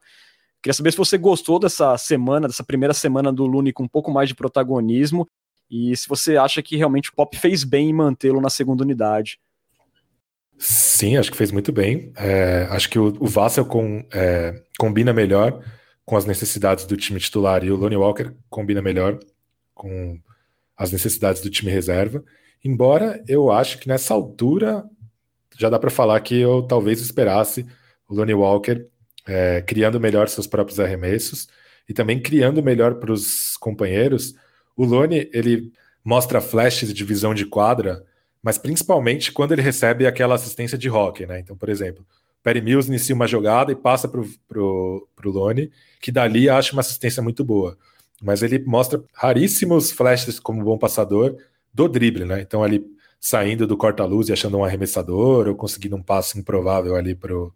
Queria 0.63 0.75
saber 0.75 0.93
se 0.93 0.99
você 0.99 1.17
gostou 1.17 1.59
dessa 1.59 1.97
semana, 1.97 2.47
dessa 2.47 2.63
primeira 2.63 2.93
semana 2.93 3.33
do 3.33 3.47
Lune 3.47 3.73
com 3.73 3.85
um 3.85 3.89
pouco 3.89 4.11
mais 4.11 4.29
de 4.29 4.35
protagonismo 4.35 5.27
e 5.71 5.97
se 5.97 6.09
você 6.09 6.37
acha 6.37 6.63
que 6.63 6.77
realmente 6.77 7.11
o 7.11 7.15
Pop 7.15 7.37
fez 7.37 7.65
bem 7.65 7.91
em 7.91 7.93
mantê-lo 7.93 8.41
na 8.41 8.51
segunda 8.51 8.83
unidade. 8.83 9.39
Sim, 10.59 11.17
acho 11.17 11.31
que 11.31 11.37
fez 11.37 11.51
muito 11.51 11.73
bem. 11.73 12.13
É, 12.17 12.67
acho 12.71 12.91
que 12.91 12.99
o, 12.99 13.17
o 13.19 13.27
Vassel 13.27 13.65
com, 13.65 14.05
é, 14.13 14.63
combina 14.79 15.13
melhor 15.13 15.65
com 16.05 16.17
as 16.17 16.27
necessidades 16.27 16.85
do 16.85 16.97
time 16.97 17.19
titular 17.19 17.65
e 17.65 17.71
o 17.71 17.77
Lonnie 17.77 17.97
Walker 17.97 18.33
combina 18.51 18.83
melhor 18.83 19.19
com 19.73 20.19
as 20.77 20.93
necessidades 20.93 21.41
do 21.41 21.49
time 21.49 21.71
reserva. 21.71 22.23
Embora 22.63 23.23
eu 23.27 23.51
acho 23.51 23.79
que 23.79 23.89
nessa 23.89 24.13
altura 24.13 24.85
já 25.57 25.71
dá 25.71 25.79
para 25.79 25.89
falar 25.89 26.21
que 26.21 26.39
eu 26.39 26.63
talvez 26.63 27.01
esperasse 27.01 27.65
o 28.07 28.15
Lonnie 28.15 28.35
Walker 28.35 28.87
é, 29.27 29.63
criando 29.63 30.01
melhor 30.01 30.29
seus 30.29 30.47
próprios 30.47 30.81
arremessos 30.81 31.49
e 31.89 31.95
também 31.95 32.21
criando 32.21 32.63
melhor 32.63 32.95
para 32.95 33.13
os 33.13 33.57
companheiros. 33.57 34.35
O 34.77 34.85
Lonnie 34.85 35.31
ele 35.33 35.73
mostra 36.05 36.41
flashes 36.41 36.93
de 36.93 37.05
visão 37.05 37.35
de 37.35 37.45
quadra 37.45 38.05
mas 38.43 38.57
principalmente 38.57 39.33
quando 39.33 39.53
ele 39.53 39.63
recebe 39.63 40.07
aquela 40.07 40.35
assistência 40.35 40.79
de 40.79 40.89
rock, 40.89 41.27
né? 41.27 41.41
Então, 41.41 41.57
por 41.57 41.69
exemplo, 41.69 42.05
Perry 42.43 42.63
Mills 42.63 42.89
inicia 42.89 43.15
uma 43.15 43.27
jogada 43.27 43.71
e 43.71 43.77
passa 43.77 44.09
para 44.09 44.21
o 44.61 45.07
Lone, 45.25 45.71
que 46.01 46.11
dali 46.11 46.49
acha 46.49 46.73
uma 46.73 46.81
assistência 46.81 47.23
muito 47.23 47.45
boa. 47.45 47.77
Mas 48.23 48.43
ele 48.43 48.59
mostra 48.61 49.03
raríssimos 49.13 49.93
flashes 49.93 50.41
como 50.41 50.65
bom 50.65 50.79
passador 50.79 51.37
do 51.73 51.89
drible, 51.89 52.25
né? 52.25 52.41
Então, 52.41 52.63
ali 52.63 52.85
saindo 53.21 53.67
do 53.67 53.77
corta-luz 53.77 54.29
e 54.29 54.33
achando 54.33 54.57
um 54.57 54.65
arremessador, 54.65 55.47
ou 55.47 55.55
conseguindo 55.55 55.97
um 55.97 56.03
passe 56.03 56.39
improvável 56.39 56.97
ali 56.97 57.15
para 57.15 57.35
o 57.35 57.53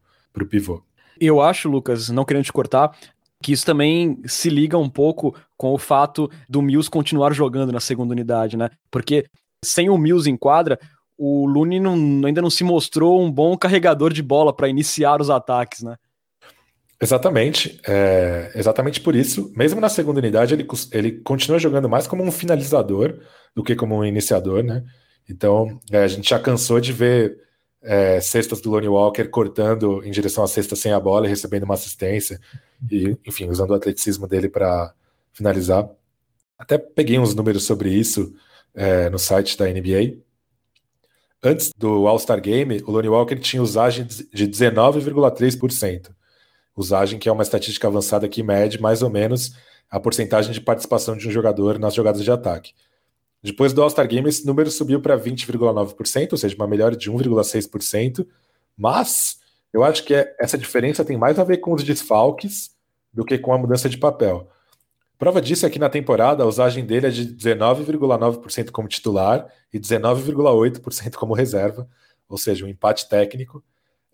pivô. 0.48 0.82
Eu 1.20 1.40
acho, 1.40 1.68
Lucas, 1.68 2.08
não 2.08 2.24
querendo 2.24 2.44
te 2.44 2.52
cortar, 2.52 2.96
que 3.42 3.52
isso 3.52 3.66
também 3.66 4.20
se 4.26 4.48
liga 4.48 4.78
um 4.78 4.88
pouco 4.88 5.34
com 5.56 5.72
o 5.72 5.78
fato 5.78 6.30
do 6.48 6.62
Mills 6.62 6.90
continuar 6.90 7.32
jogando 7.32 7.72
na 7.72 7.80
segunda 7.80 8.12
unidade, 8.12 8.56
né? 8.56 8.70
Porque 8.90 9.26
sem 9.64 9.90
o 9.90 9.98
Mills 9.98 10.28
em 10.28 10.36
quadra, 10.36 10.78
o 11.16 11.46
Lune 11.46 11.80
ainda 12.26 12.42
não 12.42 12.50
se 12.50 12.64
mostrou 12.64 13.22
um 13.22 13.30
bom 13.30 13.56
carregador 13.56 14.12
de 14.12 14.22
bola 14.22 14.54
para 14.54 14.68
iniciar 14.68 15.20
os 15.20 15.30
ataques, 15.30 15.82
né? 15.82 15.96
Exatamente, 17.00 17.78
é, 17.86 18.50
exatamente 18.54 19.00
por 19.00 19.14
isso. 19.14 19.52
Mesmo 19.54 19.80
na 19.80 19.88
segunda 19.88 20.20
unidade, 20.20 20.54
ele, 20.54 20.66
ele 20.92 21.12
continua 21.20 21.58
jogando 21.58 21.88
mais 21.88 22.06
como 22.06 22.22
um 22.22 22.32
finalizador 22.32 23.18
do 23.54 23.62
que 23.62 23.76
como 23.76 23.96
um 23.96 24.04
iniciador, 24.04 24.62
né? 24.62 24.82
Então, 25.28 25.78
é, 25.90 25.98
a 25.98 26.08
gente 26.08 26.30
já 26.30 26.38
cansou 26.38 26.80
de 26.80 26.92
ver 26.92 27.36
é, 27.84 28.18
cestas 28.20 28.60
do 28.60 28.70
Lonnie 28.70 28.88
Walker 28.88 29.24
cortando 29.28 30.02
em 30.04 30.10
direção 30.10 30.42
à 30.42 30.48
cesta 30.48 30.74
sem 30.74 30.92
a 30.92 30.98
bola 30.98 31.26
e 31.26 31.28
recebendo 31.28 31.64
uma 31.64 31.74
assistência, 31.74 32.40
e, 32.90 33.16
enfim, 33.26 33.48
usando 33.48 33.70
o 33.70 33.74
atleticismo 33.74 34.26
dele 34.26 34.48
para 34.48 34.92
finalizar. 35.32 35.88
Até 36.58 36.78
peguei 36.78 37.18
uns 37.18 37.34
números 37.34 37.64
sobre 37.64 37.90
isso 37.90 38.34
é, 38.74 39.10
no 39.10 39.18
site 39.18 39.56
da 39.56 39.66
NBA. 39.66 40.18
Antes 41.42 41.70
do 41.76 42.06
All-Star 42.08 42.40
Game, 42.40 42.82
o 42.86 42.90
Lonnie 42.90 43.10
Walker 43.10 43.36
tinha 43.36 43.62
usagem 43.62 44.06
de 44.06 44.48
19,3%. 44.48 46.10
Usagem 46.74 47.18
que 47.18 47.28
é 47.28 47.32
uma 47.32 47.42
estatística 47.42 47.86
avançada 47.86 48.28
que 48.28 48.42
mede 48.42 48.80
mais 48.80 49.02
ou 49.02 49.10
menos 49.10 49.54
a 49.90 50.00
porcentagem 50.00 50.52
de 50.52 50.60
participação 50.60 51.16
de 51.16 51.28
um 51.28 51.30
jogador 51.30 51.78
nas 51.78 51.94
jogadas 51.94 52.24
de 52.24 52.30
ataque. 52.30 52.72
Depois 53.44 53.74
do 53.74 53.82
All-Star 53.82 54.08
Game, 54.08 54.26
esse 54.26 54.46
número 54.46 54.70
subiu 54.70 55.02
para 55.02 55.18
20,9%, 55.18 56.32
ou 56.32 56.38
seja, 56.38 56.56
uma 56.56 56.66
melhora 56.66 56.96
de 56.96 57.10
1,6%. 57.10 58.26
Mas 58.74 59.38
eu 59.70 59.84
acho 59.84 60.02
que 60.02 60.14
é, 60.14 60.34
essa 60.40 60.56
diferença 60.56 61.04
tem 61.04 61.18
mais 61.18 61.38
a 61.38 61.44
ver 61.44 61.58
com 61.58 61.74
os 61.74 61.84
desfalques 61.84 62.70
do 63.12 63.22
que 63.22 63.36
com 63.36 63.52
a 63.52 63.58
mudança 63.58 63.86
de 63.86 63.98
papel. 63.98 64.48
Prova 65.18 65.42
disso 65.42 65.66
é 65.66 65.70
que 65.70 65.78
na 65.78 65.90
temporada 65.90 66.42
a 66.42 66.46
usagem 66.46 66.86
dele 66.86 67.08
é 67.08 67.10
de 67.10 67.36
19,9% 67.36 68.70
como 68.70 68.88
titular 68.88 69.46
e 69.70 69.78
19,8% 69.78 71.14
como 71.16 71.34
reserva, 71.34 71.86
ou 72.26 72.38
seja, 72.38 72.64
um 72.64 72.68
empate 72.68 73.10
técnico. 73.10 73.62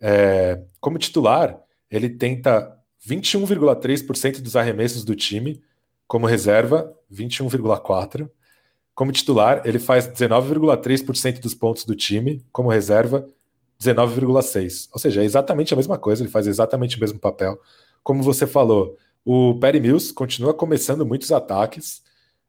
É, 0.01 0.61
como 0.81 0.97
titular, 0.97 1.57
ele 1.89 2.09
tenta 2.09 2.77
21,3% 3.07 4.41
dos 4.41 4.57
arremessos 4.57 5.05
do 5.05 5.15
time, 5.15 5.63
como 6.05 6.27
reserva, 6.27 6.93
21,4%. 7.09 8.29
Como 8.93 9.11
titular, 9.11 9.61
ele 9.65 9.79
faz 9.79 10.07
19,3% 10.07 11.39
dos 11.39 11.55
pontos 11.55 11.85
do 11.85 11.95
time, 11.95 12.45
como 12.51 12.69
reserva, 12.69 13.27
19,6%. 13.81 14.89
Ou 14.93 14.99
seja, 14.99 15.21
é 15.21 15.25
exatamente 15.25 15.73
a 15.73 15.77
mesma 15.77 15.97
coisa, 15.97 16.21
ele 16.21 16.29
faz 16.29 16.47
exatamente 16.47 16.97
o 16.97 16.99
mesmo 16.99 17.19
papel. 17.19 17.59
Como 18.03 18.21
você 18.21 18.45
falou, 18.45 18.97
o 19.25 19.57
Perry 19.59 19.79
Mills 19.79 20.13
continua 20.13 20.53
começando 20.53 21.05
muitos 21.05 21.31
ataques, 21.31 22.01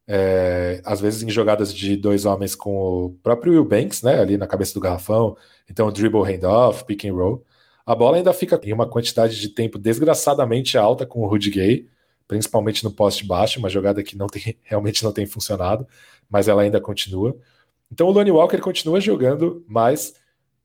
é, 0.07 0.82
às 0.84 1.01
vezes 1.01 1.22
em 1.22 1.30
jogadas 1.30 1.72
de 1.72 1.97
dois 1.97 2.24
homens 2.24 2.55
com 2.55 3.07
o 3.07 3.11
próprio 3.22 3.53
Will 3.53 3.64
Banks, 3.64 4.03
né, 4.03 4.20
ali 4.20 4.36
na 4.36 4.47
cabeça 4.47 4.74
do 4.74 4.80
garrafão, 4.80 5.36
então 5.70 5.90
dribble 5.93 6.22
handoff, 6.22 6.84
pick 6.84 7.05
and 7.05 7.14
roll. 7.14 7.45
A 7.84 7.95
bola 7.95 8.16
ainda 8.16 8.32
fica 8.32 8.61
em 8.62 8.72
uma 8.72 8.86
quantidade 8.86 9.40
de 9.40 9.49
tempo 9.49 9.78
desgraçadamente 9.78 10.78
alta 10.78 11.07
com 11.07 11.20
o 11.20 11.26
Rudy 11.26 11.51
Gay, 11.51 11.88
principalmente 12.33 12.83
no 12.83 12.91
poste 12.91 13.26
baixo, 13.26 13.59
uma 13.59 13.68
jogada 13.68 14.03
que 14.03 14.16
não 14.16 14.26
tem, 14.26 14.57
realmente 14.64 15.05
não 15.05 15.12
tem 15.12 15.26
funcionado, 15.26 15.87
mas 16.30 16.49
ela 16.49 16.62
ainda 16.62 16.80
continua. 16.80 17.37
Então 17.93 18.07
o 18.07 18.11
Lonnie 18.11 18.33
Walker 18.33 18.57
continua 18.59 19.03
jogando 19.03 19.62
mais 19.68 20.14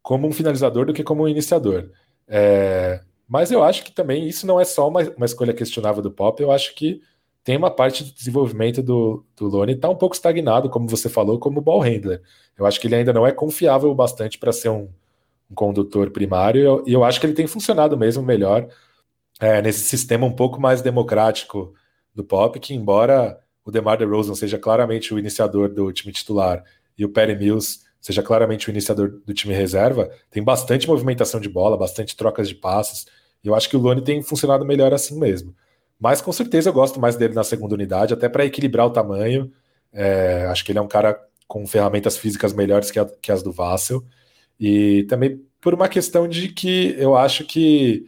como 0.02 0.26
um 0.26 0.32
finalizador 0.32 0.86
do 0.86 0.94
que 0.94 1.04
como 1.04 1.24
um 1.24 1.28
iniciador. 1.28 1.90
É, 2.26 3.02
mas 3.28 3.52
eu 3.52 3.62
acho 3.62 3.84
que 3.84 3.92
também 3.92 4.26
isso 4.30 4.48
não 4.48 4.62
é 4.62 4.64
só 4.64 4.88
uma, 4.88 5.02
uma 5.18 5.26
escolha 5.26 5.54
questionável 5.54 6.02
do 6.02 6.10
Pop, 6.10 6.42
eu 6.42 6.54
acho 6.54 6.74
que 6.74 7.02
tem 7.44 7.58
uma 7.58 7.70
parte 7.70 8.06
do 8.06 8.14
desenvolvimento 8.14 8.82
do, 8.82 9.26
do 9.36 9.48
Lone 9.48 9.74
está 9.74 9.90
um 9.90 9.96
pouco 9.96 10.16
estagnado, 10.16 10.70
como 10.70 10.88
você 10.88 11.10
falou, 11.10 11.38
como 11.38 11.60
ball 11.60 11.82
handler. 11.82 12.22
Eu 12.58 12.66
acho 12.66 12.80
que 12.80 12.88
ele 12.88 12.96
ainda 12.96 13.12
não 13.12 13.28
é 13.28 13.34
confiável 13.34 13.92
o 13.92 13.96
bastante 13.96 14.38
para 14.38 14.54
ser 14.54 14.70
um, 14.70 14.88
um 15.52 15.56
condutor 15.56 16.12
primário, 16.12 16.62
e 16.62 16.64
eu, 16.64 16.84
eu, 16.88 17.04
acho 17.04 17.20
que 17.20 17.26
ele 17.26 17.34
tem 17.34 17.46
funcionado 17.46 17.98
mesmo 17.98 18.24
melhor 18.24 18.70
é, 19.40 19.62
nesse 19.62 19.82
sistema 19.82 20.26
um 20.26 20.34
pouco 20.34 20.60
mais 20.60 20.82
democrático 20.82 21.74
do 22.14 22.24
Pop, 22.24 22.60
que 22.60 22.74
embora 22.74 23.40
o 23.64 23.72
DeMar 23.72 23.98
DeRozan 23.98 24.34
seja 24.34 24.58
claramente 24.58 25.14
o 25.14 25.20
iniciador 25.20 25.70
do 25.70 25.92
time 25.92 26.12
titular 26.12 26.64
e 26.98 27.06
o 27.06 27.10
Perry 27.10 27.36
Mills 27.36 27.80
seja 28.00 28.24
claramente 28.24 28.70
o 28.70 28.72
iniciador 28.72 29.22
do 29.26 29.34
time 29.34 29.54
reserva, 29.54 30.10
tem 30.32 30.42
bastante 30.44 30.88
movimentação 30.88 31.40
de 31.40 31.50
bola, 31.50 31.78
bastante 31.78 32.16
trocas 32.16 32.48
de 32.48 32.56
passes, 32.56 33.06
eu 33.44 33.56
acho 33.56 33.70
que 33.70 33.78
o 33.78 33.80
Lone 33.80 34.02
tem 34.02 34.22
funcionado 34.22 34.66
melhor 34.66 34.94
assim 34.94 35.18
mesmo. 35.20 35.56
Mas 36.00 36.22
com 36.22 36.32
certeza 36.32 36.70
eu 36.70 36.74
gosto 36.74 37.00
mais 37.00 37.16
dele 37.16 37.34
na 37.34 37.44
segunda 37.44 37.74
unidade, 37.74 38.14
até 38.14 38.30
para 38.30 38.46
equilibrar 38.46 38.86
o 38.86 38.92
tamanho. 38.92 39.52
É, 39.92 40.46
acho 40.50 40.64
que 40.64 40.72
ele 40.72 40.80
é 40.80 40.82
um 40.82 40.88
cara 40.88 41.20
com 41.48 41.66
ferramentas 41.66 42.18
físicas 42.18 42.54
melhores 42.54 42.92
que, 42.92 43.00
a, 43.00 43.06
que 43.06 43.32
as 43.32 43.42
do 43.42 43.52
Vassel. 43.52 44.04
E 44.60 45.04
também 45.04 45.42
por 45.62 45.74
uma 45.74 45.88
questão 45.88 46.28
de 46.28 46.50
que 46.50 46.96
eu 46.98 47.16
acho 47.16 47.46
que 47.46 48.08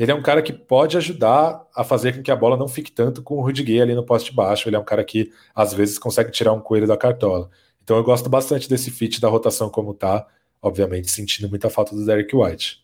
ele 0.00 0.12
é 0.12 0.14
um 0.14 0.22
cara 0.22 0.40
que 0.40 0.50
pode 0.50 0.96
ajudar 0.96 1.62
a 1.76 1.84
fazer 1.84 2.16
com 2.16 2.22
que 2.22 2.30
a 2.30 2.36
bola 2.36 2.56
não 2.56 2.66
fique 2.66 2.90
tanto 2.90 3.22
com 3.22 3.36
o 3.36 3.42
Rudy 3.42 3.82
ali 3.82 3.94
no 3.94 4.02
poste 4.02 4.34
baixo. 4.34 4.66
Ele 4.66 4.74
é 4.74 4.78
um 4.78 4.84
cara 4.84 5.04
que 5.04 5.30
às 5.54 5.74
vezes 5.74 5.98
consegue 5.98 6.30
tirar 6.30 6.54
um 6.54 6.60
coelho 6.60 6.86
da 6.86 6.96
cartola. 6.96 7.50
Então 7.84 7.98
eu 7.98 8.02
gosto 8.02 8.26
bastante 8.30 8.66
desse 8.66 8.90
fit 8.90 9.20
da 9.20 9.28
rotação 9.28 9.68
como 9.68 9.92
tá, 9.92 10.26
obviamente 10.62 11.10
sentindo 11.10 11.50
muita 11.50 11.68
falta 11.68 11.94
do 11.94 12.06
Derek 12.06 12.34
White. 12.34 12.82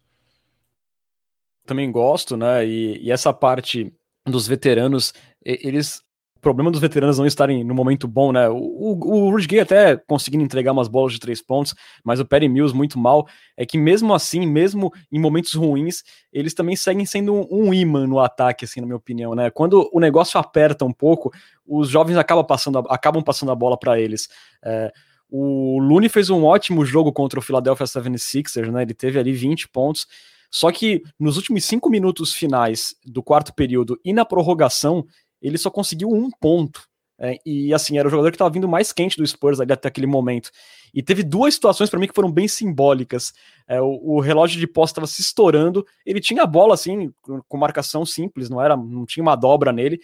Também 1.64 1.90
gosto, 1.90 2.36
né? 2.36 2.66
E, 2.66 3.02
e 3.02 3.10
essa 3.10 3.32
parte 3.32 3.90
dos 4.26 4.46
veteranos, 4.46 5.14
eles 5.42 6.02
problema 6.46 6.70
dos 6.70 6.80
veteranos 6.80 7.18
não 7.18 7.26
estarem 7.26 7.64
no 7.64 7.74
momento 7.74 8.06
bom, 8.06 8.30
né? 8.30 8.48
O, 8.48 8.54
o, 8.54 9.32
o 9.32 9.36
até 9.60 9.96
conseguindo 9.96 10.44
entregar 10.44 10.70
umas 10.70 10.86
bolas 10.86 11.12
de 11.12 11.18
três 11.18 11.42
pontos, 11.42 11.74
mas 12.04 12.20
o 12.20 12.24
Perry 12.24 12.48
Mills 12.48 12.72
muito 12.72 13.00
mal. 13.00 13.26
É 13.56 13.66
que 13.66 13.76
mesmo 13.76 14.14
assim, 14.14 14.46
mesmo 14.46 14.92
em 15.10 15.18
momentos 15.18 15.54
ruins, 15.54 16.04
eles 16.32 16.54
também 16.54 16.76
seguem 16.76 17.04
sendo 17.04 17.34
um, 17.52 17.74
imã 17.74 18.06
no 18.06 18.20
ataque, 18.20 18.64
assim, 18.64 18.80
na 18.80 18.86
minha 18.86 18.96
opinião, 18.96 19.34
né? 19.34 19.50
Quando 19.50 19.90
o 19.92 19.98
negócio 19.98 20.38
aperta 20.38 20.84
um 20.84 20.92
pouco, 20.92 21.32
os 21.66 21.88
jovens 21.88 22.16
acabam 22.16 22.46
passando 22.46 22.78
a, 22.78 22.94
acabam 22.94 23.24
passando 23.24 23.50
a 23.50 23.54
bola 23.56 23.76
para 23.76 23.98
eles. 23.98 24.28
É, 24.64 24.92
o 25.28 25.80
Looney 25.80 26.08
fez 26.08 26.30
um 26.30 26.44
ótimo 26.44 26.84
jogo 26.84 27.12
contra 27.12 27.40
o 27.40 27.42
Philadelphia 27.42 27.86
76ers, 27.86 28.70
né? 28.70 28.82
Ele 28.82 28.94
teve 28.94 29.18
ali 29.18 29.32
20 29.32 29.68
pontos. 29.68 30.06
Só 30.48 30.70
que 30.70 31.02
nos 31.18 31.36
últimos 31.36 31.64
cinco 31.64 31.90
minutos 31.90 32.32
finais 32.32 32.94
do 33.04 33.20
quarto 33.20 33.52
período 33.52 33.98
e 34.04 34.12
na 34.12 34.24
prorrogação, 34.24 35.04
ele 35.40 35.58
só 35.58 35.70
conseguiu 35.70 36.08
um 36.08 36.30
ponto. 36.30 36.82
É, 37.18 37.38
e 37.46 37.72
assim, 37.72 37.96
era 37.98 38.06
o 38.06 38.10
jogador 38.10 38.30
que 38.30 38.34
estava 38.34 38.50
vindo 38.50 38.68
mais 38.68 38.92
quente 38.92 39.16
do 39.16 39.26
Spurs 39.26 39.58
ali 39.58 39.72
até 39.72 39.88
aquele 39.88 40.06
momento. 40.06 40.50
E 40.92 41.02
teve 41.02 41.22
duas 41.22 41.54
situações 41.54 41.88
para 41.88 41.98
mim 41.98 42.06
que 42.06 42.14
foram 42.14 42.30
bem 42.30 42.46
simbólicas. 42.46 43.32
É, 43.66 43.80
o, 43.80 44.00
o, 44.02 44.20
relógio 44.20 44.60
de 44.60 44.66
posse 44.66 44.92
estava 44.92 45.06
se 45.06 45.22
estourando, 45.22 45.84
ele 46.04 46.20
tinha 46.20 46.42
a 46.42 46.46
bola 46.46 46.74
assim, 46.74 47.10
com 47.48 47.56
marcação 47.56 48.04
simples, 48.04 48.50
não 48.50 48.60
era, 48.60 48.76
não 48.76 49.06
tinha 49.06 49.22
uma 49.22 49.34
dobra 49.34 49.72
nele. 49.72 49.98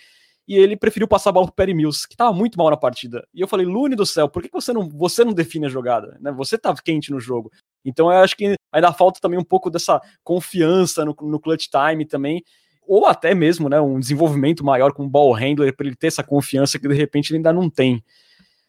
E 0.49 0.57
ele 0.57 0.77
preferiu 0.77 1.07
passar 1.07 1.31
a 1.31 1.33
bola 1.33 1.47
pro 1.47 1.55
Perry 1.55 1.73
Mills, 1.73 2.07
que 2.07 2.15
estava 2.15 2.33
muito 2.33 2.59
mal 2.59 2.69
na 2.69 2.77
partida. 2.77 3.27
E 3.33 3.41
eu 3.41 3.47
falei, 3.47 3.65
Lune 3.65 3.95
do 3.95 4.05
céu, 4.05 4.29
por 4.29 4.43
que 4.43 4.51
você 4.51 4.73
não, 4.73 4.89
você 4.89 5.25
não 5.25 5.33
define 5.33 5.67
a 5.67 5.69
jogada? 5.69 6.19
Né? 6.21 6.33
Você 6.33 6.59
tá 6.59 6.75
quente 6.75 7.13
no 7.13 7.21
jogo. 7.21 7.51
Então 7.85 8.11
eu 8.11 8.19
acho 8.19 8.37
que 8.37 8.57
ainda 8.73 8.93
falta 8.93 9.21
também 9.21 9.39
um 9.39 9.45
pouco 9.45 9.71
dessa 9.71 10.01
confiança 10.25 11.05
no, 11.05 11.15
no 11.23 11.39
clutch 11.39 11.69
time 11.69 12.05
também 12.05 12.43
ou 12.87 13.07
até 13.07 13.35
mesmo 13.35 13.69
né, 13.69 13.81
um 13.81 13.99
desenvolvimento 13.99 14.65
maior 14.65 14.93
com 14.93 15.05
o 15.05 15.09
ball 15.09 15.33
handler 15.33 15.75
para 15.75 15.87
ele 15.87 15.97
ter 15.97 16.09
essa 16.09 16.23
confiança 16.23 16.79
que 16.79 16.89
de 16.89 16.95
repente 16.95 17.31
ele 17.31 17.39
ainda 17.39 17.53
não 17.53 17.71
tem. 17.71 18.03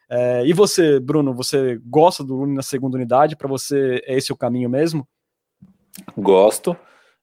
É, 0.10 0.46
e 0.46 0.54
você, 0.54 1.00
Bruno, 1.00 1.34
você 1.34 1.80
gosta 1.86 2.24
do 2.24 2.36
Lune 2.36 2.56
na 2.56 2.62
segunda 2.62 2.98
unidade? 2.98 3.36
Para 3.36 3.48
você 3.48 4.02
é 4.06 4.16
esse 4.16 4.32
o 4.32 4.38
caminho 4.38 4.70
mesmo? 4.70 5.08
Gosto. 6.18 6.78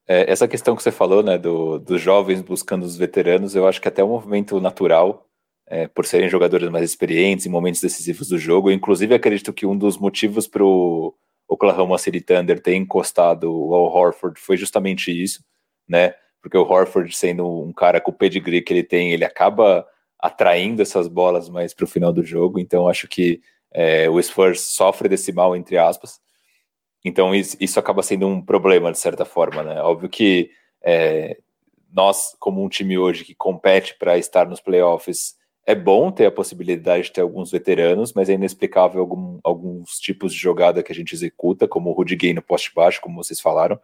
É, 0.09 0.31
essa 0.31 0.49
questão 0.49 0.75
que 0.75 0.83
você 0.83 0.91
falou, 0.91 1.23
né, 1.23 1.39
do, 1.39 1.79
dos 1.79 2.01
jovens 2.01 2.41
buscando 2.41 2.83
os 2.83 2.97
veteranos, 2.97 3.55
eu 3.55 3.69
acho 3.69 3.81
que 3.81 3.87
até 3.87 4.03
é 4.03 4.05
um 4.05 4.09
movimento 4.09 4.61
natural, 4.61 5.27
é, 5.69 5.87
por 5.87 6.05
serem 6.05 6.29
jogadores 6.29 6.69
mais 6.69 6.85
experientes 6.85 7.47
em 7.47 7.51
momentos 7.51 7.81
decisivos 7.81 8.29
do 8.29 8.37
jogo. 8.37 8.71
Eu, 8.71 8.75
inclusive, 8.75 9.15
acredito 9.15 9.53
que 9.53 9.65
um 9.65 9.79
dos 9.79 9.97
motivos 9.97 10.49
para 10.49 10.65
o 10.65 11.15
Oklahoma 11.49 11.97
City 11.97 12.21
Thunder 12.21 12.61
ter 12.61 12.75
encostado 12.75 13.53
o 13.53 13.73
Al 13.73 13.85
Horford 13.85 14.41
foi 14.41 14.57
justamente 14.57 15.11
isso, 15.11 15.45
né? 15.89 16.15
Porque 16.41 16.57
o 16.57 16.63
Horford, 16.63 17.15
sendo 17.15 17.63
um 17.63 17.73
cara 17.73 18.01
com 18.01 18.11
o 18.11 18.15
pedigree 18.15 18.63
que 18.63 18.73
ele 18.73 18.83
tem, 18.83 19.13
ele 19.13 19.25
acaba 19.25 19.87
atraindo 20.19 20.83
essas 20.83 21.09
bolas 21.09 21.49
mais 21.49 21.73
para 21.73 21.85
o 21.85 21.89
final 21.89 22.13
do 22.13 22.23
jogo. 22.23 22.59
Então, 22.59 22.89
acho 22.89 23.09
que 23.09 23.41
é, 23.73 24.09
o 24.09 24.21
Spurs 24.23 24.61
sofre 24.61 25.09
desse 25.09 25.33
mal, 25.33 25.57
entre 25.57 25.79
aspas. 25.79 26.21
Então, 27.05 27.35
isso, 27.35 27.79
acaba 27.81 28.03
sendo 28.03 28.27
um 28.27 28.43
problema, 28.43 28.93
de 28.93 28.99
certa 28.99 29.25
forma. 29.25 29.63
Né? 29.63 29.81
Óbvio 29.81 30.09
que 30.09 30.51
é, 30.83 31.39
nós, 31.93 32.37
como 32.39 32.63
um 32.63 32.69
time 32.69 32.99
hoje 32.99 33.25
que 33.25 33.35
compete 33.35 33.97
para 33.99 34.19
estar 34.19 34.47
nos 34.47 34.61
playoffs, 34.61 35.35
é 35.67 35.75
bom 35.75 36.11
ter 36.11 36.27
a 36.27 36.33
possibilidade 36.33 37.05
de 37.05 37.13
ter 37.13 37.21
alguns 37.21 37.51
veteranos, 37.51 38.13
mas 38.13 38.29
é 38.29 38.35
inexplicável 38.35 39.01
algum, 39.01 39.39
alguns 39.43 39.99
tipos 39.99 40.33
de 40.33 40.39
jogada 40.39 40.83
que 40.83 40.93
a 40.93 40.95
gente 40.95 41.15
executa, 41.15 41.69
como 41.69 41.91
o 41.91 41.93
Rudy 41.93 42.17
Gay 42.17 42.35
no 42.35 42.43
poste 42.43 42.73
baixo, 42.75 43.01
como 43.01 43.23
vocês 43.23 43.41
falaram. 43.41 43.79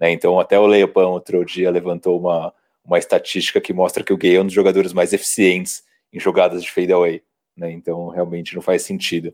Né? 0.00 0.10
Então, 0.10 0.38
até 0.38 0.58
o 0.58 0.66
Leopan 0.66 1.08
outro 1.08 1.44
dia 1.44 1.70
levantou 1.70 2.18
uma, 2.18 2.52
uma 2.84 2.98
estatística 2.98 3.60
que 3.60 3.72
mostra 3.72 4.02
que 4.02 4.12
o 4.12 4.16
Gay 4.16 4.36
é 4.36 4.40
um 4.40 4.44
dos 4.44 4.54
jogadores 4.54 4.92
mais 4.92 5.12
eficientes 5.12 5.84
em 6.12 6.20
jogadas 6.20 6.62
de 6.62 6.70
fadeaway. 6.70 7.22
Né? 7.56 7.70
Então, 7.72 8.08
realmente 8.08 8.54
não 8.54 8.62
faz 8.62 8.82
sentido. 8.82 9.32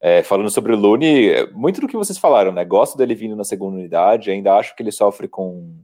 É, 0.00 0.22
falando 0.22 0.50
sobre 0.50 0.72
o 0.72 0.76
Lune, 0.76 1.28
muito 1.52 1.80
do 1.80 1.86
que 1.86 1.96
vocês 1.96 2.18
falaram, 2.18 2.52
né? 2.52 2.64
Gosto 2.64 2.96
dele 2.96 3.14
vindo 3.14 3.36
na 3.36 3.44
segunda 3.44 3.76
unidade, 3.76 4.30
ainda 4.30 4.54
acho 4.54 4.74
que 4.74 4.82
ele 4.82 4.90
sofre 4.90 5.28
com, 5.28 5.76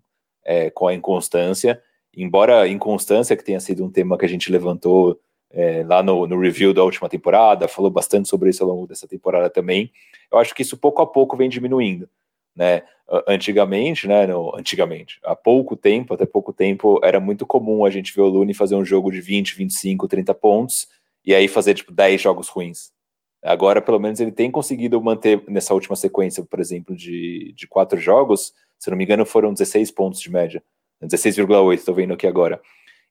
é, 0.43 0.71
com 0.71 0.89
a 0.89 0.95
inconstância, 0.95 1.83
embora 2.17 2.63
a 2.63 2.69
inconstância, 2.69 3.37
que 3.37 3.45
tenha 3.45 3.61
sido 3.61 3.85
um 3.85 3.91
tema 3.91 4.17
que 4.17 4.25
a 4.25 4.29
gente 4.29 4.51
levantou 4.51 5.21
é, 5.51 5.85
lá 5.85 6.03
no, 6.03 6.27
no, 6.27 6.41
review 6.41 6.73
da 6.73 6.83
última 6.83 7.11
temporada, 7.11 7.69
falou 7.69 7.91
bastante 7.91 8.27
sobre 8.27 8.49
isso 8.49 8.65
ao 8.65 8.71
longo 8.71 8.87
dessa 8.87 9.07
temporada 9.07 9.51
também, 9.51 9.93
eu 10.33 10.39
acho 10.39 10.55
que 10.55 10.63
isso 10.63 10.79
pouco 10.79 11.03
a 11.03 11.07
pouco 11.07 11.37
vem 11.37 11.51
diminuindo 11.51 12.09
né? 12.57 12.83
Antigamente, 13.29 14.09
né? 14.09 14.27
No, 14.27 14.57
antigamente, 14.57 15.21
há 15.23 15.37
pouco 15.37 15.77
tempo, 15.77 16.15
até 16.15 16.27
pouco 16.27 16.53
tempo, 16.53 16.99
era 17.05 17.21
muito 17.21 17.47
comum 17.47 17.85
a 17.85 17.91
gente 17.91 18.13
ver 18.13 18.23
o 18.23 18.29
Lune 18.29 18.55
fazer 18.55 18.75
um 18.75 18.85
jogo 18.85 19.13
de 19.13 19.21
20, 19.21 19.55
25, 19.55 20.09
30 20.09 20.35
pontos 20.35 20.89
e 21.25 21.35
aí 21.35 21.47
fazer 21.47 21.75
tipo 21.75 21.93
10 21.93 22.21
jogos 22.21 22.49
ruins. 22.49 22.91
Agora, 23.45 23.81
pelo 23.81 24.01
menos, 24.01 24.19
ele 24.19 24.33
tem 24.33 24.51
conseguido 24.51 25.01
manter 25.01 25.45
nessa 25.47 25.73
última 25.73 25.95
sequência, 25.95 26.43
por 26.45 26.59
exemplo, 26.59 26.97
de, 26.97 27.53
de 27.55 27.69
quatro 27.69 28.01
jogos, 28.01 28.53
se 28.77 28.91
não 28.91 28.97
me 28.97 29.05
engano, 29.05 29.25
foram 29.25 29.53
16 29.53 29.91
pontos 29.93 30.21
de 30.21 30.31
média. 30.31 30.63
16,8, 31.01 31.75
estou 31.75 31.95
vendo 31.95 32.15
aqui 32.15 32.27
agora. 32.27 32.61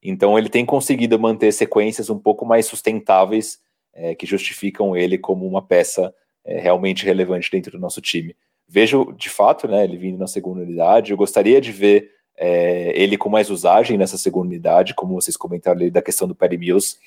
Então, 0.03 0.37
ele 0.37 0.49
tem 0.49 0.65
conseguido 0.65 1.17
manter 1.17 1.53
sequências 1.53 2.09
um 2.09 2.19
pouco 2.19 2.45
mais 2.45 2.65
sustentáveis, 2.65 3.59
é, 3.93 4.13
que 4.13 4.25
justificam 4.25 4.95
ele 4.95 5.17
como 5.17 5.47
uma 5.47 5.61
peça 5.61 6.13
é, 6.43 6.59
realmente 6.59 7.05
relevante 7.05 7.49
dentro 7.49 7.71
do 7.71 7.79
nosso 7.79 8.01
time 8.01 8.35
vejo 8.67 9.13
de 9.13 9.29
fato, 9.29 9.67
né, 9.67 9.83
ele 9.83 9.97
vindo 9.97 10.17
na 10.17 10.27
segunda 10.27 10.61
unidade. 10.61 11.11
Eu 11.11 11.17
gostaria 11.17 11.61
de 11.61 11.71
ver 11.71 12.11
é, 12.37 12.91
ele 12.99 13.17
com 13.17 13.29
mais 13.29 13.49
usagem 13.49 13.97
nessa 13.97 14.17
segunda 14.17 14.47
unidade, 14.47 14.93
como 14.93 15.13
vocês 15.13 15.37
comentaram 15.37 15.79
ali 15.79 15.89
da 15.89 16.01
questão 16.01 16.27
do 16.27 16.35
Perry 16.35 16.57
Mills. 16.57 16.97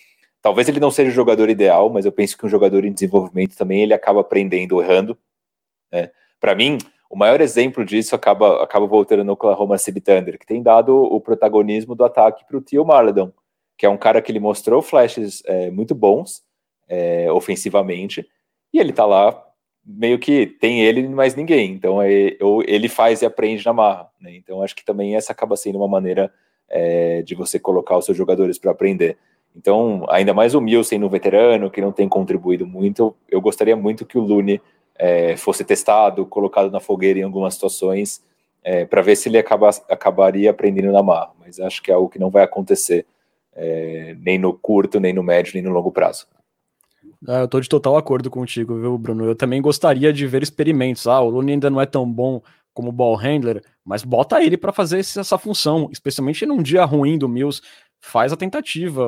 Talvez 0.40 0.68
ele 0.68 0.80
não 0.80 0.90
seja 0.90 1.10
o 1.10 1.14
jogador 1.14 1.50
ideal, 1.50 1.90
mas 1.90 2.04
eu 2.04 2.12
penso 2.12 2.38
que 2.38 2.46
um 2.46 2.48
jogador 2.48 2.84
em 2.84 2.92
desenvolvimento 2.92 3.56
também 3.56 3.82
ele 3.82 3.94
acaba 3.94 4.20
aprendendo 4.20 4.80
errando. 4.80 5.18
Né? 5.92 6.10
Para 6.40 6.54
mim, 6.54 6.78
o 7.10 7.16
maior 7.16 7.40
exemplo 7.40 7.84
disso 7.84 8.14
acaba, 8.14 8.62
acaba 8.62 8.86
voltando 8.86 9.24
no 9.24 9.32
Oklahoma 9.32 9.78
City 9.78 10.00
Thunder, 10.00 10.38
que 10.38 10.46
tem 10.46 10.62
dado 10.62 10.94
o 10.94 11.20
protagonismo 11.20 11.94
do 11.94 12.04
ataque 12.04 12.44
para 12.46 12.56
o 12.56 12.60
Tio 12.60 12.84
Marledon, 12.84 13.32
que 13.76 13.86
é 13.86 13.88
um 13.88 13.96
cara 13.96 14.22
que 14.22 14.30
ele 14.30 14.40
mostrou 14.40 14.82
flashes 14.82 15.42
é, 15.46 15.70
muito 15.70 15.94
bons 15.94 16.42
é, 16.86 17.30
ofensivamente, 17.32 18.28
e 18.72 18.78
ele 18.78 18.90
está 18.90 19.06
lá 19.06 19.47
meio 19.88 20.18
que 20.18 20.46
tem 20.46 20.82
ele 20.82 21.00
e 21.00 21.08
mais 21.08 21.34
ninguém. 21.34 21.72
Então 21.72 22.02
é, 22.02 22.36
ele 22.66 22.88
faz 22.88 23.22
e 23.22 23.26
aprende 23.26 23.64
na 23.64 23.72
marra. 23.72 24.08
Né? 24.20 24.36
Então 24.36 24.62
acho 24.62 24.76
que 24.76 24.84
também 24.84 25.16
essa 25.16 25.32
acaba 25.32 25.56
sendo 25.56 25.78
uma 25.78 25.88
maneira 25.88 26.30
é, 26.68 27.22
de 27.22 27.34
você 27.34 27.58
colocar 27.58 27.96
os 27.96 28.04
seus 28.04 28.16
jogadores 28.16 28.58
para 28.58 28.70
aprender. 28.70 29.16
Então, 29.56 30.04
ainda 30.08 30.34
mais 30.34 30.54
o 30.54 30.60
Mil 30.60 30.84
sendo 30.84 31.06
um 31.06 31.08
veterano, 31.08 31.70
que 31.70 31.80
não 31.80 31.90
tem 31.90 32.08
contribuído 32.08 32.66
muito, 32.66 33.16
eu 33.28 33.40
gostaria 33.40 33.74
muito 33.74 34.04
que 34.04 34.18
o 34.18 34.22
Lune 34.22 34.60
é, 34.94 35.36
fosse 35.36 35.64
testado, 35.64 36.26
colocado 36.26 36.70
na 36.70 36.78
fogueira 36.78 37.18
em 37.18 37.22
algumas 37.22 37.54
situações, 37.54 38.22
é, 38.62 38.84
para 38.84 39.00
ver 39.00 39.16
se 39.16 39.28
ele 39.28 39.38
acaba, 39.38 39.70
acabaria 39.88 40.50
aprendendo 40.50 40.92
na 40.92 41.02
marra. 41.02 41.32
Mas 41.40 41.58
acho 41.58 41.82
que 41.82 41.90
é 41.90 41.94
algo 41.94 42.08
que 42.08 42.18
não 42.18 42.30
vai 42.30 42.44
acontecer 42.44 43.06
é, 43.54 44.14
nem 44.20 44.38
no 44.38 44.52
curto, 44.52 45.00
nem 45.00 45.12
no 45.12 45.22
médio, 45.22 45.54
nem 45.54 45.62
no 45.62 45.70
longo 45.70 45.90
prazo. 45.90 46.26
Ah, 47.26 47.40
eu 47.40 47.48
tô 47.48 47.60
de 47.60 47.68
total 47.68 47.96
acordo 47.96 48.30
contigo, 48.30 48.78
viu, 48.78 48.96
Bruno? 48.96 49.24
Eu 49.24 49.34
também 49.34 49.60
gostaria 49.60 50.12
de 50.12 50.26
ver 50.26 50.42
experimentos. 50.42 51.06
Ah, 51.06 51.20
o 51.20 51.28
Lune 51.30 51.52
ainda 51.52 51.68
não 51.68 51.80
é 51.80 51.86
tão 51.86 52.10
bom 52.10 52.40
como 52.72 52.92
ball 52.92 53.16
handler, 53.16 53.60
mas 53.84 54.04
bota 54.04 54.40
ele 54.42 54.56
para 54.56 54.72
fazer 54.72 55.00
essa 55.00 55.36
função, 55.36 55.88
especialmente 55.90 56.46
num 56.46 56.62
dia 56.62 56.84
ruim 56.84 57.18
do 57.18 57.28
Mills. 57.28 57.60
Faz 58.00 58.32
a 58.32 58.36
tentativa, 58.36 59.04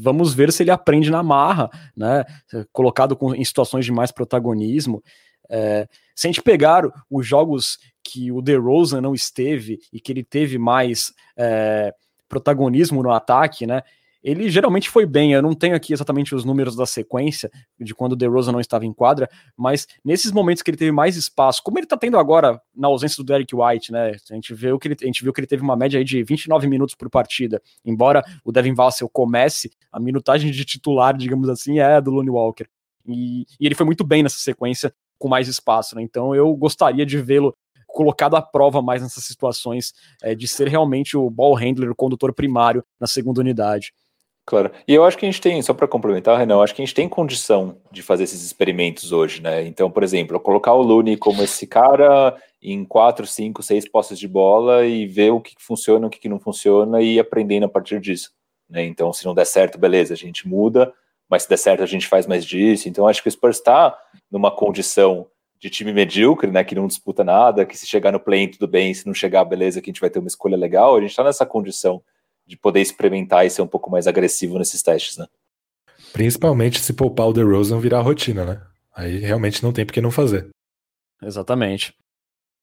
vamos 0.00 0.32
ver 0.32 0.50
se 0.50 0.62
ele 0.62 0.70
aprende 0.70 1.10
na 1.10 1.22
marra, 1.22 1.68
né? 1.94 2.24
Colocado 2.72 3.14
com, 3.14 3.34
em 3.34 3.44
situações 3.44 3.84
de 3.84 3.92
mais 3.92 4.10
protagonismo. 4.10 5.02
É, 5.50 5.86
se 6.14 6.26
a 6.26 6.30
gente 6.30 6.42
pegar 6.42 6.84
os 7.10 7.26
jogos 7.26 7.78
que 8.02 8.32
o 8.32 8.40
DeRozan 8.40 9.02
não 9.02 9.14
esteve 9.14 9.78
e 9.92 10.00
que 10.00 10.10
ele 10.10 10.24
teve 10.24 10.56
mais 10.56 11.12
é, 11.36 11.92
protagonismo 12.26 13.02
no 13.02 13.10
ataque, 13.10 13.66
né? 13.66 13.82
Ele 14.22 14.50
geralmente 14.50 14.90
foi 14.90 15.06
bem. 15.06 15.32
Eu 15.32 15.42
não 15.42 15.54
tenho 15.54 15.74
aqui 15.74 15.92
exatamente 15.92 16.34
os 16.34 16.44
números 16.44 16.76
da 16.76 16.84
sequência 16.84 17.50
de 17.78 17.94
quando 17.94 18.12
o 18.12 18.16
DeRozan 18.16 18.52
não 18.52 18.60
estava 18.60 18.84
em 18.84 18.92
quadra, 18.92 19.28
mas 19.56 19.86
nesses 20.04 20.30
momentos 20.30 20.62
que 20.62 20.70
ele 20.70 20.76
teve 20.76 20.92
mais 20.92 21.16
espaço, 21.16 21.62
como 21.62 21.78
ele 21.78 21.86
está 21.86 21.96
tendo 21.96 22.18
agora 22.18 22.60
na 22.74 22.88
ausência 22.88 23.22
do 23.22 23.26
Derek 23.26 23.54
White, 23.54 23.92
né? 23.92 24.12
A 24.30 24.34
gente, 24.34 24.52
viu 24.54 24.78
que 24.78 24.88
ele, 24.88 24.96
a 25.00 25.06
gente 25.06 25.22
viu 25.22 25.32
que 25.32 25.40
ele 25.40 25.46
teve 25.46 25.62
uma 25.62 25.76
média 25.76 26.04
de 26.04 26.22
29 26.22 26.68
minutos 26.68 26.94
por 26.94 27.08
partida. 27.08 27.60
Embora 27.84 28.22
o 28.44 28.52
Devin 28.52 28.74
Vassell 28.74 29.08
comece, 29.08 29.70
a 29.90 29.98
minutagem 29.98 30.50
de 30.50 30.64
titular, 30.64 31.16
digamos 31.16 31.48
assim, 31.48 31.78
é 31.78 31.94
a 31.94 32.00
do 32.00 32.10
Lonnie 32.10 32.30
Walker. 32.30 32.66
E, 33.06 33.46
e 33.58 33.66
ele 33.66 33.74
foi 33.74 33.86
muito 33.86 34.04
bem 34.04 34.22
nessa 34.22 34.38
sequência 34.38 34.92
com 35.18 35.28
mais 35.28 35.48
espaço, 35.48 35.96
né? 35.96 36.02
Então 36.02 36.34
eu 36.34 36.54
gostaria 36.54 37.04
de 37.06 37.18
vê-lo 37.18 37.54
colocado 37.86 38.36
à 38.36 38.42
prova 38.42 38.80
mais 38.80 39.02
nessas 39.02 39.24
situações 39.24 39.92
é, 40.22 40.34
de 40.34 40.46
ser 40.46 40.68
realmente 40.68 41.16
o 41.16 41.28
ball 41.28 41.54
handler, 41.54 41.90
o 41.90 41.94
condutor 41.94 42.32
primário 42.32 42.84
na 42.98 43.06
segunda 43.06 43.40
unidade. 43.40 43.92
Claro. 44.46 44.72
E 44.88 44.94
eu 44.94 45.04
acho 45.04 45.16
que 45.16 45.24
a 45.24 45.30
gente 45.30 45.40
tem, 45.40 45.62
só 45.62 45.72
para 45.72 45.86
complementar, 45.86 46.36
Renan, 46.36 46.60
acho 46.60 46.74
que 46.74 46.82
a 46.82 46.84
gente 46.84 46.94
tem 46.94 47.08
condição 47.08 47.76
de 47.92 48.02
fazer 48.02 48.24
esses 48.24 48.42
experimentos 48.42 49.12
hoje, 49.12 49.40
né? 49.40 49.64
Então, 49.64 49.90
por 49.90 50.02
exemplo, 50.02 50.40
colocar 50.40 50.74
o 50.74 50.82
Looney 50.82 51.16
como 51.16 51.42
esse 51.42 51.66
cara 51.66 52.36
em 52.60 52.84
quatro, 52.84 53.26
cinco, 53.26 53.62
seis 53.62 53.88
posses 53.88 54.18
de 54.18 54.26
bola 54.26 54.84
e 54.84 55.06
ver 55.06 55.30
o 55.30 55.40
que 55.40 55.54
funciona, 55.58 56.06
o 56.06 56.10
que 56.10 56.28
não 56.28 56.40
funciona 56.40 57.00
e 57.00 57.14
ir 57.14 57.20
aprendendo 57.20 57.66
a 57.66 57.68
partir 57.68 58.00
disso. 58.00 58.32
Né? 58.68 58.84
Então, 58.84 59.12
se 59.12 59.24
não 59.24 59.34
der 59.34 59.46
certo, 59.46 59.78
beleza, 59.78 60.14
a 60.14 60.16
gente 60.16 60.48
muda, 60.48 60.92
mas 61.28 61.44
se 61.44 61.48
der 61.48 61.56
certo, 61.56 61.82
a 61.82 61.86
gente 61.86 62.06
faz 62.06 62.26
mais 62.26 62.44
disso. 62.44 62.88
Então, 62.88 63.06
acho 63.06 63.22
que 63.22 63.28
o 63.28 63.32
Spurs 63.32 63.58
está 63.58 63.96
numa 64.30 64.50
condição 64.50 65.26
de 65.60 65.70
time 65.70 65.92
medíocre, 65.92 66.50
né? 66.50 66.64
Que 66.64 66.74
não 66.74 66.86
disputa 66.86 67.22
nada, 67.22 67.66
que 67.66 67.76
se 67.76 67.86
chegar 67.86 68.10
no 68.10 68.18
play 68.18 68.48
tudo 68.48 68.66
bem, 68.66 68.94
se 68.94 69.06
não 69.06 69.12
chegar, 69.12 69.44
beleza, 69.44 69.80
que 69.80 69.90
a 69.90 69.92
gente 69.92 70.00
vai 70.00 70.10
ter 70.10 70.18
uma 70.18 70.28
escolha 70.28 70.56
legal. 70.56 70.96
A 70.96 71.00
gente 71.00 71.10
está 71.10 71.22
nessa 71.22 71.44
condição 71.44 72.02
de 72.50 72.56
poder 72.56 72.80
experimentar 72.80 73.46
e 73.46 73.50
ser 73.50 73.62
um 73.62 73.66
pouco 73.66 73.88
mais 73.88 74.08
agressivo 74.08 74.58
nesses 74.58 74.82
testes, 74.82 75.16
né? 75.16 75.26
Principalmente 76.12 76.80
se 76.80 76.92
poupar 76.92 77.28
o 77.28 77.32
DeRozan 77.32 77.78
virar 77.78 78.00
rotina, 78.00 78.44
né? 78.44 78.60
Aí 78.92 79.18
realmente 79.20 79.62
não 79.62 79.72
tem 79.72 79.86
por 79.86 79.92
que 79.92 80.00
não 80.00 80.10
fazer. 80.10 80.48
Exatamente. 81.22 81.94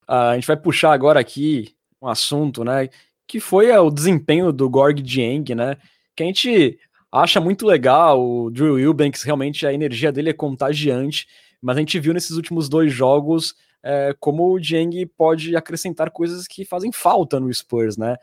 Uh, 0.03 0.31
a 0.31 0.35
gente 0.35 0.45
vai 0.45 0.57
puxar 0.57 0.91
agora 0.91 1.21
aqui 1.21 1.73
um 2.01 2.07
assunto, 2.09 2.65
né? 2.65 2.89
Que 3.25 3.39
foi 3.39 3.71
o 3.71 3.89
desempenho 3.89 4.51
do 4.51 4.69
Gorg 4.69 5.01
Dieng, 5.01 5.55
né? 5.55 5.77
Que 6.13 6.23
a 6.23 6.25
gente 6.25 6.77
acha 7.09 7.39
muito 7.39 7.65
legal. 7.65 8.21
O 8.21 8.51
Drew 8.51 8.77
Eubanks, 8.77 9.23
realmente 9.23 9.65
a 9.65 9.71
energia 9.71 10.11
dele 10.11 10.31
é 10.31 10.33
contagiante. 10.33 11.27
Mas 11.61 11.77
a 11.77 11.79
gente 11.79 11.97
viu 11.97 12.13
nesses 12.13 12.35
últimos 12.35 12.67
dois 12.67 12.91
jogos 12.91 13.55
é, 13.81 14.13
como 14.19 14.51
o 14.51 14.59
Dieng 14.59 15.05
pode 15.17 15.55
acrescentar 15.55 16.11
coisas 16.11 16.45
que 16.45 16.65
fazem 16.65 16.91
falta 16.91 17.39
no 17.39 17.53
Spurs, 17.53 17.95
né? 17.95 18.17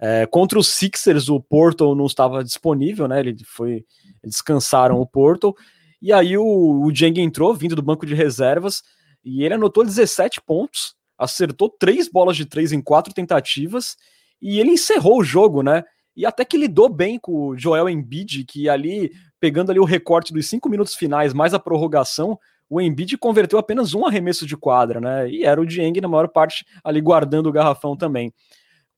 É, 0.00 0.24
contra 0.26 0.58
os 0.58 0.68
Sixers, 0.68 1.28
o 1.28 1.38
Porto 1.38 1.94
não 1.94 2.06
estava 2.06 2.42
disponível, 2.42 3.06
né? 3.06 3.20
Ele 3.20 3.36
foi. 3.44 3.84
Descansaram 4.24 4.98
o 4.98 5.06
Porto. 5.06 5.54
E 6.00 6.12
aí 6.12 6.38
o, 6.38 6.82
o 6.82 6.94
Jeng 6.94 7.20
entrou, 7.20 7.54
vindo 7.54 7.76
do 7.76 7.82
banco 7.82 8.06
de 8.06 8.14
reservas, 8.14 8.82
e 9.22 9.44
ele 9.44 9.54
anotou 9.54 9.84
17 9.84 10.40
pontos, 10.40 10.94
acertou 11.18 11.68
três 11.68 12.08
bolas 12.08 12.36
de 12.36 12.46
três 12.46 12.72
em 12.72 12.80
quatro 12.80 13.12
tentativas, 13.12 13.96
e 14.40 14.58
ele 14.58 14.70
encerrou 14.70 15.18
o 15.18 15.24
jogo, 15.24 15.62
né? 15.62 15.84
E 16.16 16.24
até 16.24 16.44
que 16.44 16.56
lidou 16.56 16.88
bem 16.88 17.18
com 17.18 17.48
o 17.48 17.58
Joel 17.58 17.88
Embiid, 17.88 18.44
que 18.44 18.68
ali, 18.68 19.12
pegando 19.38 19.70
ali 19.70 19.78
o 19.78 19.84
recorte 19.84 20.32
dos 20.32 20.46
cinco 20.46 20.68
minutos 20.68 20.94
finais, 20.94 21.34
mais 21.34 21.52
a 21.52 21.58
prorrogação, 21.58 22.38
o 22.68 22.80
Embiid 22.80 23.18
converteu 23.18 23.58
apenas 23.58 23.94
um 23.94 24.06
arremesso 24.06 24.46
de 24.46 24.56
quadra, 24.56 25.00
né? 25.00 25.28
E 25.28 25.44
era 25.44 25.60
o 25.60 25.66
Dieng, 25.66 26.00
na 26.00 26.08
maior 26.08 26.28
parte, 26.28 26.64
ali 26.82 27.00
guardando 27.00 27.48
o 27.48 27.52
garrafão 27.52 27.96
também. 27.96 28.32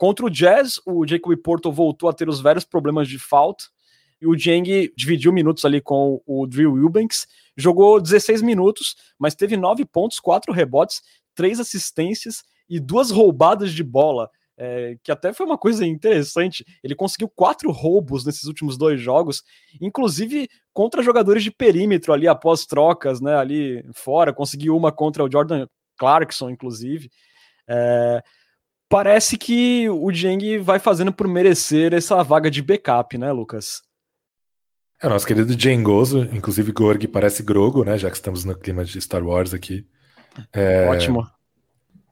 Contra 0.03 0.27
o 0.27 0.29
Jazz, 0.29 0.81
o 0.85 1.07
Jacob 1.07 1.33
Porto 1.37 1.71
voltou 1.71 2.09
a 2.09 2.13
ter 2.13 2.29
os 2.29 2.41
vários 2.41 2.65
problemas 2.65 3.07
de 3.07 3.21
falta, 3.21 3.67
e 4.21 4.27
o 4.27 4.37
Jeng 4.37 4.93
dividiu 4.97 5.33
minutos 5.33 5.65
ali 5.65 5.81
com 5.81 6.21
o 6.27 6.45
Drew 6.45 6.77
Eubanks, 6.77 7.29
jogou 7.57 8.01
16 8.01 8.43
minutos, 8.43 8.97
mas 9.17 9.37
teve 9.37 9.57
9 9.57 9.85
pontos, 9.85 10.19
4 10.19 10.53
rebotes, 10.53 11.03
3 11.37 11.61
assistências 11.61 12.43
e 12.69 12.81
duas 12.81 13.13
roubadas 13.13 13.73
de 13.73 13.85
bola. 13.85 14.29
É, 14.57 14.97
que 15.05 15.13
até 15.13 15.33
foi 15.33 15.47
uma 15.47 15.57
coisa 15.57 15.87
interessante. 15.87 16.67
Ele 16.83 16.97
conseguiu 16.97 17.29
quatro 17.29 17.71
roubos 17.71 18.27
nesses 18.27 18.43
últimos 18.43 18.77
dois 18.77 19.01
jogos, 19.01 19.45
inclusive 19.81 20.49
contra 20.73 21.01
jogadores 21.01 21.45
de 21.45 21.53
perímetro 21.53 22.13
ali 22.13 22.27
após 22.27 22.67
trocas, 22.67 23.21
né? 23.21 23.37
Ali 23.37 23.85
fora, 23.95 24.33
conseguiu 24.33 24.77
uma 24.77 24.91
contra 24.91 25.23
o 25.23 25.31
Jordan 25.31 25.69
Clarkson, 25.97 26.51
inclusive. 26.51 27.09
É, 27.69 28.21
parece 28.93 29.39
que 29.39 29.89
o 29.89 30.13
Jeng 30.13 30.59
vai 30.59 30.79
fazendo 30.79 31.11
por 31.11 31.27
merecer 31.27 31.95
essa 31.95 32.23
vaga 32.23 32.51
de 32.51 32.61
backup, 32.61 33.17
né, 33.17 33.33
Lucas? 33.33 33.81
É, 35.03 35.09
nosso 35.09 35.27
querido 35.27 35.59
Jengoso, 35.59 36.29
inclusive 36.31 36.71
Gorg 36.73 37.09
parece 37.09 37.43
Grogo, 37.43 37.85
né, 37.85 37.97
já 37.97 38.11
que 38.11 38.17
estamos 38.17 38.45
no 38.45 38.55
clima 38.55 38.85
de 38.85 39.01
Star 39.01 39.27
Wars 39.27 39.55
aqui. 39.55 39.87
É... 40.53 40.87
Ótimo. 40.89 41.27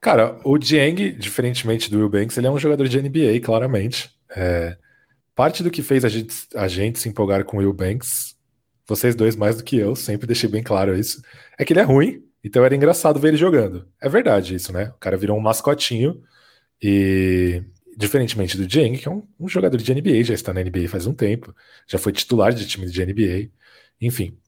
Cara, 0.01 0.41
o 0.43 0.59
Jeng, 0.59 1.13
diferentemente 1.13 1.91
do 1.91 1.99
Will 1.99 2.09
Banks, 2.09 2.39
ele 2.39 2.47
é 2.47 2.51
um 2.51 2.59
jogador 2.59 2.89
de 2.89 3.03
NBA, 3.03 3.41
claramente. 3.45 4.11
É... 4.35 4.79
Parte 5.35 5.63
do 5.63 5.71
que 5.71 5.83
fez 5.83 6.03
a 6.03 6.09
gente, 6.09 6.35
a 6.57 6.67
gente 6.67 6.99
se 6.99 7.11
empolgar 7.11 7.45
com 7.45 7.59
o 7.59 7.61
Will 7.61 7.75
Banks, 7.75 8.37
vocês 8.87 9.15
dois 9.15 9.37
mais 9.37 9.59
do 9.59 9.65
que 9.65 9.77
eu, 9.77 9.95
sempre 9.95 10.27
deixei 10.27 10.49
bem 10.49 10.63
claro 10.63 10.99
isso, 10.99 11.23
é 11.59 11.65
que 11.65 11.75
ele 11.75 11.81
é 11.81 11.85
ruim, 11.85 12.23
então 12.43 12.65
era 12.65 12.75
engraçado 12.75 13.21
ver 13.21 13.29
ele 13.29 13.37
jogando. 13.37 13.87
É 14.01 14.09
verdade 14.09 14.55
isso, 14.55 14.73
né? 14.73 14.91
O 14.97 14.99
cara 14.99 15.19
virou 15.19 15.37
um 15.37 15.43
mascotinho 15.43 16.23
e 16.83 17.63
diferentemente 17.97 18.57
do 18.57 18.69
Jeng, 18.69 18.97
que 18.97 19.07
é 19.07 19.11
um, 19.11 19.23
um, 19.39 19.49
jogador 19.49 19.77
de 19.77 19.95
NBA, 19.95 20.25
já 20.25 20.35
está 20.35 20.55
na 20.55 20.63
NBA 20.63 20.89
faz 20.89 21.07
um 21.07 21.13
tempo, 21.13 21.55
já 21.87 21.99
foi 21.99 22.13
titular 22.13 22.53
de 22.53 22.67
time 22.67 22.87
de 22.87 23.05
NBA, 23.05 23.51
enfim. 24.01 24.39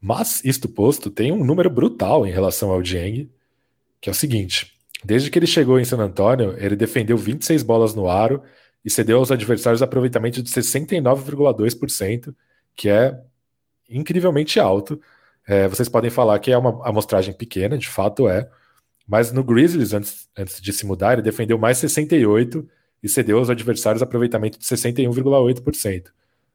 Mas, 0.00 0.44
isto 0.44 0.68
posto, 0.68 1.10
tem 1.10 1.32
um 1.32 1.44
número 1.44 1.68
brutal 1.68 2.26
em 2.26 2.30
relação 2.30 2.70
ao 2.70 2.84
Jeng, 2.84 3.28
que 4.00 4.08
é 4.08 4.12
o 4.12 4.14
seguinte: 4.14 4.72
desde 5.04 5.30
que 5.30 5.38
ele 5.38 5.46
chegou 5.46 5.80
em 5.80 5.84
San 5.84 5.98
Antonio, 5.98 6.54
ele 6.58 6.76
defendeu 6.76 7.16
26 7.16 7.62
bolas 7.62 7.94
no 7.94 8.08
aro 8.08 8.42
e 8.84 8.90
cedeu 8.90 9.18
aos 9.18 9.32
adversários 9.32 9.82
aproveitamento 9.82 10.42
de 10.42 10.48
69,2%, 10.48 12.34
que 12.76 12.88
é 12.88 13.18
incrivelmente 13.90 14.60
alto. 14.60 15.00
É, 15.46 15.66
vocês 15.66 15.88
podem 15.88 16.10
falar 16.10 16.38
que 16.38 16.52
é 16.52 16.58
uma 16.58 16.86
amostragem 16.86 17.34
pequena, 17.34 17.76
de 17.76 17.88
fato 17.88 18.28
é, 18.28 18.48
mas 19.06 19.30
no 19.32 19.44
Grizzlies, 19.44 19.92
antes, 19.92 20.28
antes 20.36 20.60
de 20.60 20.72
se 20.72 20.84
mudar, 20.84 21.14
ele 21.14 21.22
defendeu 21.22 21.58
mais 21.58 21.78
68 21.78 22.68
e 23.02 23.08
cedeu 23.08 23.38
aos 23.38 23.50
adversários 23.50 24.02
aproveitamento 24.02 24.58
de 24.58 24.64
61,8%. 24.64 26.06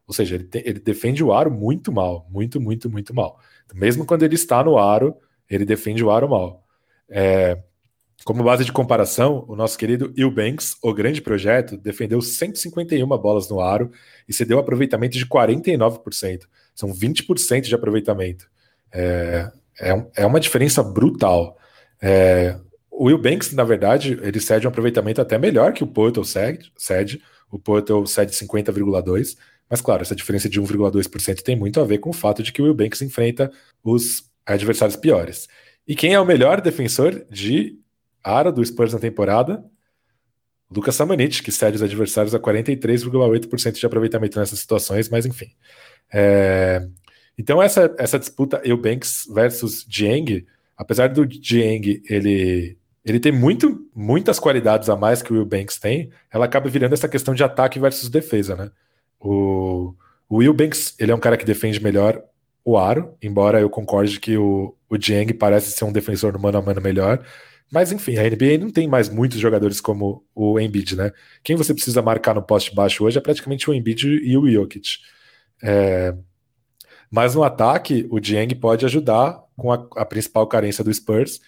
Ou 0.06 0.14
seja, 0.14 0.36
ele, 0.36 0.43
te, 0.43 0.62
ele 0.66 0.80
defende 0.80 1.24
o 1.24 1.32
aro 1.32 1.49
muito 1.49 1.91
mal, 1.91 2.28
muito, 2.30 2.60
muito, 2.60 2.89
muito 2.89 3.14
mal. 3.14 3.39
Então, 3.66 3.80
mesmo 3.80 4.06
quando 4.06 4.24
ele 4.24 4.36
está 4.36 4.64
no 4.64 4.78
aro, 4.78 5.16
ele 5.49 5.64
defende 5.64 6.04
o 6.04 6.12
aro 6.12 6.30
mal. 6.30 6.66
É, 7.10 7.58
como 8.24 8.43
base 8.43 8.64
de 8.64 8.72
comparação, 8.72 9.45
o 9.47 9.56
nosso 9.56 9.78
querido 9.78 10.14
Eubanks, 10.16 10.76
o 10.82 10.93
grande 10.93 11.22
projeto, 11.22 11.78
defendeu 11.78 12.22
151 12.22 13.08
bolas 13.18 13.49
no 13.49 13.60
aro 13.60 13.91
e 14.28 14.34
cedeu 14.34 14.60
aproveitamento 14.60 15.18
de 15.18 15.26
49%. 15.26 16.41
São 16.76 16.91
20% 16.91 17.62
de 17.62 17.74
aproveitamento. 17.74 18.49
É, 18.93 19.52
é, 19.80 20.06
é 20.18 20.26
uma 20.26 20.39
diferença 20.39 20.84
brutal. 20.84 21.58
É, 22.02 22.58
o 22.89 23.06
Will 23.06 23.18
Banks, 23.18 23.54
na 23.54 23.64
verdade, 23.64 24.20
ele 24.22 24.39
cede 24.39 24.68
um 24.68 24.70
aproveitamento 24.70 25.22
até 25.22 25.38
melhor 25.38 25.74
que 25.74 25.84
o 25.84 25.88
Portal 25.88 26.24
cede. 26.24 26.72
cede. 26.78 27.22
O 27.49 27.60
Portal 27.60 28.06
cede 28.06 28.32
50,2%. 28.32 29.38
Mas, 29.70 29.80
claro, 29.80 30.02
essa 30.02 30.16
diferença 30.16 30.49
de 30.49 30.60
1,2% 30.60 31.41
tem 31.41 31.56
muito 31.56 31.80
a 31.80 31.86
ver 31.86 31.99
com 31.99 32.10
o 32.10 32.14
fato 32.14 32.43
de 32.43 32.52
que 32.52 32.62
o 32.62 32.66
Will 32.66 32.74
Banks 32.74 33.02
enfrenta 33.02 33.49
os 33.82 34.30
adversários 34.45 34.97
piores. 34.97 35.47
E 35.88 35.95
quem 35.95 36.14
é 36.14 36.20
o 36.20 36.26
melhor 36.26 36.60
defensor 36.60 37.26
de 37.30 37.80
aro 38.24 38.52
do 38.52 38.66
Spurs 38.66 38.93
na 38.93 38.99
temporada? 38.99 39.64
Lucas 40.70 40.95
Samanit, 40.95 41.41
que 41.41 41.52
cede 41.52 41.78
os 41.78 41.84
adversários 41.84 42.36
a 42.36 42.39
43,8% 42.39 43.80
de 43.80 43.86
aproveitamento 43.86 44.39
nessas 44.39 44.60
situações, 44.60 45.10
mas 45.10 45.26
enfim. 45.26 45.52
É... 46.14 46.86
Então, 47.38 47.62
essa, 47.62 47.93
essa 47.97 48.20
disputa 48.20 48.62
Eubanks 48.64 49.24
versus 49.34 49.86
Dieng 49.88 50.45
apesar 50.82 51.10
do 51.10 51.26
Dieng 51.26 52.02
ele 52.10 52.78
ele 53.04 53.20
tem 53.20 53.32
muito, 53.32 53.90
muitas 53.96 54.40
qualidades 54.40 54.88
a 54.88 54.96
mais 54.96 55.24
que 55.24 55.34
o 55.34 55.36
Will 55.36 55.46
Banks 55.46 55.80
tem, 55.80 56.12
ela 56.32 56.46
acaba 56.46 56.70
virando 56.70 56.94
essa 56.94 57.10
questão 57.10 57.34
de 57.34 57.44
ataque 57.44 57.80
versus 57.80 58.10
defesa, 58.10 58.56
né? 58.56 58.72
O, 59.20 59.96
o 60.30 60.38
Will 60.38 60.54
Banks, 60.54 60.94
ele 61.00 61.12
é 61.12 61.16
um 61.16 61.20
cara 61.20 61.36
que 61.36 61.44
defende 61.44 61.82
melhor 61.82 62.24
o 62.64 62.78
aro, 62.78 63.16
embora 63.20 63.60
eu 63.60 63.72
concorde 63.72 64.20
que 64.20 64.38
o, 64.38 64.76
o 64.88 64.98
Dieng 64.98 65.34
parece 65.34 65.72
ser 65.72 65.84
um 65.84 65.92
defensor 65.92 66.34
no 66.34 66.40
mano 66.40 66.60
a 66.60 66.62
mano 66.62 66.80
melhor, 66.80 67.26
mas 67.72 67.92
enfim, 67.92 68.18
a 68.18 68.24
NBA 68.24 68.60
não 68.60 68.70
tem 68.70 68.88
mais 68.88 69.10
muitos 69.10 69.40
jogadores 69.40 69.82
como 69.82 70.24
o 70.36 70.60
Embiid, 70.60 70.96
né? 70.96 71.12
Quem 71.44 71.56
você 71.56 71.74
precisa 71.74 72.04
marcar 72.04 72.36
no 72.36 72.44
poste 72.44 72.76
baixo 72.76 73.04
hoje 73.04 73.18
é 73.18 73.22
praticamente 73.22 73.68
o 73.68 73.74
Embiid 73.74 74.08
e 74.08 74.38
o 74.38 74.48
Jokic. 74.48 75.00
É... 75.64 76.14
Mas 77.12 77.36
no 77.36 77.43
ataque, 77.43 78.07
o 78.09 78.20
Dieng 78.20 78.55
pode 78.55 78.86
ajudar 78.86 79.38
com 79.57 79.72
a, 79.72 79.86
a, 79.97 80.05
principal 80.05 80.47
carência 80.47 80.84
do 80.84 80.93
Spurs, 80.93 81.41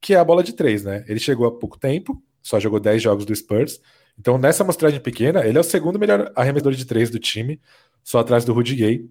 que 0.00 0.14
é 0.14 0.16
a 0.16 0.24
bola 0.24 0.42
de 0.42 0.52
três, 0.52 0.84
né? 0.84 1.04
Ele 1.08 1.18
chegou 1.18 1.46
há 1.46 1.58
pouco 1.58 1.76
tempo, 1.78 2.22
só 2.40 2.60
jogou 2.60 2.78
10 2.78 3.02
jogos 3.02 3.26
do 3.26 3.34
Spurs. 3.34 3.80
Então, 4.18 4.38
nessa 4.38 4.62
amostragem 4.62 5.00
pequena, 5.00 5.44
ele 5.44 5.58
é 5.58 5.60
o 5.60 5.64
segundo 5.64 5.98
melhor 5.98 6.30
arremessador 6.36 6.74
de 6.74 6.84
três 6.84 7.10
do 7.10 7.18
time, 7.18 7.60
só 8.04 8.20
atrás 8.20 8.44
do 8.44 8.52
Rudy 8.52 8.76
Gay, 8.76 9.10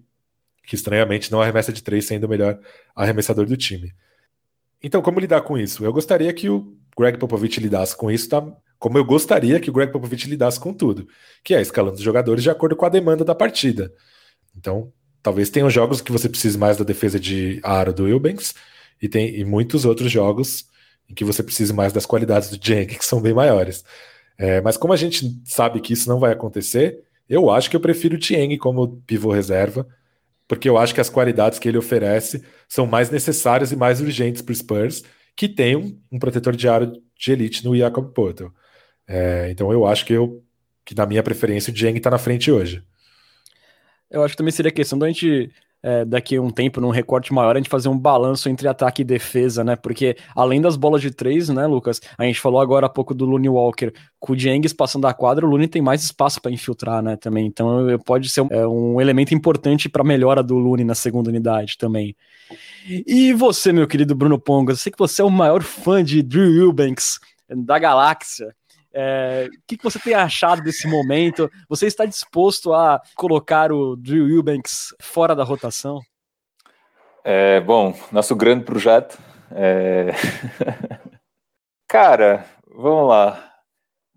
que 0.64 0.74
estranhamente 0.74 1.30
não 1.30 1.42
arremessa 1.42 1.72
de 1.72 1.82
três, 1.82 2.06
sendo 2.06 2.24
o 2.24 2.28
melhor 2.28 2.58
arremessador 2.96 3.46
do 3.46 3.56
time. 3.56 3.94
Então, 4.82 5.02
como 5.02 5.20
lidar 5.20 5.42
com 5.42 5.58
isso? 5.58 5.84
Eu 5.84 5.92
gostaria 5.92 6.32
que 6.32 6.48
o 6.48 6.74
Greg 6.98 7.18
Popovich 7.18 7.60
lidasse 7.60 7.94
com 7.94 8.10
isso, 8.10 8.28
tá? 8.28 8.42
como 8.80 8.96
eu 8.96 9.04
gostaria 9.04 9.60
que 9.60 9.68
o 9.68 9.72
Greg 9.74 9.92
Popovich 9.92 10.26
lidasse 10.26 10.58
com 10.58 10.72
tudo, 10.72 11.06
que 11.44 11.54
é 11.54 11.60
escalando 11.60 11.96
os 11.96 12.02
jogadores 12.02 12.42
de 12.42 12.48
acordo 12.48 12.74
com 12.74 12.86
a 12.86 12.88
demanda 12.88 13.22
da 13.22 13.34
partida. 13.34 13.92
Então, 14.56 14.90
talvez 15.22 15.50
tenham 15.50 15.70
jogos 15.70 16.00
que 16.00 16.12
você 16.12 16.28
precise 16.28 16.56
mais 16.58 16.76
da 16.76 16.84
defesa 16.84 17.18
de 17.18 17.60
aro 17.62 17.92
do 17.92 18.08
Eubanks 18.08 18.54
e 19.00 19.08
tem 19.08 19.34
e 19.34 19.44
muitos 19.44 19.84
outros 19.84 20.10
jogos 20.10 20.66
em 21.08 21.14
que 21.14 21.24
você 21.24 21.42
precise 21.42 21.72
mais 21.72 21.92
das 21.92 22.06
qualidades 22.06 22.50
do 22.50 22.64
Jenk, 22.64 22.94
que 22.98 23.04
são 23.04 23.20
bem 23.20 23.34
maiores. 23.34 23.84
É, 24.38 24.60
mas 24.60 24.76
como 24.76 24.92
a 24.92 24.96
gente 24.96 25.40
sabe 25.44 25.80
que 25.80 25.92
isso 25.92 26.08
não 26.08 26.18
vai 26.18 26.32
acontecer, 26.32 27.02
eu 27.28 27.50
acho 27.50 27.68
que 27.68 27.76
eu 27.76 27.80
prefiro 27.80 28.16
o 28.16 28.18
Tieng 28.18 28.56
como 28.56 29.02
pivô 29.06 29.30
reserva, 29.32 29.86
porque 30.48 30.68
eu 30.68 30.78
acho 30.78 30.94
que 30.94 31.00
as 31.00 31.10
qualidades 31.10 31.58
que 31.58 31.68
ele 31.68 31.78
oferece 31.78 32.42
são 32.68 32.86
mais 32.86 33.10
necessárias 33.10 33.70
e 33.70 33.76
mais 33.76 34.00
urgentes 34.00 34.42
para 34.42 34.52
o 34.52 34.56
Spurs, 34.56 35.04
que 35.36 35.48
tem 35.48 35.76
um, 35.76 35.98
um, 36.10 36.18
protetor 36.18 36.56
de 36.56 36.68
aro 36.68 36.92
de 37.16 37.32
elite 37.32 37.64
no 37.64 37.76
Jacob 37.76 38.12
Porto. 38.12 38.52
É, 39.06 39.48
então 39.50 39.72
eu 39.72 39.86
acho 39.86 40.04
que 40.04 40.12
eu 40.12 40.42
que 40.84 40.94
na 40.94 41.06
minha 41.06 41.22
preferência 41.22 41.70
o 41.70 41.74
Dieng 41.74 41.96
está 41.96 42.10
na 42.10 42.18
frente 42.18 42.50
hoje. 42.50 42.82
Eu 44.10 44.24
acho 44.24 44.32
que 44.32 44.38
também 44.38 44.52
seria 44.52 44.72
questão 44.72 44.98
da 44.98 45.06
gente 45.06 45.50
é, 45.82 46.04
daqui 46.04 46.36
a 46.36 46.42
um 46.42 46.50
tempo, 46.50 46.80
num 46.80 46.90
recorte 46.90 47.32
maior, 47.32 47.56
a 47.56 47.58
gente 47.58 47.70
fazer 47.70 47.88
um 47.88 47.98
balanço 47.98 48.48
entre 48.48 48.68
ataque 48.68 49.02
e 49.02 49.04
defesa, 49.04 49.64
né? 49.64 49.76
Porque 49.76 50.16
além 50.34 50.60
das 50.60 50.76
bolas 50.76 51.00
de 51.00 51.10
três, 51.10 51.48
né, 51.48 51.66
Lucas? 51.66 52.00
A 52.18 52.24
gente 52.24 52.40
falou 52.40 52.60
agora 52.60 52.86
há 52.86 52.88
pouco 52.88 53.14
do 53.14 53.24
Looney 53.24 53.48
Walker, 53.48 53.92
com 54.18 54.32
o 54.32 54.38
Jengs 54.38 54.74
passando 54.74 55.06
a 55.06 55.14
quadra, 55.14 55.46
o 55.46 55.48
Looney 55.48 55.68
tem 55.68 55.80
mais 55.80 56.02
espaço 56.02 56.40
para 56.40 56.50
infiltrar, 56.50 57.02
né? 57.02 57.16
Também. 57.16 57.46
Então 57.46 57.86
pode 58.04 58.28
ser 58.28 58.42
um, 58.42 58.48
é, 58.50 58.66
um 58.66 59.00
elemento 59.00 59.34
importante 59.34 59.88
para 59.88 60.04
melhora 60.04 60.42
do 60.42 60.56
Looney 60.56 60.84
na 60.84 60.94
segunda 60.94 61.30
unidade 61.30 61.78
também. 61.78 62.14
E 62.86 63.32
você, 63.32 63.72
meu 63.72 63.86
querido 63.86 64.14
Bruno 64.14 64.38
Ponga, 64.38 64.72
eu 64.72 64.76
sei 64.76 64.90
que 64.90 64.98
você 64.98 65.22
é 65.22 65.24
o 65.24 65.30
maior 65.30 65.62
fã 65.62 66.02
de 66.02 66.22
Drew 66.22 66.50
Eubanks 66.50 67.18
da 67.48 67.78
galáxia. 67.78 68.54
É, 68.92 69.46
o 69.46 69.62
que, 69.66 69.78
você 69.82 69.98
tem 69.98 70.14
achado 70.14 70.62
desse 70.62 70.88
momento? 70.88 71.50
Você 71.68 71.86
está 71.86 72.04
disposto 72.04 72.72
a 72.72 73.00
colocar 73.14 73.72
o 73.72 73.96
Drew 73.96 74.28
Eubanks 74.28 74.94
fora 75.00 75.34
da 75.34 75.44
rotação? 75.44 76.00
É, 77.24 77.60
bom, 77.60 77.94
nosso 78.10 78.34
grande 78.34 78.64
projeto. 78.64 79.18
É... 79.52 80.08
Cara, 81.88 82.46
vamos 82.66 83.08
lá. 83.08 83.52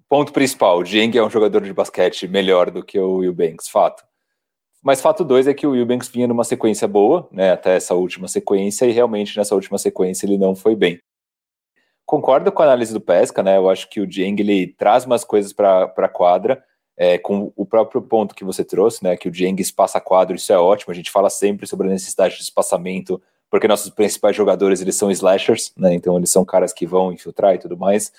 Ponto 0.09 0.31
principal: 0.31 0.79
o 0.79 0.85
Jeng 0.85 1.17
é 1.17 1.23
um 1.23 1.29
jogador 1.29 1.61
de 1.61 1.73
basquete 1.73 2.27
melhor 2.27 2.71
do 2.71 2.83
que 2.83 2.99
o 2.99 3.23
Eubanks, 3.23 3.67
fato. 3.67 4.03
Mas 4.81 5.01
fato 5.01 5.23
dois 5.23 5.47
é 5.47 5.53
que 5.53 5.65
o 5.65 5.75
Eubanks 5.75 6.09
vinha 6.09 6.27
numa 6.27 6.43
sequência 6.43 6.87
boa, 6.87 7.27
né, 7.31 7.51
até 7.51 7.77
essa 7.77 7.93
última 7.93 8.27
sequência, 8.27 8.85
e 8.85 8.91
realmente 8.91 9.37
nessa 9.37 9.55
última 9.55 9.77
sequência 9.77 10.25
ele 10.25 10.37
não 10.37 10.55
foi 10.55 10.75
bem 10.75 10.99
concordo 12.05 12.51
com 12.51 12.61
a 12.61 12.65
análise 12.65 12.93
do 12.93 13.01
Pesca, 13.01 13.41
né? 13.43 13.57
Eu 13.57 13.69
acho 13.69 13.89
que 13.89 13.99
o 13.99 14.07
Dieng 14.07 14.39
ele 14.39 14.67
traz 14.67 15.05
umas 15.05 15.23
coisas 15.23 15.53
para 15.53 15.83
a 15.97 16.09
quadra, 16.09 16.63
é, 16.95 17.17
com 17.17 17.51
o 17.55 17.65
próprio 17.65 18.01
ponto 18.01 18.35
que 18.35 18.43
você 18.43 18.63
trouxe, 18.63 19.03
né? 19.03 19.17
Que 19.17 19.27
o 19.27 19.31
Dieng 19.31 19.59
espaça 19.59 19.99
quadro, 19.99 20.35
isso 20.35 20.51
é 20.53 20.57
ótimo. 20.57 20.91
A 20.91 20.95
gente 20.95 21.11
fala 21.11 21.29
sempre 21.29 21.65
sobre 21.65 21.87
a 21.87 21.91
necessidade 21.91 22.35
de 22.35 22.43
espaçamento, 22.43 23.21
porque 23.49 23.67
nossos 23.67 23.89
principais 23.89 24.35
jogadores 24.35 24.81
eles 24.81 24.95
são 24.95 25.11
slashers, 25.11 25.73
né? 25.77 25.93
Então 25.93 26.17
eles 26.17 26.31
são 26.31 26.45
caras 26.45 26.73
que 26.73 26.85
vão 26.85 27.11
infiltrar 27.11 27.55
e 27.55 27.59
tudo 27.59 27.77
mais. 27.77 28.11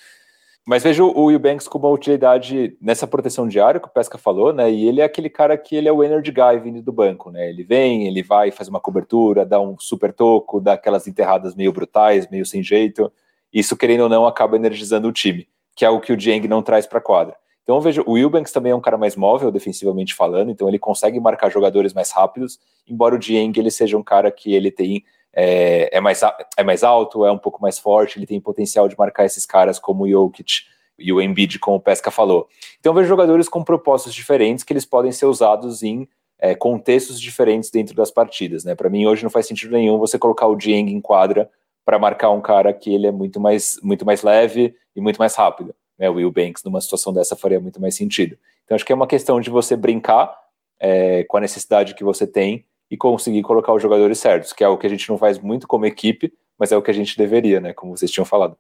Mas 0.67 0.83
vejo 0.83 1.07
o 1.09 1.27
Will 1.27 1.39
Banks 1.39 1.69
com 1.69 1.77
uma 1.77 1.91
utilidade 1.91 2.75
nessa 2.81 3.07
proteção 3.07 3.47
diária 3.47 3.79
que 3.79 3.87
o 3.87 3.91
Pesca 3.91 4.17
falou, 4.17 4.51
né? 4.51 4.71
E 4.71 4.89
ele 4.89 5.03
é 5.03 5.05
aquele 5.05 5.29
cara 5.29 5.59
que 5.59 5.77
ele 5.77 5.89
é 5.89 5.93
o 5.93 6.03
energy 6.03 6.33
guy 6.33 6.59
vindo 6.59 6.81
do 6.81 6.91
banco, 6.91 7.31
né? 7.31 7.51
Ele 7.51 7.63
vem, 7.63 8.09
ele 8.09 8.23
vai, 8.23 8.51
faz 8.51 8.67
uma 8.67 8.81
cobertura, 8.81 9.45
dá 9.45 9.61
um 9.61 9.79
super 9.79 10.11
toco, 10.11 10.63
dá 10.63 10.73
aquelas 10.73 11.07
enterradas 11.07 11.55
meio 11.55 11.71
brutais, 11.71 12.31
meio 12.31 12.47
sem 12.47 12.63
jeito. 12.63 13.13
Isso, 13.55 13.77
querendo 13.77 14.01
ou 14.03 14.09
não, 14.09 14.27
acaba 14.27 14.57
energizando 14.57 15.07
o 15.07 15.13
time, 15.13 15.47
que 15.77 15.85
é 15.85 15.89
o 15.89 16.01
que 16.01 16.13
o 16.13 16.17
Dieng 16.17 16.49
não 16.49 16.61
traz 16.61 16.89
para 16.89 16.99
a 16.99 17.03
quadra. 17.03 17.37
Então 17.63 17.77
eu 17.77 17.81
vejo, 17.81 18.03
o 18.05 18.13
Wilbanks 18.13 18.53
também 18.53 18.73
é 18.73 18.75
um 18.75 18.81
cara 18.81 18.99
mais 18.99 19.15
móvel, 19.15 19.51
defensivamente 19.53 20.13
falando, 20.13 20.51
então 20.51 20.69
ele 20.69 20.79
consegue 20.79 21.19
marcar 21.21 21.51
jogadores 21.51 21.95
mais 21.95 22.11
rápidos, 22.11 22.59
embora 22.87 23.15
o 23.15 23.19
Dieng 23.19 23.57
ele 23.57 23.71
seja 23.71 23.97
um 23.97 24.03
cara 24.03 24.31
que 24.31 24.53
ele 24.53 24.71
tem 24.71 25.05
é, 25.33 25.89
é, 25.97 26.01
mais, 26.01 26.21
é 26.57 26.63
mais 26.63 26.83
alto, 26.83 27.25
é 27.25 27.33
um 27.33 27.39
pouco 27.39 27.63
mais 27.63 27.79
forte, 27.79 28.19
ele 28.19 28.27
tem 28.27 28.41
potencial 28.41 28.89
de 28.89 28.99
marcar 28.99 29.25
esses 29.25 29.47
caras 29.47 29.79
como 29.79 30.05
o 30.05 30.09
Jokic 30.09 30.65
e 30.99 31.13
o 31.13 31.21
Embiid, 31.21 31.59
como 31.59 31.77
o 31.77 31.81
Pesca 31.81 32.11
falou. 32.11 32.49
Então 32.81 32.93
vejo 32.93 33.09
jogadores 33.09 33.49
com 33.49 33.65
propósitos 33.65 34.15
diferentes 34.15 34.63
que 34.63 34.73
eles 34.73 34.85
podem 34.85 35.11
ser 35.11 35.27
usados 35.27 35.83
em 35.83 36.07
é, 36.39 36.55
contextos 36.55 37.21
diferentes 37.21 37.71
dentro 37.71 37.95
das 37.95 38.11
partidas. 38.11 38.65
Né? 38.65 38.75
Para 38.75 38.91
mim, 38.91 39.07
hoje 39.07 39.23
não 39.23 39.31
faz 39.31 39.47
sentido 39.47 39.73
nenhum 39.73 39.99
você 39.99 40.19
colocar 40.19 40.47
o 40.47 40.55
Dieng 40.55 40.93
em 40.93 41.01
quadra 41.01 41.51
para 41.85 41.99
marcar 41.99 42.31
um 42.31 42.41
cara 42.41 42.73
que 42.73 42.93
ele 42.93 43.07
é 43.07 43.13
muito 43.13 43.39
mais, 43.41 43.79
muito 43.83 44.05
mais 44.05 44.23
leve 44.23 44.75
e 44.97 45.01
muito 45.01 45.19
mais 45.19 45.35
rápido. 45.35 45.75
Né? 45.99 46.09
O 46.09 46.15
Will 46.15 46.31
Banks, 46.31 46.65
numa 46.65 46.81
situação 46.81 47.13
dessa, 47.13 47.37
faria 47.37 47.61
muito 47.61 47.81
mais 47.81 47.95
sentido. 47.95 48.39
Então, 48.65 48.75
acho 48.75 48.85
que 48.85 48.93
é 48.93 48.97
uma 48.97 49.07
questão 49.07 49.41
de 49.41 49.51
você 49.51 49.77
brincar 49.77 50.35
é, 50.81 51.25
com 51.25 51.37
a 51.37 51.41
necessidade 51.41 51.95
que 51.95 52.05
você 52.05 52.27
tem 52.27 52.65
e 52.91 52.97
conseguir 52.97 53.43
colocar 53.43 53.73
os 53.73 53.83
jogadores 53.83 54.19
certos, 54.19 54.53
que 54.53 54.65
é 54.65 54.69
o 54.69 54.79
que 54.79 54.87
a 54.87 54.91
gente 54.91 55.09
não 55.09 55.19
faz 55.19 55.39
muito 55.39 55.67
como 55.67 55.87
equipe, 55.87 56.33
mas 56.59 56.73
é 56.73 56.77
o 56.77 56.83
que 56.83 56.91
a 56.91 56.95
gente 56.95 57.17
deveria, 57.17 57.61
né? 57.61 57.73
Como 57.73 57.97
vocês 57.97 58.11
tinham 58.11 58.25
falado. 58.25 58.57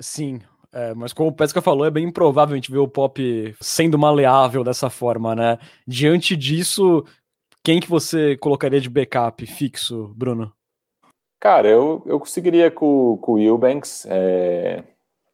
Sim, 0.00 0.40
é, 0.72 0.94
mas 0.94 1.12
como 1.12 1.30
o 1.30 1.32
Pesca 1.32 1.62
falou, 1.62 1.86
é 1.86 1.90
bem 1.90 2.06
improvável 2.06 2.54
a 2.54 2.56
gente 2.56 2.70
ver 2.70 2.78
o 2.78 2.88
Pop 2.88 3.54
sendo 3.60 3.98
maleável 3.98 4.62
dessa 4.62 4.90
forma, 4.90 5.34
né? 5.34 5.58
Diante 5.86 6.36
disso, 6.36 7.04
quem 7.64 7.80
que 7.80 7.88
você 7.88 8.36
colocaria 8.36 8.80
de 8.80 8.90
backup 8.90 9.44
fixo, 9.46 10.12
Bruno? 10.16 10.52
Cara, 11.40 11.68
eu, 11.68 12.02
eu 12.04 12.18
conseguiria 12.18 12.70
com, 12.70 13.16
com 13.18 13.32
o 13.32 13.38
Eubanks. 13.38 14.06
É... 14.10 14.82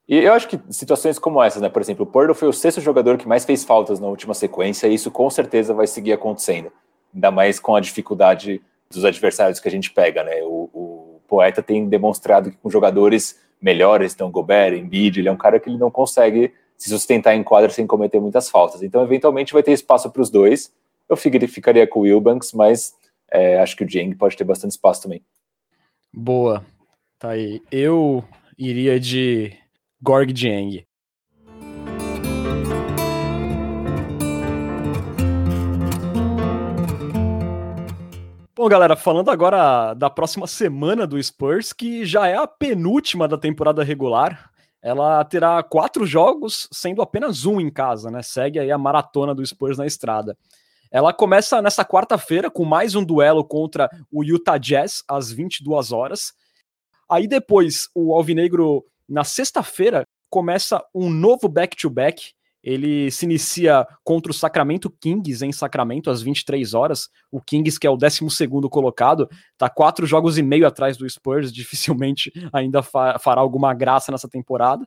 E 0.07 0.19
eu 0.19 0.35
acho 0.35 0.47
que 0.49 0.61
situações 0.69 1.19
como 1.19 1.43
essas, 1.43 1.63
né? 1.63 1.69
Por 1.71 1.81
exemplo, 1.81 2.05
o 2.05 2.07
Porto 2.07 2.35
foi 2.35 2.47
o 2.47 2.53
sexto 2.53 2.81
jogador 2.81 3.17
que 3.17 3.27
mais 3.27 3.45
fez 3.45 3.65
faltas 3.65 3.99
na 3.99 4.07
última 4.07 4.35
sequência, 4.35 4.87
e 4.87 4.95
isso 4.95 5.11
com 5.11 5.31
certeza 5.31 5.73
vai 5.73 5.87
seguir 5.87 6.13
acontecendo. 6.13 6.71
Ainda 7.15 7.31
mais 7.31 7.59
com 7.59 7.75
a 7.75 7.81
dificuldade 7.81 8.61
dos 8.91 9.05
adversários 9.05 9.59
que 9.59 9.69
a 9.69 9.71
gente 9.71 9.91
pega, 9.91 10.23
né? 10.23 10.43
O, 10.43 10.69
o 10.75 11.21
poeta 11.27 11.63
tem 11.63 11.89
demonstrado 11.89 12.51
que 12.51 12.57
com 12.59 12.69
jogadores 12.69 13.41
melhores, 13.61 14.13
então 14.13 14.31
Gobert, 14.31 14.75
Embiid, 14.75 15.21
ele 15.21 15.29
é 15.29 15.33
um 15.33 15.39
cara 15.39 15.59
que 15.59 15.71
ele 15.71 15.79
não 15.79 15.91
consegue 15.91 16.53
se 16.77 16.91
sustentar 16.91 17.35
em 17.35 17.43
quadra 17.43 17.71
sem 17.71 17.87
cometer 17.87 18.21
muitas 18.21 18.51
faltas. 18.51 18.83
Então, 18.83 19.03
eventualmente, 19.03 19.55
vai 19.55 19.63
ter 19.63 19.73
espaço 19.73 20.11
para 20.11 20.21
os 20.21 20.29
dois. 20.29 20.71
Eu 21.09 21.17
ficaria 21.17 21.87
com 21.87 22.01
o 22.01 22.03
Wilbanks, 22.03 22.53
mas 22.53 22.95
é, 23.31 23.59
acho 23.59 23.75
que 23.75 23.85
o 23.85 23.89
Jeng 23.89 24.15
pode 24.17 24.37
ter 24.37 24.45
bastante 24.45 24.73
espaço 24.73 25.03
também. 25.03 25.23
Boa. 26.17 26.65
Tá 27.19 27.31
aí. 27.31 27.61
Eu 27.73 28.25
iria 28.57 29.01
de 29.01 29.53
Gorg 30.01 30.33
Jiang. 30.33 30.87
Bom, 38.55 38.69
galera, 38.69 38.95
falando 38.95 39.33
agora 39.33 39.93
da 39.95 40.09
próxima 40.09 40.47
semana 40.47 41.05
do 41.05 41.21
Spurs, 41.21 41.73
que 41.73 42.05
já 42.05 42.29
é 42.29 42.37
a 42.37 42.47
penúltima 42.47 43.27
da 43.27 43.37
temporada 43.37 43.83
regular. 43.83 44.53
Ela 44.81 45.25
terá 45.25 45.61
quatro 45.65 46.07
jogos, 46.07 46.69
sendo 46.71 47.03
apenas 47.03 47.45
um 47.45 47.61
em 47.61 47.71
casa, 47.71 48.11
né? 48.11 48.23
Segue 48.23 48.61
aí 48.61 48.71
a 48.71 48.79
maratona 48.79 49.35
do 49.35 49.45
Spurs 49.45 49.77
na 49.77 49.87
estrada. 49.87 50.39
Ela 50.95 51.13
começa 51.13 51.61
nessa 51.61 51.85
quarta-feira 51.85 52.49
com 52.49 52.65
mais 52.65 52.95
um 52.95 53.05
duelo 53.05 53.45
contra 53.45 53.91
o 54.13 54.23
Utah 54.23 54.59
Jazz 54.59 55.03
às 55.09 55.29
22 55.29 55.91
horas. 55.91 56.33
Aí 57.11 57.27
depois, 57.27 57.89
o 57.93 58.15
Alvinegro, 58.15 58.85
na 59.09 59.25
sexta-feira, 59.25 60.05
começa 60.31 60.81
um 60.95 61.11
novo 61.11 61.49
back-to-back. 61.49 62.23
-back. 62.23 62.33
Ele 62.63 63.11
se 63.11 63.25
inicia 63.27 63.85
contra 64.05 64.31
o 64.31 64.35
Sacramento 64.35 64.89
Kings 64.89 65.45
em 65.45 65.51
Sacramento 65.51 66.11
às 66.11 66.23
23 66.23 66.75
horas. 66.75 67.09
O 67.29 67.41
Kings, 67.41 67.77
que 67.77 67.89
é 67.89 67.91
o 67.91 67.97
12 67.97 68.21
colocado, 68.71 69.29
tá 69.59 69.69
quatro 69.69 70.07
jogos 70.07 70.39
e 70.39 70.45
meio 70.45 70.65
atrás 70.65 70.97
do 70.97 71.11
Spurs, 71.11 71.51
dificilmente 71.53 72.33
ainda 72.53 72.85
fa 72.85 73.19
fará 73.19 73.41
alguma 73.41 73.75
graça 73.75 74.13
nessa 74.13 74.29
temporada. 74.29 74.87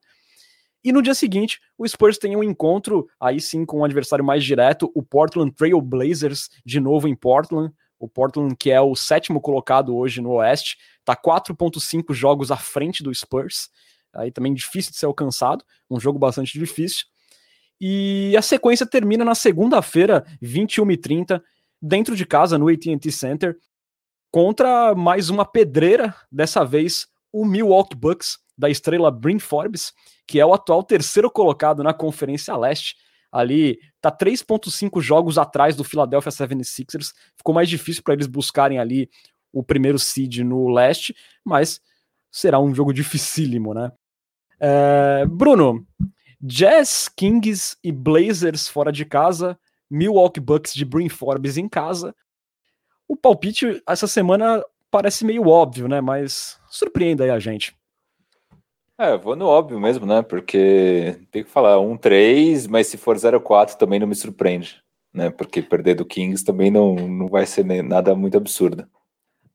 E 0.87 0.91
no 0.93 1.01
dia 1.01 1.13
seguinte, 1.13 1.59
o 1.77 1.85
Spurs 1.85 2.17
tem 2.17 2.37
um 2.37 2.41
encontro, 2.41 3.09
aí 3.19 3.41
sim, 3.41 3.65
com 3.65 3.79
um 3.79 3.83
adversário 3.83 4.23
mais 4.23 4.41
direto, 4.41 4.89
o 4.95 5.03
Portland 5.03 5.53
Trail 5.53 5.81
Blazers, 5.81 6.49
de 6.65 6.79
novo 6.79 7.09
em 7.09 7.13
Portland. 7.13 7.73
O 7.99 8.07
Portland, 8.07 8.55
que 8.55 8.71
é 8.71 8.79
o 8.79 8.95
sétimo 8.95 9.41
colocado 9.41 9.93
hoje 9.93 10.21
no 10.21 10.35
Oeste, 10.35 10.77
tá 11.03 11.13
4,5 11.13 12.13
jogos 12.13 12.51
à 12.51 12.55
frente 12.55 13.03
do 13.03 13.13
Spurs. 13.13 13.69
Aí 14.13 14.31
também 14.31 14.53
difícil 14.53 14.93
de 14.93 14.97
ser 14.97 15.07
alcançado, 15.07 15.61
um 15.91 15.99
jogo 15.99 16.17
bastante 16.17 16.57
difícil. 16.57 17.05
E 17.81 18.33
a 18.37 18.41
sequência 18.41 18.87
termina 18.87 19.25
na 19.25 19.35
segunda-feira, 19.35 20.25
21h30, 20.41 21.41
dentro 21.81 22.15
de 22.15 22.25
casa, 22.25 22.57
no 22.57 22.69
AT&T 22.69 23.11
Center. 23.11 23.57
contra 24.31 24.95
mais 24.95 25.29
uma 25.29 25.43
pedreira, 25.43 26.15
dessa 26.31 26.63
vez 26.63 27.07
o 27.29 27.43
Milwaukee 27.43 27.93
Bucks, 27.93 28.37
da 28.57 28.69
estrela 28.69 29.11
Bryn 29.11 29.39
Forbes, 29.39 29.93
que 30.25 30.39
é 30.39 30.45
o 30.45 30.53
atual 30.53 30.83
terceiro 30.83 31.29
colocado 31.29 31.83
na 31.83 31.93
Conferência 31.93 32.55
Leste. 32.55 32.95
Ali 33.31 33.79
tá 34.01 34.11
3.5 34.11 35.01
jogos 35.01 35.37
atrás 35.37 35.75
do 35.75 35.83
Philadelphia 35.83 36.31
76ers. 36.31 37.13
Ficou 37.35 37.53
mais 37.53 37.69
difícil 37.69 38.01
para 38.03 38.13
eles 38.13 38.27
buscarem 38.27 38.79
ali 38.79 39.09
o 39.51 39.63
primeiro 39.63 39.99
seed 39.99 40.39
no 40.39 40.69
leste, 40.69 41.15
mas 41.43 41.81
será 42.31 42.59
um 42.59 42.73
jogo 42.73 42.93
dificílimo, 42.93 43.73
né? 43.73 43.91
É, 44.59 45.25
Bruno, 45.25 45.85
Jazz, 46.41 47.09
Kings 47.09 47.77
e 47.83 47.91
Blazers 47.91 48.67
fora 48.67 48.91
de 48.91 49.05
casa, 49.05 49.57
Milwaukee 49.89 50.39
Bucks 50.39 50.73
de 50.73 50.85
Bryn 50.85 51.09
Forbes 51.09 51.57
em 51.57 51.67
casa. 51.67 52.15
O 53.07 53.15
palpite 53.15 53.81
essa 53.87 54.07
semana 54.07 54.63
parece 54.91 55.23
meio 55.25 55.47
óbvio, 55.47 55.87
né? 55.87 56.01
Mas 56.01 56.59
surpreenda 56.69 57.23
aí 57.23 57.29
a 57.29 57.39
gente. 57.39 57.76
É, 58.99 59.15
vou 59.15 59.35
no 59.35 59.45
óbvio 59.45 59.79
mesmo, 59.79 60.07
né? 60.07 60.23
Porque 60.23 61.19
tem 61.31 61.43
que 61.43 61.49
falar 61.49 61.79
um 61.79 61.95
3, 61.95 62.65
mas 62.65 62.87
se 62.87 62.97
for 62.97 63.15
0-4 63.15 63.75
também 63.75 63.99
não 63.99 64.07
me 64.07 64.15
surpreende, 64.15 64.81
né? 65.13 65.29
Porque 65.29 65.61
perder 65.61 65.95
do 65.95 66.05
Kings 66.05 66.43
também 66.43 66.71
não, 66.71 66.95
não 66.95 67.27
vai 67.27 67.45
ser 67.45 67.63
nada 67.83 68.15
muito 68.15 68.37
absurdo. 68.37 68.87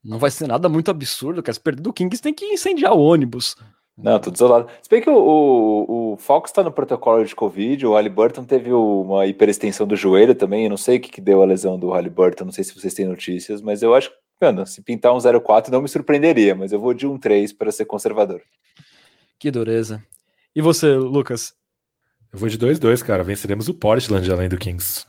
Não 0.05 0.18
vai 0.18 0.30
ser 0.30 0.47
nada 0.47 0.68
muito 0.68 0.90
absurdo, 0.90 1.43
cara. 1.43 1.55
Se 1.55 1.61
perder 1.61 1.82
do 1.82 1.93
Kings 1.93 2.22
tem 2.22 2.32
que 2.32 2.45
incendiar 2.45 2.93
o 2.93 3.01
ônibus. 3.01 3.57
Não, 3.97 4.18
tudo 4.18 4.36
isolado. 4.36 4.68
Se 4.80 4.88
bem 4.88 5.03
que 5.03 5.11
o, 5.11 5.14
o, 5.16 6.12
o 6.12 6.16
Fox 6.16 6.51
está 6.51 6.62
no 6.62 6.72
protocolo 6.72 7.24
de 7.24 7.34
Covid, 7.34 7.86
o 7.86 7.95
Halliburton 7.95 8.45
teve 8.45 8.72
uma 8.72 9.26
hiperextensão 9.26 9.86
do 9.86 9.97
joelho 9.97 10.34
também. 10.34 10.64
Eu 10.64 10.70
não 10.70 10.76
sei 10.76 10.97
o 10.97 11.01
que, 11.01 11.11
que 11.11 11.20
deu 11.20 11.43
a 11.43 11.45
lesão 11.45 11.78
do 11.78 11.90
Halliburton, 11.90 12.45
não 12.45 12.53
sei 12.53 12.64
se 12.64 12.74
vocês 12.74 12.95
têm 12.95 13.07
notícias, 13.07 13.61
mas 13.61 13.82
eu 13.82 13.95
acho 13.95 14.11
que, 14.11 14.16
mano, 14.40 14.66
se 14.66 14.82
pintar 14.82 15.12
um 15.12 15.18
0,4 15.18 15.68
não 15.68 15.82
me 15.82 15.88
surpreenderia, 15.88 16.55
mas 16.55 16.72
eu 16.72 16.80
vou 16.80 16.95
de 16.95 17.07
um 17.07 17.18
3 17.18 17.53
para 17.53 17.70
ser 17.70 17.84
conservador. 17.84 18.40
Que 19.43 19.51
dureza. 19.51 20.01
E 20.55 20.62
você, 20.62 20.95
Lucas? 20.95 21.53
Eu 22.32 22.38
vou 22.38 22.49
de 22.49 22.57
2-2, 22.57 23.05
cara. 23.05 23.24
Venceremos 23.24 23.66
o 23.66 23.74
Portland 23.74 24.30
além 24.30 24.49
do 24.49 24.57
Kings. 24.57 25.05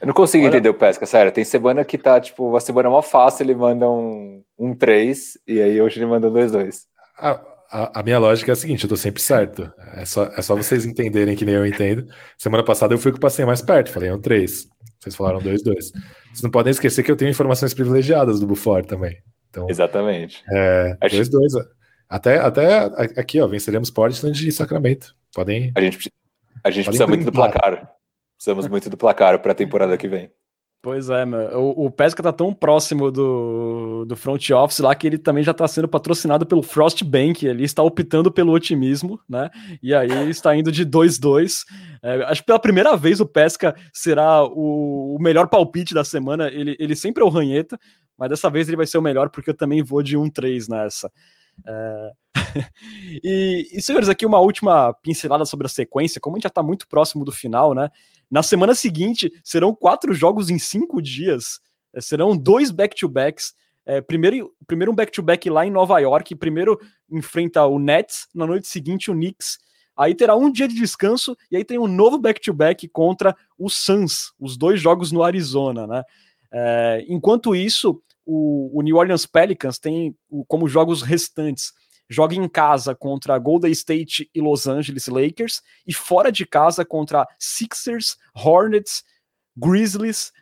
Eu 0.00 0.06
não 0.06 0.14
consigo 0.14 0.42
Olha... 0.42 0.48
entender 0.48 0.70
o 0.70 0.74
Pesca, 0.74 1.04
sério. 1.04 1.30
Tem 1.30 1.44
semana 1.44 1.84
que 1.84 1.98
tá, 1.98 2.18
tipo, 2.18 2.48
uma 2.48 2.60
semana 2.60 2.88
mó 2.88 3.02
fácil, 3.02 3.42
ele 3.42 3.54
manda 3.54 3.90
um, 3.90 4.42
um 4.58 4.74
3, 4.74 5.36
e 5.46 5.60
aí 5.60 5.82
hoje 5.82 5.98
ele 5.98 6.06
manda 6.06 6.30
um 6.30 6.32
2-2. 6.32 6.84
Ah, 7.18 7.38
a, 7.70 8.00
a, 8.00 8.02
minha 8.02 8.18
lógica 8.18 8.52
é 8.52 8.54
a 8.54 8.56
seguinte, 8.56 8.84
eu 8.84 8.88
tô 8.88 8.96
sempre 8.96 9.20
certo. 9.20 9.70
É 9.96 10.06
só, 10.06 10.32
é 10.34 10.40
só 10.40 10.56
vocês 10.56 10.86
entenderem 10.86 11.36
que 11.36 11.44
nem 11.44 11.56
eu 11.56 11.66
entendo. 11.66 12.06
Semana 12.38 12.64
passada 12.64 12.94
eu 12.94 12.98
fui 12.98 13.12
com 13.12 13.18
o 13.18 13.20
passei 13.20 13.44
mais 13.44 13.60
perto, 13.60 13.92
falei 13.92 14.10
um 14.10 14.18
3. 14.18 14.66
Vocês 14.98 15.14
falaram 15.14 15.40
2-2. 15.40 15.62
Vocês 15.62 16.42
não 16.42 16.50
podem 16.50 16.70
esquecer 16.70 17.02
que 17.02 17.12
eu 17.12 17.16
tenho 17.16 17.30
informações 17.30 17.74
privilegiadas 17.74 18.40
do 18.40 18.46
Buffort 18.46 18.86
também. 18.86 19.14
Então, 19.50 19.66
Exatamente. 19.68 20.42
É, 20.50 20.96
2-2. 21.02 21.76
Até, 22.08 22.38
até 22.38 22.84
aqui, 23.20 23.40
ó, 23.40 23.46
venceremos 23.46 23.90
Portland 23.90 24.48
e 24.48 24.52
Sacramento. 24.52 25.14
Podem. 25.34 25.72
A 25.74 25.80
gente, 25.80 26.12
a 26.62 26.70
gente 26.70 26.84
precisa 26.84 27.06
muito 27.06 27.24
do 27.24 27.32
placar. 27.32 27.92
Precisamos 28.36 28.68
muito 28.68 28.88
do 28.88 28.96
placar 28.96 29.40
para 29.40 29.52
a 29.52 29.54
temporada 29.54 29.96
que 29.96 30.08
vem. 30.08 30.30
Pois 30.86 31.10
é, 31.10 31.26
meu. 31.26 31.40
O, 31.58 31.86
o 31.86 31.90
Pesca 31.90 32.22
tá 32.22 32.32
tão 32.32 32.54
próximo 32.54 33.10
do, 33.10 34.04
do 34.04 34.14
front 34.14 34.50
office 34.50 34.78
lá 34.78 34.94
que 34.94 35.04
ele 35.04 35.18
também 35.18 35.42
já 35.42 35.50
está 35.50 35.66
sendo 35.66 35.88
patrocinado 35.88 36.46
pelo 36.46 36.62
Frostbank. 36.62 37.44
Ele 37.44 37.64
está 37.64 37.82
optando 37.82 38.30
pelo 38.30 38.52
otimismo, 38.52 39.18
né? 39.28 39.50
E 39.82 39.92
aí 39.92 40.30
está 40.30 40.54
indo 40.54 40.70
de 40.70 40.86
2-2. 40.86 41.64
É, 42.00 42.22
acho 42.26 42.42
que 42.42 42.46
pela 42.46 42.60
primeira 42.60 42.96
vez 42.96 43.20
o 43.20 43.26
Pesca 43.26 43.74
será 43.92 44.44
o, 44.44 45.16
o, 45.16 45.18
melhor 45.20 45.48
palpite 45.48 45.92
da 45.92 46.04
semana. 46.04 46.46
Ele, 46.46 46.76
ele 46.78 46.94
sempre 46.94 47.20
é 47.20 47.26
o 47.26 47.30
ranheta, 47.30 47.76
mas 48.16 48.30
dessa 48.30 48.48
vez 48.48 48.68
ele 48.68 48.76
vai 48.76 48.86
ser 48.86 48.98
o 48.98 49.02
melhor 49.02 49.28
porque 49.28 49.50
eu 49.50 49.56
também 49.56 49.82
vou 49.82 50.04
de 50.04 50.16
1-3 50.16 50.68
nessa. 50.68 51.10
É... 51.64 52.10
e, 53.22 53.68
e, 53.72 53.82
senhores, 53.82 54.08
aqui 54.08 54.26
uma 54.26 54.40
última 54.40 54.92
pincelada 54.94 55.44
sobre 55.44 55.66
a 55.66 55.70
sequência. 55.70 56.20
Como 56.20 56.36
a 56.36 56.38
gente 56.38 56.44
já 56.44 56.48
está 56.48 56.62
muito 56.62 56.88
próximo 56.88 57.24
do 57.24 57.32
final, 57.32 57.74
né? 57.74 57.90
Na 58.30 58.42
semana 58.42 58.74
seguinte, 58.74 59.32
serão 59.44 59.74
quatro 59.74 60.12
jogos 60.12 60.50
em 60.50 60.58
cinco 60.58 61.00
dias. 61.00 61.60
É, 61.94 62.00
serão 62.00 62.36
dois 62.36 62.70
back-to-backs. 62.70 63.54
É, 63.84 64.00
primeiro, 64.00 64.52
primeiro 64.66 64.90
um 64.90 64.94
back-to-back 64.94 65.48
-back 65.48 65.54
lá 65.54 65.66
em 65.66 65.70
Nova 65.70 65.98
York. 65.98 66.34
Primeiro 66.34 66.78
enfrenta 67.10 67.64
o 67.66 67.78
Nets, 67.78 68.26
na 68.34 68.46
noite 68.46 68.66
seguinte 68.66 69.10
o 69.10 69.14
Knicks. 69.14 69.58
Aí 69.96 70.14
terá 70.14 70.36
um 70.36 70.50
dia 70.50 70.68
de 70.68 70.74
descanso 70.74 71.36
e 71.50 71.56
aí 71.56 71.64
tem 71.64 71.78
um 71.78 71.86
novo 71.86 72.18
back-to-back 72.18 72.86
-back 72.86 72.92
contra 72.92 73.34
o 73.56 73.70
Suns, 73.70 74.34
os 74.38 74.56
dois 74.56 74.80
jogos 74.80 75.10
no 75.10 75.22
Arizona, 75.22 75.86
né? 75.86 76.02
É, 76.52 77.04
enquanto 77.08 77.54
isso, 77.54 78.02
o, 78.26 78.78
o, 78.78 78.82
New 78.82 78.96
Orleans 78.96 79.24
Pelicans 79.24 79.78
tem 79.78 80.14
como 80.48 80.68
jogos 80.68 81.00
restantes 81.00 81.72
joga 82.08 82.34
em 82.34 82.48
casa 82.48 82.94
contra 82.94 83.38
Golden 83.38 83.72
State 83.72 84.30
e 84.34 84.40
Los 84.40 84.66
Angeles 84.66 85.08
Lakers 85.08 85.62
e 85.86 85.92
fora 85.92 86.30
de 86.30 86.46
casa 86.46 86.84
contra 86.84 87.26
Sixers, 87.38 88.16
Hornets, 88.34 89.04
Grizzlies, 89.56 90.32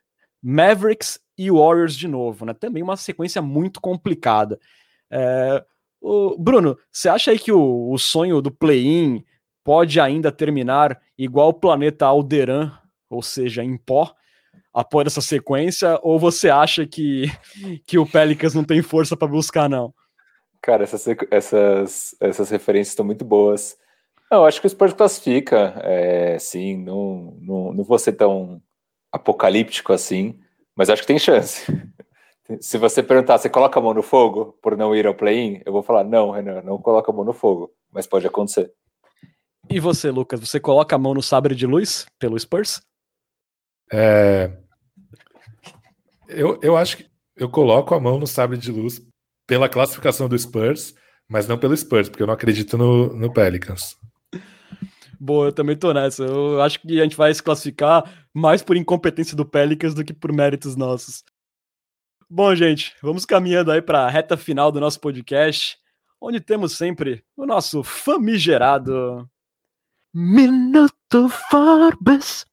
Mavericks 0.43 1.19
e 1.39 1.51
Warriors 1.51 1.97
de 1.97 2.07
novo, 2.07 2.45
né? 2.45 2.53
Também 2.55 2.83
uma 2.83 2.97
sequência 2.97 3.41
muito 3.41 3.81
complicada. 3.81 4.61
É, 5.11 5.65
o, 6.01 6.37
Bruno, 6.39 6.79
você 6.93 7.09
acha 7.09 7.31
aí 7.31 7.39
que 7.39 7.53
o, 7.53 7.91
o 7.91 7.99
sonho 7.99 8.43
do 8.43 8.51
play-in 8.51 9.25
pode 9.65 9.99
ainda 9.99 10.31
terminar 10.31 11.01
igual 11.17 11.49
o 11.49 11.55
planeta 11.55 12.05
Alderan, 12.05 12.73
ou 13.09 13.23
seja, 13.23 13.65
em 13.65 13.77
pó, 13.77 14.15
após 14.75 15.07
essa 15.07 15.21
sequência, 15.21 15.99
ou 16.03 16.19
você 16.19 16.51
acha 16.51 16.85
que, 16.85 17.27
que 17.87 17.97
o 17.97 18.05
Pelicans 18.05 18.55
não 18.55 18.65
tem 18.65 18.83
força 18.83 19.17
para 19.17 19.29
buscar, 19.29 19.69
não? 19.69 19.95
Cara, 20.61 20.83
essas, 20.83 21.07
essas, 21.31 22.17
essas 22.21 22.51
referências 22.51 22.89
estão 22.89 23.05
muito 23.05 23.25
boas. 23.25 23.79
Eu 24.31 24.45
acho 24.45 24.61
que 24.61 24.67
o 24.67 24.71
Spurs 24.71 24.93
classifica, 24.93 25.75
é, 25.83 26.39
sim, 26.41 26.77
não, 26.77 27.37
não, 27.41 27.73
não 27.73 27.85
vou 27.85 27.99
ser 27.99 28.13
tão 28.13 28.61
apocalíptico 29.13 29.93
assim, 29.93 30.41
mas 30.75 30.91
acho 30.91 31.03
que 31.03 31.07
tem 31.07 31.19
chance. 31.19 31.65
Se 32.61 32.77
você 32.77 33.03
perguntar, 33.03 33.39
você 33.39 33.49
coloca 33.49 33.79
a 33.79 33.83
mão 33.83 33.95
no 33.95 34.03
fogo 34.03 34.59
por 34.61 34.77
não 34.77 34.95
ir 34.95 35.07
ao 35.07 35.15
play-in? 35.15 35.63
Eu 35.65 35.73
vou 35.73 35.83
falar, 35.83 36.05
não, 36.05 36.31
Renan, 36.31 36.63
não 36.63 36.77
coloca 36.79 37.11
a 37.11 37.15
mão 37.15 37.25
no 37.25 37.33
fogo, 37.33 37.71
mas 37.91 38.07
pode 38.07 38.27
acontecer. 38.27 38.71
E 39.71 39.81
você, 39.81 40.11
Lucas, 40.11 40.41
você 40.41 40.61
coloca 40.61 40.95
a 40.95 40.99
mão 40.99 41.15
no 41.15 41.23
sabre 41.23 41.55
de 41.55 41.67
luz 41.67 42.05
pelo 42.19 42.39
Spurs? 42.39 42.83
É... 43.91 44.51
Eu, 46.29 46.59
eu 46.63 46.77
acho 46.77 46.99
que 46.99 47.07
eu 47.37 47.49
coloco 47.49 47.95
a 47.95 48.01
mão 48.01 48.19
no 48.19 48.27
sabre 48.27 48.57
de 48.57 48.71
luz 48.71 49.01
pela 49.47 49.69
classificação 49.69 50.29
do 50.29 50.39
Spurs, 50.39 50.95
mas 51.29 51.47
não 51.47 51.59
pelo 51.59 51.77
Spurs, 51.77 52.09
porque 52.09 52.23
eu 52.23 52.27
não 52.27 52.35
acredito 52.35 52.79
no, 52.79 53.15
no 53.15 53.33
Pelicans. 53.33 53.97
Boa, 55.19 55.47
eu 55.47 55.53
também 55.53 55.77
tô 55.77 55.93
nessa. 55.93 56.25
Eu 56.25 56.61
acho 56.61 56.81
que 56.81 57.01
a 57.01 57.05
gente 57.05 57.17
vai 57.17 57.33
se 57.33 57.43
classificar 57.43 58.27
mais 58.33 58.63
por 58.63 58.77
incompetência 58.77 59.37
do 59.37 59.45
Pelicans 59.45 59.95
do 59.95 60.05
que 60.05 60.13
por 60.13 60.33
méritos 60.33 60.77
nossos. 60.77 61.25
Bom, 62.29 62.55
gente, 62.55 62.95
vamos 63.03 63.25
caminhando 63.25 63.71
aí 63.71 63.81
para 63.81 64.01
a 64.01 64.11
reta 64.11 64.37
final 64.37 64.73
do 64.73 64.81
nosso 64.81 65.01
podcast, 65.01 65.79
onde 66.21 66.41
temos 66.41 66.77
sempre 66.77 67.25
o 67.37 67.47
nosso 67.47 67.83
famigerado 67.83 69.29
Minuto 70.13 71.29
Forbes. 71.51 72.47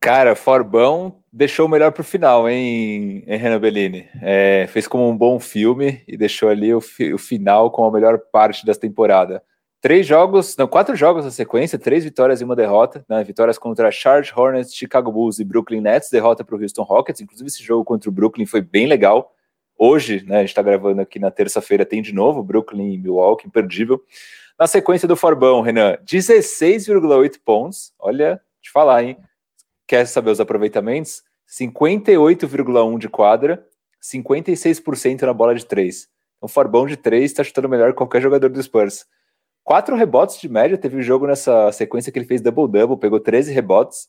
Cara, 0.00 0.36
Forbão 0.36 1.17
deixou 1.32 1.66
o 1.66 1.68
melhor 1.68 1.92
pro 1.92 2.04
final, 2.04 2.48
hein, 2.48 3.24
hein 3.26 3.36
Renan 3.38 3.60
Bellini? 3.60 4.08
É, 4.22 4.66
fez 4.68 4.86
como 4.86 5.08
um 5.08 5.16
bom 5.16 5.38
filme 5.38 6.02
e 6.06 6.16
deixou 6.16 6.48
ali 6.48 6.74
o, 6.74 6.80
fi, 6.80 7.12
o 7.12 7.18
final 7.18 7.70
com 7.70 7.84
a 7.84 7.92
melhor 7.92 8.18
parte 8.32 8.64
da 8.64 8.74
temporada. 8.74 9.42
Três 9.80 10.06
jogos, 10.06 10.56
não, 10.56 10.66
quatro 10.66 10.96
jogos 10.96 11.24
na 11.24 11.30
sequência, 11.30 11.78
três 11.78 12.02
vitórias 12.02 12.40
e 12.40 12.44
uma 12.44 12.56
derrota. 12.56 13.04
Né? 13.08 13.22
Vitórias 13.22 13.58
contra 13.58 13.92
Charge 13.92 14.32
Hornets, 14.34 14.74
Chicago 14.74 15.12
Bulls 15.12 15.38
e 15.38 15.44
Brooklyn 15.44 15.80
Nets, 15.80 16.10
derrota 16.10 16.42
para 16.42 16.56
o 16.56 16.60
Houston 16.60 16.82
Rockets. 16.82 17.20
Inclusive, 17.20 17.46
esse 17.46 17.62
jogo 17.62 17.84
contra 17.84 18.10
o 18.10 18.12
Brooklyn 18.12 18.44
foi 18.44 18.60
bem 18.60 18.86
legal. 18.86 19.32
Hoje, 19.78 20.24
né, 20.26 20.38
a 20.38 20.40
gente 20.40 20.48
está 20.48 20.62
gravando 20.62 21.00
aqui 21.00 21.20
na 21.20 21.30
terça-feira, 21.30 21.86
tem 21.86 22.02
de 22.02 22.12
novo 22.12 22.42
Brooklyn 22.42 22.94
e 22.94 22.98
Milwaukee, 22.98 23.46
imperdível. 23.46 24.02
Na 24.58 24.66
sequência 24.66 25.06
do 25.06 25.14
Forbão, 25.14 25.60
Renan, 25.60 25.96
16,8 26.04 27.36
pontos. 27.44 27.92
Olha, 27.96 28.40
te 28.60 28.72
falar, 28.72 29.04
hein? 29.04 29.16
Quer 29.88 30.06
saber 30.06 30.30
os 30.30 30.38
aproveitamentos? 30.38 31.22
58,1 31.48 32.98
de 32.98 33.08
quadra, 33.08 33.66
56% 34.02 35.22
na 35.22 35.32
bola 35.32 35.54
de 35.54 35.64
três. 35.64 36.06
Então, 36.36 36.46
Forbão 36.46 36.86
de 36.86 36.94
três 36.94 37.30
está 37.30 37.42
chutando 37.42 37.70
melhor 37.70 37.92
que 37.92 37.96
qualquer 37.96 38.20
jogador 38.20 38.50
do 38.50 38.62
Spurs. 38.62 39.06
Quatro 39.64 39.96
rebotes 39.96 40.38
de 40.38 40.46
média, 40.46 40.76
teve 40.76 40.98
um 40.98 41.02
jogo 41.02 41.26
nessa 41.26 41.72
sequência 41.72 42.12
que 42.12 42.18
ele 42.18 42.26
fez 42.26 42.42
double-double, 42.42 42.98
pegou 42.98 43.18
13 43.18 43.50
rebotes, 43.50 44.08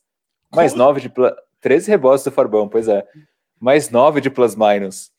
mais 0.54 0.74
9 0.74 1.00
de... 1.00 1.14
13 1.62 1.90
rebotes 1.90 2.26
do 2.26 2.32
Forbão, 2.32 2.68
pois 2.68 2.90
é. 2.90 3.06
Mais 3.58 3.90
9 3.90 4.20
de 4.20 4.30
plus-minus. 4.30 5.12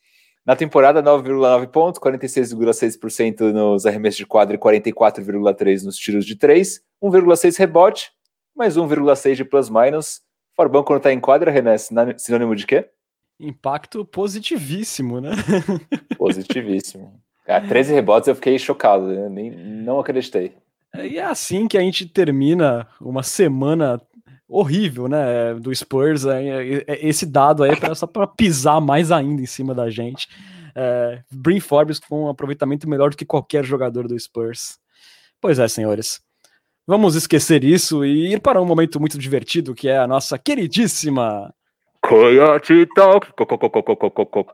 Na 0.45 0.55
temporada, 0.55 1.01
9,9 1.01 1.67
pontos, 1.67 1.99
46,6% 1.99 3.51
nos 3.51 3.87
arremessos 3.87 4.17
de 4.17 4.25
quadra 4.27 4.55
e 4.55 4.59
44,3% 4.59 5.83
nos 5.85 5.97
tiros 5.97 6.25
de 6.25 6.35
3, 6.35 6.81
1,6 7.03 7.57
rebote, 7.57 8.11
mais 8.55 8.77
1,6 8.77 9.35
de 9.35 9.45
plus-minus, 9.45 10.21
Forbão, 10.55 10.83
quando 10.83 11.01
tá 11.01 11.13
em 11.13 11.19
quadra, 11.19 11.51
René, 11.51 11.75
sinônimo 11.77 12.55
de 12.55 12.65
quê? 12.65 12.89
Impacto 13.39 14.05
positivíssimo, 14.05 15.19
né? 15.19 15.31
Positivíssimo. 16.17 17.19
Cara, 17.45 17.67
13 17.67 17.93
rebotes 17.93 18.27
eu 18.27 18.35
fiquei 18.35 18.59
chocado, 18.59 19.07
né? 19.07 19.27
Nem, 19.29 19.49
não 19.51 19.99
acreditei. 19.99 20.53
E 20.95 21.17
é 21.17 21.23
assim 21.23 21.67
que 21.67 21.77
a 21.77 21.81
gente 21.81 22.05
termina 22.05 22.87
uma 22.99 23.23
semana 23.23 23.99
horrível, 24.47 25.07
né? 25.07 25.53
Do 25.55 25.73
Spurs. 25.73 26.25
É, 26.25 26.43
é, 26.45 26.83
é 26.87 27.07
esse 27.07 27.25
dado 27.25 27.63
aí 27.63 27.71
é 27.71 27.95
só 27.95 28.05
para 28.05 28.27
pisar 28.27 28.81
mais 28.81 29.11
ainda 29.11 29.41
em 29.41 29.45
cima 29.45 29.73
da 29.73 29.89
gente. 29.89 30.27
É, 30.75 31.23
Brin 31.31 31.59
Forbes 31.59 31.99
com 31.99 32.25
um 32.25 32.29
aproveitamento 32.29 32.87
melhor 32.87 33.09
do 33.09 33.17
que 33.17 33.25
qualquer 33.25 33.63
jogador 33.63 34.07
do 34.07 34.19
Spurs. 34.19 34.77
Pois 35.39 35.57
é, 35.57 35.67
senhores. 35.67 36.21
Vamos 36.87 37.15
esquecer 37.15 37.63
isso 37.63 38.03
e 38.03 38.33
ir 38.33 38.41
para 38.41 38.61
um 38.61 38.65
momento 38.65 38.99
muito 38.99 39.17
divertido 39.17 39.75
que 39.75 39.87
é 39.87 39.97
a 39.97 40.07
nossa 40.07 40.37
queridíssima 40.37 41.53
Coyote 42.01 42.87
Talk. 42.95 43.27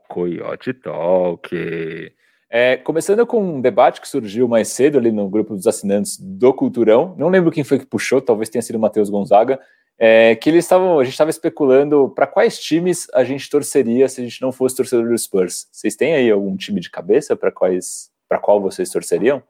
Coyote 0.09 0.73
Talk. 0.73 2.13
É, 2.49 2.77
começando 2.77 3.25
com 3.25 3.41
um 3.41 3.61
debate 3.61 3.99
que 3.99 4.07
surgiu 4.07 4.47
mais 4.47 4.67
cedo 4.67 4.97
ali 4.97 5.11
no 5.11 5.29
grupo 5.29 5.55
dos 5.55 5.65
assinantes 5.65 6.17
do 6.17 6.53
Culturão, 6.53 7.15
não 7.17 7.29
lembro 7.29 7.51
quem 7.51 7.63
foi 7.63 7.79
que 7.79 7.85
puxou, 7.85 8.21
talvez 8.21 8.49
tenha 8.49 8.61
sido 8.61 8.75
o 8.75 8.79
Matheus 8.79 9.09
Gonzaga, 9.09 9.59
é, 9.97 10.35
que 10.35 10.49
eles 10.49 10.65
estavam, 10.65 10.99
a 10.99 11.03
gente 11.03 11.13
estava 11.13 11.29
especulando 11.29 12.09
para 12.15 12.27
quais 12.27 12.59
times 12.59 13.07
a 13.13 13.23
gente 13.23 13.49
torceria 13.49 14.07
se 14.07 14.21
a 14.21 14.23
gente 14.23 14.41
não 14.41 14.51
fosse 14.51 14.75
torcedor 14.75 15.09
do 15.09 15.17
Spurs. 15.17 15.67
Vocês 15.71 15.95
têm 15.95 16.13
aí 16.13 16.29
algum 16.29 16.55
time 16.55 16.79
de 16.79 16.89
cabeça 16.89 17.35
para 17.35 17.51
quais, 17.51 18.11
para 18.29 18.39
qual 18.39 18.61
vocês 18.61 18.89
torceriam? 18.91 19.41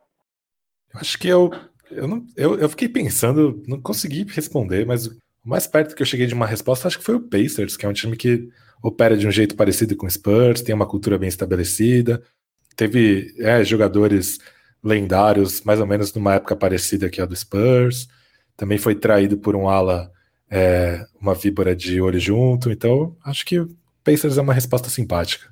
Eu 0.93 0.99
acho 0.99 1.19
que 1.19 1.27
eu, 1.27 1.51
eu, 1.91 2.07
não, 2.07 2.25
eu, 2.35 2.57
eu 2.59 2.69
fiquei 2.69 2.89
pensando, 2.89 3.61
não 3.67 3.81
consegui 3.81 4.25
responder, 4.29 4.85
mas 4.85 5.07
o 5.07 5.17
mais 5.43 5.67
perto 5.67 5.95
que 5.95 6.01
eu 6.01 6.05
cheguei 6.05 6.25
de 6.25 6.33
uma 6.33 6.45
resposta 6.45 6.87
acho 6.87 6.99
que 6.99 7.05
foi 7.05 7.15
o 7.15 7.21
Pacers, 7.21 7.77
que 7.77 7.85
é 7.85 7.89
um 7.89 7.93
time 7.93 8.15
que 8.15 8.49
opera 8.81 9.17
de 9.17 9.27
um 9.27 9.31
jeito 9.31 9.55
parecido 9.55 9.95
com 9.95 10.05
o 10.05 10.09
Spurs, 10.09 10.61
tem 10.61 10.75
uma 10.75 10.85
cultura 10.85 11.17
bem 11.17 11.29
estabelecida, 11.29 12.21
teve 12.75 13.33
é, 13.39 13.63
jogadores 13.63 14.39
lendários 14.83 15.61
mais 15.61 15.79
ou 15.79 15.87
menos 15.87 16.13
numa 16.13 16.35
época 16.35 16.55
parecida 16.55 17.09
que 17.09 17.21
a 17.21 17.25
do 17.25 17.35
Spurs, 17.35 18.07
também 18.55 18.77
foi 18.77 18.95
traído 18.95 19.37
por 19.37 19.55
um 19.55 19.67
ala 19.69 20.11
é, 20.49 21.05
uma 21.19 21.33
víbora 21.33 21.75
de 21.75 22.01
olho 22.01 22.19
junto. 22.19 22.71
Então, 22.71 23.15
acho 23.23 23.45
que 23.45 23.59
o 23.59 23.75
Pacers 24.03 24.37
é 24.37 24.41
uma 24.41 24.53
resposta 24.53 24.89
simpática. 24.89 25.51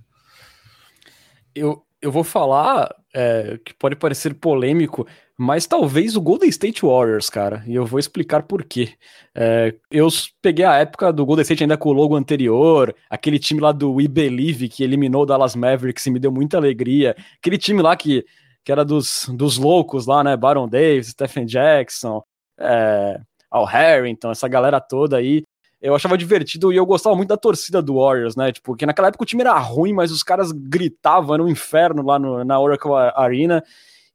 Eu, 1.53 1.85
eu 2.01 2.11
vou 2.11 2.23
falar 2.23 2.93
é, 3.13 3.59
que 3.63 3.73
pode 3.73 3.95
parecer 3.95 4.33
polêmico, 4.33 5.07
mas 5.37 5.67
talvez 5.67 6.15
o 6.15 6.21
Golden 6.21 6.49
State 6.49 6.85
Warriors, 6.85 7.29
cara, 7.29 7.63
e 7.67 7.75
eu 7.75 7.85
vou 7.85 7.99
explicar 7.99 8.43
por 8.43 8.63
quê. 8.63 8.93
É, 9.33 9.75
eu 9.91 10.07
peguei 10.41 10.63
a 10.63 10.75
época 10.77 11.11
do 11.11 11.25
Golden 11.25 11.41
State 11.43 11.63
ainda 11.63 11.77
com 11.77 11.89
o 11.89 11.93
logo 11.93 12.15
anterior, 12.15 12.95
aquele 13.09 13.37
time 13.37 13.59
lá 13.59 13.71
do 13.71 13.93
We 13.93 14.07
Believe 14.07 14.69
que 14.69 14.83
eliminou 14.83 15.23
o 15.23 15.25
Dallas 15.25 15.55
Mavericks 15.55 16.05
e 16.05 16.11
me 16.11 16.19
deu 16.19 16.31
muita 16.31 16.57
alegria, 16.57 17.15
aquele 17.37 17.57
time 17.57 17.81
lá 17.81 17.95
que, 17.97 18.25
que 18.63 18.71
era 18.71 18.85
dos, 18.85 19.29
dos 19.33 19.57
loucos 19.57 20.05
lá, 20.05 20.23
né, 20.23 20.37
Baron 20.37 20.69
Davis, 20.69 21.07
Stephen 21.07 21.45
Jackson, 21.45 22.23
é, 22.57 23.19
ao 23.51 23.65
Harrington, 23.65 24.31
essa 24.31 24.47
galera 24.47 24.79
toda 24.79 25.17
aí. 25.17 25.43
Eu 25.81 25.93
achava 25.93 26.17
divertido 26.17 26.73
e 26.73 26.77
eu 26.77 26.85
gostava 26.85 27.15
muito 27.15 27.29
da 27.29 27.37
torcida 27.37 27.81
do 27.81 27.95
Warriors, 27.95 28.35
né? 28.35 28.51
Tipo, 28.51 28.71
porque 28.71 28.85
naquela 28.85 29.09
época 29.09 29.23
o 29.23 29.25
time 29.25 29.41
era 29.41 29.55
ruim, 29.59 29.93
mas 29.93 30.11
os 30.11 30.23
caras 30.23 30.51
gritavam, 30.51 31.35
era 31.35 31.43
um 31.43 31.47
inferno 31.47 32.01
lá 32.01 32.17
no, 32.17 32.43
na 32.43 32.59
Oracle 32.59 32.91
Arena. 33.13 33.63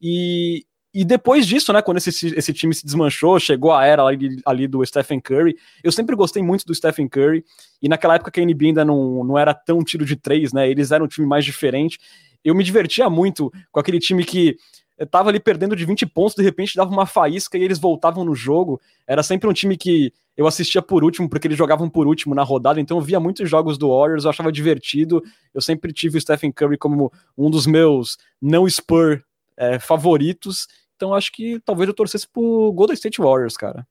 E, 0.02 0.64
e 0.92 1.04
depois 1.04 1.46
disso, 1.46 1.72
né, 1.72 1.80
quando 1.80 1.98
esse, 1.98 2.34
esse 2.36 2.52
time 2.52 2.74
se 2.74 2.84
desmanchou, 2.84 3.38
chegou 3.38 3.72
a 3.72 3.84
era 3.84 4.02
ali, 4.04 4.40
ali, 4.44 4.66
do 4.66 4.84
Stephen 4.84 5.20
Curry, 5.20 5.56
eu 5.84 5.92
sempre 5.92 6.16
gostei 6.16 6.42
muito 6.42 6.64
do 6.64 6.74
Stephen 6.74 7.08
Curry, 7.08 7.44
e 7.80 7.88
naquela 7.88 8.16
época 8.16 8.30
que 8.30 8.40
a 8.40 8.44
NBA 8.44 8.66
ainda 8.66 8.84
não, 8.84 9.22
não 9.24 9.38
era 9.38 9.54
tão 9.54 9.84
tiro 9.84 10.04
de 10.04 10.16
três, 10.16 10.52
né, 10.52 10.68
eles 10.68 10.90
eram 10.90 11.04
um 11.04 11.08
time 11.08 11.26
mais 11.26 11.44
diferente, 11.44 11.98
eu 12.44 12.54
me 12.54 12.64
divertia 12.64 13.08
muito 13.08 13.52
com 13.70 13.78
aquele 13.78 13.98
time 13.98 14.24
que 14.24 14.56
tava 15.06 15.30
ali 15.30 15.40
perdendo 15.40 15.74
de 15.74 15.84
20 15.84 16.06
pontos, 16.06 16.34
de 16.34 16.42
repente 16.42 16.76
dava 16.76 16.90
uma 16.90 17.06
faísca 17.06 17.56
e 17.56 17.62
eles 17.62 17.78
voltavam 17.78 18.24
no 18.24 18.34
jogo. 18.34 18.80
Era 19.06 19.22
sempre 19.22 19.48
um 19.48 19.52
time 19.52 19.76
que 19.76 20.12
eu 20.36 20.46
assistia 20.46 20.82
por 20.82 21.04
último, 21.04 21.28
porque 21.28 21.46
eles 21.46 21.56
jogavam 21.56 21.88
por 21.88 22.06
último 22.06 22.34
na 22.34 22.42
rodada, 22.42 22.80
então 22.80 22.98
eu 22.98 23.02
via 23.02 23.20
muitos 23.20 23.48
jogos 23.48 23.78
do 23.78 23.88
Warriors, 23.88 24.24
eu 24.24 24.30
achava 24.30 24.52
divertido. 24.52 25.22
Eu 25.54 25.60
sempre 25.60 25.92
tive 25.92 26.18
o 26.18 26.20
Stephen 26.20 26.52
Curry 26.52 26.76
como 26.76 27.12
um 27.36 27.50
dos 27.50 27.66
meus 27.66 28.18
não 28.40 28.68
Spur 28.68 29.22
é, 29.60 29.78
favoritos, 29.78 30.66
então 30.96 31.14
acho 31.14 31.30
que 31.32 31.60
talvez 31.64 31.88
eu 31.88 31.94
torcesse 31.94 32.26
pro 32.26 32.72
Golden 32.72 32.94
State 32.94 33.20
Warriors, 33.20 33.56
cara. 33.56 33.86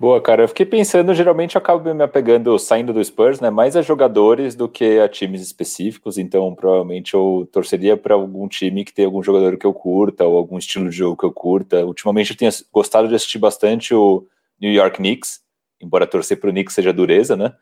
Boa, 0.00 0.18
cara. 0.18 0.44
Eu 0.44 0.48
fiquei 0.48 0.64
pensando, 0.64 1.12
geralmente 1.12 1.56
eu 1.56 1.58
acabo 1.58 1.92
me 1.92 2.02
apegando, 2.02 2.58
saindo 2.58 2.90
do 2.90 3.04
Spurs, 3.04 3.38
né? 3.38 3.50
Mais 3.50 3.76
a 3.76 3.82
jogadores 3.82 4.54
do 4.54 4.66
que 4.66 4.98
a 4.98 5.06
times 5.06 5.42
específicos. 5.42 6.16
Então, 6.16 6.54
provavelmente 6.54 7.12
eu 7.12 7.46
torceria 7.52 7.98
para 7.98 8.14
algum 8.14 8.48
time 8.48 8.82
que 8.82 8.94
tem 8.94 9.04
algum 9.04 9.22
jogador 9.22 9.58
que 9.58 9.66
eu 9.66 9.74
curta 9.74 10.24
ou 10.24 10.38
algum 10.38 10.56
estilo 10.56 10.88
de 10.88 10.96
jogo 10.96 11.18
que 11.18 11.26
eu 11.26 11.32
curta. 11.32 11.84
Ultimamente 11.84 12.30
eu 12.30 12.36
tenho 12.36 12.50
gostado 12.72 13.08
de 13.08 13.14
assistir 13.14 13.38
bastante 13.38 13.94
o 13.94 14.26
New 14.58 14.72
York 14.72 14.96
Knicks, 14.96 15.40
embora 15.78 16.06
torcer 16.06 16.40
para 16.40 16.48
o 16.48 16.52
Knicks 16.52 16.74
seja 16.74 16.94
dureza, 16.94 17.36
né? 17.36 17.52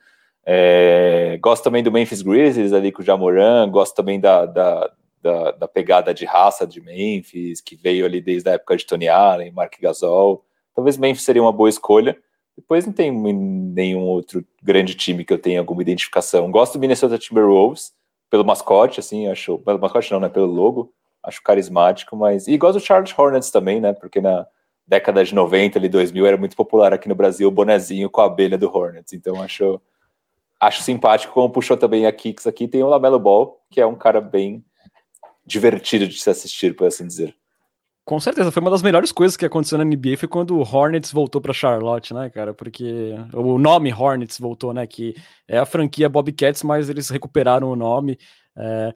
É, 0.46 1.38
gosto 1.42 1.64
também 1.64 1.82
do 1.82 1.90
Memphis 1.90 2.22
Grizzlies 2.22 2.72
ali 2.72 2.92
com 2.92 3.02
o 3.02 3.04
Jamoran, 3.04 3.68
gosto 3.68 3.96
também 3.96 4.20
da, 4.20 4.46
da, 4.46 4.88
da, 5.22 5.52
da, 5.52 5.68
pegada 5.68 6.14
de 6.14 6.24
raça 6.24 6.66
de 6.66 6.80
Memphis, 6.80 7.60
que 7.60 7.76
veio 7.76 8.04
ali 8.04 8.20
desde 8.20 8.48
a 8.48 8.52
época 8.52 8.76
de 8.76 8.86
Tony 8.86 9.08
Allen, 9.08 9.52
Mark 9.52 9.74
Gasol. 9.80 10.44
Talvez 10.74 10.96
Memphis 10.96 11.24
seria 11.24 11.42
uma 11.42 11.52
boa 11.52 11.68
escolha. 11.68 12.16
Depois 12.56 12.84
não 12.84 12.92
tem 12.92 13.12
nenhum 13.12 14.02
outro 14.02 14.44
grande 14.62 14.94
time 14.94 15.24
que 15.24 15.32
eu 15.32 15.38
tenha 15.38 15.60
alguma 15.60 15.82
identificação. 15.82 16.50
Gosto 16.50 16.74
do 16.74 16.80
Minnesota 16.80 17.18
Timberwolves, 17.18 17.92
pelo 18.30 18.44
mascote, 18.44 19.00
assim, 19.00 19.28
acho. 19.28 19.58
Pelo 19.58 19.78
mascote 19.78 20.10
não, 20.10 20.20
né? 20.20 20.28
Pelo 20.28 20.46
logo. 20.46 20.92
Acho 21.22 21.42
carismático, 21.42 22.16
mas. 22.16 22.48
E 22.48 22.56
gosto 22.56 22.78
do 22.78 22.84
Charles 22.84 23.16
Hornets 23.16 23.50
também, 23.50 23.80
né? 23.80 23.92
Porque 23.92 24.20
na 24.20 24.46
década 24.86 25.24
de 25.24 25.34
90, 25.34 25.78
ali, 25.78 25.88
2000, 25.88 26.26
era 26.26 26.36
muito 26.36 26.56
popular 26.56 26.92
aqui 26.92 27.08
no 27.08 27.14
Brasil 27.14 27.48
o 27.48 27.52
bonezinho 27.52 28.10
com 28.10 28.20
a 28.20 28.24
abelha 28.24 28.58
do 28.58 28.68
Hornets. 28.74 29.12
Então 29.12 29.40
acho. 29.42 29.80
Acho 30.60 30.82
simpático, 30.82 31.32
como 31.32 31.48
puxou 31.50 31.76
também 31.76 32.04
a 32.04 32.10
Kicks 32.10 32.44
aqui, 32.44 32.66
tem 32.66 32.82
o 32.82 32.88
Lamelo 32.88 33.20
Ball, 33.20 33.64
que 33.70 33.80
é 33.80 33.86
um 33.86 33.94
cara 33.94 34.20
bem 34.20 34.64
divertido 35.48 36.06
de 36.06 36.20
se 36.20 36.30
assistir, 36.30 36.76
por 36.76 36.86
assim 36.86 37.06
dizer. 37.06 37.34
Com 38.04 38.18
certeza, 38.18 38.50
foi 38.50 38.62
uma 38.62 38.70
das 38.70 38.82
melhores 38.82 39.12
coisas 39.12 39.36
que 39.36 39.44
aconteceu 39.44 39.76
na 39.76 39.84
NBA 39.84 40.16
foi 40.16 40.28
quando 40.28 40.56
o 40.56 40.62
Hornets 40.62 41.12
voltou 41.12 41.42
para 41.42 41.52
Charlotte, 41.52 42.14
né, 42.14 42.30
cara? 42.30 42.54
Porque 42.54 43.14
o 43.34 43.58
nome 43.58 43.92
Hornets 43.92 44.38
voltou, 44.38 44.72
né? 44.72 44.86
Que 44.86 45.14
é 45.46 45.58
a 45.58 45.66
franquia 45.66 46.08
Bobcats, 46.08 46.62
mas 46.62 46.88
eles 46.88 47.10
recuperaram 47.10 47.70
o 47.70 47.76
nome. 47.76 48.18
É, 48.56 48.94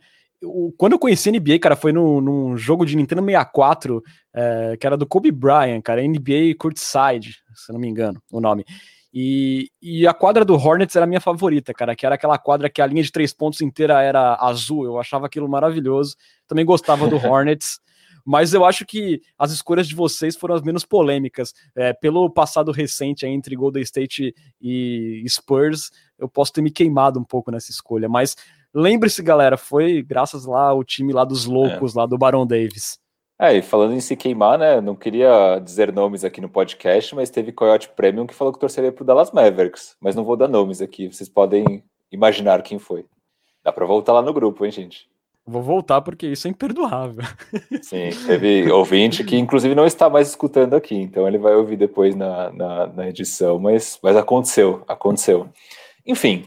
quando 0.79 0.93
eu 0.93 0.99
conheci 0.99 1.29
a 1.29 1.33
NBA, 1.33 1.59
cara, 1.59 1.77
foi 1.77 1.93
no, 1.93 2.23
num 2.23 2.57
jogo 2.57 2.87
de 2.87 2.97
Nintendo 2.97 3.23
64, 3.23 4.03
é, 4.35 4.77
que 4.81 4.87
era 4.87 4.97
do 4.97 5.07
Kobe 5.07 5.31
Bryant, 5.31 5.83
cara, 5.83 6.03
NBA 6.03 6.55
Courtside, 6.59 7.37
se 7.55 7.71
não 7.71 7.79
me 7.79 7.89
engano, 7.89 8.21
o 8.31 8.41
nome. 8.41 8.65
E, 9.15 9.71
e, 9.81 10.07
a 10.07 10.15
quadra 10.15 10.43
do 10.45 10.55
Hornets 10.55 10.97
era 10.97 11.05
a 11.05 11.09
minha 11.09 11.21
favorita, 11.21 11.75
cara, 11.75 11.95
que 11.95 12.07
era 12.07 12.15
aquela 12.15 12.39
quadra 12.39 12.71
que 12.71 12.81
a 12.81 12.87
linha 12.87 13.03
de 13.03 13.13
três 13.13 13.33
pontos 13.33 13.61
inteira 13.61 14.01
era 14.01 14.37
azul, 14.41 14.87
eu 14.87 14.99
achava 14.99 15.27
aquilo 15.27 15.49
maravilhoso. 15.49 16.17
Também 16.47 16.65
gostava 16.65 17.07
do 17.07 17.17
Hornets 17.29 17.79
mas 18.25 18.55
eu 18.55 18.65
acho 18.65 18.85
que 18.87 19.21
as 19.39 19.51
escolhas 19.51 19.87
de 19.89 19.95
vocês 19.95 20.37
foram 20.37 20.55
as 20.55 20.63
menos 20.63 20.85
polêmicas. 20.85 21.53
É, 21.75 21.93
pelo 21.93 22.31
passado 22.31 22.71
recente 22.73 23.27
entre 23.27 23.57
Golden 23.57 23.83
State 23.83 24.35
e 24.61 25.25
Spurs, 25.29 25.91
eu 26.19 26.29
posso 26.29 26.53
ter 26.53 26.63
me 26.63 26.71
queimado 26.71 27.19
um 27.19 27.25
pouco 27.25 27.51
nessa 27.51 27.71
escolha, 27.71 28.09
mas 28.09 28.37
lembre-se, 28.73 29.23
galera, 29.23 29.57
foi 29.57 30.03
graças 30.03 30.45
lá 30.45 30.69
ao 30.69 30.85
time 30.85 31.13
lá 31.13 31.25
dos 31.25 31.45
loucos, 31.45 31.95
é. 31.95 31.99
lá 31.99 32.07
do 32.07 32.17
Baron 32.17 32.47
Davis. 32.47 33.02
É, 33.43 33.57
e 33.57 33.61
falando 33.61 33.93
em 33.93 33.99
se 33.99 34.15
queimar, 34.15 34.57
né? 34.57 34.81
Não 34.81 34.95
queria 34.95 35.59
dizer 35.59 35.93
nomes 35.93 36.23
aqui 36.23 36.41
no 36.41 36.49
podcast, 36.49 37.13
mas 37.13 37.29
teve 37.29 37.51
Coyote 37.51 37.89
Premium 37.89 38.25
que 38.25 38.37
falou 38.37 38.53
que 38.53 38.61
torceria 38.61 38.93
pro 38.93 39.05
Dallas 39.05 39.33
Mavericks, 39.33 39.97
mas 40.01 40.15
não 40.15 40.23
vou 40.23 40.37
dar 40.37 40.47
nomes 40.47 40.81
aqui, 40.81 41.13
vocês 41.13 41.29
podem 41.29 41.83
imaginar 42.13 42.63
quem 42.63 42.79
foi. 42.79 43.05
Dá 43.65 43.73
para 43.73 43.85
voltar 43.85 44.13
lá 44.13 44.23
no 44.23 44.33
grupo, 44.33 44.65
hein, 44.65 44.71
gente? 44.71 45.09
Vou 45.45 45.61
voltar 45.61 46.01
porque 46.03 46.29
isso 46.29 46.47
é 46.47 46.53
imperdoável. 46.53 47.25
Sim, 47.83 48.11
teve 48.29 48.71
ouvinte 48.71 49.25
que 49.25 49.37
inclusive 49.37 49.75
não 49.75 49.87
está 49.87 50.09
mais 50.09 50.29
escutando 50.29 50.75
aqui, 50.75 50.95
então 50.95 51.27
ele 51.27 51.39
vai 51.39 51.57
ouvir 51.57 51.77
depois 51.77 52.15
na, 52.15 52.53
na, 52.53 52.87
na 52.87 53.09
edição, 53.09 53.59
mas, 53.59 53.99
mas 54.01 54.17
aconteceu, 54.17 54.85
aconteceu. 54.87 55.49
Enfim, 56.07 56.45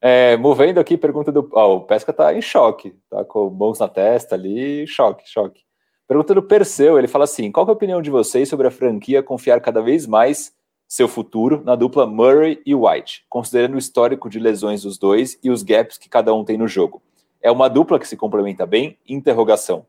é, 0.00 0.34
movendo 0.38 0.80
aqui, 0.80 0.96
pergunta 0.96 1.30
do. 1.30 1.46
Ó, 1.52 1.76
o 1.76 1.80
Pesca 1.82 2.10
tá 2.10 2.32
em 2.32 2.40
choque, 2.40 2.96
tá 3.10 3.22
com 3.22 3.50
mãos 3.50 3.78
na 3.78 3.86
testa 3.86 4.34
ali, 4.34 4.86
choque, 4.86 5.28
choque. 5.28 5.67
Pergunta 6.08 6.34
do 6.34 6.42
Perseu, 6.42 6.98
ele 6.98 7.06
fala 7.06 7.24
assim: 7.24 7.52
qual 7.52 7.66
é 7.66 7.68
a 7.68 7.74
opinião 7.74 8.00
de 8.00 8.10
vocês 8.10 8.48
sobre 8.48 8.66
a 8.66 8.70
franquia 8.70 9.22
confiar 9.22 9.60
cada 9.60 9.82
vez 9.82 10.06
mais 10.06 10.52
seu 10.88 11.06
futuro 11.06 11.62
na 11.62 11.76
dupla 11.76 12.06
Murray 12.06 12.62
e 12.64 12.74
White, 12.74 13.26
considerando 13.28 13.74
o 13.74 13.78
histórico 13.78 14.30
de 14.30 14.38
lesões 14.38 14.82
dos 14.82 14.96
dois 14.96 15.38
e 15.44 15.50
os 15.50 15.62
gaps 15.62 15.98
que 15.98 16.08
cada 16.08 16.32
um 16.34 16.44
tem 16.44 16.56
no 16.56 16.66
jogo? 16.66 17.02
É 17.42 17.50
uma 17.50 17.68
dupla 17.68 17.98
que 17.98 18.08
se 18.08 18.16
complementa 18.16 18.64
bem? 18.64 18.96
Interrogação. 19.06 19.84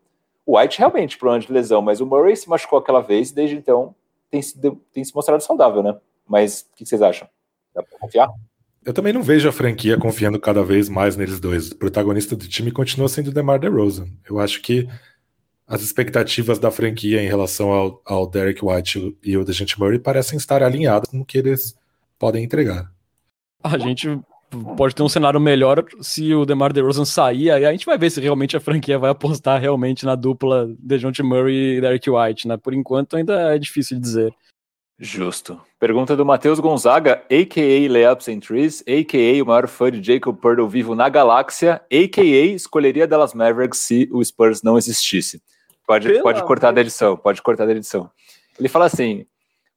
O 0.45 0.59
White 0.59 0.77
realmente 0.77 1.17
problema 1.17 1.41
de 1.41 1.51
lesão, 1.53 1.81
mas 1.81 2.01
o 2.01 2.05
Murray 2.05 2.35
se 2.35 2.49
machucou 2.49 2.79
aquela 2.79 2.99
vez 2.99 3.29
e 3.29 3.35
desde 3.35 3.55
então 3.55 3.95
tem 4.29 4.41
se, 4.41 4.59
tem 4.91 5.03
se 5.03 5.15
mostrado 5.15 5.41
saudável, 5.41 5.81
né? 5.81 5.95
Mas 6.27 6.67
o 6.73 6.75
que 6.75 6.85
vocês 6.85 7.01
acham? 7.01 7.29
Dá 7.73 7.81
pra 7.81 7.97
confiar? 7.97 8.29
Eu 8.85 8.93
também 8.93 9.13
não 9.13 9.21
vejo 9.21 9.47
a 9.47 9.51
franquia 9.53 9.97
confiando 9.97 10.39
cada 10.39 10.63
vez 10.63 10.89
mais 10.89 11.15
neles 11.15 11.39
dois. 11.39 11.71
O 11.71 11.77
protagonista 11.77 12.35
do 12.35 12.47
time 12.47 12.71
continua 12.71 13.07
sendo 13.07 13.29
o 13.29 13.33
DeMar 13.33 13.59
DeRozan. 13.59 14.07
Eu 14.29 14.39
acho 14.39 14.61
que 14.61 14.87
as 15.69 15.83
expectativas 15.83 16.57
da 16.57 16.71
franquia 16.71 17.21
em 17.21 17.27
relação 17.27 17.71
ao, 17.71 18.01
ao 18.03 18.27
Derek 18.27 18.65
White 18.65 19.15
e 19.23 19.37
o 19.37 19.45
DeJounte 19.45 19.79
Murray 19.79 19.99
parecem 19.99 20.35
estar 20.35 20.63
alinhadas 20.63 21.07
com 21.07 21.19
o 21.19 21.25
que 21.25 21.37
eles 21.37 21.77
podem 22.17 22.43
entregar. 22.43 22.91
A 23.63 23.77
gente 23.77 24.19
pode 24.75 24.95
ter 24.95 25.03
um 25.03 25.09
cenário 25.09 25.39
melhor 25.39 25.85
se 26.01 26.33
o 26.33 26.43
DeMar 26.43 26.73
DeRozan 26.73 27.05
sair, 27.05 27.51
aí 27.51 27.65
a 27.65 27.71
gente 27.71 27.85
vai 27.85 27.99
ver 27.99 28.09
se 28.09 28.19
realmente 28.19 28.57
a 28.57 28.59
franquia 28.59 28.97
vai 28.97 29.11
apostar 29.11 29.61
realmente 29.61 30.05
na 30.05 30.15
dupla 30.15 30.67
DeJounte 30.79 31.21
Murray 31.21 31.77
e 31.77 31.81
Derek 31.81 32.09
White, 32.09 32.47
né? 32.47 32.57
Por 32.57 32.73
enquanto 32.73 33.15
ainda 33.15 33.53
é 33.53 33.59
difícil 33.59 33.97
de 33.97 34.01
dizer. 34.01 34.33
Justo. 34.97 35.61
Pergunta 35.79 36.15
do 36.15 36.25
Matheus 36.25 36.59
Gonzaga, 36.59 37.23
a.k.a. 37.31 37.89
Layups 37.89 38.27
and 38.27 38.39
Trees, 38.39 38.81
a.k.a. 38.81 39.41
o 39.41 39.45
maior 39.45 39.67
fã 39.67 39.91
de 39.91 40.03
Jacob 40.03 40.35
Purtle 40.35 40.67
vivo 40.67 40.95
na 40.95 41.07
galáxia, 41.07 41.75
a.k.a. 41.75 42.45
escolheria 42.55 43.07
Dallas 43.07 43.35
Mavericks 43.35 43.79
se 43.79 44.09
o 44.11 44.21
Spurs 44.25 44.63
não 44.63 44.77
existisse. 44.77 45.41
Pode, 45.89 46.21
pode 46.21 46.43
cortar 46.43 46.71
da 46.71 46.81
edição, 46.81 47.17
pode 47.17 47.41
cortar 47.41 47.65
da 47.65 47.71
edição. 47.71 48.11
Ele 48.59 48.69
fala 48.69 48.85
assim, 48.85 49.25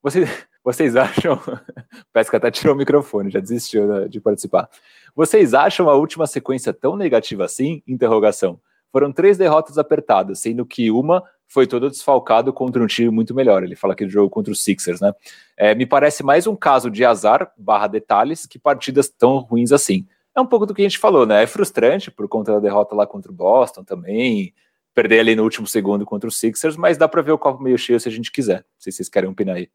vocês, 0.02 0.28
vocês 0.62 0.94
acham... 0.94 1.40
Pesca 2.12 2.36
até 2.36 2.50
tirou 2.50 2.74
o 2.74 2.76
microfone, 2.76 3.30
já 3.30 3.40
desistiu 3.40 4.06
de 4.10 4.20
participar. 4.20 4.68
Vocês 5.16 5.54
acham 5.54 5.88
a 5.88 5.94
última 5.94 6.26
sequência 6.26 6.70
tão 6.70 6.96
negativa 6.96 7.46
assim? 7.46 7.82
Interrogação. 7.88 8.60
Foram 8.92 9.10
três 9.10 9.38
derrotas 9.38 9.78
apertadas, 9.78 10.40
sendo 10.40 10.66
que 10.66 10.90
uma 10.90 11.24
foi 11.48 11.66
todo 11.66 11.88
desfalcado 11.88 12.52
contra 12.52 12.82
um 12.82 12.86
time 12.86 13.08
muito 13.08 13.34
melhor. 13.34 13.64
Ele 13.64 13.74
fala 13.74 13.94
aquele 13.94 14.10
jogo 14.10 14.28
contra 14.28 14.52
os 14.52 14.62
Sixers, 14.62 15.00
né? 15.00 15.14
É, 15.56 15.74
me 15.74 15.86
parece 15.86 16.22
mais 16.22 16.46
um 16.46 16.54
caso 16.54 16.90
de 16.90 17.06
azar 17.06 17.50
barra 17.56 17.86
detalhes 17.86 18.44
que 18.44 18.58
partidas 18.58 19.08
tão 19.08 19.38
ruins 19.38 19.72
assim. 19.72 20.06
É 20.36 20.40
um 20.42 20.46
pouco 20.46 20.66
do 20.66 20.74
que 20.74 20.82
a 20.82 20.84
gente 20.84 20.98
falou, 20.98 21.24
né? 21.24 21.42
É 21.42 21.46
frustrante 21.46 22.10
por 22.10 22.28
conta 22.28 22.52
da 22.52 22.60
derrota 22.60 22.94
lá 22.94 23.06
contra 23.06 23.32
o 23.32 23.34
Boston 23.34 23.82
também, 23.82 24.52
perder 24.95 25.20
ali 25.20 25.34
no 25.34 25.43
último 25.43 25.66
segundo 25.66 26.05
contra 26.05 26.28
os 26.28 26.38
Sixers, 26.38 26.76
mas 26.76 26.99
dá 26.99 27.09
para 27.09 27.22
ver 27.22 27.32
o 27.32 27.38
copo 27.38 27.62
meio 27.62 27.78
cheio 27.78 27.99
se 27.99 28.09
a 28.09 28.12
gente 28.12 28.30
quiser. 28.30 28.59
Não 28.59 28.80
sei 28.80 28.93
se 28.93 28.97
vocês 28.97 29.09
querem 29.09 29.30
opinar 29.30 29.57
aí. 29.57 29.68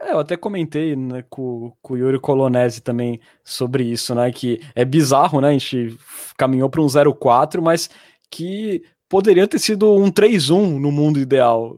É, 0.00 0.12
eu 0.12 0.18
até 0.18 0.36
comentei 0.36 0.94
né, 0.94 1.24
com, 1.28 1.72
com 1.80 1.94
o 1.94 1.96
Yuri 1.96 2.20
Colonese 2.20 2.82
também 2.82 3.20
sobre 3.42 3.84
isso, 3.84 4.14
né? 4.14 4.30
Que 4.30 4.60
é 4.74 4.84
bizarro, 4.84 5.40
né? 5.40 5.48
A 5.48 5.52
gente 5.52 5.96
caminhou 6.36 6.68
para 6.68 6.82
um 6.82 6.86
0-4, 6.86 7.60
mas 7.62 7.88
que 8.30 8.82
poderia 9.08 9.46
ter 9.46 9.58
sido 9.58 9.94
um 9.94 10.10
3-1 10.10 10.78
no 10.78 10.90
mundo 10.90 11.20
ideal, 11.20 11.76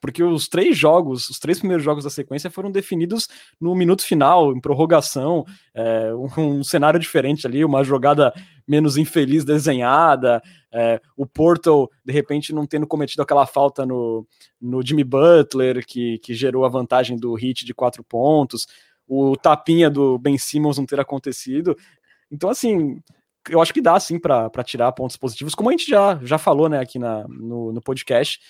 porque 0.00 0.22
os 0.22 0.48
três 0.48 0.76
jogos, 0.76 1.28
os 1.28 1.38
três 1.38 1.58
primeiros 1.58 1.84
jogos 1.84 2.04
da 2.04 2.10
sequência 2.10 2.50
foram 2.50 2.70
definidos 2.70 3.28
no 3.60 3.74
minuto 3.74 4.02
final, 4.02 4.54
em 4.54 4.60
prorrogação, 4.60 5.44
é, 5.74 6.14
um, 6.14 6.58
um, 6.58 6.64
cenário 6.64 7.00
diferente 7.00 7.46
ali, 7.46 7.64
uma 7.64 7.82
jogada 7.82 8.32
menos 8.66 8.96
infeliz 8.96 9.44
desenhada, 9.44 10.40
é, 10.72 11.00
o 11.16 11.26
Portal, 11.26 11.90
de 12.04 12.12
repente, 12.12 12.52
não 12.52 12.66
tendo 12.66 12.86
cometido 12.86 13.22
aquela 13.22 13.46
falta 13.46 13.84
no, 13.84 14.26
no 14.60 14.84
Jimmy 14.84 15.04
Butler, 15.04 15.84
que, 15.84 16.18
que 16.18 16.34
gerou 16.34 16.64
a 16.64 16.68
vantagem 16.68 17.16
do 17.16 17.34
hit 17.34 17.64
de 17.64 17.74
quatro 17.74 18.02
pontos, 18.04 18.66
o 19.06 19.36
tapinha 19.36 19.90
do 19.90 20.18
Ben 20.18 20.38
Simmons 20.38 20.78
não 20.78 20.86
ter 20.86 21.00
acontecido. 21.00 21.76
Então, 22.30 22.48
assim, 22.48 23.00
eu 23.48 23.60
acho 23.60 23.72
que 23.72 23.80
dá 23.80 23.98
sim 23.98 24.18
para 24.18 24.50
tirar 24.64 24.92
pontos 24.92 25.16
positivos, 25.16 25.54
como 25.54 25.68
a 25.68 25.72
gente 25.72 25.88
já, 25.88 26.18
já 26.22 26.38
falou 26.38 26.68
né, 26.68 26.78
aqui 26.78 26.98
na, 26.98 27.26
no, 27.28 27.72
no 27.72 27.80
podcast. 27.80 28.40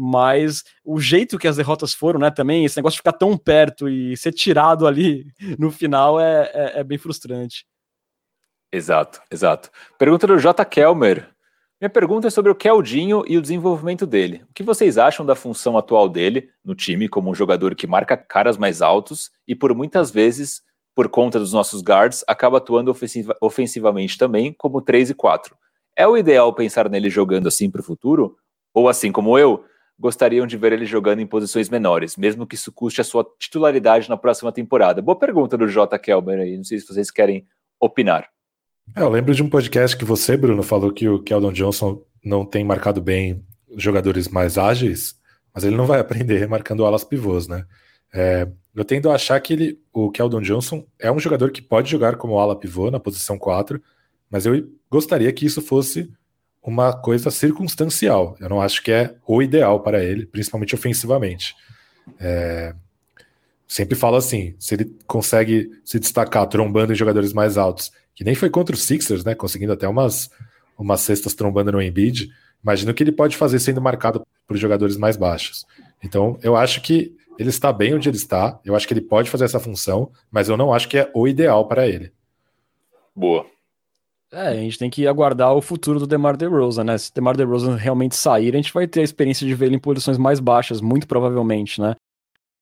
Mas 0.00 0.62
o 0.84 1.00
jeito 1.00 1.38
que 1.38 1.48
as 1.48 1.56
derrotas 1.56 1.92
foram, 1.92 2.20
né, 2.20 2.30
também, 2.30 2.64
esse 2.64 2.76
negócio 2.76 2.94
de 2.94 3.00
ficar 3.00 3.14
tão 3.14 3.36
perto 3.36 3.88
e 3.88 4.16
ser 4.16 4.32
tirado 4.32 4.86
ali 4.86 5.26
no 5.58 5.72
final 5.72 6.20
é, 6.20 6.50
é, 6.54 6.80
é 6.80 6.84
bem 6.84 6.98
frustrante. 6.98 7.66
Exato, 8.72 9.20
exato. 9.30 9.70
Pergunta 9.98 10.26
do 10.26 10.38
J. 10.38 10.64
Kelmer. 10.64 11.28
Minha 11.80 11.90
pergunta 11.90 12.26
é 12.26 12.30
sobre 12.30 12.50
o 12.50 12.56
Keldinho 12.56 13.22
e 13.26 13.38
o 13.38 13.40
desenvolvimento 13.42 14.04
dele. 14.04 14.44
O 14.50 14.52
que 14.52 14.64
vocês 14.64 14.98
acham 14.98 15.24
da 15.24 15.36
função 15.36 15.78
atual 15.78 16.08
dele 16.08 16.50
no 16.64 16.74
time 16.74 17.08
como 17.08 17.30
um 17.30 17.34
jogador 17.34 17.74
que 17.76 17.86
marca 17.86 18.16
caras 18.16 18.58
mais 18.58 18.82
altos 18.82 19.30
e 19.46 19.54
por 19.54 19.72
muitas 19.74 20.10
vezes 20.10 20.60
por 20.98 21.08
conta 21.08 21.38
dos 21.38 21.52
nossos 21.52 21.80
guards, 21.80 22.24
acaba 22.26 22.56
atuando 22.56 22.90
ofensiva, 22.90 23.36
ofensivamente 23.40 24.18
também, 24.18 24.52
como 24.52 24.82
3 24.82 25.10
e 25.10 25.14
4. 25.14 25.56
É 25.94 26.08
o 26.08 26.16
ideal 26.16 26.52
pensar 26.52 26.90
nele 26.90 27.08
jogando 27.08 27.46
assim 27.46 27.70
para 27.70 27.80
o 27.80 27.84
futuro? 27.84 28.36
Ou 28.74 28.88
assim 28.88 29.12
como 29.12 29.38
eu, 29.38 29.62
gostariam 29.96 30.44
de 30.44 30.56
ver 30.56 30.72
ele 30.72 30.84
jogando 30.84 31.20
em 31.20 31.26
posições 31.26 31.68
menores, 31.68 32.16
mesmo 32.16 32.44
que 32.44 32.56
isso 32.56 32.72
custe 32.72 33.00
a 33.00 33.04
sua 33.04 33.24
titularidade 33.38 34.08
na 34.08 34.16
próxima 34.16 34.50
temporada? 34.50 35.00
Boa 35.00 35.16
pergunta 35.16 35.56
do 35.56 35.68
J. 35.68 35.96
Kelmer 36.00 36.40
aí, 36.40 36.56
não 36.56 36.64
sei 36.64 36.80
se 36.80 36.86
vocês 36.88 37.12
querem 37.12 37.46
opinar. 37.78 38.28
É, 38.96 39.00
eu 39.00 39.08
lembro 39.08 39.32
de 39.32 39.42
um 39.44 39.48
podcast 39.48 39.96
que 39.96 40.04
você, 40.04 40.36
Bruno, 40.36 40.64
falou 40.64 40.92
que 40.92 41.08
o 41.08 41.22
Keldon 41.22 41.52
Johnson 41.52 42.02
não 42.24 42.44
tem 42.44 42.64
marcado 42.64 43.00
bem 43.00 43.46
jogadores 43.76 44.26
mais 44.26 44.58
ágeis, 44.58 45.14
mas 45.54 45.62
ele 45.62 45.76
não 45.76 45.86
vai 45.86 46.00
aprender 46.02 46.48
marcando 46.48 46.84
alas 46.84 47.04
pivôs, 47.04 47.46
né? 47.46 47.64
É, 48.12 48.48
eu 48.74 48.84
tendo 48.84 49.10
a 49.10 49.14
achar 49.14 49.40
que 49.40 49.52
ele, 49.52 49.80
o 49.92 50.10
Keldon 50.10 50.40
Johnson 50.40 50.86
é 50.98 51.10
um 51.10 51.18
jogador 51.18 51.50
que 51.50 51.60
pode 51.60 51.90
jogar 51.90 52.16
como 52.16 52.38
ala 52.38 52.58
pivô 52.58 52.90
na 52.90 53.00
posição 53.00 53.38
4, 53.38 53.82
mas 54.30 54.46
eu 54.46 54.68
gostaria 54.90 55.32
que 55.32 55.44
isso 55.46 55.60
fosse 55.60 56.10
uma 56.62 56.92
coisa 56.92 57.30
circunstancial. 57.30 58.36
Eu 58.40 58.48
não 58.48 58.60
acho 58.60 58.82
que 58.82 58.92
é 58.92 59.14
o 59.26 59.42
ideal 59.42 59.80
para 59.80 60.02
ele, 60.02 60.26
principalmente 60.26 60.74
ofensivamente. 60.74 61.54
É, 62.20 62.74
sempre 63.66 63.94
falo 63.94 64.16
assim: 64.16 64.54
se 64.58 64.74
ele 64.74 64.96
consegue 65.06 65.70
se 65.84 65.98
destacar 65.98 66.46
trombando 66.46 66.92
em 66.92 66.96
jogadores 66.96 67.32
mais 67.32 67.56
altos, 67.56 67.90
que 68.14 68.24
nem 68.24 68.34
foi 68.34 68.50
contra 68.50 68.74
os 68.74 68.82
Sixers, 68.82 69.24
né? 69.24 69.34
Conseguindo 69.34 69.72
até 69.72 69.88
umas, 69.88 70.30
umas 70.76 71.00
cestas 71.00 71.34
trombando 71.34 71.72
no 71.72 71.82
Embiid, 71.82 72.30
imagino 72.62 72.92
que 72.92 73.02
ele 73.02 73.12
pode 73.12 73.36
fazer 73.36 73.58
sendo 73.58 73.80
marcado 73.80 74.26
por 74.46 74.56
jogadores 74.56 74.96
mais 74.96 75.16
baixos. 75.16 75.66
Então, 76.02 76.38
eu 76.42 76.56
acho 76.56 76.80
que 76.80 77.16
ele 77.38 77.50
está 77.50 77.72
bem 77.72 77.94
onde 77.94 78.08
ele 78.08 78.16
está. 78.16 78.58
Eu 78.64 78.74
acho 78.74 78.86
que 78.86 78.92
ele 78.92 79.00
pode 79.00 79.30
fazer 79.30 79.44
essa 79.44 79.60
função, 79.60 80.10
mas 80.30 80.48
eu 80.48 80.56
não 80.56 80.72
acho 80.72 80.88
que 80.88 80.98
é 80.98 81.10
o 81.14 81.28
ideal 81.28 81.66
para 81.68 81.86
ele. 81.86 82.12
Boa. 83.14 83.46
É, 84.30 84.48
a 84.48 84.54
gente 84.54 84.78
tem 84.78 84.90
que 84.90 85.06
aguardar 85.06 85.54
o 85.54 85.62
futuro 85.62 85.98
do 85.98 86.06
DeMar 86.06 86.36
DeRozan, 86.36 86.84
né? 86.84 86.98
Se 86.98 87.10
o 87.10 87.14
DeMar 87.14 87.36
DeRozan 87.36 87.76
realmente 87.76 88.14
sair, 88.14 88.52
a 88.52 88.56
gente 88.56 88.74
vai 88.74 88.86
ter 88.86 89.00
a 89.00 89.04
experiência 89.04 89.46
de 89.46 89.54
ver 89.54 89.66
ele 89.66 89.76
em 89.76 89.80
posições 89.80 90.18
mais 90.18 90.40
baixas, 90.40 90.80
muito 90.80 91.06
provavelmente, 91.06 91.80
né? 91.80 91.94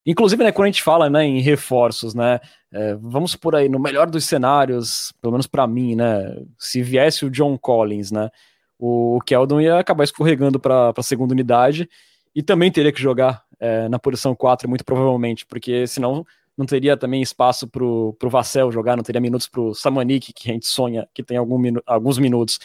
Inclusive, 0.07 0.45
né, 0.45 0.53
quando 0.53 0.66
a 0.66 0.70
gente 0.70 0.85
fala 0.85 1.11
né, 1.11 1.24
em 1.24 1.41
reforços, 1.41 2.14
né, 2.14 2.39
é, 2.72 2.95
vamos 2.95 3.35
por 3.35 3.57
aí, 3.57 3.68
no 3.68 3.81
melhor 3.81 4.09
dos 4.09 4.24
cenários, 4.24 5.12
pelo 5.20 5.33
menos 5.33 5.49
para 5.49 5.66
mim, 5.66 5.97
né, 5.97 6.33
se 6.57 6.81
viesse 6.81 7.27
o 7.27 7.31
John 7.31 7.59
Collins, 7.59 8.12
né, 8.12 8.31
o 8.79 9.18
Keldon 9.27 9.61
ia 9.61 9.81
acabar 9.81 10.05
escorregando 10.05 10.61
para 10.61 10.93
a 10.97 11.03
segunda 11.03 11.33
unidade 11.33 11.89
e 12.33 12.41
também 12.41 12.70
teria 12.70 12.93
que 12.93 13.03
jogar 13.03 13.43
é, 13.59 13.88
na 13.88 13.98
posição 13.98 14.34
4, 14.34 14.68
muito 14.68 14.84
provavelmente, 14.84 15.46
porque 15.46 15.86
senão 15.86 16.24
não 16.57 16.64
teria 16.64 16.96
também 16.96 17.20
espaço 17.20 17.68
para 17.68 17.84
o 17.84 18.16
Vassell 18.30 18.72
jogar, 18.72 18.96
não 18.96 19.04
teria 19.04 19.20
minutos 19.20 19.48
para 19.48 19.61
o 19.61 19.74
Samanik, 19.74 20.32
que 20.32 20.50
a 20.50 20.54
gente 20.54 20.66
sonha 20.66 21.07
que 21.12 21.22
tem 21.22 21.36
algum 21.36 21.59
minu 21.59 21.82
alguns 21.86 22.18
minutos. 22.18 22.59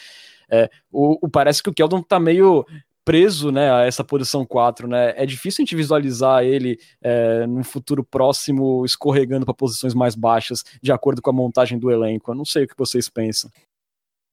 É, 0.50 0.70
o, 0.92 1.26
o, 1.26 1.30
parece 1.30 1.62
que 1.62 1.70
o 1.70 1.74
Keldon 1.74 2.00
está 2.00 2.20
meio 2.20 2.66
preso 3.04 3.52
né, 3.52 3.72
a 3.72 3.84
essa 3.84 4.04
posição 4.04 4.46
4, 4.46 4.88
né? 4.88 5.14
É 5.16 5.26
difícil 5.26 5.62
a 5.62 5.64
gente 5.64 5.76
visualizar 5.76 6.44
ele 6.44 6.80
é, 7.02 7.48
no 7.48 7.64
futuro 7.64 8.04
próximo 8.04 8.86
escorregando 8.86 9.46
para 9.46 9.54
posições 9.54 9.94
mais 9.94 10.16
baixas, 10.16 10.64
de 10.82 10.92
acordo 10.92 11.22
com 11.22 11.30
a 11.30 11.34
montagem 11.34 11.80
do 11.80 11.90
elenco. 11.90 12.32
Eu 12.32 12.36
não 12.36 12.46
sei 12.46 12.64
o 12.64 12.68
que 12.68 12.78
vocês 12.78 13.10
pensam. 13.10 13.50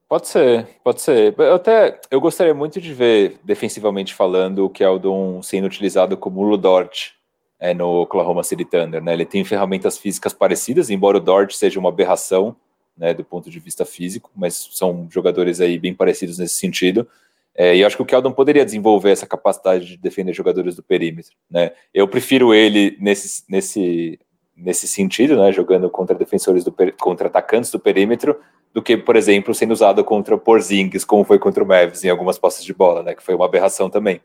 Pode 0.08 0.26
ser, 0.26 0.66
pode 0.82 1.02
ser. 1.02 1.34
Eu 1.36 1.54
até 1.54 2.00
eu 2.10 2.20
gostaria 2.20 2.54
muito 2.54 2.80
de 2.80 2.94
ver, 2.94 3.38
defensivamente 3.44 4.14
falando, 4.14 4.64
o 4.64 4.70
Keldon 4.70 5.42
sendo 5.42 5.66
utilizado 5.66 6.16
como 6.16 6.42
Ludort 6.42 7.12
é, 7.60 7.74
no 7.74 8.02
Oklahoma 8.02 8.42
City 8.42 8.64
Thunder. 8.64 9.02
Né? 9.02 9.12
Ele 9.12 9.26
tem 9.26 9.44
ferramentas 9.44 9.98
físicas 9.98 10.32
parecidas, 10.32 10.88
embora 10.88 11.18
o 11.18 11.20
Dort 11.20 11.52
seja 11.52 11.78
uma 11.78 11.90
aberração 11.90 12.56
né, 12.96 13.12
do 13.12 13.22
ponto 13.22 13.50
de 13.50 13.60
vista 13.60 13.84
físico, 13.84 14.30
mas 14.34 14.70
são 14.72 15.06
jogadores 15.10 15.60
aí 15.60 15.78
bem 15.78 15.94
parecidos 15.94 16.38
nesse 16.38 16.54
sentido. 16.54 17.06
É, 17.54 17.76
e 17.76 17.80
eu 17.80 17.86
acho 17.86 17.96
que 17.96 18.02
o 18.02 18.06
Keldon 18.06 18.32
poderia 18.32 18.64
desenvolver 18.64 19.10
essa 19.10 19.26
capacidade 19.26 19.84
de 19.84 19.96
defender 19.96 20.32
jogadores 20.32 20.74
do 20.74 20.82
perímetro. 20.82 21.32
Né? 21.50 21.72
Eu 21.92 22.06
prefiro 22.08 22.54
ele 22.54 22.96
nesse, 23.00 23.44
nesse, 23.48 24.18
nesse 24.58 24.88
sentido, 24.88 25.36
né, 25.36 25.52
jogando 25.52 25.88
contra 25.88 26.14
defensores 26.14 26.64
do 26.64 26.74
contra 26.98 27.28
atacantes 27.28 27.70
do 27.70 27.78
perímetro, 27.78 28.38
do 28.74 28.82
que, 28.82 28.96
por 28.96 29.16
exemplo, 29.16 29.54
sendo 29.54 29.72
usado 29.72 30.04
contra 30.04 30.34
o 30.34 30.38
Porzingis, 30.38 31.04
como 31.04 31.24
foi 31.24 31.38
contra 31.38 31.62
o 31.62 31.66
Mavis 31.66 32.04
em 32.04 32.10
algumas 32.10 32.38
posses 32.38 32.64
de 32.64 32.74
bola, 32.74 33.02
né, 33.02 33.14
que 33.14 33.22
foi 33.22 33.34
uma 33.34 33.44
aberração 33.44 33.88
também. 33.88 34.20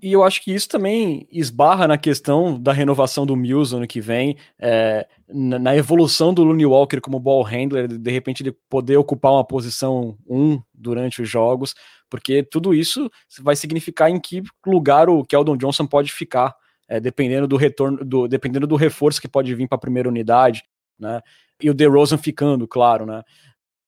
E 0.00 0.12
eu 0.12 0.22
acho 0.22 0.42
que 0.42 0.54
isso 0.54 0.68
também 0.68 1.26
esbarra 1.30 1.88
na 1.88 1.98
questão 1.98 2.60
da 2.60 2.72
renovação 2.72 3.26
do 3.26 3.34
Mills 3.34 3.74
ano 3.74 3.86
que 3.86 4.00
vem, 4.00 4.36
é, 4.56 5.08
na, 5.28 5.76
evolução 5.76 6.32
do 6.32 6.44
Looney 6.44 6.66
Walker 6.66 7.00
como 7.00 7.18
ball 7.18 7.42
handler, 7.42 7.88
de 7.88 8.10
repente 8.10 8.42
ele 8.42 8.56
poder 8.70 8.96
ocupar 8.96 9.32
uma 9.32 9.44
posição 9.44 10.16
1 10.28 10.60
durante 10.72 11.20
os 11.20 11.28
jogos, 11.28 11.74
porque 12.08 12.44
tudo 12.44 12.72
isso 12.72 13.10
vai 13.40 13.56
significar 13.56 14.08
em 14.08 14.20
que 14.20 14.42
lugar 14.64 15.08
o 15.08 15.24
Keldon 15.24 15.56
Johnson 15.56 15.86
pode 15.86 16.12
ficar, 16.12 16.54
é, 16.88 16.98
dependendo 16.98 17.46
do 17.46 17.56
retorno, 17.56 18.04
do, 18.04 18.26
dependendo 18.26 18.66
do 18.66 18.76
reforço 18.76 19.20
que 19.20 19.28
pode 19.28 19.54
vir 19.54 19.68
para 19.68 19.76
a 19.76 19.80
primeira 19.80 20.08
unidade. 20.08 20.62
né? 20.98 21.20
E 21.62 21.68
o 21.70 21.74
DeRozan 21.74 22.18
ficando, 22.18 22.66
claro, 22.66 23.04
né? 23.04 23.22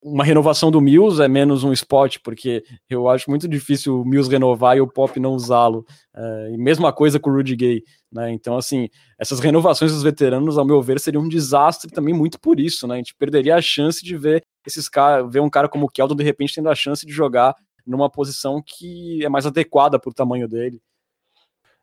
Uma 0.03 0.25
renovação 0.25 0.71
do 0.71 0.81
Mills 0.81 1.23
é 1.23 1.29
menos 1.29 1.63
um 1.63 1.75
spot, 1.75 2.19
porque 2.25 2.65
eu 2.89 3.07
acho 3.07 3.29
muito 3.29 3.47
difícil 3.47 4.01
o 4.01 4.05
Mills 4.05 4.31
renovar 4.31 4.75
e 4.77 4.81
o 4.81 4.87
Pop 4.89 5.21
não 5.21 5.35
usá-lo. 5.35 5.85
É, 6.15 6.51
e 6.53 6.57
mesma 6.57 6.91
coisa 6.91 7.21
com 7.21 7.29
o 7.31 7.35
Rudy 7.35 7.55
Gay, 7.55 7.85
né? 8.11 8.33
Então, 8.33 8.57
assim, 8.57 8.89
essas 9.19 9.41
renovações 9.41 9.93
dos 9.93 10.03
veteranos, 10.03 10.57
ao 10.57 10.65
meu 10.65 10.81
ver, 10.81 10.99
seriam 10.99 11.23
um 11.23 11.29
desastre 11.29 11.91
também 11.91 12.15
muito 12.15 12.41
por 12.41 12.59
isso, 12.59 12.87
né? 12.87 12.95
A 12.95 12.97
gente 12.99 13.15
perderia 13.15 13.57
a 13.57 13.63
chance 13.63 14.03
de 14.03 14.17
ver 14.17 14.43
esses 14.67 14.89
caras, 14.89 15.31
ver 15.31 15.41
um 15.41 15.51
cara 15.51 15.69
como 15.69 15.87
o 15.87 15.89
Keldon 15.89 16.17
de 16.17 16.25
repente 16.25 16.55
tendo 16.55 16.71
a 16.71 16.75
chance 16.75 17.05
de 17.05 17.13
jogar 17.13 17.55
numa 17.87 18.11
posição 18.11 18.63
que 18.65 19.25
é 19.25 19.29
mais 19.29 19.47
adequada 19.47 19.99
para 19.99 20.11
o 20.11 20.15
tamanho 20.15 20.49
dele. 20.49 20.81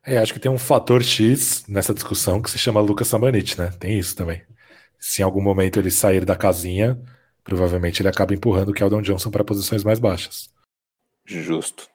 É, 0.07 0.19
acho 0.19 0.33
que 0.33 0.39
tem 0.39 0.49
um 0.49 0.57
fator 0.57 1.03
X 1.03 1.65
nessa 1.67 1.93
discussão 1.93 2.41
que 2.41 2.49
se 2.49 2.57
chama 2.57 2.79
Lucas 2.79 3.09
Samanit, 3.09 3.59
né? 3.59 3.73
Tem 3.77 3.99
isso 3.99 4.15
também. 4.15 4.41
Se 4.97 5.21
em 5.21 5.25
algum 5.25 5.41
momento 5.41 5.77
ele 5.77 5.91
sair 5.91 6.23
da 6.23 6.33
casinha, 6.33 6.97
provavelmente 7.43 8.01
ele 8.01 8.07
acaba 8.07 8.33
empurrando 8.33 8.69
o 8.69 8.73
Keldon 8.73 9.01
Johnson 9.01 9.29
para 9.29 9.43
posições 9.43 9.83
mais 9.83 9.99
baixas. 9.99 10.49
Justo. 11.25 11.89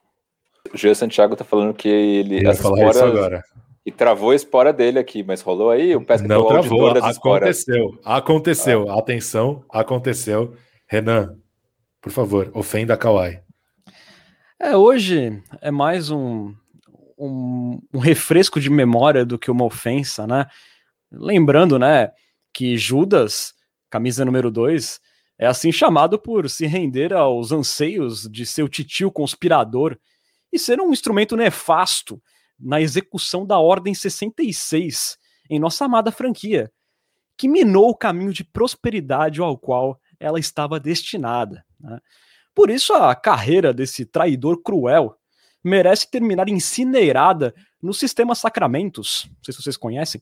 O 0.74 0.76
Jean 0.76 0.94
Santiago 0.94 1.34
tá 1.34 1.42
falando 1.42 1.72
que 1.72 1.88
ele. 1.88 2.46
Eu 2.46 2.54
falar 2.54 2.76
esporas, 2.80 2.96
isso 2.96 3.04
agora. 3.06 3.44
E 3.84 3.90
travou 3.90 4.30
a 4.32 4.36
espora 4.36 4.74
dele 4.74 4.98
aqui, 4.98 5.22
mas 5.22 5.40
rolou 5.40 5.70
aí? 5.70 5.96
O 5.96 6.04
Pesca 6.04 6.28
Não 6.28 6.46
travou, 6.46 6.88
aconteceu. 6.88 7.98
Aconteceu. 8.04 8.86
Ah. 8.90 8.98
Atenção, 8.98 9.64
aconteceu. 9.70 10.54
Renan, 10.86 11.38
por 11.98 12.12
favor, 12.12 12.50
ofenda 12.52 12.92
a 12.92 12.96
Kawhi. 12.98 13.40
É, 14.60 14.76
hoje 14.76 15.42
é 15.62 15.70
mais 15.70 16.10
um, 16.10 16.54
um, 17.18 17.80
um, 17.92 17.98
refresco 17.98 18.60
de 18.60 18.70
memória 18.70 19.24
do 19.24 19.38
que 19.38 19.50
uma 19.50 19.64
ofensa, 19.64 20.26
né? 20.26 20.46
Lembrando, 21.10 21.78
né, 21.78 22.10
que 22.52 22.76
Judas, 22.76 23.54
camisa 23.90 24.24
número 24.24 24.50
2, 24.50 25.00
é 25.38 25.46
assim 25.46 25.72
chamado 25.72 26.18
por 26.18 26.48
se 26.48 26.66
render 26.66 27.12
aos 27.12 27.52
anseios 27.52 28.28
de 28.30 28.46
seu 28.46 28.68
titio 28.68 29.10
conspirador 29.10 29.98
e 30.52 30.58
ser 30.58 30.80
um 30.80 30.92
instrumento 30.92 31.36
nefasto 31.36 32.22
na 32.58 32.80
execução 32.80 33.44
da 33.46 33.58
Ordem 33.58 33.94
66 33.94 35.18
em 35.50 35.58
nossa 35.58 35.84
amada 35.84 36.12
franquia, 36.12 36.70
que 37.36 37.48
minou 37.48 37.90
o 37.90 37.96
caminho 37.96 38.32
de 38.32 38.44
prosperidade 38.44 39.40
ao 39.40 39.58
qual 39.58 40.00
ela 40.20 40.38
estava 40.38 40.78
destinada. 40.78 41.64
Né? 41.80 41.98
Por 42.54 42.70
isso, 42.70 42.92
a 42.92 43.14
carreira 43.14 43.72
desse 43.72 44.04
traidor 44.04 44.62
cruel 44.62 45.16
merece 45.62 46.10
terminar 46.10 46.48
incinerada 46.48 47.54
no 47.82 47.92
sistema 47.92 48.34
Sacramentos, 48.34 49.26
não 49.28 49.44
sei 49.44 49.54
se 49.54 49.62
vocês 49.62 49.76
conhecem, 49.76 50.20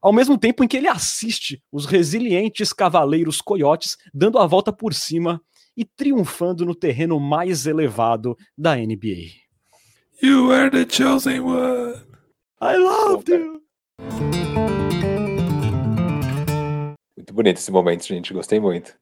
ao 0.00 0.12
mesmo 0.12 0.38
tempo 0.38 0.62
em 0.62 0.68
que 0.68 0.76
ele 0.76 0.88
assiste 0.88 1.62
os 1.72 1.86
resilientes 1.86 2.72
cavaleiros 2.72 3.40
coiotes 3.40 3.96
dando 4.12 4.38
a 4.38 4.46
volta 4.46 4.72
por 4.72 4.94
cima 4.94 5.40
e 5.76 5.84
triunfando 5.84 6.64
no 6.64 6.74
terreno 6.74 7.20
mais 7.20 7.66
elevado 7.66 8.36
da 8.56 8.76
NBA. 8.76 9.48
You 10.20 10.50
are 10.52 10.70
the 10.70 10.84
chosen 10.88 11.40
one. 11.40 11.94
I 12.60 12.76
love 12.76 13.24
you. 13.30 13.62
Muito 17.16 17.32
bonito 17.32 17.58
esse 17.58 17.70
momento, 17.70 18.04
gente. 18.04 18.34
Gostei 18.34 18.58
muito. 18.58 18.96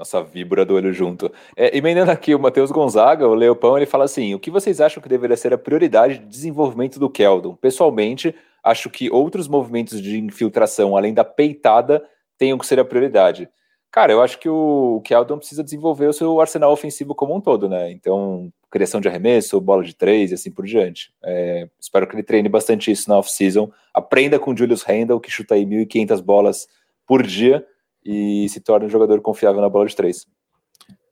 Nossa 0.00 0.22
víbora 0.22 0.64
do 0.64 0.76
olho 0.76 0.94
junto. 0.94 1.30
É, 1.54 1.76
emendando 1.76 2.10
aqui 2.10 2.34
o 2.34 2.38
Matheus 2.38 2.70
Gonzaga, 2.70 3.28
o 3.28 3.34
Leopão, 3.34 3.76
ele 3.76 3.84
fala 3.84 4.04
assim: 4.04 4.32
o 4.34 4.38
que 4.38 4.50
vocês 4.50 4.80
acham 4.80 5.02
que 5.02 5.10
deveria 5.10 5.36
ser 5.36 5.52
a 5.52 5.58
prioridade 5.58 6.16
de 6.16 6.24
desenvolvimento 6.24 6.98
do 6.98 7.10
Keldon? 7.10 7.54
Pessoalmente, 7.54 8.34
acho 8.64 8.88
que 8.88 9.10
outros 9.10 9.46
movimentos 9.46 10.00
de 10.00 10.18
infiltração, 10.18 10.96
além 10.96 11.12
da 11.12 11.22
peitada, 11.22 12.02
tenham 12.38 12.56
que 12.56 12.66
ser 12.66 12.80
a 12.80 12.84
prioridade. 12.84 13.46
Cara, 13.90 14.10
eu 14.10 14.22
acho 14.22 14.38
que 14.38 14.48
o 14.48 15.02
Keldon 15.04 15.36
precisa 15.36 15.62
desenvolver 15.62 16.06
o 16.06 16.14
seu 16.14 16.40
arsenal 16.40 16.72
ofensivo 16.72 17.14
como 17.14 17.36
um 17.36 17.40
todo, 17.40 17.68
né? 17.68 17.92
Então, 17.92 18.50
criação 18.70 19.02
de 19.02 19.08
arremesso, 19.08 19.60
bola 19.60 19.84
de 19.84 19.94
três 19.94 20.30
e 20.30 20.34
assim 20.34 20.50
por 20.50 20.64
diante. 20.64 21.12
É, 21.22 21.68
espero 21.78 22.06
que 22.06 22.14
ele 22.14 22.22
treine 22.22 22.48
bastante 22.48 22.90
isso 22.90 23.06
na 23.10 23.18
off-season. 23.18 23.70
Aprenda 23.92 24.38
com 24.38 24.56
Julius 24.56 24.80
Randle, 24.80 25.20
que 25.20 25.30
chuta 25.30 25.56
aí 25.56 25.66
1.500 25.66 26.22
bolas 26.22 26.66
por 27.06 27.22
dia 27.22 27.66
e 28.04 28.48
se 28.48 28.60
torna 28.60 28.86
um 28.86 28.90
jogador 28.90 29.20
confiável 29.20 29.60
na 29.60 29.68
bola 29.68 29.86
de 29.86 29.96
três. 29.96 30.26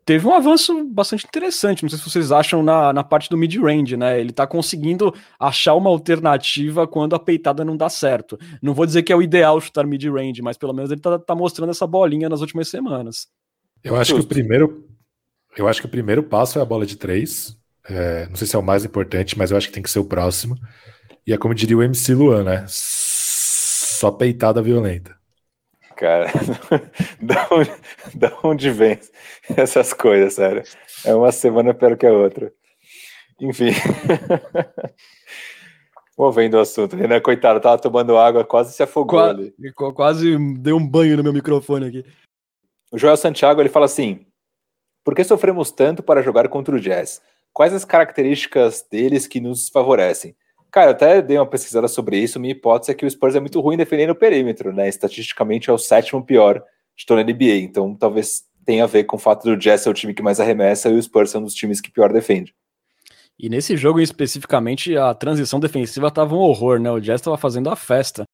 Teve 0.08 0.26
um 0.26 0.32
avanço 0.32 0.84
bastante 0.84 1.26
interessante, 1.26 1.82
não 1.82 1.90
sei 1.90 1.98
se 1.98 2.10
vocês 2.10 2.32
acham, 2.32 2.62
na, 2.62 2.94
na 2.94 3.04
parte 3.04 3.28
do 3.28 3.36
mid-range, 3.36 3.94
né? 3.94 4.18
Ele 4.18 4.32
tá 4.32 4.46
conseguindo 4.46 5.12
achar 5.38 5.74
uma 5.74 5.90
alternativa 5.90 6.88
quando 6.88 7.14
a 7.14 7.18
peitada 7.18 7.62
não 7.62 7.76
dá 7.76 7.90
certo. 7.90 8.38
Não 8.62 8.72
vou 8.72 8.86
dizer 8.86 9.02
que 9.02 9.12
é 9.12 9.16
o 9.16 9.20
ideal 9.20 9.60
chutar 9.60 9.86
mid-range, 9.86 10.40
mas 10.40 10.56
pelo 10.56 10.72
menos 10.72 10.90
ele 10.90 11.02
tá, 11.02 11.18
tá 11.18 11.34
mostrando 11.34 11.68
essa 11.68 11.86
bolinha 11.86 12.26
nas 12.26 12.40
últimas 12.40 12.68
semanas. 12.68 13.26
Eu 13.84 13.96
acho 13.96 14.12
Justo. 14.12 14.26
que 14.26 14.32
o 14.32 14.34
primeiro. 14.34 14.88
Eu 15.54 15.68
acho 15.68 15.82
que 15.82 15.86
o 15.86 15.90
primeiro 15.90 16.22
passo 16.22 16.58
é 16.58 16.62
a 16.62 16.64
bola 16.64 16.86
de 16.86 16.96
três. 16.96 17.54
É, 17.86 18.26
não 18.30 18.36
sei 18.36 18.46
se 18.46 18.56
é 18.56 18.58
o 18.58 18.62
mais 18.62 18.86
importante, 18.86 19.36
mas 19.36 19.50
eu 19.50 19.58
acho 19.58 19.66
que 19.68 19.74
tem 19.74 19.82
que 19.82 19.90
ser 19.90 19.98
o 19.98 20.06
próximo. 20.06 20.56
E 21.26 21.34
é 21.34 21.36
como 21.36 21.54
diria 21.54 21.76
o 21.76 21.82
MC 21.82 22.14
Luan, 22.14 22.44
né? 22.44 22.64
Só 22.66 24.10
peitada 24.10 24.62
violenta 24.62 25.17
cara. 25.98 26.30
da, 27.20 27.48
onde, 27.50 27.72
da 28.14 28.38
onde 28.44 28.70
vem 28.70 28.98
essas 29.56 29.92
coisas, 29.92 30.34
sério? 30.34 30.62
É 31.04 31.14
uma 31.14 31.32
semana 31.32 31.74
pior 31.74 31.96
que 31.96 32.06
a 32.06 32.12
outra. 32.12 32.52
Enfim. 33.40 33.70
Movendo 36.16 36.54
o 36.54 36.60
assunto. 36.60 36.96
Renan, 36.96 37.20
coitado, 37.20 37.60
tava 37.60 37.78
tomando 37.78 38.16
água, 38.16 38.44
quase 38.44 38.72
se 38.72 38.82
afogou 38.82 39.20
Qua, 39.20 39.30
ali. 39.30 39.52
Quase 39.94 40.36
deu 40.54 40.76
um 40.76 40.88
banho 40.88 41.16
no 41.16 41.22
meu 41.22 41.32
microfone 41.32 41.86
aqui. 41.86 42.04
O 42.90 42.98
Joel 42.98 43.16
Santiago 43.16 43.60
ele 43.60 43.68
fala 43.68 43.86
assim: 43.86 44.26
Por 45.04 45.14
que 45.14 45.22
sofremos 45.22 45.70
tanto 45.70 46.02
para 46.02 46.22
jogar 46.22 46.48
contra 46.48 46.74
o 46.74 46.80
Jazz? 46.80 47.22
Quais 47.52 47.72
as 47.72 47.84
características 47.84 48.84
deles 48.90 49.26
que 49.26 49.40
nos 49.40 49.68
favorecem? 49.68 50.34
Cara, 50.70 50.90
eu 50.90 50.94
até 50.94 51.22
dei 51.22 51.38
uma 51.38 51.46
pesquisada 51.46 51.88
sobre 51.88 52.18
isso. 52.18 52.38
Minha 52.38 52.52
hipótese 52.52 52.92
é 52.92 52.94
que 52.94 53.06
o 53.06 53.10
Spurs 53.10 53.34
é 53.34 53.40
muito 53.40 53.60
ruim 53.60 53.76
defendendo 53.76 54.10
o 54.10 54.14
perímetro, 54.14 54.72
né? 54.72 54.88
Estatisticamente 54.88 55.70
é 55.70 55.72
o 55.72 55.78
sétimo 55.78 56.22
pior 56.22 56.62
de 56.96 57.06
toda 57.06 57.20
a 57.20 57.24
NBA. 57.24 57.56
Então 57.56 57.94
talvez 57.94 58.44
tenha 58.64 58.84
a 58.84 58.86
ver 58.86 59.04
com 59.04 59.16
o 59.16 59.18
fato 59.20 59.44
do 59.44 59.56
Jazz 59.56 59.80
ser 59.80 59.88
o 59.88 59.94
time 59.94 60.12
que 60.12 60.22
mais 60.22 60.38
arremessa 60.38 60.90
e 60.90 60.94
o 60.94 61.02
Spurs 61.02 61.30
ser 61.30 61.38
um 61.38 61.44
dos 61.44 61.54
times 61.54 61.80
que 61.80 61.90
pior 61.90 62.12
defende. 62.12 62.54
E 63.38 63.48
nesse 63.48 63.76
jogo 63.76 64.00
especificamente, 64.00 64.96
a 64.96 65.14
transição 65.14 65.60
defensiva 65.60 66.08
estava 66.08 66.34
um 66.34 66.38
horror, 66.38 66.80
né? 66.80 66.90
O 66.90 67.00
Jazz 67.00 67.20
estava 67.20 67.38
fazendo 67.38 67.70
a 67.70 67.76
festa. 67.76 68.24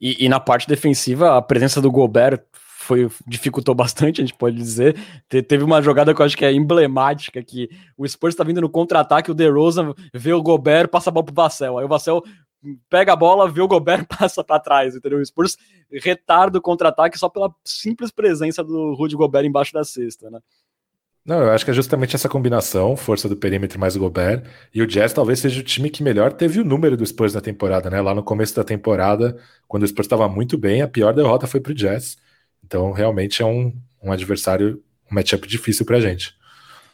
E, 0.00 0.26
e, 0.26 0.28
na 0.28 0.38
parte 0.38 0.68
defensiva, 0.68 1.38
a 1.38 1.42
presença 1.42 1.80
do 1.80 1.90
Gobert 1.90 2.42
foi 2.86 3.10
dificultou 3.26 3.74
bastante, 3.74 4.20
a 4.20 4.24
gente 4.24 4.36
pode 4.36 4.56
dizer. 4.56 4.96
Te, 5.28 5.42
teve 5.42 5.64
uma 5.64 5.82
jogada 5.82 6.14
que 6.14 6.20
eu 6.20 6.26
acho 6.26 6.36
que 6.36 6.44
é 6.44 6.52
emblemática, 6.52 7.42
que 7.42 7.68
o 7.96 8.06
Spurs 8.06 8.34
está 8.34 8.44
vindo 8.44 8.60
no 8.60 8.70
contra-ataque, 8.70 9.30
o 9.30 9.34
DeRozan 9.34 9.92
vê 10.14 10.32
o 10.32 10.42
Gobert, 10.42 10.88
passa 10.88 11.10
a 11.10 11.12
bola 11.12 11.26
pro 11.26 11.34
Vassell. 11.34 11.78
Aí 11.78 11.84
o 11.84 11.88
Vassell 11.88 12.22
pega 12.88 13.12
a 13.12 13.16
bola, 13.16 13.50
vê 13.50 13.60
o 13.60 13.68
Gobert, 13.68 14.06
passa 14.18 14.42
para 14.42 14.60
trás, 14.60 14.94
entendeu? 14.94 15.18
O 15.18 15.26
Spurs 15.26 15.56
retarda 15.90 16.58
o 16.58 16.62
contra-ataque 16.62 17.18
só 17.18 17.28
pela 17.28 17.52
simples 17.64 18.10
presença 18.10 18.62
do 18.62 18.94
Rudy 18.94 19.16
Gobert 19.16 19.44
embaixo 19.44 19.72
da 19.72 19.84
cesta, 19.84 20.30
né? 20.30 20.40
Não, 21.26 21.42
eu 21.42 21.50
acho 21.50 21.64
que 21.64 21.72
é 21.72 21.74
justamente 21.74 22.14
essa 22.14 22.28
combinação, 22.28 22.96
força 22.96 23.28
do 23.28 23.36
perímetro 23.36 23.80
mais 23.80 23.96
o 23.96 23.98
Gobert, 23.98 24.44
e 24.72 24.80
o 24.80 24.86
Jazz 24.86 25.12
talvez 25.12 25.40
seja 25.40 25.60
o 25.60 25.64
time 25.64 25.90
que 25.90 26.00
melhor 26.00 26.32
teve 26.32 26.60
o 26.60 26.64
número 26.64 26.96
do 26.96 27.04
Spurs 27.04 27.34
na 27.34 27.40
temporada, 27.40 27.90
né? 27.90 28.00
Lá 28.00 28.14
no 28.14 28.22
começo 28.22 28.54
da 28.54 28.62
temporada, 28.62 29.36
quando 29.66 29.82
o 29.82 29.88
Spurs 29.88 30.06
estava 30.06 30.28
muito 30.28 30.56
bem, 30.56 30.82
a 30.82 30.88
pior 30.88 31.12
derrota 31.12 31.48
foi 31.48 31.58
pro 31.58 31.74
Jazz. 31.74 32.16
Então, 32.66 32.90
realmente 32.90 33.42
é 33.42 33.46
um, 33.46 33.72
um 34.02 34.10
adversário, 34.10 34.82
um 35.10 35.14
matchup 35.14 35.46
difícil 35.46 35.86
pra 35.86 36.00
gente. 36.00 36.34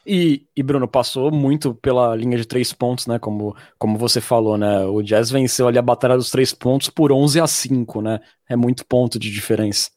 E, 0.07 0.47
e, 0.57 0.63
Bruno, 0.63 0.89
passou 0.89 1.31
muito 1.31 1.75
pela 1.77 2.15
linha 2.15 2.37
de 2.37 2.45
três 2.45 2.73
pontos, 2.73 3.07
né? 3.07 3.19
Como, 3.19 3.57
como 3.79 3.97
você 3.97 4.21
falou, 4.21 4.59
né? 4.59 4.85
O 4.85 5.01
Jazz 5.01 5.31
venceu 5.31 5.69
ali 5.69 5.79
a 5.79 5.83
batalha 5.83 6.17
dos 6.17 6.31
três 6.31 6.53
pontos 6.53 6.91
por 6.91 7.13
11 7.13 7.41
a 7.41 7.47
5, 7.47 8.03
né? 8.03 8.21
É 8.49 8.57
muito 8.57 8.85
ponto 8.85 9.19
de 9.19 9.31
diferença. 9.31 9.91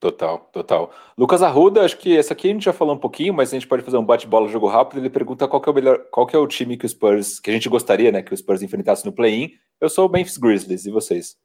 Total, 0.00 0.38
total. 0.52 0.92
Lucas 1.16 1.42
Arruda, 1.42 1.84
acho 1.84 1.98
que 1.98 2.16
essa 2.16 2.32
aqui 2.32 2.48
a 2.48 2.52
gente 2.52 2.64
já 2.64 2.72
falou 2.72 2.94
um 2.94 2.98
pouquinho, 2.98 3.34
mas 3.34 3.50
a 3.50 3.54
gente 3.54 3.66
pode 3.66 3.82
fazer 3.82 3.96
um 3.96 4.04
bate-bola, 4.04 4.48
jogo 4.48 4.68
rápido. 4.68 4.98
Ele 4.98 5.10
pergunta 5.10 5.48
qual 5.48 5.62
é 5.64 5.70
o 5.70 5.74
melhor, 5.74 5.98
qual 6.10 6.28
é 6.32 6.38
o 6.38 6.46
time 6.46 6.76
que 6.76 6.86
o 6.86 6.88
Spurs, 6.88 7.40
que 7.40 7.50
a 7.50 7.52
gente 7.52 7.68
gostaria, 7.68 8.12
né, 8.12 8.22
que 8.22 8.34
o 8.34 8.36
Spurs 8.36 8.62
enfrentasse 8.62 9.04
no 9.06 9.12
play-in. 9.12 9.52
Eu 9.80 9.88
sou 9.88 10.08
o 10.08 10.10
Memphis 10.10 10.36
Grizzlies, 10.36 10.84
e 10.84 10.90
vocês? 10.90 11.36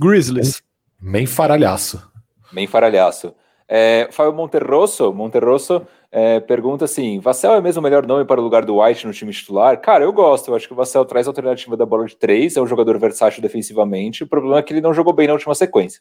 Grizzlies. 0.00 0.62
Bem 1.00 1.26
faralhaço. 1.26 2.07
Bem 2.52 2.66
faralhaço. 2.66 3.34
É, 3.70 4.08
Fábio 4.10 4.32
Monterroso, 4.32 5.12
Monterroso 5.12 5.86
é, 6.10 6.40
pergunta 6.40 6.86
assim: 6.86 7.20
Vassell 7.20 7.54
é 7.54 7.60
mesmo 7.60 7.80
o 7.80 7.82
melhor 7.82 8.06
nome 8.06 8.24
para 8.24 8.40
o 8.40 8.44
lugar 8.44 8.64
do 8.64 8.80
White 8.80 9.06
no 9.06 9.12
time 9.12 9.30
titular? 9.30 9.78
Cara, 9.78 10.04
eu 10.04 10.12
gosto. 10.12 10.48
Eu 10.48 10.54
acho 10.54 10.66
que 10.66 10.72
o 10.72 10.76
Vassell 10.76 11.04
traz 11.04 11.26
a 11.26 11.30
alternativa 11.30 11.76
da 11.76 11.84
bola 11.84 12.06
de 12.06 12.16
três, 12.16 12.56
é 12.56 12.62
um 12.62 12.66
jogador 12.66 12.98
versátil 12.98 13.42
defensivamente. 13.42 14.24
O 14.24 14.26
problema 14.26 14.58
é 14.58 14.62
que 14.62 14.72
ele 14.72 14.80
não 14.80 14.94
jogou 14.94 15.12
bem 15.12 15.26
na 15.26 15.34
última 15.34 15.54
sequência. 15.54 16.00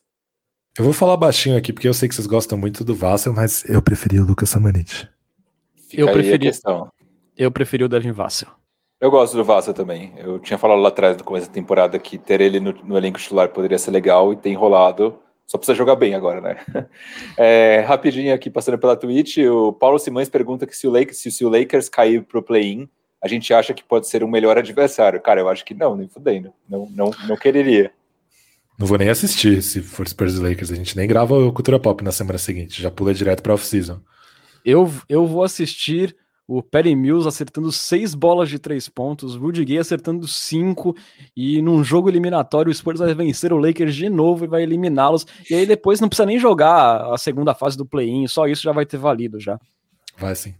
Eu 0.77 0.85
vou 0.85 0.93
falar 0.93 1.17
baixinho 1.17 1.57
aqui, 1.57 1.73
porque 1.73 1.87
eu 1.87 1.93
sei 1.93 2.07
que 2.07 2.15
vocês 2.15 2.27
gostam 2.27 2.57
muito 2.57 2.83
do 2.85 2.95
Vassell, 2.95 3.33
mas 3.33 3.67
eu 3.67 3.81
preferi 3.81 4.19
o 4.19 4.25
Lucas 4.25 4.49
Samanit. 4.49 5.09
eu 5.91 6.09
preferi, 6.11 6.51
eu 7.35 7.51
preferi 7.51 7.83
o 7.83 7.89
Devin 7.89 8.11
Vassell. 8.11 8.49
Eu 9.01 9.11
gosto 9.11 9.35
do 9.35 9.43
Vassell 9.43 9.73
também. 9.73 10.13
Eu 10.17 10.39
tinha 10.39 10.57
falado 10.57 10.79
lá 10.79 10.87
atrás, 10.87 11.17
no 11.17 11.23
começo 11.23 11.47
da 11.47 11.53
temporada, 11.53 11.99
que 11.99 12.17
ter 12.17 12.39
ele 12.41 12.59
no, 12.59 12.71
no 12.71 12.97
elenco 12.97 13.19
titular 13.19 13.49
poderia 13.49 13.77
ser 13.77 13.91
legal 13.91 14.31
e 14.31 14.37
tem 14.37 14.53
enrolado 14.53 15.19
Só 15.47 15.57
precisa 15.57 15.77
jogar 15.77 15.95
bem 15.95 16.13
agora, 16.13 16.41
né? 16.41 16.57
É, 17.37 17.85
rapidinho 17.87 18.33
aqui, 18.33 18.49
passando 18.49 18.77
pela 18.77 18.95
Twitch, 18.95 19.37
o 19.37 19.71
Paulo 19.71 19.97
Simões 19.97 20.27
pergunta 20.27 20.67
que 20.67 20.75
se 20.75 20.87
o 20.87 20.91
Lakers, 20.91 21.17
se 21.17 21.45
o 21.45 21.49
Lakers 21.49 21.87
cair 21.87 22.23
pro 22.23 22.43
play-in, 22.43 22.89
a 23.23 23.27
gente 23.27 23.53
acha 23.53 23.73
que 23.73 23.83
pode 23.83 24.07
ser 24.07 24.23
um 24.23 24.27
melhor 24.27 24.57
adversário. 24.57 25.21
Cara, 25.21 25.39
eu 25.39 25.49
acho 25.49 25.63
que 25.63 25.73
não, 25.73 25.95
nem 25.95 26.07
fudendo. 26.07 26.53
Não, 26.67 26.87
não, 26.89 27.11
não 27.27 27.37
quereria. 27.37 27.91
Não 28.77 28.85
vou 28.85 28.97
nem 28.97 29.09
assistir 29.09 29.61
se 29.63 29.81
for 29.81 30.07
Spurs 30.07 30.35
e 30.35 30.41
Lakers. 30.41 30.71
A 30.71 30.75
gente 30.75 30.95
nem 30.95 31.07
grava 31.07 31.35
o 31.35 31.51
Cultura 31.51 31.79
Pop 31.79 32.03
na 32.03 32.11
semana 32.11 32.37
seguinte. 32.37 32.81
Já 32.81 32.91
pula 32.91 33.13
direto 33.13 33.41
pra 33.41 33.53
off-season. 33.53 33.99
Eu, 34.63 34.91
eu 35.07 35.25
vou 35.25 35.43
assistir 35.43 36.15
o 36.47 36.63
Perry 36.63 36.95
Mills 36.95 37.27
acertando 37.27 37.71
seis 37.71 38.15
bolas 38.15 38.49
de 38.49 38.57
três 38.57 38.87
pontos, 38.87 39.35
Rudy 39.35 39.65
Gay 39.65 39.79
acertando 39.79 40.27
cinco, 40.27 40.95
e 41.35 41.61
num 41.61 41.83
jogo 41.83 42.09
eliminatório 42.09 42.71
o 42.71 42.73
Spurs 42.73 42.99
vai 42.99 43.13
vencer 43.13 43.51
o 43.51 43.57
Lakers 43.57 43.95
de 43.95 44.09
novo 44.09 44.45
e 44.45 44.47
vai 44.47 44.63
eliminá-los, 44.63 45.25
e 45.49 45.55
aí 45.55 45.65
depois 45.65 45.99
não 45.99 46.07
precisa 46.07 46.25
nem 46.25 46.39
jogar 46.39 47.13
a 47.13 47.17
segunda 47.17 47.53
fase 47.53 47.77
do 47.77 47.85
play-in, 47.85 48.27
só 48.27 48.47
isso 48.47 48.63
já 48.63 48.71
vai 48.71 48.85
ter 48.85 48.97
valido 48.97 49.39
já. 49.39 49.59
Vai 50.17 50.35
sim. 50.35 50.55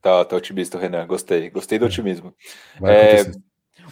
Tá, 0.00 0.24
tá 0.24 0.34
otimista, 0.34 0.78
Renan, 0.78 1.06
gostei, 1.06 1.48
gostei 1.48 1.78
do 1.78 1.84
é. 1.84 1.88
otimismo. 1.88 2.34
Vai 2.80 2.92
é, 2.92 3.32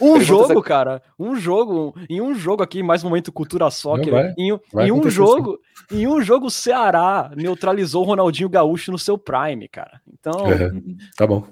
um 0.01 0.21
jogo, 0.21 0.63
cara, 0.63 1.03
um 1.19 1.37
jogo, 1.37 1.95
em 2.09 2.21
um 2.21 2.35
jogo 2.35 2.63
aqui, 2.63 2.83
mais 2.83 3.03
momento 3.03 3.33
cultura 3.33 3.71
soccer, 3.71 4.11
vai, 4.11 4.35
em, 4.37 4.59
vai 4.73 4.89
em 4.89 4.93
um 4.93 5.09
jogo, 5.09 5.59
assim. 5.91 6.03
em 6.03 6.07
um 6.07 6.21
jogo 6.21 6.47
o 6.47 6.51
Ceará 6.51 7.31
neutralizou 7.37 8.03
o 8.03 8.07
Ronaldinho 8.07 8.49
Gaúcho 8.49 8.93
no 8.93 8.99
seu 8.99 9.17
prime, 9.17 9.69
cara. 9.69 10.01
Então, 10.13 10.51
é, 10.51 10.71
tá 11.17 11.27
bom. 11.27 11.45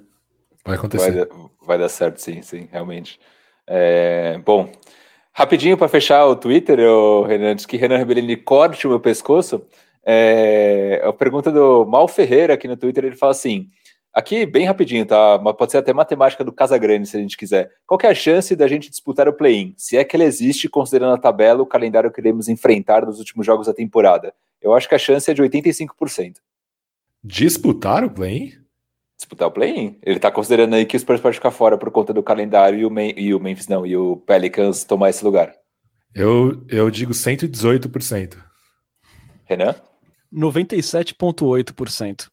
Vai 0.65 0.77
acontecer. 0.77 1.11
Vai, 1.13 1.27
vai, 1.67 1.79
dar 1.79 1.89
certo, 1.89 2.19
sim, 2.19 2.43
sim, 2.43 2.69
realmente. 2.71 3.19
É, 3.67 4.39
bom, 4.45 4.71
rapidinho 5.33 5.77
para 5.77 5.89
fechar 5.89 6.27
o 6.27 6.37
Twitter, 6.37 6.81
o 6.81 7.23
Renan, 7.23 7.55
diz 7.55 7.65
que 7.65 7.77
Renan 7.77 7.97
Rebellini 7.97 8.37
corte 8.37 8.87
o 8.87 8.91
meu 8.91 9.01
pescoço. 9.01 9.65
É, 10.05 11.03
a 11.05 11.13
pergunta 11.13 11.53
do 11.53 11.85
Mal 11.85 12.09
Ferreira 12.09 12.55
aqui 12.55 12.67
no 12.67 12.77
Twitter, 12.77 13.05
ele 13.05 13.17
fala 13.17 13.33
assim: 13.33 13.69
Aqui, 14.19 14.45
bem 14.45 14.67
rapidinho, 14.67 15.07
tá? 15.07 15.41
Mas 15.41 15.55
pode 15.55 15.71
ser 15.71 15.79
até 15.79 15.93
matemática 15.93 16.43
do 16.43 16.51
Casagrande, 16.51 17.09
se 17.09 17.17
a 17.17 17.21
gente 17.21 17.37
quiser. 17.37 17.71
Qual 17.87 18.01
é 18.03 18.09
a 18.09 18.15
chance 18.17 18.57
da 18.57 18.67
gente 18.67 18.91
disputar 18.91 19.29
o 19.29 19.33
play-in? 19.33 19.75
Se 19.77 19.97
é 19.97 20.03
que 20.03 20.17
ele 20.17 20.25
existe, 20.25 20.69
considerando 20.69 21.15
a 21.15 21.19
tabela, 21.19 21.63
o 21.63 21.67
calendário 21.67 22.11
que 22.11 22.21
iremos 22.21 22.49
enfrentar 22.49 23.07
nos 23.07 23.21
últimos 23.21 23.47
jogos 23.47 23.69
da 23.69 23.73
temporada. 23.73 24.35
Eu 24.61 24.75
acho 24.75 24.89
que 24.89 24.97
a 24.97 24.99
chance 24.99 25.31
é 25.31 25.35
de 25.35 25.41
85%. 25.41 26.39
Disputar 27.23 28.03
o 28.03 28.11
play-in? 28.11 28.55
Disputar 29.17 29.47
o 29.47 29.53
play-in. 29.53 29.97
Ele 30.03 30.19
tá 30.19 30.33
considerando 30.33 30.75
aí 30.75 30.85
que 30.85 30.97
o 30.97 30.99
Spurs 30.99 31.21
pode 31.21 31.37
ficar 31.37 31.53
fora 31.53 31.79
por 31.79 31.93
conta 31.93 32.13
do 32.13 32.21
calendário 32.21 32.77
e 32.77 32.85
o, 32.85 32.93
e 33.17 33.33
o 33.33 33.39
Memphis 33.39 33.69
não, 33.69 33.87
e 33.87 33.97
o 33.97 34.17
Pelicans 34.17 34.83
tomar 34.83 35.11
esse 35.11 35.25
lugar. 35.25 35.55
Eu, 36.13 36.67
eu 36.69 36.91
digo 36.91 37.13
118%. 37.13 38.37
Renan? 39.45 39.77
97,8%. 40.35 42.27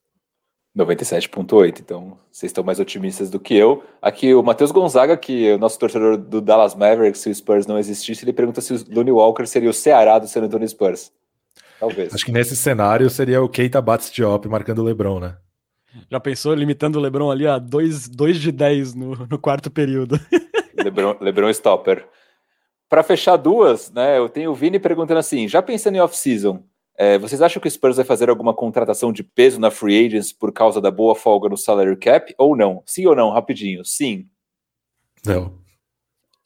97,8. 0.76 1.80
Então, 1.80 2.18
vocês 2.32 2.50
estão 2.50 2.64
mais 2.64 2.80
otimistas 2.80 3.30
do 3.30 3.40
que 3.40 3.56
eu. 3.56 3.84
Aqui 4.02 4.34
o 4.34 4.44
Matheus 4.44 4.72
Gonzaga, 4.72 5.16
que 5.16 5.48
é 5.48 5.56
o 5.56 5.58
nosso 5.58 5.80
torcedor 5.80 6.18
do 6.18 6.42
Dallas 6.42 6.76
Mavericks, 6.76 7.22
se 7.22 7.30
o 7.30 7.36
Spurs 7.36 7.66
não 7.66 7.80
existisse, 7.80 8.26
ele 8.26 8.34
pergunta 8.34 8.60
se 8.60 8.74
o 8.74 8.86
Looney 8.90 9.12
Walker 9.12 9.46
seria 9.46 9.70
o 9.70 9.74
Ceará 9.74 10.20
do 10.20 10.28
San 10.28 10.42
Antonio 10.42 10.68
Spurs. 10.68 11.12
Talvez. 11.80 12.14
Acho 12.14 12.26
que 12.26 12.32
nesse 12.32 12.56
cenário 12.56 13.10
seria 13.10 13.42
o 13.42 13.50
Keita 13.50 13.82
Bates 13.82 14.12
Diop 14.12 14.48
marcando 14.48 14.80
o 14.80 14.84
LeBron, 14.84 15.20
né? 15.20 15.38
Já 16.12 16.20
pensou 16.20 16.54
limitando 16.54 17.00
o 17.00 17.02
LeBron 17.02 17.32
ali 17.32 17.48
a 17.48 17.58
2 17.58 18.10
de 18.12 18.52
10 18.52 18.96
no, 18.96 19.28
no 19.28 19.40
quarto 19.40 19.72
período? 19.72 20.20
LeBron, 20.78 21.16
LeBron 21.22 21.50
Stopper. 21.50 22.06
Para 22.90 23.02
fechar 23.02 23.38
duas, 23.38 23.92
né, 23.92 24.18
eu 24.18 24.30
tenho 24.30 24.52
o 24.52 24.56
Vini 24.56 24.80
perguntando 24.80 25.20
assim, 25.20 25.48
já 25.48 25.62
pensando 25.62 25.96
em 25.96 26.00
off-season, 26.00 26.64
é, 26.98 27.18
vocês 27.18 27.42
acham 27.42 27.62
que 27.62 27.68
o 27.68 27.72
Spurs 27.72 27.98
vai 27.98 28.06
fazer 28.06 28.30
alguma 28.30 28.54
contratação 28.54 29.12
de 29.12 29.24
peso 29.24 29.60
na 29.60 29.70
free 29.70 30.06
agents 30.06 30.32
por 30.32 30.52
causa 30.54 30.80
da 30.80 30.90
boa 30.90 31.14
folga 31.14 31.50
no 31.50 31.58
salary 31.58 31.98
cap 31.98 32.34
ou 32.38 32.56
não? 32.56 32.82
Sim 32.86 33.06
ou 33.06 33.16
não? 33.16 33.32
Rapidinho. 33.32 33.84
Sim. 33.84 34.28
Não. 35.26 35.54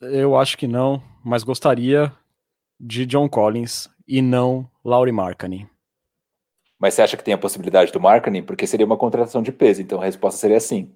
Eu 0.02 0.36
acho 0.38 0.58
que 0.58 0.68
não, 0.68 1.04
mas 1.24 1.44
gostaria 1.44 2.12
de 2.80 3.06
John 3.06 3.30
Collins 3.30 3.90
e 4.08 4.22
não 4.22 4.70
Laurie 4.84 5.12
Markkinen. 5.12 5.70
Mas 6.80 6.94
você 6.94 7.02
acha 7.02 7.18
que 7.18 7.24
tem 7.24 7.34
a 7.34 7.38
possibilidade 7.38 7.92
do 7.92 8.00
Markkinen? 8.00 8.42
Porque 8.42 8.66
seria 8.66 8.86
uma 8.86 8.98
contratação 8.98 9.44
de 9.44 9.52
peso, 9.52 9.82
então 9.82 10.02
a 10.02 10.06
resposta 10.06 10.40
seria 10.40 10.60
sim. 10.60 10.92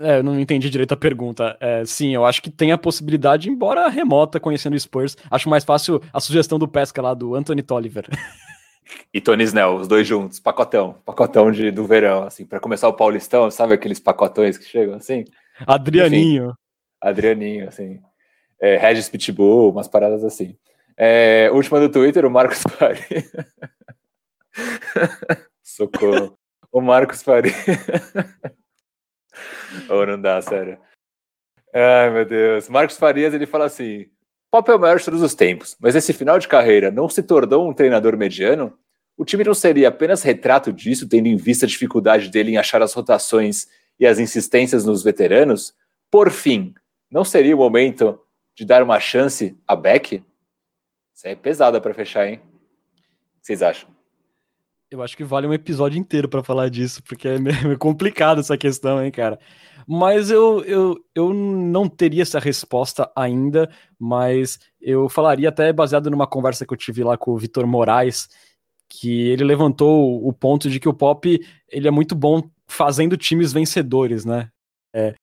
É, 0.00 0.18
eu 0.18 0.22
não 0.22 0.38
entendi 0.38 0.70
direito 0.70 0.92
a 0.92 0.96
pergunta. 0.96 1.56
É, 1.60 1.84
sim, 1.84 2.14
eu 2.14 2.24
acho 2.24 2.40
que 2.40 2.50
tem 2.50 2.72
a 2.72 2.78
possibilidade, 2.78 3.50
embora 3.50 3.88
remota, 3.88 4.40
conhecendo 4.40 4.74
o 4.74 4.80
Spurs. 4.80 5.16
Acho 5.30 5.48
mais 5.48 5.64
fácil 5.64 6.00
a 6.12 6.20
sugestão 6.20 6.58
do 6.58 6.68
Pesca 6.68 7.02
lá, 7.02 7.12
do 7.12 7.34
Anthony 7.34 7.62
Tolliver. 7.62 8.06
e 9.12 9.20
Tony 9.20 9.44
Snell, 9.44 9.76
os 9.76 9.88
dois 9.88 10.06
juntos, 10.06 10.40
pacotão, 10.40 10.94
pacotão 11.04 11.50
de, 11.50 11.70
do 11.70 11.86
verão, 11.86 12.24
assim, 12.24 12.46
para 12.46 12.60
começar 12.60 12.88
o 12.88 12.92
Paulistão, 12.92 13.50
sabe 13.50 13.74
aqueles 13.74 14.00
pacotões 14.00 14.56
que 14.56 14.64
chegam 14.64 14.94
assim? 14.94 15.24
Adrianinho. 15.66 16.44
Enfim, 16.44 16.54
Adrianinho, 17.00 17.68
assim. 17.68 18.00
É, 18.60 18.76
Regis 18.76 19.08
Pitbull, 19.08 19.70
umas 19.70 19.88
paradas 19.88 20.22
assim. 20.22 20.56
É, 20.96 21.50
última 21.52 21.80
do 21.80 21.88
Twitter, 21.88 22.26
o 22.26 22.30
Marcos 22.30 22.62
Faria. 22.62 23.24
Socorro. 25.62 26.38
O 26.70 26.80
Marcos 26.80 27.22
Faria. 27.22 27.52
Ou 29.88 30.02
oh, 30.02 30.06
não 30.06 30.20
dá, 30.20 30.42
sério. 30.42 30.78
Ai, 31.72 32.10
meu 32.10 32.24
Deus. 32.24 32.68
Marcos 32.68 32.98
Farias, 32.98 33.32
ele 33.32 33.46
fala 33.46 33.64
assim: 33.64 34.10
Pop 34.50 34.68
é 34.68 34.74
o 34.74 34.80
maior 34.80 34.98
de 34.98 35.04
todos 35.04 35.22
os 35.22 35.34
tempos, 35.34 35.76
mas 35.78 35.94
esse 35.94 36.12
final 36.12 36.38
de 36.38 36.48
carreira 36.48 36.90
não 36.90 37.08
se 37.08 37.22
tornou 37.22 37.68
um 37.68 37.72
treinador 37.72 38.16
mediano? 38.16 38.76
O 39.16 39.24
time 39.24 39.44
não 39.44 39.54
seria 39.54 39.88
apenas 39.88 40.22
retrato 40.22 40.72
disso, 40.72 41.08
tendo 41.08 41.28
em 41.28 41.36
vista 41.36 41.66
a 41.66 41.68
dificuldade 41.68 42.28
dele 42.28 42.52
em 42.52 42.56
achar 42.56 42.82
as 42.82 42.92
rotações 42.92 43.68
e 43.98 44.06
as 44.06 44.18
insistências 44.18 44.84
nos 44.84 45.04
veteranos? 45.04 45.72
Por 46.10 46.32
fim, 46.32 46.74
não 47.08 47.24
seria 47.24 47.54
o 47.54 47.58
momento 47.58 48.18
de 48.54 48.64
dar 48.64 48.82
uma 48.82 48.98
chance 48.98 49.56
a 49.68 49.76
Beck? 49.76 50.24
Isso 51.14 51.28
é 51.28 51.36
pesada 51.36 51.80
para 51.80 51.94
fechar, 51.94 52.26
hein? 52.26 52.40
O 52.42 53.40
que 53.40 53.46
vocês 53.46 53.62
acham? 53.62 53.99
Eu 54.90 55.02
acho 55.02 55.16
que 55.16 55.22
vale 55.22 55.46
um 55.46 55.54
episódio 55.54 55.98
inteiro 55.98 56.28
para 56.28 56.42
falar 56.42 56.68
disso, 56.68 57.00
porque 57.04 57.28
é 57.28 57.38
meio 57.38 57.76
complicado 57.78 58.40
essa 58.40 58.58
questão, 58.58 59.02
hein, 59.02 59.12
cara. 59.12 59.38
Mas 59.86 60.30
eu, 60.30 60.64
eu, 60.64 60.96
eu 61.14 61.32
não 61.32 61.88
teria 61.88 62.22
essa 62.22 62.40
resposta 62.40 63.10
ainda, 63.14 63.70
mas 63.98 64.58
eu 64.80 65.08
falaria 65.08 65.48
até 65.48 65.72
baseado 65.72 66.10
numa 66.10 66.26
conversa 66.26 66.66
que 66.66 66.72
eu 66.72 66.76
tive 66.76 67.04
lá 67.04 67.16
com 67.16 67.30
o 67.32 67.38
Vitor 67.38 67.66
Moraes, 67.66 68.28
que 68.88 69.28
ele 69.28 69.44
levantou 69.44 70.26
o 70.26 70.32
ponto 70.32 70.68
de 70.68 70.80
que 70.80 70.88
o 70.88 70.94
Pop 70.94 71.40
ele 71.68 71.88
é 71.88 71.90
muito 71.90 72.14
bom 72.14 72.42
fazendo 72.66 73.16
times 73.16 73.52
vencedores, 73.52 74.24
né? 74.24 74.50
É, 74.92 75.14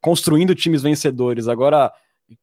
construindo 0.00 0.54
times 0.54 0.82
vencedores. 0.82 1.48
Agora, 1.48 1.92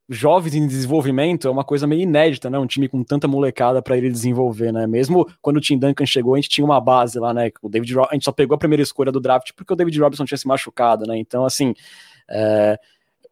jovens 0.10 0.56
em 0.56 0.68
desenvolvimento 0.68 1.48
é 1.48 1.52
uma 1.52 1.64
coisa 1.64 1.86
meio 1.86 2.02
inédita, 2.02 2.49
né? 2.49 2.57
Um 2.57 2.66
time 2.66 2.88
com 2.88 3.03
tanta 3.03 3.28
molecada 3.28 3.82
para 3.82 3.98
ele 3.98 4.10
desenvolver, 4.10 4.72
né? 4.72 4.88
Mesmo 4.88 5.28
quando 5.41 5.57
o 5.57 5.62
Tim 5.62 5.78
Duncan 5.78 6.06
chegou, 6.06 6.34
a 6.34 6.38
gente 6.38 6.49
tinha 6.49 6.66
uma 6.66 6.82
base 6.82 7.20
lá, 7.20 7.34
né? 7.34 7.52
O 7.62 7.70
David 7.70 7.99
a 7.99 8.14
gente 8.14 8.26
só 8.26 8.32
pegou 8.32 8.56
a 8.56 8.60
primeira 8.60 8.82
escolha 8.82 9.12
do 9.12 9.20
draft 9.20 9.52
porque 9.56 9.74
o 9.74 9.76
David 9.76 9.99
Robinson 9.99 10.26
tinha 10.26 10.38
se 10.38 10.48
machucado, 10.48 11.06
né? 11.06 11.18
Então, 11.18 11.45
assim, 11.45 11.74
é... 12.30 12.80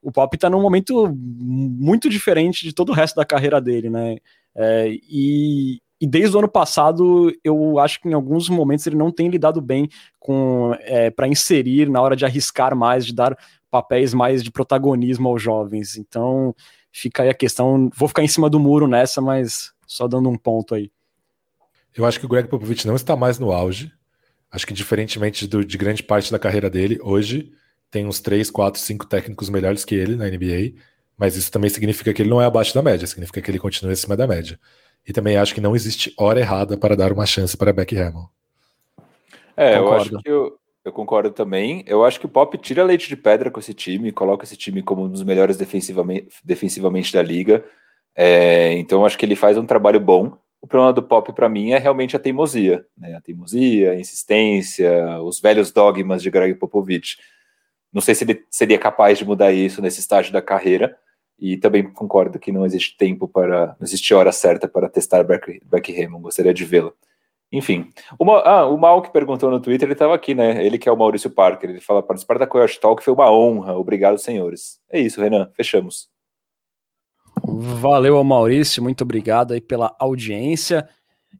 o 0.01 0.11
Pop 0.11 0.37
tá 0.37 0.49
num 0.49 0.61
momento 0.61 1.11
muito 1.15 2.09
diferente 2.09 2.63
de 2.63 2.73
todo 2.73 2.89
o 2.89 2.93
resto 2.93 3.15
da 3.15 3.25
carreira 3.25 3.59
dele, 3.59 3.89
né? 3.89 4.17
É... 4.55 4.89
e, 5.09 5.81
e 5.99 6.07
desde 6.07 6.35
o 6.35 6.39
ano 6.39 6.49
passado, 6.49 7.31
eu 7.43 7.79
acho 7.79 8.01
que 8.01 8.09
em 8.09 8.13
alguns 8.13 8.49
momentos 8.49 8.85
ele 8.85 8.97
não 8.97 9.11
tem 9.11 9.29
lidado 9.29 9.61
bem 9.61 9.87
com 10.19 10.75
é, 10.81 11.09
para 11.09 11.27
inserir 11.27 11.89
na 11.89 12.01
hora 12.01 12.15
de 12.15 12.25
arriscar 12.25 12.75
mais, 12.75 13.05
de 13.05 13.13
dar 13.13 13.37
papéis 13.73 14.13
mais 14.13 14.43
de 14.43 14.51
protagonismo 14.51 15.27
aos 15.27 15.41
jovens. 15.41 15.97
Então, 15.97 16.55
fica 16.91 17.23
aí 17.23 17.29
a 17.29 17.33
questão. 17.33 17.89
Vou 17.97 18.07
ficar 18.07 18.23
em 18.23 18.27
cima 18.27 18.47
do 18.47 18.59
muro 18.59 18.87
nessa, 18.87 19.19
mas 19.19 19.73
só 19.87 20.07
dando 20.07 20.29
um 20.29 20.37
ponto 20.37 20.75
aí. 20.75 20.91
Eu 21.95 22.05
acho 22.05 22.19
que 22.19 22.25
o 22.27 22.29
Greg 22.29 22.47
Popovich 22.47 22.85
não 22.85 22.95
está 22.95 23.15
mais 23.15 23.39
no 23.39 23.51
auge. 23.51 23.91
Acho 24.51 24.67
que, 24.67 24.73
diferentemente 24.73 25.47
do, 25.47 25.65
de 25.65 25.75
grande 25.75 26.03
parte 26.03 26.31
da 26.31 26.37
carreira 26.37 26.69
dele, 26.69 26.99
hoje 27.01 27.51
tem 27.89 28.05
uns 28.05 28.19
3, 28.19 28.51
4, 28.51 28.79
5 28.79 29.07
técnicos 29.07 29.49
melhores 29.49 29.83
que 29.83 29.95
ele 29.95 30.15
na 30.15 30.29
NBA. 30.29 30.79
Mas 31.17 31.35
isso 31.35 31.51
também 31.51 31.69
significa 31.71 32.13
que 32.13 32.21
ele 32.21 32.29
não 32.29 32.39
é 32.39 32.45
abaixo 32.45 32.75
da 32.75 32.81
média, 32.83 33.07
significa 33.07 33.41
que 33.41 33.49
ele 33.49 33.57
continua 33.57 33.91
acima 33.91 34.15
da 34.15 34.27
média. 34.27 34.59
E 35.07 35.11
também 35.11 35.35
acho 35.35 35.55
que 35.55 35.61
não 35.61 35.75
existe 35.75 36.13
hora 36.15 36.39
errada 36.39 36.77
para 36.77 36.95
dar 36.95 37.11
uma 37.11 37.25
chance 37.25 37.57
para 37.57 37.73
Beck 37.73 37.97
Hammond. 37.97 38.27
É, 39.57 39.79
Concordo. 39.79 39.83
eu 39.83 39.95
acho 39.95 40.23
que 40.23 40.29
eu, 40.29 40.59
eu 40.83 40.91
concordo 40.91 41.31
também. 41.31 41.83
Eu 41.87 42.03
acho 42.03 42.19
que 42.19 42.25
o 42.25 42.29
Pop 42.29 42.57
tira 42.57 42.83
leite 42.83 43.07
de 43.07 43.15
pedra 43.15 43.49
com 43.49 43.59
esse 43.59 43.73
time, 43.73 44.11
coloca 44.11 44.43
esse 44.43 44.57
time 44.57 44.81
como 44.83 45.03
um 45.03 45.09
dos 45.09 45.23
melhores 45.23 45.57
defensivamente, 45.57 46.27
defensivamente 46.43 47.13
da 47.13 47.21
liga. 47.21 47.63
É, 48.15 48.73
então 48.73 49.05
acho 49.05 49.17
que 49.17 49.25
ele 49.25 49.35
faz 49.35 49.57
um 49.57 49.65
trabalho 49.65 49.99
bom. 49.99 50.37
O 50.61 50.67
problema 50.67 50.93
do 50.93 51.03
Pop 51.03 51.33
para 51.33 51.49
mim 51.49 51.71
é 51.71 51.77
realmente 51.77 52.15
a 52.15 52.19
teimosia, 52.19 52.85
né? 52.97 53.15
A 53.15 53.21
teimosia, 53.21 53.91
a 53.91 53.99
insistência, 53.99 55.21
os 55.21 55.39
velhos 55.39 55.71
dogmas 55.71 56.21
de 56.21 56.29
Greg 56.29 56.55
Popovich. 56.55 57.17
Não 57.91 58.01
sei 58.01 58.15
se 58.15 58.23
ele 58.23 58.45
seria 58.49 58.77
capaz 58.77 59.17
de 59.17 59.25
mudar 59.25 59.51
isso 59.51 59.81
nesse 59.81 59.99
estágio 59.99 60.33
da 60.33 60.41
carreira. 60.41 60.97
E 61.39 61.57
também 61.57 61.83
concordo 61.83 62.39
que 62.39 62.51
não 62.51 62.65
existe 62.65 62.95
tempo 62.95 63.27
para, 63.27 63.67
não 63.79 63.85
existe 63.85 64.13
hora 64.13 64.31
certa 64.31 64.67
para 64.67 64.87
testar 64.87 65.23
Beck, 65.23 65.59
Hammond, 65.91 66.23
gostaria 66.23 66.53
de 66.53 66.63
vê-lo. 66.63 66.95
Enfim, 67.53 67.87
o, 68.17 68.31
ah, 68.31 68.65
o 68.65 68.75
Mal 68.79 68.99
que 69.03 69.13
perguntou 69.13 69.51
no 69.51 69.59
Twitter, 69.59 69.85
ele 69.85 69.93
estava 69.93 70.15
aqui, 70.15 70.33
né? 70.33 70.65
Ele 70.65 70.79
que 70.79 70.89
é 70.89 70.91
o 70.91 70.97
Maurício 70.97 71.29
Parker, 71.29 71.69
ele 71.69 71.79
fala: 71.79 72.01
participar 72.01 72.39
da 72.39 72.47
Coyote 72.47 72.79
Talk 72.79 73.03
foi 73.03 73.13
uma 73.13 73.31
honra, 73.31 73.77
obrigado, 73.77 74.17
senhores. 74.17 74.79
É 74.91 74.99
isso, 74.99 75.21
Renan, 75.21 75.47
fechamos. 75.55 76.09
Valeu 77.45 78.21
Maurício, 78.23 78.81
muito 78.81 79.03
obrigado 79.03 79.53
aí 79.53 79.61
pela 79.61 79.95
audiência. 79.99 80.89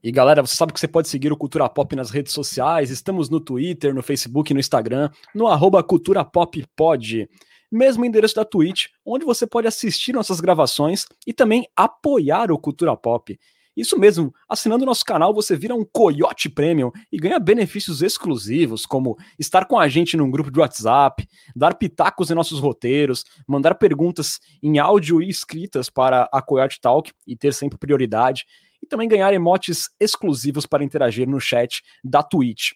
E 0.02 0.12
galera, 0.12 0.40
você 0.40 0.54
sabe 0.54 0.72
que 0.72 0.78
você 0.78 0.86
pode 0.86 1.08
seguir 1.08 1.32
o 1.32 1.36
Cultura 1.36 1.68
Pop 1.68 1.96
nas 1.96 2.10
redes 2.10 2.32
sociais. 2.32 2.90
Estamos 2.90 3.28
no 3.28 3.40
Twitter, 3.40 3.92
no 3.92 4.02
Facebook, 4.02 4.54
no 4.54 4.60
Instagram, 4.60 5.10
no 5.34 5.48
arroba 5.48 5.82
Cultura 5.82 6.24
Pop 6.24 6.64
Pod. 6.76 7.28
Mesmo 7.72 8.04
endereço 8.04 8.36
da 8.36 8.44
Twitch, 8.44 8.86
onde 9.04 9.24
você 9.24 9.48
pode 9.48 9.66
assistir 9.66 10.12
nossas 10.12 10.40
gravações 10.40 11.06
e 11.26 11.32
também 11.32 11.66
apoiar 11.74 12.52
o 12.52 12.58
Cultura 12.58 12.96
Pop. 12.96 13.36
Isso 13.76 13.98
mesmo, 13.98 14.32
assinando 14.48 14.86
nosso 14.86 15.04
canal 15.04 15.34
você 15.34 15.56
vira 15.56 15.74
um 15.74 15.84
Coyote 15.84 16.48
Premium 16.48 16.92
e 17.10 17.18
ganha 17.18 17.40
benefícios 17.40 18.02
exclusivos, 18.02 18.86
como 18.86 19.18
estar 19.38 19.64
com 19.64 19.78
a 19.78 19.88
gente 19.88 20.16
num 20.16 20.30
grupo 20.30 20.50
de 20.50 20.60
WhatsApp, 20.60 21.26
dar 21.56 21.74
pitacos 21.74 22.30
em 22.30 22.34
nossos 22.34 22.60
roteiros, 22.60 23.24
mandar 23.48 23.74
perguntas 23.74 24.38
em 24.62 24.78
áudio 24.78 25.20
e 25.20 25.28
escritas 25.28 25.90
para 25.90 26.28
a 26.32 26.40
Coyote 26.40 26.80
Talk 26.80 27.12
e 27.26 27.34
ter 27.34 27.52
sempre 27.52 27.76
prioridade, 27.76 28.46
e 28.80 28.86
também 28.86 29.08
ganhar 29.08 29.32
emotes 29.32 29.88
exclusivos 29.98 30.66
para 30.66 30.84
interagir 30.84 31.28
no 31.28 31.40
chat 31.40 31.82
da 32.04 32.22
Twitch. 32.22 32.72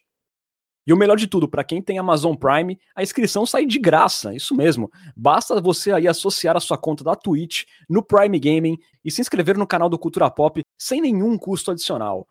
E 0.88 0.92
o 0.92 0.96
melhor 0.96 1.18
de 1.18 1.26
tudo, 1.26 1.46
para 1.46 1.62
quem 1.62 1.82
tem 1.82 1.98
Amazon 1.98 2.34
Prime, 2.34 2.78
a 2.96 3.02
inscrição 3.02 3.44
sai 3.44 3.66
de 3.66 3.78
graça, 3.78 4.34
isso 4.34 4.54
mesmo. 4.54 4.90
Basta 5.14 5.60
você 5.60 5.92
aí 5.92 6.08
associar 6.08 6.56
a 6.56 6.60
sua 6.60 6.78
conta 6.78 7.04
da 7.04 7.14
Twitch 7.14 7.64
no 7.90 8.02
Prime 8.02 8.38
Gaming 8.40 8.78
e 9.04 9.10
se 9.10 9.20
inscrever 9.20 9.58
no 9.58 9.66
canal 9.66 9.90
do 9.90 9.98
Cultura 9.98 10.30
Pop 10.30 10.62
sem 10.78 11.02
nenhum 11.02 11.36
custo 11.36 11.72
adicional. 11.72 12.26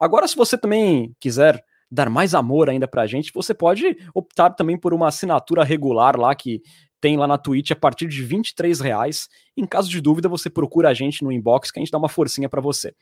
Agora, 0.00 0.26
se 0.26 0.34
você 0.34 0.56
também 0.56 1.14
quiser 1.20 1.62
dar 1.90 2.08
mais 2.08 2.34
amor 2.34 2.70
ainda 2.70 2.88
pra 2.88 3.06
gente, 3.06 3.30
você 3.30 3.52
pode 3.52 3.94
optar 4.14 4.54
também 4.54 4.78
por 4.78 4.94
uma 4.94 5.08
assinatura 5.08 5.62
regular 5.62 6.18
lá 6.18 6.34
que 6.34 6.62
tem 7.02 7.18
lá 7.18 7.26
na 7.26 7.36
Twitch 7.36 7.72
a 7.72 7.76
partir 7.76 8.08
de 8.08 8.22
23 8.22 8.80
reais. 8.80 9.28
Em 9.54 9.66
caso 9.66 9.90
de 9.90 10.00
dúvida, 10.00 10.30
você 10.30 10.48
procura 10.48 10.88
a 10.88 10.94
gente 10.94 11.22
no 11.22 11.30
inbox 11.30 11.70
que 11.70 11.78
a 11.78 11.82
gente 11.82 11.92
dá 11.92 11.98
uma 11.98 12.08
forcinha 12.08 12.48
para 12.48 12.62
você. 12.62 12.94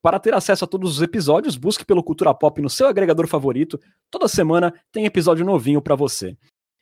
Para 0.00 0.20
ter 0.20 0.32
acesso 0.32 0.64
a 0.64 0.68
todos 0.68 0.96
os 0.96 1.02
episódios, 1.02 1.56
busque 1.56 1.84
pelo 1.84 2.04
Cultura 2.04 2.32
Pop 2.32 2.62
no 2.62 2.70
seu 2.70 2.86
agregador 2.86 3.26
favorito. 3.26 3.78
Toda 4.10 4.28
semana 4.28 4.72
tem 4.92 5.04
episódio 5.04 5.44
novinho 5.44 5.82
para 5.82 5.96
você. 5.96 6.36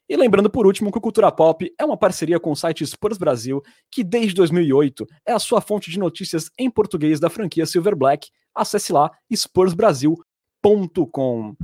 E 0.09 0.17
lembrando 0.17 0.49
por 0.49 0.67
último 0.67 0.93
que 0.93 0.99
o 0.99 1.01
Cultura 1.01 1.33
Pop 1.33 1.69
é 1.79 1.85
uma 1.85 1.97
parceria 1.97 2.39
com 2.39 2.53
o 2.53 2.57
site 2.57 2.87
Spurs 2.87 3.19
Brasil, 3.19 3.61
que 3.91 4.05
desde 4.05 4.35
2008 4.35 5.05
é 5.27 5.33
a 5.33 5.39
sua 5.39 5.61
fonte 5.61 5.91
de 5.91 5.99
notícias 5.99 6.49
em 6.57 6.71
português 6.71 7.19
da 7.19 7.29
franquia 7.29 7.67
Silver 7.67 7.97
Black. 7.97 8.31
Acesse 8.55 8.93
lá 8.93 9.11
spursbrasil.com. 9.31 11.57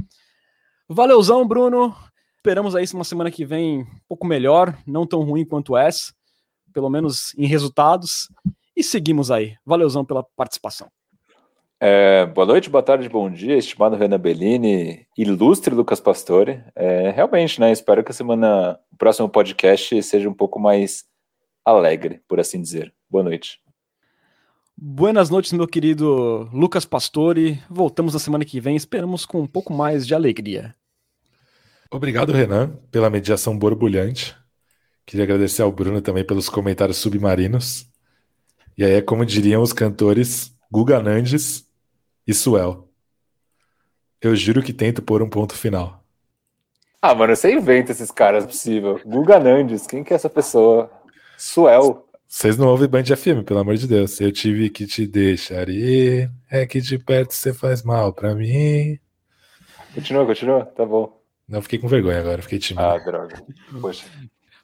Valeuzão, 0.88 1.46
Bruno. 1.46 1.94
Esperamos 2.36 2.74
aí 2.74 2.84
uma 2.92 3.04
semana 3.04 3.30
que 3.30 3.44
vem 3.44 3.82
um 3.82 4.00
pouco 4.08 4.26
melhor, 4.26 4.76
não 4.84 5.06
tão 5.06 5.22
ruim 5.22 5.44
quanto 5.44 5.76
essa, 5.76 6.12
pelo 6.72 6.90
menos 6.90 7.32
em 7.38 7.46
resultados. 7.46 8.26
E 8.74 8.82
seguimos 8.82 9.30
aí. 9.30 9.54
Valeuzão 9.64 10.04
pela 10.04 10.24
participação. 10.34 10.90
É, 11.84 12.26
boa 12.26 12.46
noite, 12.46 12.70
boa 12.70 12.80
tarde, 12.80 13.08
bom 13.08 13.28
dia, 13.28 13.56
estimado 13.56 13.96
Renan 13.96 14.16
Bellini, 14.16 15.04
ilustre 15.18 15.74
Lucas 15.74 15.98
Pastore. 15.98 16.62
É, 16.76 17.10
realmente, 17.10 17.60
né? 17.60 17.72
Espero 17.72 18.04
que 18.04 18.12
a 18.12 18.14
semana, 18.14 18.78
o 18.92 18.96
próximo 18.96 19.28
podcast 19.28 20.00
seja 20.04 20.30
um 20.30 20.32
pouco 20.32 20.60
mais 20.60 21.04
alegre, 21.64 22.22
por 22.28 22.38
assim 22.38 22.62
dizer. 22.62 22.94
Boa 23.10 23.24
noite. 23.24 23.58
Buenas 24.76 25.28
noites, 25.28 25.50
meu 25.50 25.66
querido 25.66 26.48
Lucas 26.52 26.84
Pastore. 26.84 27.60
Voltamos 27.68 28.14
na 28.14 28.20
semana 28.20 28.44
que 28.44 28.60
vem, 28.60 28.76
esperamos 28.76 29.26
com 29.26 29.40
um 29.40 29.46
pouco 29.48 29.72
mais 29.72 30.06
de 30.06 30.14
alegria. 30.14 30.76
Obrigado, 31.90 32.32
Renan, 32.32 32.78
pela 32.92 33.10
mediação 33.10 33.58
borbulhante. 33.58 34.36
Queria 35.04 35.24
agradecer 35.24 35.62
ao 35.62 35.72
Bruno 35.72 36.00
também 36.00 36.24
pelos 36.24 36.48
comentários 36.48 36.98
submarinos. 36.98 37.88
E 38.78 38.84
aí 38.84 38.92
é 38.92 39.02
como 39.02 39.26
diriam 39.26 39.60
os 39.60 39.72
cantores 39.72 40.54
Guga 40.70 41.02
Nandes 41.02 41.71
e 42.26 42.34
Suel. 42.34 42.88
Eu 44.20 44.36
juro 44.36 44.62
que 44.62 44.72
tento 44.72 45.02
pôr 45.02 45.22
um 45.22 45.28
ponto 45.28 45.54
final. 45.54 46.02
Ah, 47.00 47.14
mano, 47.14 47.34
você 47.34 47.52
inventa 47.52 47.90
esses 47.90 48.12
caras 48.12 48.46
possível. 48.46 49.00
Guga 49.04 49.40
Nandes, 49.40 49.86
quem 49.86 50.04
que 50.04 50.12
é 50.12 50.16
essa 50.16 50.30
pessoa? 50.30 50.88
Suel. 51.36 52.06
Vocês 52.28 52.56
não 52.56 52.68
ouvem 52.68 52.88
Band 52.88 53.04
FM, 53.04 53.44
pelo 53.44 53.58
amor 53.58 53.76
de 53.76 53.88
Deus. 53.88 54.20
Eu 54.20 54.30
tive 54.30 54.70
que 54.70 54.86
te 54.86 55.06
deixar 55.06 55.68
ir. 55.68 56.30
É 56.48 56.64
que 56.64 56.80
de 56.80 56.98
perto 56.98 57.34
você 57.34 57.52
faz 57.52 57.82
mal 57.82 58.12
pra 58.12 58.34
mim. 58.34 58.98
Continua, 59.92 60.24
continua, 60.24 60.64
tá 60.64 60.86
bom. 60.86 61.20
Não, 61.48 61.60
fiquei 61.60 61.78
com 61.78 61.88
vergonha 61.88 62.20
agora, 62.20 62.40
fiquei 62.40 62.58
tímido. 62.58 62.86
Ah, 62.86 62.96
droga. 62.98 63.42
Poxa. 63.80 64.06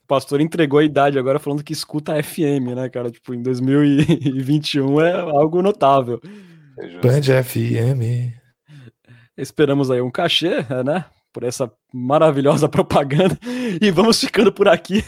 O 0.02 0.06
pastor 0.06 0.40
entregou 0.40 0.78
a 0.78 0.85
idade 0.85 1.18
agora 1.18 1.39
falando 1.39 1.62
que 1.62 1.72
escuta 1.72 2.22
FM, 2.22 2.74
né, 2.74 2.89
cara? 2.89 3.10
Tipo, 3.10 3.35
em 3.35 3.43
2021 3.43 5.01
é 5.02 5.12
algo 5.20 5.60
notável. 5.60 6.20
É 6.80 7.00
Band 7.00 7.42
FM. 7.42 8.34
Esperamos 9.36 9.90
aí 9.90 10.00
um 10.00 10.10
cachê, 10.10 10.64
né? 10.84 11.05
Por 11.32 11.44
essa 11.44 11.70
maravilhosa 11.92 12.68
propaganda. 12.68 13.38
E 13.80 13.90
vamos 13.90 14.18
ficando 14.20 14.52
por 14.52 14.68
aqui. 14.68 15.05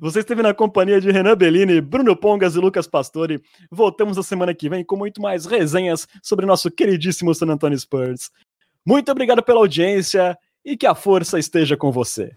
Você 0.00 0.20
esteve 0.20 0.42
na 0.42 0.54
companhia 0.54 1.00
de 1.00 1.10
Renan 1.10 1.36
Bellini, 1.36 1.80
Bruno 1.80 2.14
Pongas 2.16 2.54
e 2.54 2.58
Lucas 2.58 2.86
Pastore. 2.86 3.42
Voltamos 3.70 4.16
na 4.16 4.22
semana 4.22 4.54
que 4.54 4.68
vem 4.68 4.84
com 4.84 4.96
muito 4.96 5.20
mais 5.20 5.46
resenhas 5.46 6.06
sobre 6.22 6.46
nosso 6.46 6.70
queridíssimo 6.70 7.34
San 7.34 7.46
Antonio 7.46 7.78
Spurs. 7.78 8.30
Muito 8.86 9.10
obrigado 9.10 9.42
pela 9.42 9.60
audiência 9.60 10.36
e 10.64 10.76
que 10.76 10.86
a 10.86 10.94
força 10.94 11.38
esteja 11.38 11.76
com 11.76 11.90
você. 11.90 12.32